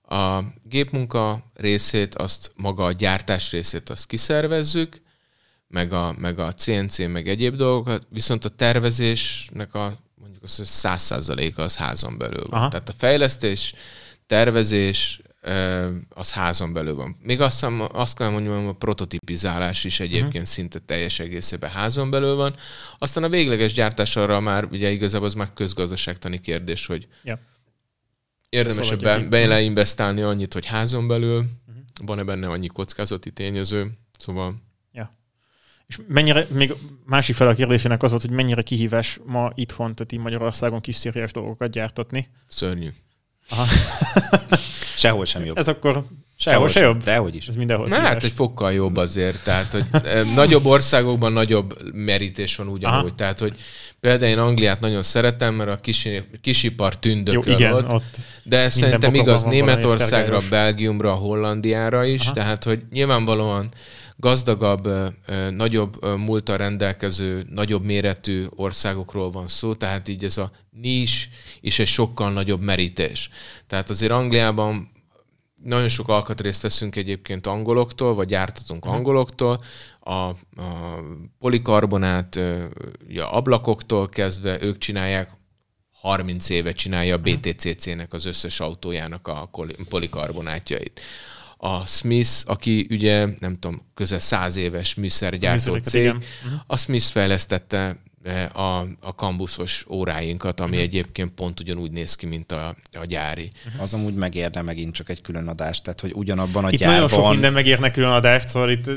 A 0.09 0.41
gépmunka 0.63 1.51
részét, 1.55 2.15
azt 2.15 2.53
maga 2.57 2.85
a 2.85 2.93
gyártás 2.93 3.51
részét 3.51 3.91
azt 3.91 4.07
kiszervezzük, 4.07 5.01
meg 5.69 5.93
a, 5.93 6.15
meg 6.19 6.39
a 6.39 6.53
CNC, 6.53 6.99
meg 6.99 7.29
egyéb 7.29 7.55
dolgokat, 7.55 8.07
viszont 8.09 8.45
a 8.45 8.49
tervezésnek 8.49 9.75
a 9.75 9.99
mondjuk 10.27 10.45
az, 10.45 10.57
hogy 10.57 10.67
száz 10.67 11.03
százaléka 11.03 11.63
az 11.63 11.77
házon 11.77 12.19
belül 12.19 12.43
van. 12.47 12.61
Aha. 12.61 12.69
Tehát 12.69 12.89
a 12.89 12.95
fejlesztés, 12.97 13.75
tervezés, 14.27 15.21
az 16.09 16.33
házon 16.33 16.73
belül 16.73 16.95
van. 16.95 17.17
Még 17.23 17.41
azt, 17.41 17.53
hiszem, 17.53 17.87
azt 17.93 18.17
kell 18.17 18.29
mondjam, 18.29 18.69
a 18.69 18.73
prototipizálás 18.73 19.85
is 19.85 20.01
egyébként 20.01 20.27
uh-huh. 20.27 20.45
szinte 20.45 20.79
teljes 20.79 21.19
egészében 21.19 21.71
házon 21.71 22.11
belül 22.11 22.35
van. 22.35 22.55
Aztán 22.99 23.25
a 23.25 23.29
végleges 23.29 23.73
gyártás 23.73 24.17
arra 24.17 24.41
már 24.41 24.65
ugye 24.65 24.91
igazából 24.91 25.27
az 25.27 25.35
már 25.35 25.53
közgazdaságtani 25.53 26.41
kérdés, 26.41 26.87
hogy 26.87 27.09
Ja. 27.23 27.41
érdemes 28.49 28.87
Szóval, 28.87 29.19
be, 29.19 29.29
beleinvestálni 29.29 30.21
annyit, 30.21 30.53
hogy 30.53 30.67
házon 30.67 31.09
belül, 31.09 31.37
uh-huh. 31.37 31.85
van-e 32.05 32.25
benne 32.25 32.49
annyi 32.49 32.67
kockázati 32.67 33.31
tényező, 33.31 33.91
szóval 34.19 34.65
És 35.87 35.99
mennyire, 36.09 36.47
még 36.51 36.75
másik 37.05 37.35
fel 37.35 37.49
a 37.49 37.55
kérdésének 37.55 38.03
az 38.03 38.11
volt, 38.11 38.23
hogy 38.23 38.31
mennyire 38.31 38.63
kihívás 38.63 39.21
ma 39.25 39.53
itthon, 39.55 39.95
tehát 39.95 40.13
így 40.13 40.21
Magyarországon 40.21 40.81
kis 40.81 40.97
szériás 40.97 41.33
dolgokat 41.33 41.71
gyártatni. 41.71 42.29
szörnyű. 42.47 42.89
Sehol 44.97 45.25
sem 45.25 45.45
jobb. 45.45 45.59
Ez 45.59 45.69
akkor 45.69 46.05
sehol 46.37 46.69
se 46.69 46.81
jobb? 46.81 47.03
Dehogy 47.03 47.35
is. 47.35 47.49
Ez 47.49 47.55
mindenhol 47.55 47.87
Na, 47.87 48.01
hát 48.01 48.25
egy 48.25 48.33
fokkal 48.33 48.73
jobb 48.73 48.97
azért, 48.97 49.45
tehát 49.45 49.73
hogy 49.73 49.85
eh, 49.93 50.25
nagyobb 50.35 50.65
országokban 50.65 51.33
nagyobb 51.33 51.93
merítés 51.93 52.57
van 52.57 52.69
ugyanúgy. 52.69 53.07
Aha. 53.07 53.15
Tehát, 53.15 53.41
hogy 53.41 53.59
például 54.01 54.31
én 54.31 54.39
Angliát 54.39 54.81
nagyon 54.81 55.03
szeretem, 55.03 55.55
mert 55.55 55.71
a 55.71 55.81
kisi, 55.81 56.23
kisipar 56.41 56.93
Jó, 56.93 56.99
tündököl 57.01 57.53
igen, 57.53 57.73
ott, 57.73 57.93
ott. 57.93 58.17
de 58.43 58.69
szerintem 58.69 59.15
igaz 59.15 59.43
Németországra. 59.43 60.41
Belgiumra, 60.51 61.13
Hollandiára 61.13 62.05
is, 62.05 62.23
Aha. 62.23 62.33
tehát 62.33 62.65
hogy 62.65 62.83
nyilvánvalóan 62.91 63.69
gazdagabb, 64.17 64.89
nagyobb 65.51 65.97
ö, 66.01 66.15
múltal 66.15 66.57
rendelkező, 66.57 67.47
nagyobb 67.51 67.85
méretű 67.85 68.45
országokról 68.55 69.31
van 69.31 69.49
szó, 69.49 69.75
tehát 69.75 70.09
így 70.09 70.25
ez 70.25 70.37
a 70.37 70.51
nis 70.71 71.31
is 71.61 71.79
egy 71.79 71.87
sokkal 71.87 72.33
nagyobb 72.33 72.61
merítés. 72.61 73.31
Tehát 73.67 73.91
azért 73.91 74.13
Angliában 74.13 74.91
nagyon 75.63 75.89
sok 75.89 76.09
alkatrészt 76.09 76.63
veszünk 76.63 76.97
egyébként 76.97 77.47
angoloktól, 77.47 78.15
vagy 78.15 78.29
gyártatunk 78.29 78.85
angoloktól, 78.85 79.65
a, 80.01 80.13
a 80.13 80.35
polikarbonát 81.39 82.41
ja, 83.09 83.31
ablakoktól 83.31 84.09
kezdve 84.09 84.63
ők 84.63 84.79
csinálják 84.79 85.31
30 85.93 86.49
éve 86.49 86.73
csinálja 86.73 87.15
a 87.15 87.19
BTCC-nek 87.19 88.13
az 88.13 88.25
összes 88.25 88.61
autójának 88.61 89.29
a 89.29 89.51
polikarbonátjait. 89.89 91.01
A 91.67 91.87
Smith, 91.87 92.31
aki 92.45 92.87
ugye, 92.91 93.29
nem 93.39 93.59
tudom, 93.59 93.83
közel 93.95 94.19
száz 94.19 94.57
éves 94.57 94.95
műszergyártó 94.95 95.77
cég, 95.77 96.03
igen. 96.03 96.23
a 96.67 96.77
Smith 96.77 97.05
fejlesztette 97.05 97.97
a, 98.53 98.79
a 99.01 99.15
kambuszos 99.17 99.87
óráinkat, 99.91 100.61
ami 100.61 100.71
uh-huh. 100.71 100.83
egyébként 100.83 101.31
pont 101.31 101.61
ugyanúgy 101.61 101.91
néz 101.91 102.15
ki, 102.15 102.27
mint 102.27 102.53
a, 102.53 102.77
a 102.93 103.05
gyári. 103.05 103.51
Uh-huh. 103.67 103.83
Az 103.83 103.95
amúgy 103.95 104.15
megérne 104.15 104.63
megint 104.63 104.95
csak 104.95 105.09
egy 105.09 105.21
külön 105.21 105.49
adást, 105.49 105.83
tehát 105.83 106.01
hogy 106.01 106.13
ugyanabban 106.15 106.65
a 106.65 106.71
itt 106.71 106.79
gyárban... 106.79 106.95
nagyon 107.01 107.09
sok 107.09 107.31
minden 107.31 107.53
megérne 107.53 107.91
külön 107.91 108.11
adást, 108.11 108.49
szóval 108.49 108.71
itt... 108.71 108.91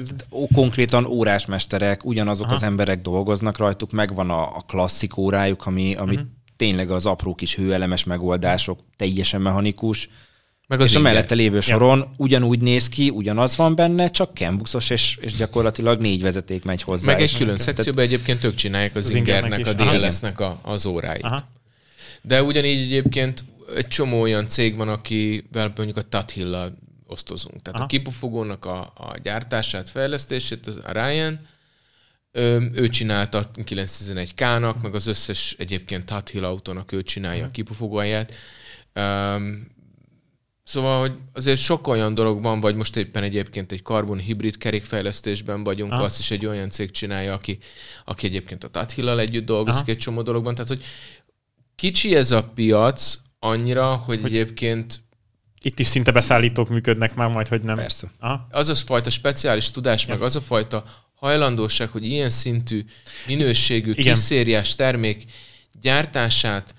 Konkrétan 0.53 1.05
órásmesterek, 1.05 2.05
ugyanazok 2.05 2.45
Aha. 2.45 2.53
az 2.53 2.63
emberek 2.63 3.01
dolgoznak 3.01 3.57
rajtuk, 3.57 3.91
megvan 3.91 4.29
a, 4.29 4.55
a 4.55 4.63
klasszik 4.67 5.17
órájuk, 5.17 5.65
ami, 5.65 5.95
ami 5.95 6.15
uh-huh. 6.15 6.29
tényleg 6.55 6.91
az 6.91 7.05
apró 7.05 7.35
kis 7.35 7.55
hőelemes 7.55 8.03
megoldások, 8.03 8.79
teljesen 8.95 9.41
mechanikus, 9.41 10.09
meg 10.69 10.79
az 10.81 10.89
és 10.89 10.95
a 10.95 10.99
mellette 10.99 11.35
lévő 11.35 11.59
soron 11.59 11.97
ja. 11.97 12.11
ugyanúgy 12.17 12.59
néz 12.59 12.89
ki, 12.89 13.09
ugyanaz 13.09 13.55
van 13.55 13.75
benne, 13.75 14.09
csak 14.09 14.35
cambuszos, 14.37 14.89
és, 14.89 15.17
és 15.21 15.33
gyakorlatilag 15.33 16.01
négy 16.01 16.21
vezeték 16.21 16.63
megy 16.63 16.81
hozzá. 16.81 17.05
Meg 17.05 17.21
egy 17.21 17.37
külön 17.37 17.57
szekcióban 17.57 18.03
egyébként 18.03 18.43
ők 18.43 18.55
csinálják 18.55 18.95
az, 18.95 19.05
az 19.05 19.13
ingernek, 19.13 19.67
a 19.67 19.73
DLS-nek 19.73 20.39
a, 20.39 20.59
az 20.63 20.85
óráit. 20.85 21.23
Aha. 21.23 21.49
De 22.21 22.43
ugyanígy 22.43 22.81
egyébként 22.81 23.43
egy 23.75 23.87
csomó 23.87 24.21
olyan 24.21 24.47
cég 24.47 24.75
van, 24.75 24.89
akivel 24.89 25.73
mondjuk 25.75 25.97
a 25.97 26.03
Tathill 26.03 26.73
osztozunk. 27.07 27.61
Tehát 27.61 27.79
Aha. 27.79 27.83
a 27.83 27.87
kipufogónak 27.87 28.65
a, 28.65 28.79
a 28.79 29.13
gyártását, 29.23 29.89
fejlesztését, 29.89 30.67
az 30.67 30.79
a 30.83 30.91
Ryan, 30.91 31.39
ő, 32.31 32.71
ő 32.73 32.89
csinálta 32.89 33.51
911K-nak, 33.55 34.81
meg 34.81 34.95
az 34.95 35.07
összes 35.07 35.55
egyébként 35.57 36.05
Tathill 36.05 36.43
autónak 36.43 36.91
ő 36.91 37.01
csinálja 37.01 37.45
a 37.45 37.51
kipufogóját. 37.51 38.33
Um, 38.95 39.77
Szóval, 40.69 40.99
hogy 40.99 41.13
azért 41.33 41.59
sok 41.59 41.87
olyan 41.87 42.13
dolog 42.13 42.43
van, 42.43 42.59
vagy 42.59 42.75
most 42.75 42.95
éppen 42.95 43.23
egyébként 43.23 43.71
egy 43.71 43.81
karbon 43.81 44.17
hibrid 44.17 44.57
kerékfejlesztésben 44.57 45.63
vagyunk, 45.63 45.91
Aha. 45.91 46.03
azt 46.03 46.19
is 46.19 46.31
egy 46.31 46.45
olyan 46.45 46.69
cég 46.69 46.91
csinálja, 46.91 47.33
aki, 47.33 47.57
aki 48.05 48.25
egyébként 48.25 48.63
a 48.63 48.67
Tathillal 48.67 49.19
együtt 49.19 49.45
dolgozik 49.45 49.81
Aha. 49.81 49.91
egy 49.91 49.97
csomó 49.97 50.21
dologban. 50.21 50.55
Tehát, 50.55 50.69
hogy 50.69 50.83
kicsi 51.75 52.15
ez 52.15 52.31
a 52.31 52.43
piac 52.43 53.19
annyira, 53.39 53.95
hogy, 53.95 54.21
hogy 54.21 54.31
egyébként 54.31 55.01
itt 55.61 55.79
is 55.79 55.87
szinte 55.87 56.11
beszállítók 56.11 56.69
működnek 56.69 57.15
már, 57.15 57.29
majd 57.29 57.47
hogy 57.47 57.61
nem. 57.61 57.75
Persze. 57.75 58.11
Aha. 58.19 58.47
Az 58.51 58.69
az 58.69 58.81
fajta 58.81 59.09
speciális 59.09 59.71
tudás, 59.71 60.05
ja. 60.05 60.13
meg 60.13 60.21
az 60.21 60.35
a 60.35 60.41
fajta 60.41 60.83
hajlandóság, 61.13 61.89
hogy 61.89 62.05
ilyen 62.05 62.29
szintű 62.29 62.85
minőségű, 63.27 63.93
kiszériás 63.93 64.75
termék 64.75 65.25
gyártását 65.81 66.73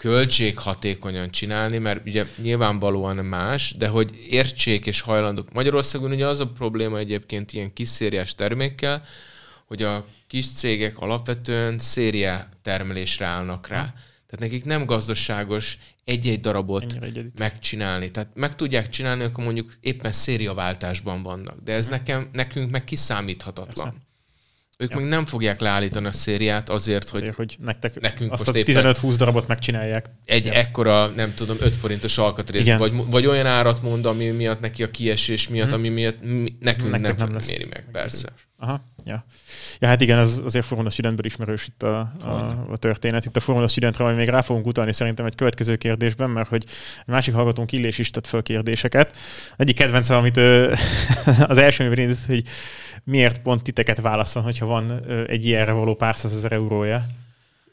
költséghatékonyan 0.00 1.30
csinálni, 1.30 1.78
mert 1.78 2.06
ugye 2.06 2.24
nyilvánvalóan 2.42 3.16
más, 3.16 3.74
de 3.78 3.88
hogy 3.88 4.10
értsék 4.28 4.86
és 4.86 5.00
hajlandók. 5.00 5.52
Magyarországon 5.52 6.12
ugye 6.12 6.26
az 6.26 6.40
a 6.40 6.48
probléma 6.48 6.98
egyébként 6.98 7.52
ilyen 7.52 7.72
kis 7.72 7.88
szériás 7.88 8.34
termékkel, 8.34 9.02
hogy 9.66 9.82
a 9.82 10.06
kis 10.26 10.52
cégek 10.52 10.98
alapvetően 10.98 11.78
széria 11.78 12.48
termelésre 12.62 13.26
állnak 13.26 13.68
rá. 13.68 13.80
Tehát 14.26 14.38
nekik 14.38 14.64
nem 14.64 14.86
gazdaságos 14.86 15.78
egy-egy 16.04 16.40
darabot 16.40 16.98
megcsinálni. 17.38 18.10
Tehát 18.10 18.30
meg 18.34 18.54
tudják 18.54 18.88
csinálni, 18.88 19.24
akkor 19.24 19.44
mondjuk 19.44 19.72
éppen 19.80 20.12
szériaváltásban 20.12 21.22
vannak. 21.22 21.56
De 21.64 21.72
ez 21.72 21.88
nekem, 21.88 22.28
nekünk 22.32 22.70
meg 22.70 22.84
kiszámíthatatlan. 22.84 23.90
Persze. 23.90 24.09
Ők 24.80 24.90
ja. 24.90 24.96
meg 24.96 25.08
nem 25.08 25.24
fogják 25.24 25.60
leállítani 25.60 26.06
a 26.06 26.12
szériát 26.12 26.68
azért, 26.68 27.08
hogy, 27.08 27.20
azért, 27.20 27.36
hogy 27.36 27.56
nektek 27.60 28.00
nekünk 28.00 28.32
azt 28.32 28.48
a 28.48 28.52
15-20 28.52 29.14
darabot 29.16 29.48
megcsinálják. 29.48 30.10
Egy 30.24 30.46
ja. 30.46 30.52
ekkora, 30.52 31.06
nem 31.06 31.34
tudom, 31.34 31.56
5 31.60 31.76
forintos 31.76 32.18
alkatrész, 32.18 32.76
vagy, 32.78 32.92
vagy 33.10 33.26
olyan 33.26 33.46
árat 33.46 33.82
mond, 33.82 34.06
ami 34.06 34.30
miatt 34.30 34.60
neki 34.60 34.82
a 34.82 34.90
kiesés 34.90 35.48
miatt, 35.48 35.68
hmm. 35.68 35.78
ami 35.78 35.88
miatt 35.88 36.22
mi, 36.22 36.56
nekünk 36.60 36.90
Nektek 36.90 37.16
nem, 37.16 37.26
nem 37.26 37.36
lesz. 37.36 37.48
méri 37.50 37.64
meg, 37.64 37.84
persze. 37.92 38.28
Aha, 38.62 38.84
ja. 39.04 39.24
Ja, 39.78 39.88
hát 39.88 40.00
igen, 40.00 40.18
az 40.18 40.42
azért 40.44 40.64
Formula 40.64 40.90
Studentből 40.90 41.26
ismerős 41.26 41.66
itt 41.66 41.82
a, 41.82 41.98
a, 42.22 42.28
a 42.70 42.76
történet. 42.76 43.24
Itt 43.24 43.36
a 43.36 43.40
Formula 43.40 43.68
Studentre 43.68 44.04
majd 44.04 44.16
még 44.16 44.28
rá 44.28 44.40
fogunk 44.40 44.66
utalni 44.66 44.92
szerintem 44.92 45.26
egy 45.26 45.34
következő 45.34 45.76
kérdésben, 45.76 46.30
mert 46.30 46.48
hogy 46.48 46.64
a 46.98 47.10
másik 47.10 47.34
hallgatónk 47.34 47.72
Illés 47.72 47.98
is 47.98 48.10
tett 48.10 48.26
fel 48.26 48.42
kérdéseket. 48.42 49.16
Egyik 49.56 49.76
kedvenc, 49.76 50.08
amit 50.08 50.36
az 51.52 51.58
első 51.58 51.84
évben 51.84 52.16
hogy 52.26 52.44
miért 53.04 53.42
pont 53.42 53.62
titeket 53.62 54.00
válaszol, 54.00 54.42
hogyha 54.42 54.66
van 54.66 55.04
egy 55.26 55.46
ilyenre 55.46 55.72
való 55.72 55.94
pár 55.94 56.16
százezer 56.16 56.52
eurója? 56.52 57.06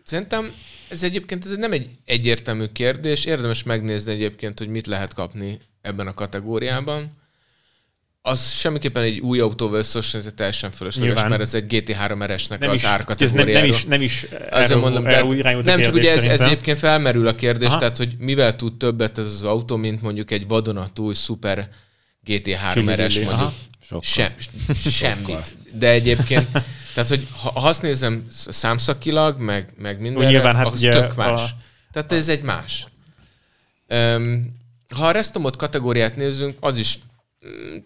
Szerintem 0.03 0.51
ez 0.89 1.03
egyébként 1.03 1.45
ez 1.45 1.51
nem 1.51 1.71
egy 1.71 1.89
egyértelmű 2.05 2.65
kérdés. 2.65 3.25
Érdemes 3.25 3.63
megnézni 3.63 4.11
egyébként, 4.11 4.59
hogy 4.59 4.67
mit 4.67 4.87
lehet 4.87 5.13
kapni 5.13 5.59
ebben 5.81 6.07
a 6.07 6.13
kategóriában. 6.13 7.16
Az 8.27 8.51
semmiképpen 8.51 9.03
egy 9.03 9.19
új 9.19 9.39
autóval 9.39 9.77
összehasonlítani 9.77 10.35
teljesen 10.35 10.71
fölösleges, 10.71 11.13
Nyilván. 11.13 11.29
mert 11.29 11.41
ez 11.41 11.53
egy 11.53 11.65
GT3 11.69 12.31
RS-nek 12.35 12.59
nem 12.59 12.69
az 12.69 12.85
árkategóriáról. 12.85 13.53
Nem, 13.53 13.61
nem 13.61 13.69
is, 13.69 13.85
nem 13.85 14.01
is 14.01 14.23
erről, 14.49 14.79
mondom, 14.79 15.05
erről, 15.05 15.47
erről 15.47 15.61
Nem, 15.61 15.81
csak 15.81 15.93
ugye 15.93 16.11
ez, 16.11 16.25
ez 16.25 16.41
egyébként 16.41 16.77
felmerül 16.77 17.27
a 17.27 17.35
kérdés, 17.35 17.67
Aha. 17.67 17.77
tehát 17.77 17.97
hogy 17.97 18.15
mivel 18.19 18.55
tud 18.55 18.77
többet 18.77 19.17
ez 19.17 19.25
az 19.25 19.43
autó, 19.43 19.75
mint 19.75 20.01
mondjuk 20.01 20.31
egy 20.31 20.47
vadonatúj 20.47 21.13
szuper 21.13 21.69
GT3 22.27 23.05
RS 23.05 23.19
mondjuk. 23.19 23.53
Sem, 24.01 24.33
semmit. 24.75 25.57
De 25.71 25.89
egyébként, 25.89 26.47
tehát, 26.93 27.09
hogy 27.09 27.27
ha 27.41 27.49
azt 27.49 27.81
nézem 27.81 28.27
számszakilag, 28.49 29.39
meg, 29.39 29.73
meg 29.77 29.99
mindenre, 29.99 30.29
nyilván, 30.29 30.55
hát 30.55 30.65
az 30.65 30.79
tök 30.79 31.15
más. 31.15 31.41
A... 31.41 31.55
Tehát 31.91 32.11
ez 32.11 32.27
egy 32.27 32.41
más. 32.41 32.87
Um, 33.89 34.55
ha 34.95 35.07
a 35.07 35.11
restomod 35.11 35.55
kategóriát 35.55 36.15
nézzünk, 36.15 36.57
az 36.59 36.77
is 36.77 36.99
mm, 37.47 37.77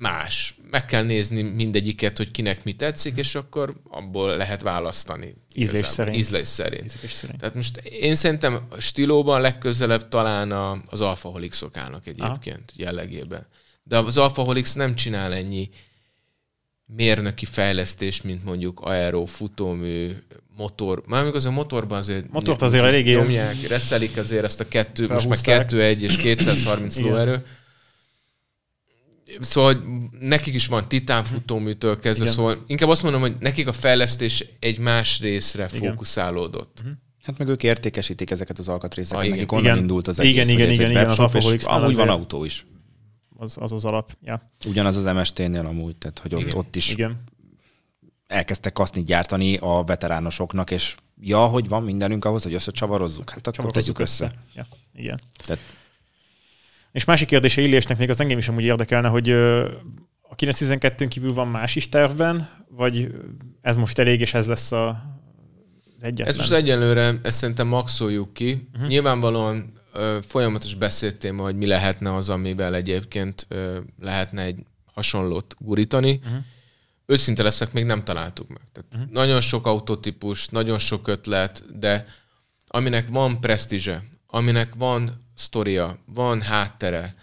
más. 0.00 0.54
Meg 0.70 0.84
kell 0.84 1.02
nézni 1.02 1.42
mindegyiket, 1.42 2.16
hogy 2.16 2.30
kinek 2.30 2.64
mi 2.64 2.72
tetszik, 2.72 3.16
és 3.16 3.34
akkor 3.34 3.74
abból 3.88 4.36
lehet 4.36 4.62
választani. 4.62 5.34
Ízlés 5.54 5.86
szerint. 5.86 6.16
Ízlés 6.16 6.48
szerint. 6.48 6.84
Ízlés 6.84 7.12
szerint. 7.12 7.38
Tehát 7.38 7.54
most 7.54 7.76
én 7.76 8.14
szerintem 8.14 8.66
a 8.70 8.80
stílóban 8.80 9.40
legközelebb 9.40 10.08
talán 10.08 10.50
a, 10.50 10.82
az 10.86 11.00
alfaholixok 11.00 11.76
állnak 11.76 12.06
egyébként 12.06 12.72
Aha. 12.76 12.82
jellegében. 12.82 13.46
De 13.82 13.98
az 13.98 14.18
Alphaholix 14.18 14.74
nem 14.74 14.94
csinál 14.94 15.34
ennyi 15.34 15.70
mérnöki 16.84 17.44
fejlesztés, 17.44 18.22
mint 18.22 18.44
mondjuk 18.44 18.80
aero, 18.80 19.24
futómű, 19.24 20.10
motor. 20.56 21.02
Már 21.06 21.24
még 21.24 21.34
az 21.34 21.46
a 21.46 21.50
motorban 21.50 21.98
azért 21.98 22.30
Motort 22.30 22.62
azért 22.62 22.84
eléggé 22.84 23.14
nyomják, 23.14 23.66
reszelik 23.68 24.16
azért 24.16 24.44
ezt 24.44 24.60
a 24.60 24.68
kettő, 24.68 25.06
most 25.08 25.28
már 25.28 25.40
kettő 25.40 25.82
egy 25.82 26.02
és 26.02 26.16
230 26.16 26.98
lóerő. 26.98 27.44
Szóval 29.40 29.82
nekik 30.20 30.54
is 30.54 30.66
van 30.66 30.88
titán 30.88 31.24
futóműtől 31.24 31.98
kezdve, 31.98 32.24
Igen. 32.24 32.36
szóval 32.36 32.64
inkább 32.66 32.88
azt 32.88 33.02
mondom, 33.02 33.20
hogy 33.20 33.36
nekik 33.40 33.68
a 33.68 33.72
fejlesztés 33.72 34.44
egy 34.60 34.78
más 34.78 35.20
részre 35.20 35.68
igen. 35.74 35.90
fókuszálódott. 35.90 36.78
Uh-huh. 36.80 36.96
Hát 37.22 37.38
meg 37.38 37.48
ők 37.48 37.62
értékesítik 37.62 38.30
ezeket 38.30 38.58
az 38.58 38.68
alkatrészeket, 38.68 39.24
ah, 39.24 39.30
nekik 39.30 39.52
onnan 39.52 39.64
igen. 39.64 39.78
indult 39.78 40.08
az 40.08 40.18
egész. 40.18 40.32
Igen, 40.32 40.48
igen, 40.48 40.70
igen, 40.70 40.90
igen, 40.90 41.06
az 41.06 41.18
amúgy 41.66 41.94
van 41.94 42.08
autó 42.08 42.44
is 42.44 42.66
az 43.40 43.56
az, 43.60 43.72
az 43.72 43.84
alap. 43.84 44.16
Ja. 44.22 44.50
Ugyanaz 44.66 44.96
az 44.96 45.04
MST-nél 45.04 45.66
amúgy, 45.66 45.96
tehát 45.96 46.18
hogy 46.18 46.32
Igen. 46.32 46.56
ott 46.56 46.76
is 46.76 46.90
Igen. 46.90 47.24
elkezdtek 48.26 48.72
kaszni 48.72 49.02
gyártani 49.02 49.56
a 49.56 49.82
veteránosoknak, 49.86 50.70
és 50.70 50.96
ja, 51.20 51.46
hogy 51.46 51.68
van 51.68 51.82
mindenünk 51.82 52.24
ahhoz, 52.24 52.42
hogy 52.42 52.54
összecsavarozzuk, 52.54 53.30
hát 53.30 53.46
akkor 53.46 53.70
tegyük 53.70 53.98
össze. 53.98 54.24
össze. 54.24 54.34
Ja. 54.54 54.66
Igen. 54.94 55.20
Tehát... 55.46 55.62
És 56.92 57.04
másik 57.04 57.28
kérdése 57.28 57.60
Illésnek 57.60 57.98
még 57.98 58.10
az 58.10 58.20
engem 58.20 58.38
is 58.38 58.48
amúgy 58.48 58.64
érdekelne, 58.64 59.08
hogy 59.08 59.30
a 60.20 60.34
912 60.34 61.08
kívül 61.08 61.32
van 61.34 61.48
más 61.48 61.76
is 61.76 61.88
tervben, 61.88 62.48
vagy 62.68 63.14
ez 63.60 63.76
most 63.76 63.98
elég, 63.98 64.20
és 64.20 64.34
ez 64.34 64.46
lesz 64.46 64.72
a, 64.72 65.02
egyetlen? 66.00 66.26
Ez 66.26 66.36
most 66.36 66.52
egyelőre, 66.52 67.20
ezt 67.22 67.38
szerintem 67.38 67.66
maxoljuk 67.66 68.32
ki. 68.32 68.68
Uh-huh. 68.72 68.88
Nyilvánvalóan 68.88 69.78
folyamatos 70.22 70.74
beszédtéma, 70.74 71.42
hogy 71.42 71.56
mi 71.56 71.66
lehetne 71.66 72.14
az, 72.14 72.28
amivel 72.28 72.74
egyébként 72.74 73.46
lehetne 73.98 74.42
egy 74.42 74.58
hasonlót 74.84 75.56
gurítani. 75.58 76.20
Uh-huh. 76.24 76.44
Őszinte 77.06 77.42
leszek, 77.42 77.72
még 77.72 77.84
nem 77.84 78.04
találtuk 78.04 78.48
meg. 78.48 78.62
Tehát 78.72 78.94
uh-huh. 78.94 79.10
Nagyon 79.10 79.40
sok 79.40 79.66
autotípus, 79.66 80.48
nagyon 80.48 80.78
sok 80.78 81.08
ötlet, 81.08 81.78
de 81.78 82.06
aminek 82.66 83.08
van 83.08 83.40
presztízse, 83.40 84.04
aminek 84.26 84.74
van 84.74 85.28
sztoria, 85.40 85.98
van 86.06 86.42
háttere, 86.42 87.14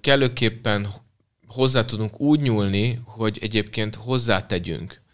kellőképpen 0.00 0.88
hozzá 1.46 1.84
tudunk 1.84 2.20
úgy 2.20 2.40
nyúlni, 2.40 3.00
hogy 3.04 3.38
egyébként 3.40 3.94
hozzátegyünk 3.94 5.04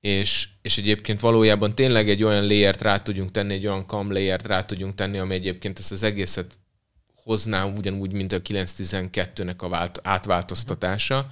és, 0.00 0.48
és 0.62 0.78
egyébként 0.78 1.20
valójában 1.20 1.74
tényleg 1.74 2.08
egy 2.08 2.22
olyan 2.22 2.46
layert 2.46 2.80
rá 2.80 3.02
tudjunk 3.02 3.30
tenni, 3.30 3.54
egy 3.54 3.66
olyan 3.66 3.86
cam 3.86 4.12
layert 4.12 4.46
rá 4.46 4.64
tudjunk 4.64 4.94
tenni, 4.94 5.18
ami 5.18 5.34
egyébként 5.34 5.78
ezt 5.78 5.92
az 5.92 6.02
egészet 6.02 6.58
hozná 7.14 7.64
ugyanúgy, 7.64 8.12
mint 8.12 8.32
a 8.32 8.42
912-nek 8.42 9.56
a 9.56 9.68
vált, 9.68 10.00
átváltoztatása. 10.02 11.26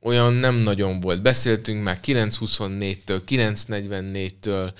Olyan 0.00 0.32
nem 0.32 0.54
nagyon 0.54 1.00
volt. 1.00 1.22
Beszéltünk 1.22 1.82
már 1.82 1.98
924-től, 2.02 3.20
944-től, 3.28 4.72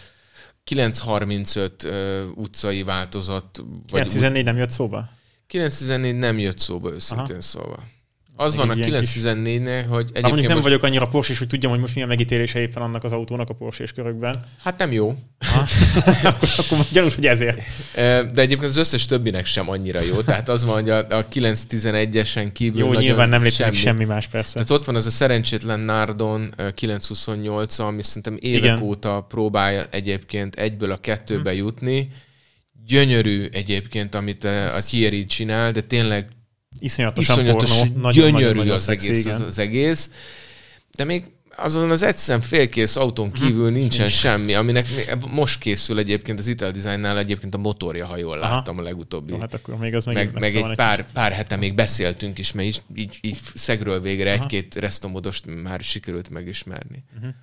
935 0.68 1.84
uh, 1.84 1.92
utcai 2.34 2.82
változat. 2.82 3.62
914 3.86 4.44
nem 4.44 4.56
jött 4.56 4.70
szóba? 4.70 5.08
914 5.46 6.18
nem 6.18 6.38
jött 6.38 6.58
szóba 6.58 6.92
őszintén 6.92 7.30
Aha. 7.30 7.40
szóval. 7.40 7.82
Az 8.40 8.56
van 8.56 8.70
a 8.70 8.74
914-nél, 8.74 9.84
hogy 9.88 10.00
egyébként... 10.00 10.22
mondjuk 10.22 10.46
nem 10.46 10.56
most... 10.56 10.62
vagyok 10.62 10.82
annyira 10.82 11.08
Porsche, 11.08 11.34
hogy 11.38 11.46
tudjam, 11.46 11.70
hogy 11.70 11.80
most 11.80 11.94
milyen 11.94 12.08
megítélése 12.08 12.60
éppen 12.60 12.82
annak 12.82 13.04
az 13.04 13.12
autónak 13.12 13.48
a 13.48 13.54
porsche 13.54 13.84
körökben. 13.94 14.34
Hát 14.58 14.78
nem 14.78 14.92
jó. 14.92 15.08
akkor, 16.22 16.48
akkor 16.56 16.86
gyanús, 16.92 17.14
hogy 17.14 17.26
ezért. 17.26 17.60
De 17.94 18.40
egyébként 18.40 18.70
az 18.70 18.76
összes 18.76 19.06
többinek 19.06 19.46
sem 19.46 19.70
annyira 19.70 20.00
jó. 20.00 20.20
Tehát 20.20 20.48
az 20.48 20.64
van, 20.64 20.74
hogy 20.74 20.90
a, 20.90 20.98
a 20.98 21.28
911-esen 21.28 22.50
kívül 22.52 22.80
Jó, 22.80 22.92
nyilván 22.92 23.28
nem 23.28 23.42
létezik 23.42 23.64
semmi. 23.64 23.76
semmi 23.76 24.04
más 24.04 24.26
persze. 24.26 24.52
Tehát 24.52 24.70
ott 24.70 24.84
van 24.84 24.94
az 24.94 25.06
a 25.06 25.10
szerencsétlen 25.10 25.80
Nardon 25.80 26.54
928 26.74 27.78
ami 27.78 28.02
szerintem 28.02 28.36
évek 28.40 28.62
Igen. 28.62 28.82
óta 28.82 29.26
próbálja 29.28 29.86
egyébként 29.90 30.54
egyből 30.54 30.92
a 30.92 30.96
kettőbe 30.96 31.50
hmm. 31.50 31.58
jutni. 31.58 32.08
Gyönyörű 32.86 33.46
egyébként, 33.52 34.14
amit 34.14 34.44
a 34.44 34.80
Thierry 34.80 35.26
csinál, 35.26 35.72
de 35.72 35.80
tényleg 35.80 36.26
iszonyatosan 36.78 37.38
iszonyatos, 37.38 37.78
pornó, 37.78 38.00
nagyon, 38.00 38.12
gyönyörű 38.12 38.32
nagyon, 38.32 38.56
nagyon 38.56 38.74
az, 38.74 38.82
szexi, 38.82 39.08
egész, 39.08 39.26
az, 39.26 39.40
az 39.40 39.58
egész. 39.58 40.10
De 40.96 41.04
még 41.04 41.24
azon 41.56 41.90
az 41.90 42.02
egyszerűen 42.02 42.44
félkész 42.44 42.96
autón 42.96 43.32
kívül 43.32 43.64
hmm. 43.64 43.74
nincsen 43.74 44.04
Nincs. 44.04 44.16
semmi, 44.16 44.54
aminek 44.54 44.86
most 45.30 45.58
készül 45.60 45.98
egyébként 45.98 46.38
az 46.38 46.46
Ital 46.46 46.70
Designnál 46.70 47.18
egyébként 47.18 47.54
a 47.54 47.58
motorja, 47.58 48.06
ha 48.06 48.16
jól 48.16 48.38
Aha. 48.38 48.54
láttam 48.54 48.78
a 48.78 48.82
legutóbbi. 48.82 49.32
No, 49.32 49.38
hát 49.38 49.54
akkor 49.54 49.76
még 49.76 49.94
az 49.94 50.04
meg, 50.04 50.32
meg 50.32 50.56
egy 50.56 50.74
pár, 50.74 50.98
egy 50.98 51.12
pár 51.12 51.32
hete 51.32 51.56
még 51.56 51.74
beszéltünk 51.74 52.38
is, 52.38 52.52
mert 52.52 52.68
így, 52.68 52.82
így, 52.94 53.18
így 53.20 53.38
szegről 53.54 54.00
végre 54.00 54.32
Aha. 54.32 54.42
egy-két 54.42 54.74
resztomodost 54.74 55.62
már 55.62 55.80
sikerült 55.80 56.30
megismerni. 56.30 57.04
Uh-huh. 57.16 57.34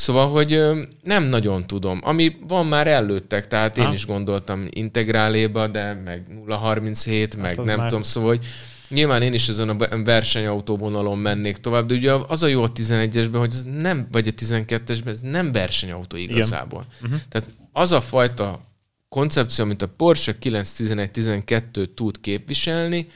Szóval, 0.00 0.30
hogy 0.30 0.60
nem 1.02 1.24
nagyon 1.24 1.66
tudom. 1.66 2.00
Ami 2.02 2.36
van 2.48 2.66
már 2.66 2.86
előttek, 2.86 3.48
tehát 3.48 3.78
én 3.78 3.92
is 3.92 4.06
gondoltam 4.06 4.66
integráléba, 4.70 5.66
de 5.66 5.94
meg 6.04 6.26
037, 6.46 7.34
hát 7.34 7.42
meg 7.42 7.66
nem 7.66 7.78
már... 7.78 7.88
tudom, 7.88 8.02
szóval, 8.02 8.28
hogy 8.28 8.46
Nyilván 8.88 9.22
én 9.22 9.32
is 9.32 9.48
ezen 9.48 9.68
a 9.68 10.02
versenyautóvonalon 10.04 11.18
mennék 11.18 11.56
tovább, 11.56 11.86
de 11.86 11.94
ugye 11.94 12.12
az 12.12 12.42
a 12.42 12.46
jó 12.46 12.62
a 12.62 12.72
11-esben, 12.72 13.36
hogy 13.38 13.50
ez 13.52 13.64
nem, 13.78 14.08
vagy 14.10 14.28
a 14.28 14.30
12-esben, 14.30 15.06
ez 15.06 15.20
nem 15.20 15.52
versenyautó 15.52 16.16
igazából. 16.16 16.86
Uh-huh. 17.02 17.18
Tehát 17.28 17.50
az 17.72 17.92
a 17.92 18.00
fajta 18.00 18.60
koncepció, 19.08 19.64
amit 19.64 19.82
a 19.82 19.88
Porsche 19.88 20.36
911-12 20.42 21.94
tud 21.94 22.20
képviselni, 22.20 23.06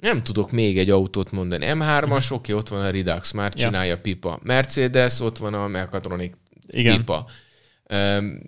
nem 0.00 0.22
tudok 0.22 0.50
még 0.50 0.78
egy 0.78 0.90
autót 0.90 1.30
mondani. 1.30 1.66
M3-as, 1.68 2.02
uh-huh. 2.02 2.16
oké, 2.16 2.32
okay, 2.32 2.54
ott 2.54 2.68
van 2.68 2.80
a 2.80 2.90
Redux, 2.90 3.32
már 3.32 3.54
csinálja 3.54 3.92
ja. 3.92 4.00
pipa. 4.00 4.40
Mercedes, 4.42 5.20
ott 5.20 5.38
van 5.38 5.54
a 5.54 5.66
Mechatronic 5.66 6.34
Igen. 6.66 6.96
pipa. 6.96 7.26
Um, 7.94 8.40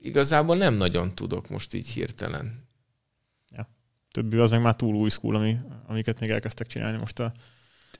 igazából 0.00 0.56
nem 0.56 0.74
nagyon 0.74 1.14
tudok 1.14 1.48
most 1.48 1.74
így 1.74 1.88
hirtelen. 1.88 2.68
Ja. 3.50 3.68
Többi 4.10 4.36
az 4.36 4.50
meg 4.50 4.62
már 4.62 4.76
túl 4.76 4.94
új 4.94 5.10
school, 5.10 5.34
ami, 5.34 5.56
amiket 5.86 6.20
még 6.20 6.30
elkezdtek 6.30 6.66
csinálni 6.66 6.98
most 6.98 7.20
a 7.20 7.32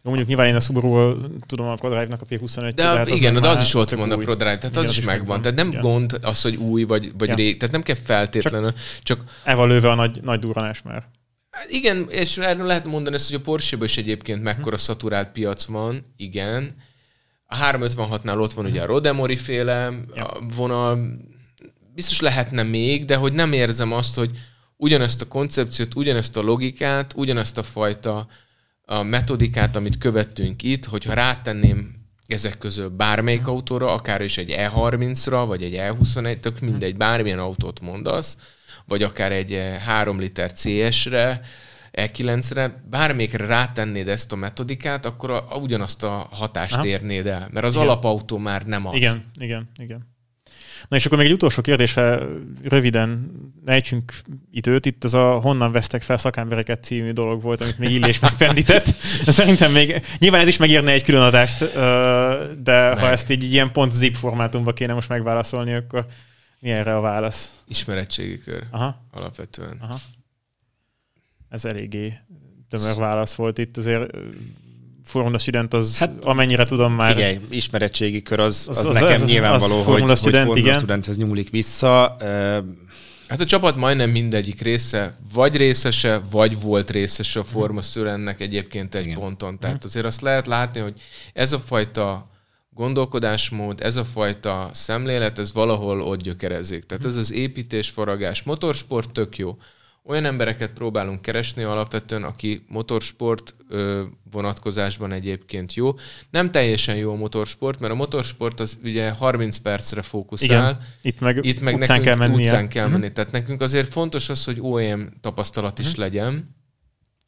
jó, 0.06 0.12
mondjuk 0.12 0.28
nyilván 0.28 0.46
én 0.46 0.54
a 0.54 0.60
subaru 0.60 1.20
tudom 1.46 1.66
a 1.66 1.74
ProDrive-nak 1.74 2.20
a 2.20 2.24
P25 2.24 2.72
De 2.74 2.84
hát 2.84 3.10
igen, 3.10 3.40
de 3.40 3.48
az 3.48 3.60
is 3.60 3.74
ott 3.74 3.90
van 3.90 4.10
a 4.10 4.16
ProDrive, 4.16 4.58
tehát 4.58 4.64
igen, 4.64 4.82
az, 4.82 4.88
az 4.88 4.98
is 4.98 5.04
megvan. 5.04 5.18
megvan. 5.18 5.42
Tehát 5.42 5.56
nem 5.56 5.68
igen. 5.68 5.80
gond 5.80 6.18
az, 6.22 6.42
hogy 6.42 6.56
új 6.56 6.82
vagy, 6.82 7.12
vagy 7.18 7.28
ja. 7.28 7.34
rég, 7.34 7.56
tehát 7.56 7.72
nem 7.72 7.82
kell 7.82 7.94
feltétlenül, 7.94 8.72
csak... 8.72 8.82
csak... 9.02 9.40
Eval 9.44 9.68
lőve 9.68 9.90
a 9.90 9.94
nagy, 9.94 10.22
nagy 10.22 10.38
durranás 10.38 10.82
már. 10.82 11.02
Hát 11.56 11.70
igen, 11.70 12.08
és 12.08 12.38
erről 12.38 12.66
lehet 12.66 12.84
mondani 12.84 13.14
ezt, 13.14 13.30
hogy 13.30 13.38
a 13.38 13.44
porsche 13.44 13.76
is 13.80 13.96
egyébként 13.96 14.42
mekkora 14.42 14.76
szaturált 14.76 15.30
piac 15.30 15.64
van, 15.64 16.12
igen. 16.16 16.74
A 17.46 17.56
356-nál 17.56 18.40
ott 18.40 18.52
van 18.52 18.64
ugye 18.64 18.82
a 18.82 18.86
Rodemori 18.86 19.36
féle 19.36 19.86
a 20.14 20.46
vonal, 20.56 21.18
biztos 21.94 22.20
lehetne 22.20 22.62
még, 22.62 23.04
de 23.04 23.16
hogy 23.16 23.32
nem 23.32 23.52
érzem 23.52 23.92
azt, 23.92 24.14
hogy 24.14 24.30
ugyanezt 24.76 25.22
a 25.22 25.28
koncepciót, 25.28 25.94
ugyanezt 25.94 26.36
a 26.36 26.42
logikát, 26.42 27.12
ugyanezt 27.16 27.58
a 27.58 27.62
fajta 27.62 28.26
a 28.82 29.02
metodikát, 29.02 29.76
amit 29.76 29.98
követtünk 29.98 30.62
itt, 30.62 30.84
hogyha 30.84 31.14
rátenném 31.14 31.94
ezek 32.26 32.58
közül 32.58 32.88
bármelyik 32.88 33.46
autóra, 33.46 33.92
akár 33.92 34.20
is 34.20 34.38
egy 34.38 34.54
E30-ra, 34.56 35.44
vagy 35.46 35.62
egy 35.62 35.74
E21, 35.78 36.40
tök 36.40 36.60
mindegy, 36.60 36.96
bármilyen 36.96 37.38
autót 37.38 37.80
mondasz, 37.80 38.36
vagy 38.86 39.02
akár 39.02 39.32
egy 39.32 39.60
3 39.86 40.16
eh, 40.16 40.22
liter 40.22 40.52
CS-re, 40.52 41.40
E9-re, 41.92 42.82
bármelyikre 42.90 43.46
rátennéd 43.46 44.08
ezt 44.08 44.32
a 44.32 44.36
metodikát, 44.36 45.06
akkor 45.06 45.30
a, 45.30 45.46
a, 45.48 45.56
ugyanazt 45.56 46.02
a 46.02 46.28
hatást 46.30 46.74
Aha. 46.74 46.86
érnéd 46.86 47.26
el, 47.26 47.48
mert 47.52 47.66
az 47.66 47.74
igen. 47.74 47.86
alapautó 47.86 48.38
már 48.38 48.62
nem 48.62 48.86
az. 48.86 48.94
Igen, 48.94 49.24
igen, 49.38 49.70
igen. 49.78 50.14
Na 50.88 50.96
és 50.96 51.06
akkor 51.06 51.18
még 51.18 51.26
egy 51.26 51.32
utolsó 51.32 51.62
kérdésre 51.62 52.18
röviden 52.62 53.30
ejtsünk 53.64 54.12
időt. 54.50 54.86
Itt 54.86 55.04
az 55.04 55.14
a 55.14 55.30
Honnan 55.30 55.72
vesztek 55.72 56.02
fel 56.02 56.18
szakembereket 56.18 56.84
című 56.84 57.12
dolog 57.12 57.42
volt, 57.42 57.60
amit 57.60 57.78
még 57.78 57.90
Illés 57.90 58.18
megfendített. 58.18 58.86
Szerintem 59.26 59.72
még, 59.72 60.00
nyilván 60.18 60.40
ez 60.40 60.48
is 60.48 60.56
megírne 60.56 60.92
egy 60.92 61.02
külön 61.02 61.22
adást, 61.22 61.72
de 62.62 62.88
Meg. 62.88 62.98
ha 62.98 63.08
ezt 63.08 63.30
így 63.30 63.52
ilyen 63.52 63.72
pont 63.72 63.92
zip 63.92 64.14
formátumban 64.14 64.74
kéne 64.74 64.92
most 64.92 65.08
megválaszolni, 65.08 65.74
akkor 65.74 66.06
mi 66.66 66.72
erre 66.72 66.96
a 66.96 67.00
válasz? 67.00 67.50
Ismeretségi 67.68 68.38
kör. 68.38 68.66
Aha. 68.70 69.06
Alapvetően. 69.10 69.78
Aha. 69.80 70.00
Ez 71.48 71.64
eléggé 71.64 72.18
tömör 72.68 72.96
válasz 72.96 73.34
volt 73.34 73.58
itt. 73.58 73.76
Azért 73.76 74.10
Formula 75.04 75.38
Student 75.38 75.74
az, 75.74 75.98
hát, 75.98 76.24
amennyire 76.24 76.64
tudom 76.64 76.92
már... 76.92 77.12
Figyelj, 77.12 77.38
ismeretségi 77.50 78.22
kör 78.22 78.40
az, 78.40 78.66
az, 78.68 78.76
az, 78.76 78.86
az 78.86 79.00
nekem 79.00 79.22
az, 79.22 79.28
nyilvánvaló, 79.28 79.78
az 79.78 79.84
Formula 79.84 80.06
hogy, 80.06 80.16
Student, 80.16 80.46
hogy 80.46 80.56
Formula 80.56 80.78
Studenthez 80.78 81.16
nyúlik 81.16 81.50
vissza. 81.50 82.16
Hát 83.28 83.40
a 83.40 83.44
csapat 83.44 83.76
majdnem 83.76 84.10
mindegyik 84.10 84.60
része, 84.60 85.18
vagy 85.32 85.56
részese, 85.56 86.22
vagy 86.30 86.60
volt 86.60 86.90
részese 86.90 87.40
a 87.40 87.44
Formula 87.44 87.82
Studentnek 87.82 88.40
egyébként 88.40 88.94
egy 88.94 89.06
igen. 89.06 89.18
ponton. 89.18 89.58
Tehát 89.58 89.84
azért 89.84 90.06
azt 90.06 90.20
lehet 90.20 90.46
látni, 90.46 90.80
hogy 90.80 91.00
ez 91.32 91.52
a 91.52 91.58
fajta 91.58 92.30
gondolkodásmód, 92.76 93.80
ez 93.80 93.96
a 93.96 94.04
fajta 94.04 94.70
szemlélet, 94.72 95.38
ez 95.38 95.52
valahol 95.52 96.00
ott 96.00 96.22
gyökerezik. 96.22 96.84
Tehát 96.84 97.04
ez 97.04 97.16
az 97.16 97.32
építés, 97.32 97.88
faragás, 97.88 98.42
motorsport 98.42 99.10
tök 99.10 99.38
jó. 99.38 99.56
Olyan 100.04 100.24
embereket 100.24 100.72
próbálunk 100.72 101.22
keresni 101.22 101.62
alapvetően, 101.62 102.22
aki 102.22 102.64
motorsport 102.68 103.54
vonatkozásban 104.30 105.12
egyébként 105.12 105.74
jó. 105.74 105.94
Nem 106.30 106.50
teljesen 106.50 106.96
jó 106.96 107.12
a 107.12 107.16
motorsport, 107.16 107.80
mert 107.80 107.92
a 107.92 107.96
motorsport 107.96 108.60
az 108.60 108.78
ugye 108.84 109.10
30 109.10 109.56
percre 109.56 110.02
fókuszál. 110.02 110.70
Igen. 110.70 110.86
Itt 111.02 111.20
meg, 111.20 111.44
Itt 111.44 111.60
meg 111.60 111.74
utcán 111.74 112.00
nekünk 112.00 112.04
kell 112.04 112.28
menni. 112.28 112.42
Utcán 112.44 112.68
kell 112.68 112.86
menni. 112.86 112.98
Uh-huh. 112.98 113.12
Tehát 113.12 113.32
nekünk 113.32 113.60
azért 113.60 113.88
fontos 113.88 114.28
az, 114.28 114.44
hogy 114.44 114.58
OEM 114.60 115.12
tapasztalat 115.20 115.78
is 115.78 115.90
mhm. 115.90 116.00
legyen, 116.00 116.56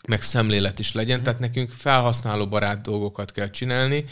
meg 0.08 0.22
szemlélet 0.22 0.78
is 0.78 0.92
legyen, 0.92 1.18
uh-huh. 1.18 1.24
tehát 1.24 1.40
nekünk 1.40 1.70
felhasználó 1.70 2.48
barát 2.48 2.82
dolgokat 2.82 3.32
kell 3.32 3.50
csinálni, 3.50 4.04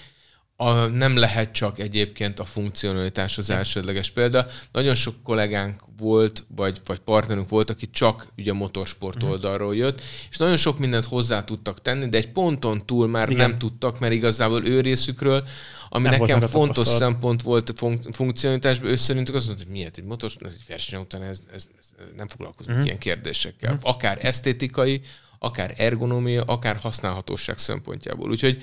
a, 0.57 0.73
nem 0.87 1.17
lehet 1.17 1.53
csak 1.53 1.79
egyébként 1.79 2.41
a 2.41 2.45
funkcionalitás 2.45 3.39
az 3.39 3.51
elsődleges 3.51 4.11
példa. 4.11 4.47
Nagyon 4.73 4.95
sok 4.95 5.15
kollégánk 5.23 5.81
volt, 5.99 6.45
vagy, 6.57 6.81
vagy 6.85 6.99
partnerünk 6.99 7.49
volt, 7.49 7.71
aki 7.71 7.91
csak 7.91 8.29
ugye 8.37 8.53
motorsport 8.53 9.17
uh-huh. 9.17 9.31
oldalról 9.31 9.77
jött, 9.77 10.01
és 10.31 10.37
nagyon 10.37 10.57
sok 10.57 10.79
mindent 10.79 11.05
hozzá 11.05 11.45
tudtak 11.45 11.83
tenni, 11.83 12.09
de 12.09 12.17
egy 12.17 12.29
ponton 12.29 12.87
túl 12.87 13.09
már 13.09 13.31
Igen. 13.31 13.49
nem 13.49 13.59
tudtak, 13.59 13.99
mert 13.99 14.13
igazából 14.13 14.67
ő 14.67 14.81
részükről, 14.81 15.47
ami 15.89 16.09
nem 16.09 16.21
nekem 16.21 16.41
fontos 16.41 16.87
szempont 16.87 17.43
volt 17.43 17.69
a 17.69 17.73
fun- 17.75 18.15
funkcionalitásban, 18.15 18.91
ő 18.91 18.97
szerintük 18.97 19.35
azt 19.35 19.47
mondta, 19.47 19.65
hogy 19.65 19.73
miért 19.73 19.99
egy 19.99 20.05
motor, 20.05 20.31
egy 20.41 20.65
verseny 20.69 21.01
után 21.01 21.23
ez, 21.23 21.43
ez, 21.55 21.69
ez 21.79 21.87
nem 22.17 22.29
foglalkozunk 22.29 22.71
uh-huh. 22.77 22.87
ilyen 22.87 22.99
kérdésekkel. 22.99 23.75
Uh-huh. 23.75 23.91
Akár 23.91 24.19
esztétikai, 24.21 25.01
akár 25.39 25.75
ergonómia, 25.77 26.43
akár 26.43 26.77
használhatóság 26.77 27.59
szempontjából. 27.59 28.31
Úgyhogy 28.31 28.63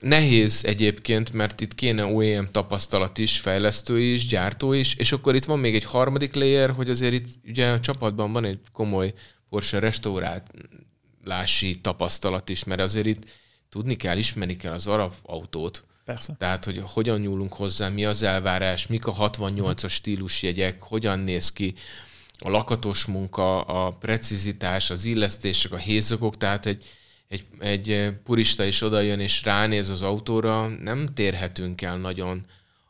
Nehéz 0.00 0.64
egyébként, 0.64 1.32
mert 1.32 1.60
itt 1.60 1.74
kéne 1.74 2.04
OEM 2.04 2.48
tapasztalat 2.50 3.18
is, 3.18 3.38
fejlesztő 3.38 4.00
is, 4.00 4.26
gyártó 4.26 4.72
is, 4.72 4.94
és 4.94 5.12
akkor 5.12 5.34
itt 5.34 5.44
van 5.44 5.58
még 5.58 5.74
egy 5.74 5.84
harmadik 5.84 6.34
layer, 6.34 6.70
hogy 6.70 6.90
azért 6.90 7.12
itt 7.12 7.28
ugye 7.48 7.70
a 7.70 7.80
csapatban 7.80 8.32
van 8.32 8.44
egy 8.44 8.58
komoly 8.72 9.12
Porsche 9.48 9.78
restaurálási 9.78 11.80
tapasztalat 11.80 12.48
is, 12.48 12.64
mert 12.64 12.80
azért 12.80 13.06
itt 13.06 13.24
tudni 13.68 13.96
kell, 13.96 14.18
ismerni 14.18 14.56
kell 14.56 14.72
az 14.72 14.86
arab 14.86 15.14
autót. 15.22 15.84
Persze. 16.04 16.34
Tehát, 16.38 16.64
hogy 16.64 16.82
hogyan 16.84 17.20
nyúlunk 17.20 17.52
hozzá, 17.52 17.88
mi 17.88 18.04
az 18.04 18.22
elvárás, 18.22 18.86
mik 18.86 19.06
a 19.06 19.14
68-as 19.14 19.90
stílusjegyek, 19.90 20.82
hogyan 20.82 21.18
néz 21.18 21.52
ki 21.52 21.74
a 22.38 22.48
lakatos 22.48 23.04
munka, 23.04 23.60
a 23.60 23.90
precizitás, 23.90 24.90
az 24.90 25.04
illesztések, 25.04 25.72
a 25.72 25.76
hézagok, 25.76 26.36
tehát 26.36 26.66
egy, 26.66 26.84
egy, 27.30 27.46
egy 27.58 27.90
eh, 27.90 28.12
purista 28.24 28.64
is 28.64 28.82
odajön 28.82 29.20
és 29.20 29.42
ránéz 29.42 29.88
az 29.88 30.02
autóra, 30.02 30.68
nem 30.68 31.06
térhetünk 31.06 31.82
el 31.82 31.98
nagyon 31.98 32.46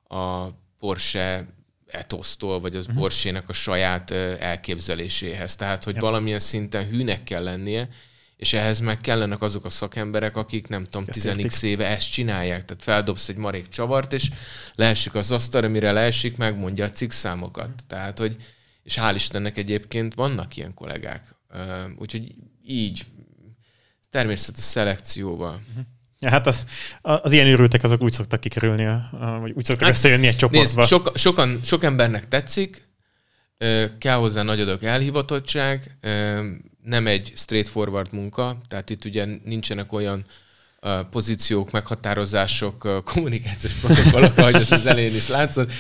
a 0.09 0.49
Porsche 0.79 1.47
etosztól, 1.87 2.61
vagy 2.61 2.77
az 2.77 2.87
uh-huh. 2.87 3.01
Porsche-nek 3.01 3.49
a 3.49 3.53
saját 3.53 4.11
eh, 4.11 4.41
elképzeléséhez. 4.41 5.57
Tehát, 5.57 5.85
hogy 5.85 5.95
ja. 5.95 6.01
valamilyen 6.01 6.39
szinten 6.39 6.89
hűnek 6.89 7.23
kell 7.23 7.43
lennie, 7.43 7.89
és 8.37 8.53
ehhez 8.53 8.81
meg 8.81 9.01
kellenek 9.01 9.43
azok 9.43 9.65
a 9.65 9.69
szakemberek, 9.69 10.37
akik 10.37 10.69
nem 10.69 10.85
tudom, 10.85 11.05
10 11.05 11.63
éve 11.63 11.87
ezt 11.87 12.11
csinálják. 12.11 12.65
Tehát 12.65 12.83
feldobsz 12.83 13.29
egy 13.29 13.37
marék 13.37 13.69
csavart, 13.69 14.13
és 14.13 14.31
leesik 14.75 15.15
az 15.15 15.33
asztalra, 15.33 15.69
mire 15.69 15.93
leesik, 15.93 16.37
megmondja 16.37 16.85
a 16.85 16.91
cikk 16.91 17.11
számokat. 17.11 17.71
Tehát, 17.87 18.19
hogy, 18.19 18.37
és 18.83 18.97
hál' 19.01 19.13
Istennek 19.15 19.57
egyébként 19.57 20.15
vannak 20.15 20.57
ilyen 20.57 20.75
kollégák. 20.75 21.35
Úgyhogy 21.99 22.35
így, 22.67 23.07
természetes 24.11 24.65
szelekcióval. 24.65 25.61
Ja, 26.19 26.31
hát 26.31 26.47
az, 26.47 26.65
az 27.01 27.33
ilyen 27.33 27.47
őrültek 27.47 27.83
azok 27.83 28.03
úgy 28.03 28.13
szoktak 28.13 28.41
kikerülni, 28.41 28.85
vagy 29.41 29.53
úgy 29.55 29.65
szoktak 29.65 29.87
hát, 29.87 29.95
összejönni 29.95 30.27
egy 30.27 30.37
csoportba. 30.37 30.81
Nézd, 30.81 30.91
sok, 30.91 31.13
sokan, 31.15 31.61
sok 31.65 31.85
embernek 31.85 32.29
tetszik, 32.29 32.83
kell 33.99 34.17
hozzá 34.17 34.43
nagy 34.43 34.61
adag 34.61 34.85
elhivatottság, 34.85 35.97
nem 36.83 37.07
egy 37.07 37.33
straightforward 37.37 38.13
munka, 38.13 38.61
tehát 38.69 38.91
itt 38.91 39.05
ugye 39.05 39.27
nincsenek 39.45 39.93
olyan 39.93 40.25
pozíciók, 41.11 41.71
meghatározások, 41.71 43.03
kommunikációs 43.05 43.73
protokollok, 43.73 44.37
ahogy 44.37 44.55
ezt 44.55 44.73
az 44.73 44.87
elején 44.87 45.15
is 45.15 45.29
látszott, 45.29 45.73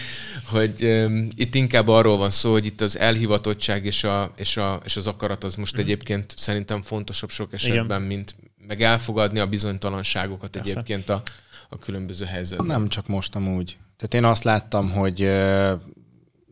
hogy 0.45 0.85
um, 0.85 1.29
itt 1.35 1.55
inkább 1.55 1.89
arról 1.89 2.17
van 2.17 2.31
szó, 2.31 2.53
hogy 2.53 2.67
itt 2.67 2.81
az 2.81 2.99
elhivatottság 2.99 3.85
és, 3.85 4.05
a, 4.05 4.33
és, 4.37 4.57
a, 4.57 4.81
és 4.85 4.97
az 4.97 5.07
akarat 5.07 5.45
az 5.45 5.55
most 5.55 5.77
mm. 5.77 5.81
egyébként 5.81 6.35
szerintem 6.37 6.83
fontosabb 6.83 7.31
sok 7.31 7.53
esetben, 7.53 7.85
Igen. 7.85 8.03
mint 8.03 8.35
meg 8.67 8.83
elfogadni 8.83 9.39
a 9.39 9.47
bizonytalanságokat 9.47 10.51
Persze. 10.51 10.71
egyébként 10.71 11.09
a, 11.09 11.23
a 11.69 11.79
különböző 11.79 12.25
helyzetben. 12.25 12.67
Nem 12.67 12.89
csak 12.89 13.07
most 13.07 13.35
amúgy. 13.35 13.79
Tehát 13.97 14.15
én 14.15 14.25
azt 14.25 14.45
láttam, 14.45 14.91
hogy 14.91 15.21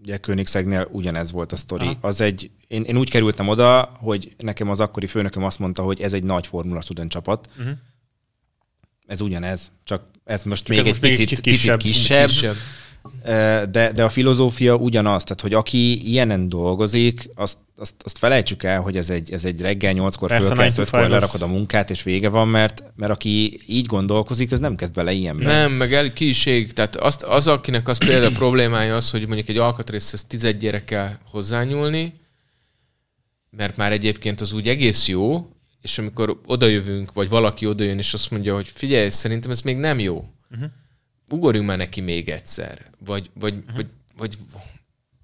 ugye 0.03 0.16
Königszegnél 0.20 0.89
ugyanez 0.91 1.33
volt 1.33 1.53
a 1.53 1.57
sztori. 1.57 1.87
Aha. 1.87 1.97
Az 2.01 2.20
egy, 2.20 2.51
én, 2.69 2.83
én 2.83 2.97
úgy 2.97 3.11
kerültem 3.11 3.49
oda, 3.49 3.97
hogy 4.01 4.35
nekem 4.39 4.70
az 4.70 4.81
akkori 4.81 5.07
főnököm 5.07 5.45
azt 5.45 5.59
mondta, 5.59 5.83
hogy 5.83 6.01
ez 6.01 6.12
egy 6.12 6.25
nagy 6.25 6.47
Formula 6.47 6.81
Student 6.81 7.11
csapat. 7.11 7.49
Uh-huh. 7.59 7.77
Ez 9.09 9.20
ugyanez, 9.20 9.70
csak 9.85 10.02
ez 10.24 10.43
most 10.43 10.64
csak 10.64 10.76
még 10.76 10.86
ez 10.86 10.94
egy 10.94 11.02
most 11.02 11.16
picit, 11.16 11.40
kisebb. 11.40 11.76
picit 11.76 11.76
kisebb. 11.76 12.26
kisebb 12.26 12.56
de, 13.70 13.93
de 13.94 14.05
a 14.05 14.09
filozófia 14.09 14.74
ugyanaz, 14.74 15.24
tehát 15.24 15.40
hogy 15.40 15.55
aki 15.55 16.10
ilyenen 16.10 16.48
dolgozik, 16.48 17.28
azt, 17.35 17.59
azt, 17.76 17.94
azt 18.05 18.18
felejtsük 18.18 18.62
el, 18.62 18.80
hogy 18.80 18.97
ez 18.97 19.10
egy, 19.10 19.32
ez 19.32 19.44
egy 19.44 19.60
reggel 19.60 19.93
nyolckor 19.93 20.30
fölkezd, 20.30 20.78
ötkor 20.78 21.09
lerakod 21.09 21.43
a 21.43 21.47
munkát, 21.47 21.90
és 21.90 22.02
vége 22.02 22.28
van, 22.28 22.48
mert, 22.48 22.82
mert 22.97 23.12
aki 23.12 23.60
így 23.66 23.86
gondolkozik, 23.86 24.52
az 24.52 24.59
nem 24.59 24.76
kezd 24.76 24.94
bele 24.94 25.12
ilyenbe. 25.12 25.44
Nem, 25.44 25.72
meg 25.72 25.93
el 25.93 26.12
kiség, 26.12 26.72
tehát 26.72 26.97
azt, 26.97 27.22
az, 27.22 27.47
akinek 27.47 27.89
az 27.89 27.98
például 27.98 28.32
problémája 28.32 28.97
az, 28.97 29.10
hogy 29.10 29.26
mondjuk 29.26 29.48
egy 29.48 29.59
alkatrészhez 29.59 30.24
tized 30.24 30.85
kell 30.85 31.10
hozzányúlni, 31.30 32.14
mert 33.51 33.76
már 33.76 33.93
egyébként 33.93 34.40
az 34.40 34.52
úgy 34.52 34.68
egész 34.68 35.09
jó, 35.09 35.48
és 35.82 35.98
amikor 35.98 36.40
odajövünk, 36.46 37.12
vagy 37.12 37.28
valaki 37.28 37.66
odajön, 37.66 37.98
és 37.98 38.14
azt 38.14 38.30
mondja, 38.30 38.55
hogy 38.55 38.68
figyelj, 38.68 39.09
szerintem 39.09 39.50
ez 39.50 39.60
még 39.60 39.76
nem 39.76 39.98
jó. 39.98 40.24
Uh-huh 40.50 40.70
ugorjunk 41.30 41.68
már 41.68 41.76
neki 41.76 42.00
még 42.00 42.28
egyszer, 42.28 42.82
vagy, 43.05 43.30
vagy, 43.34 43.55
uh-huh. 43.55 43.74
vagy, 43.74 43.86
vagy 44.16 44.38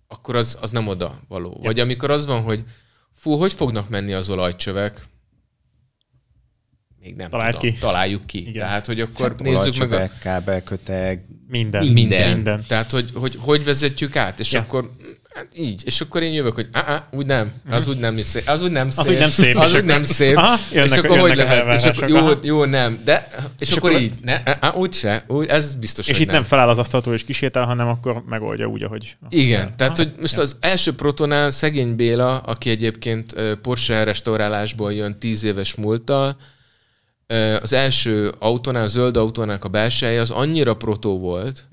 akkor 0.07 0.37
az, 0.37 0.59
az 0.61 0.71
nem 0.71 0.89
oda 0.89 1.21
való. 1.29 1.53
Ja. 1.57 1.63
Vagy 1.63 1.81
amikor 1.81 2.11
az 2.11 2.27
van, 2.27 2.43
hogy 2.43 2.65
fú, 3.13 3.37
hogy 3.37 3.53
fognak 3.53 3.89
menni 3.89 4.13
az 4.13 4.31
olajcsövek, 4.31 5.03
még 7.01 7.15
nem 7.15 7.31
Találd 7.31 7.55
tudom. 7.55 7.75
Ki. 7.75 7.81
Találjuk 7.81 8.27
ki. 8.27 8.39
Igen. 8.41 8.53
Tehát, 8.53 8.87
hogy 8.87 9.01
akkor 9.01 9.29
hát 9.29 9.41
nézzük 9.41 9.77
meg 9.77 9.93
a... 9.93 10.11
kábelköteg, 10.21 11.25
minden. 11.49 11.87
Minden. 11.87 12.35
minden. 12.35 12.65
Tehát, 12.67 12.91
hogy, 12.91 13.11
hogy 13.15 13.37
hogy 13.41 13.65
vezetjük 13.65 14.17
át, 14.17 14.41
és 14.41 14.53
ja. 14.53 14.61
akkor 14.61 14.93
Hát 15.35 15.49
így. 15.55 15.83
És 15.85 16.01
akkor 16.01 16.23
én 16.23 16.33
jövök, 16.33 16.55
hogy 16.55 16.69
á, 16.73 16.81
á, 16.81 17.09
úgy 17.11 17.27
nem, 17.27 17.53
az 17.71 17.89
úgy 17.89 17.99
nem 17.99 18.17
szép. 18.23 18.49
Az 18.49 18.63
úgy 18.63 18.71
nem 18.71 18.91
szép. 18.91 19.07
Az 19.07 19.09
úgy 19.09 19.19
nem 19.19 19.31
szép. 19.31 19.57
Az 19.57 19.75
úgy 19.75 19.85
nem 19.85 20.05
szép. 20.05 20.37
Aha, 20.37 20.59
jönnek, 20.73 20.91
és 20.91 20.97
akkor 20.97 21.19
hogy 21.19 21.37
lehet? 21.37 21.75
És 21.75 21.85
akkor, 21.85 22.09
jó, 22.09 22.29
jó, 22.43 22.65
nem. 22.65 22.99
De, 23.05 23.29
és, 23.59 23.69
és 23.69 23.77
akkor, 23.77 23.91
akkor 23.91 24.03
így. 24.03 24.13
Ne, 24.23 24.43
á, 24.45 24.73
úgy 24.75 24.93
se. 24.93 25.25
Úgy, 25.27 25.47
ez 25.47 25.75
biztos, 25.75 26.09
És 26.09 26.19
itt 26.19 26.27
nem. 26.27 26.35
nem 26.35 26.45
feláll 26.45 26.69
az 26.69 26.79
asztaltól 26.79 27.15
és 27.15 27.25
kisétál, 27.25 27.65
hanem 27.65 27.89
akkor 27.89 28.23
megoldja 28.27 28.67
úgy, 28.67 28.83
ahogy. 28.83 29.17
Igen. 29.29 29.61
Aha, 29.61 29.75
tehát, 29.77 29.97
hogy 29.97 30.13
most 30.21 30.39
az 30.39 30.57
első 30.61 30.95
protonál 30.95 31.51
szegény 31.51 31.97
Béla, 31.97 32.39
aki 32.39 32.71
egyébként 32.71 33.35
Porsche 33.63 34.05
restaurálásból 34.05 34.93
jön 34.93 35.19
tíz 35.19 35.45
éves 35.45 35.75
múlttal, 35.75 36.37
az 37.63 37.73
első 37.73 38.33
autónál, 38.39 38.83
a 38.83 38.87
zöld 38.87 39.17
autónál 39.17 39.59
a 39.61 39.69
belseje 39.69 40.21
az 40.21 40.31
annyira 40.31 40.75
protó 40.75 41.19
volt, 41.19 41.67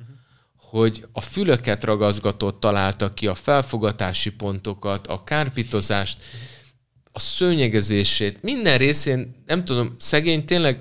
hogy 0.72 1.06
a 1.12 1.22
fülöket 1.22 1.84
ragazgatott 1.84 2.60
találtak 2.60 3.16
ki, 3.16 3.28
a 3.28 3.36
felfogatási 3.36 4.32
pontokat, 4.32 5.08
a 5.08 5.24
kárpitozást, 5.24 6.24
a 7.12 7.20
szőnyegezését, 7.20 8.42
minden 8.44 8.78
részén, 8.78 9.36
nem 9.46 9.66
tudom, 9.66 9.96
szegény 10.00 10.46
tényleg 10.46 10.80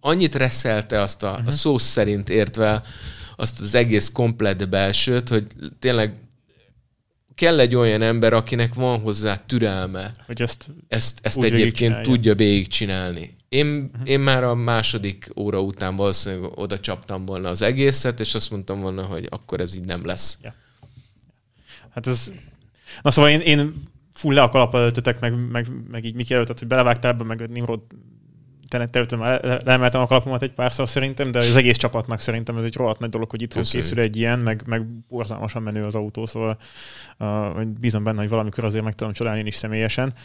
annyit 0.00 0.34
reszelte 0.34 1.00
azt 1.00 1.22
a, 1.22 1.28
uh-huh. 1.28 1.40
a 1.40 1.48
mhm. 1.48 1.56
szó 1.56 1.78
szerint 1.78 2.28
értve 2.28 2.82
azt 3.36 3.60
az 3.60 3.74
egész 3.74 4.10
komplet 4.12 4.68
belsőt, 4.68 5.28
hogy 5.28 5.46
tényleg 5.78 6.14
kell 7.34 7.60
egy 7.60 7.74
olyan 7.74 8.02
ember, 8.02 8.32
akinek 8.32 8.74
van 8.74 9.00
hozzá 9.00 9.36
türelme, 9.36 10.12
hogy 10.26 10.42
ezt, 10.42 10.66
ezt, 10.88 11.18
ezt 11.22 11.42
egyébként 11.42 12.02
tudja 12.02 12.34
végigcsinálni. 12.34 13.34
Én, 13.52 13.90
én 14.04 14.20
már 14.20 14.44
a 14.44 14.54
második 14.54 15.28
óra 15.36 15.60
után 15.60 15.96
valószínűleg 15.96 16.50
oda 16.54 16.80
csaptam 16.80 17.24
volna 17.24 17.48
az 17.48 17.62
egészet, 17.62 18.20
és 18.20 18.34
azt 18.34 18.50
mondtam 18.50 18.80
volna, 18.80 19.02
hogy 19.02 19.26
akkor 19.30 19.60
ez 19.60 19.74
így 19.74 19.84
nem 19.84 20.06
lesz. 20.06 20.38
Ja. 20.42 20.54
Hát 21.90 22.06
ez... 22.06 22.32
Na 23.02 23.10
szóval 23.10 23.30
én, 23.30 23.40
én 23.40 23.82
full 24.12 24.34
le 24.34 24.42
a 24.42 24.48
kalap 24.48 24.74
előttetek, 24.74 25.20
meg, 25.20 25.48
meg, 25.50 25.66
meg 25.90 26.04
így 26.04 26.14
Miki 26.14 26.34
előttet, 26.34 26.58
hogy 26.58 26.68
belevágtál 26.68 27.12
ebbe, 27.12 27.24
meg 27.24 27.50
Nimrod 27.50 27.80
terültem, 28.68 29.20
leemeltem 29.64 30.00
a 30.00 30.06
kalapomat 30.06 30.42
egy 30.42 30.52
párszor 30.52 30.88
szerintem, 30.88 31.30
de 31.30 31.38
az 31.38 31.56
egész 31.56 31.76
csapatnak 31.76 32.20
szerintem 32.20 32.56
ez 32.56 32.64
egy 32.64 32.76
rohadt 32.76 33.00
nagy 33.00 33.10
dolog, 33.10 33.30
hogy 33.30 33.42
itt 33.42 33.54
készül 33.54 34.00
egy 34.00 34.16
ilyen, 34.16 34.38
meg, 34.38 34.62
meg 34.66 34.86
borzalmasan 34.86 35.62
menő 35.62 35.84
az 35.84 35.94
autó, 35.94 36.26
szóval 36.26 36.58
uh, 37.18 37.62
bízom 37.64 38.04
benne, 38.04 38.20
hogy 38.20 38.28
valamikor 38.28 38.64
azért 38.64 38.84
meg 38.84 38.94
tudom 38.94 39.12
csodálni 39.12 39.40
én 39.40 39.46
is 39.46 39.56
személyesen. 39.56 40.06
Uh, 40.06 40.20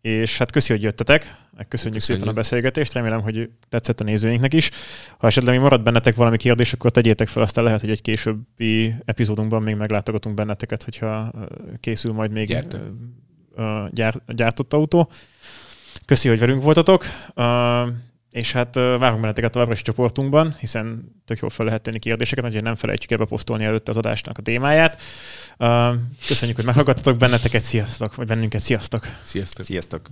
és 0.00 0.38
hát 0.38 0.50
köszi, 0.50 0.72
hogy 0.72 0.82
jöttetek, 0.82 1.20
köszönjük, 1.22 1.68
köszönjük 1.68 2.02
szépen 2.02 2.28
a 2.28 2.32
beszélgetést, 2.32 2.92
remélem, 2.92 3.20
hogy 3.20 3.50
tetszett 3.68 4.00
a 4.00 4.04
nézőinknek 4.04 4.54
is. 4.54 4.70
Ha 5.18 5.26
esetleg 5.26 5.54
még 5.54 5.62
marad 5.62 5.82
bennetek 5.82 6.14
valami 6.14 6.36
kérdés, 6.36 6.72
akkor 6.72 6.90
tegyétek 6.90 7.28
fel, 7.28 7.42
aztán 7.42 7.64
lehet, 7.64 7.80
hogy 7.80 7.90
egy 7.90 8.02
későbbi 8.02 8.94
epizódunkban 9.04 9.62
még 9.62 9.74
meglátogatunk 9.74 10.34
benneteket, 10.34 10.82
hogyha 10.82 11.32
készül 11.80 12.12
majd 12.12 12.30
még 12.30 12.46
Gyert. 12.46 12.80
gyár, 13.90 14.14
gyártott 14.26 14.72
autó. 14.72 15.10
Köszi, 16.04 16.28
hogy 16.28 16.38
velünk 16.38 16.62
voltatok. 16.62 17.04
Uh, 17.34 17.44
és 18.36 18.52
hát 18.52 18.74
várunk 18.74 19.20
benneteket 19.20 19.52
továbbra 19.52 19.74
is 19.74 19.80
a 19.80 19.84
csoportunkban, 19.84 20.54
hiszen 20.58 21.12
tök 21.24 21.38
jól 21.38 21.50
fel 21.50 21.66
lehet 21.66 21.82
tenni 21.82 21.98
kérdéseket, 21.98 22.52
hogy 22.52 22.62
nem 22.62 22.74
felejtjük 22.74 23.10
ebbe 23.10 23.24
posztolni 23.24 23.64
előtte 23.64 23.90
az 23.90 23.96
adásnak 23.96 24.38
a 24.38 24.42
témáját. 24.42 25.02
Köszönjük, 26.26 26.56
hogy 26.56 26.64
meghallgattatok 26.64 27.16
benneteket, 27.16 27.62
sziasztok, 27.62 28.14
vagy 28.14 28.26
bennünket, 28.26 28.60
sziasztok! 28.60 29.06
Sziasztok! 29.22 29.64
Sziasztok! 29.64 30.10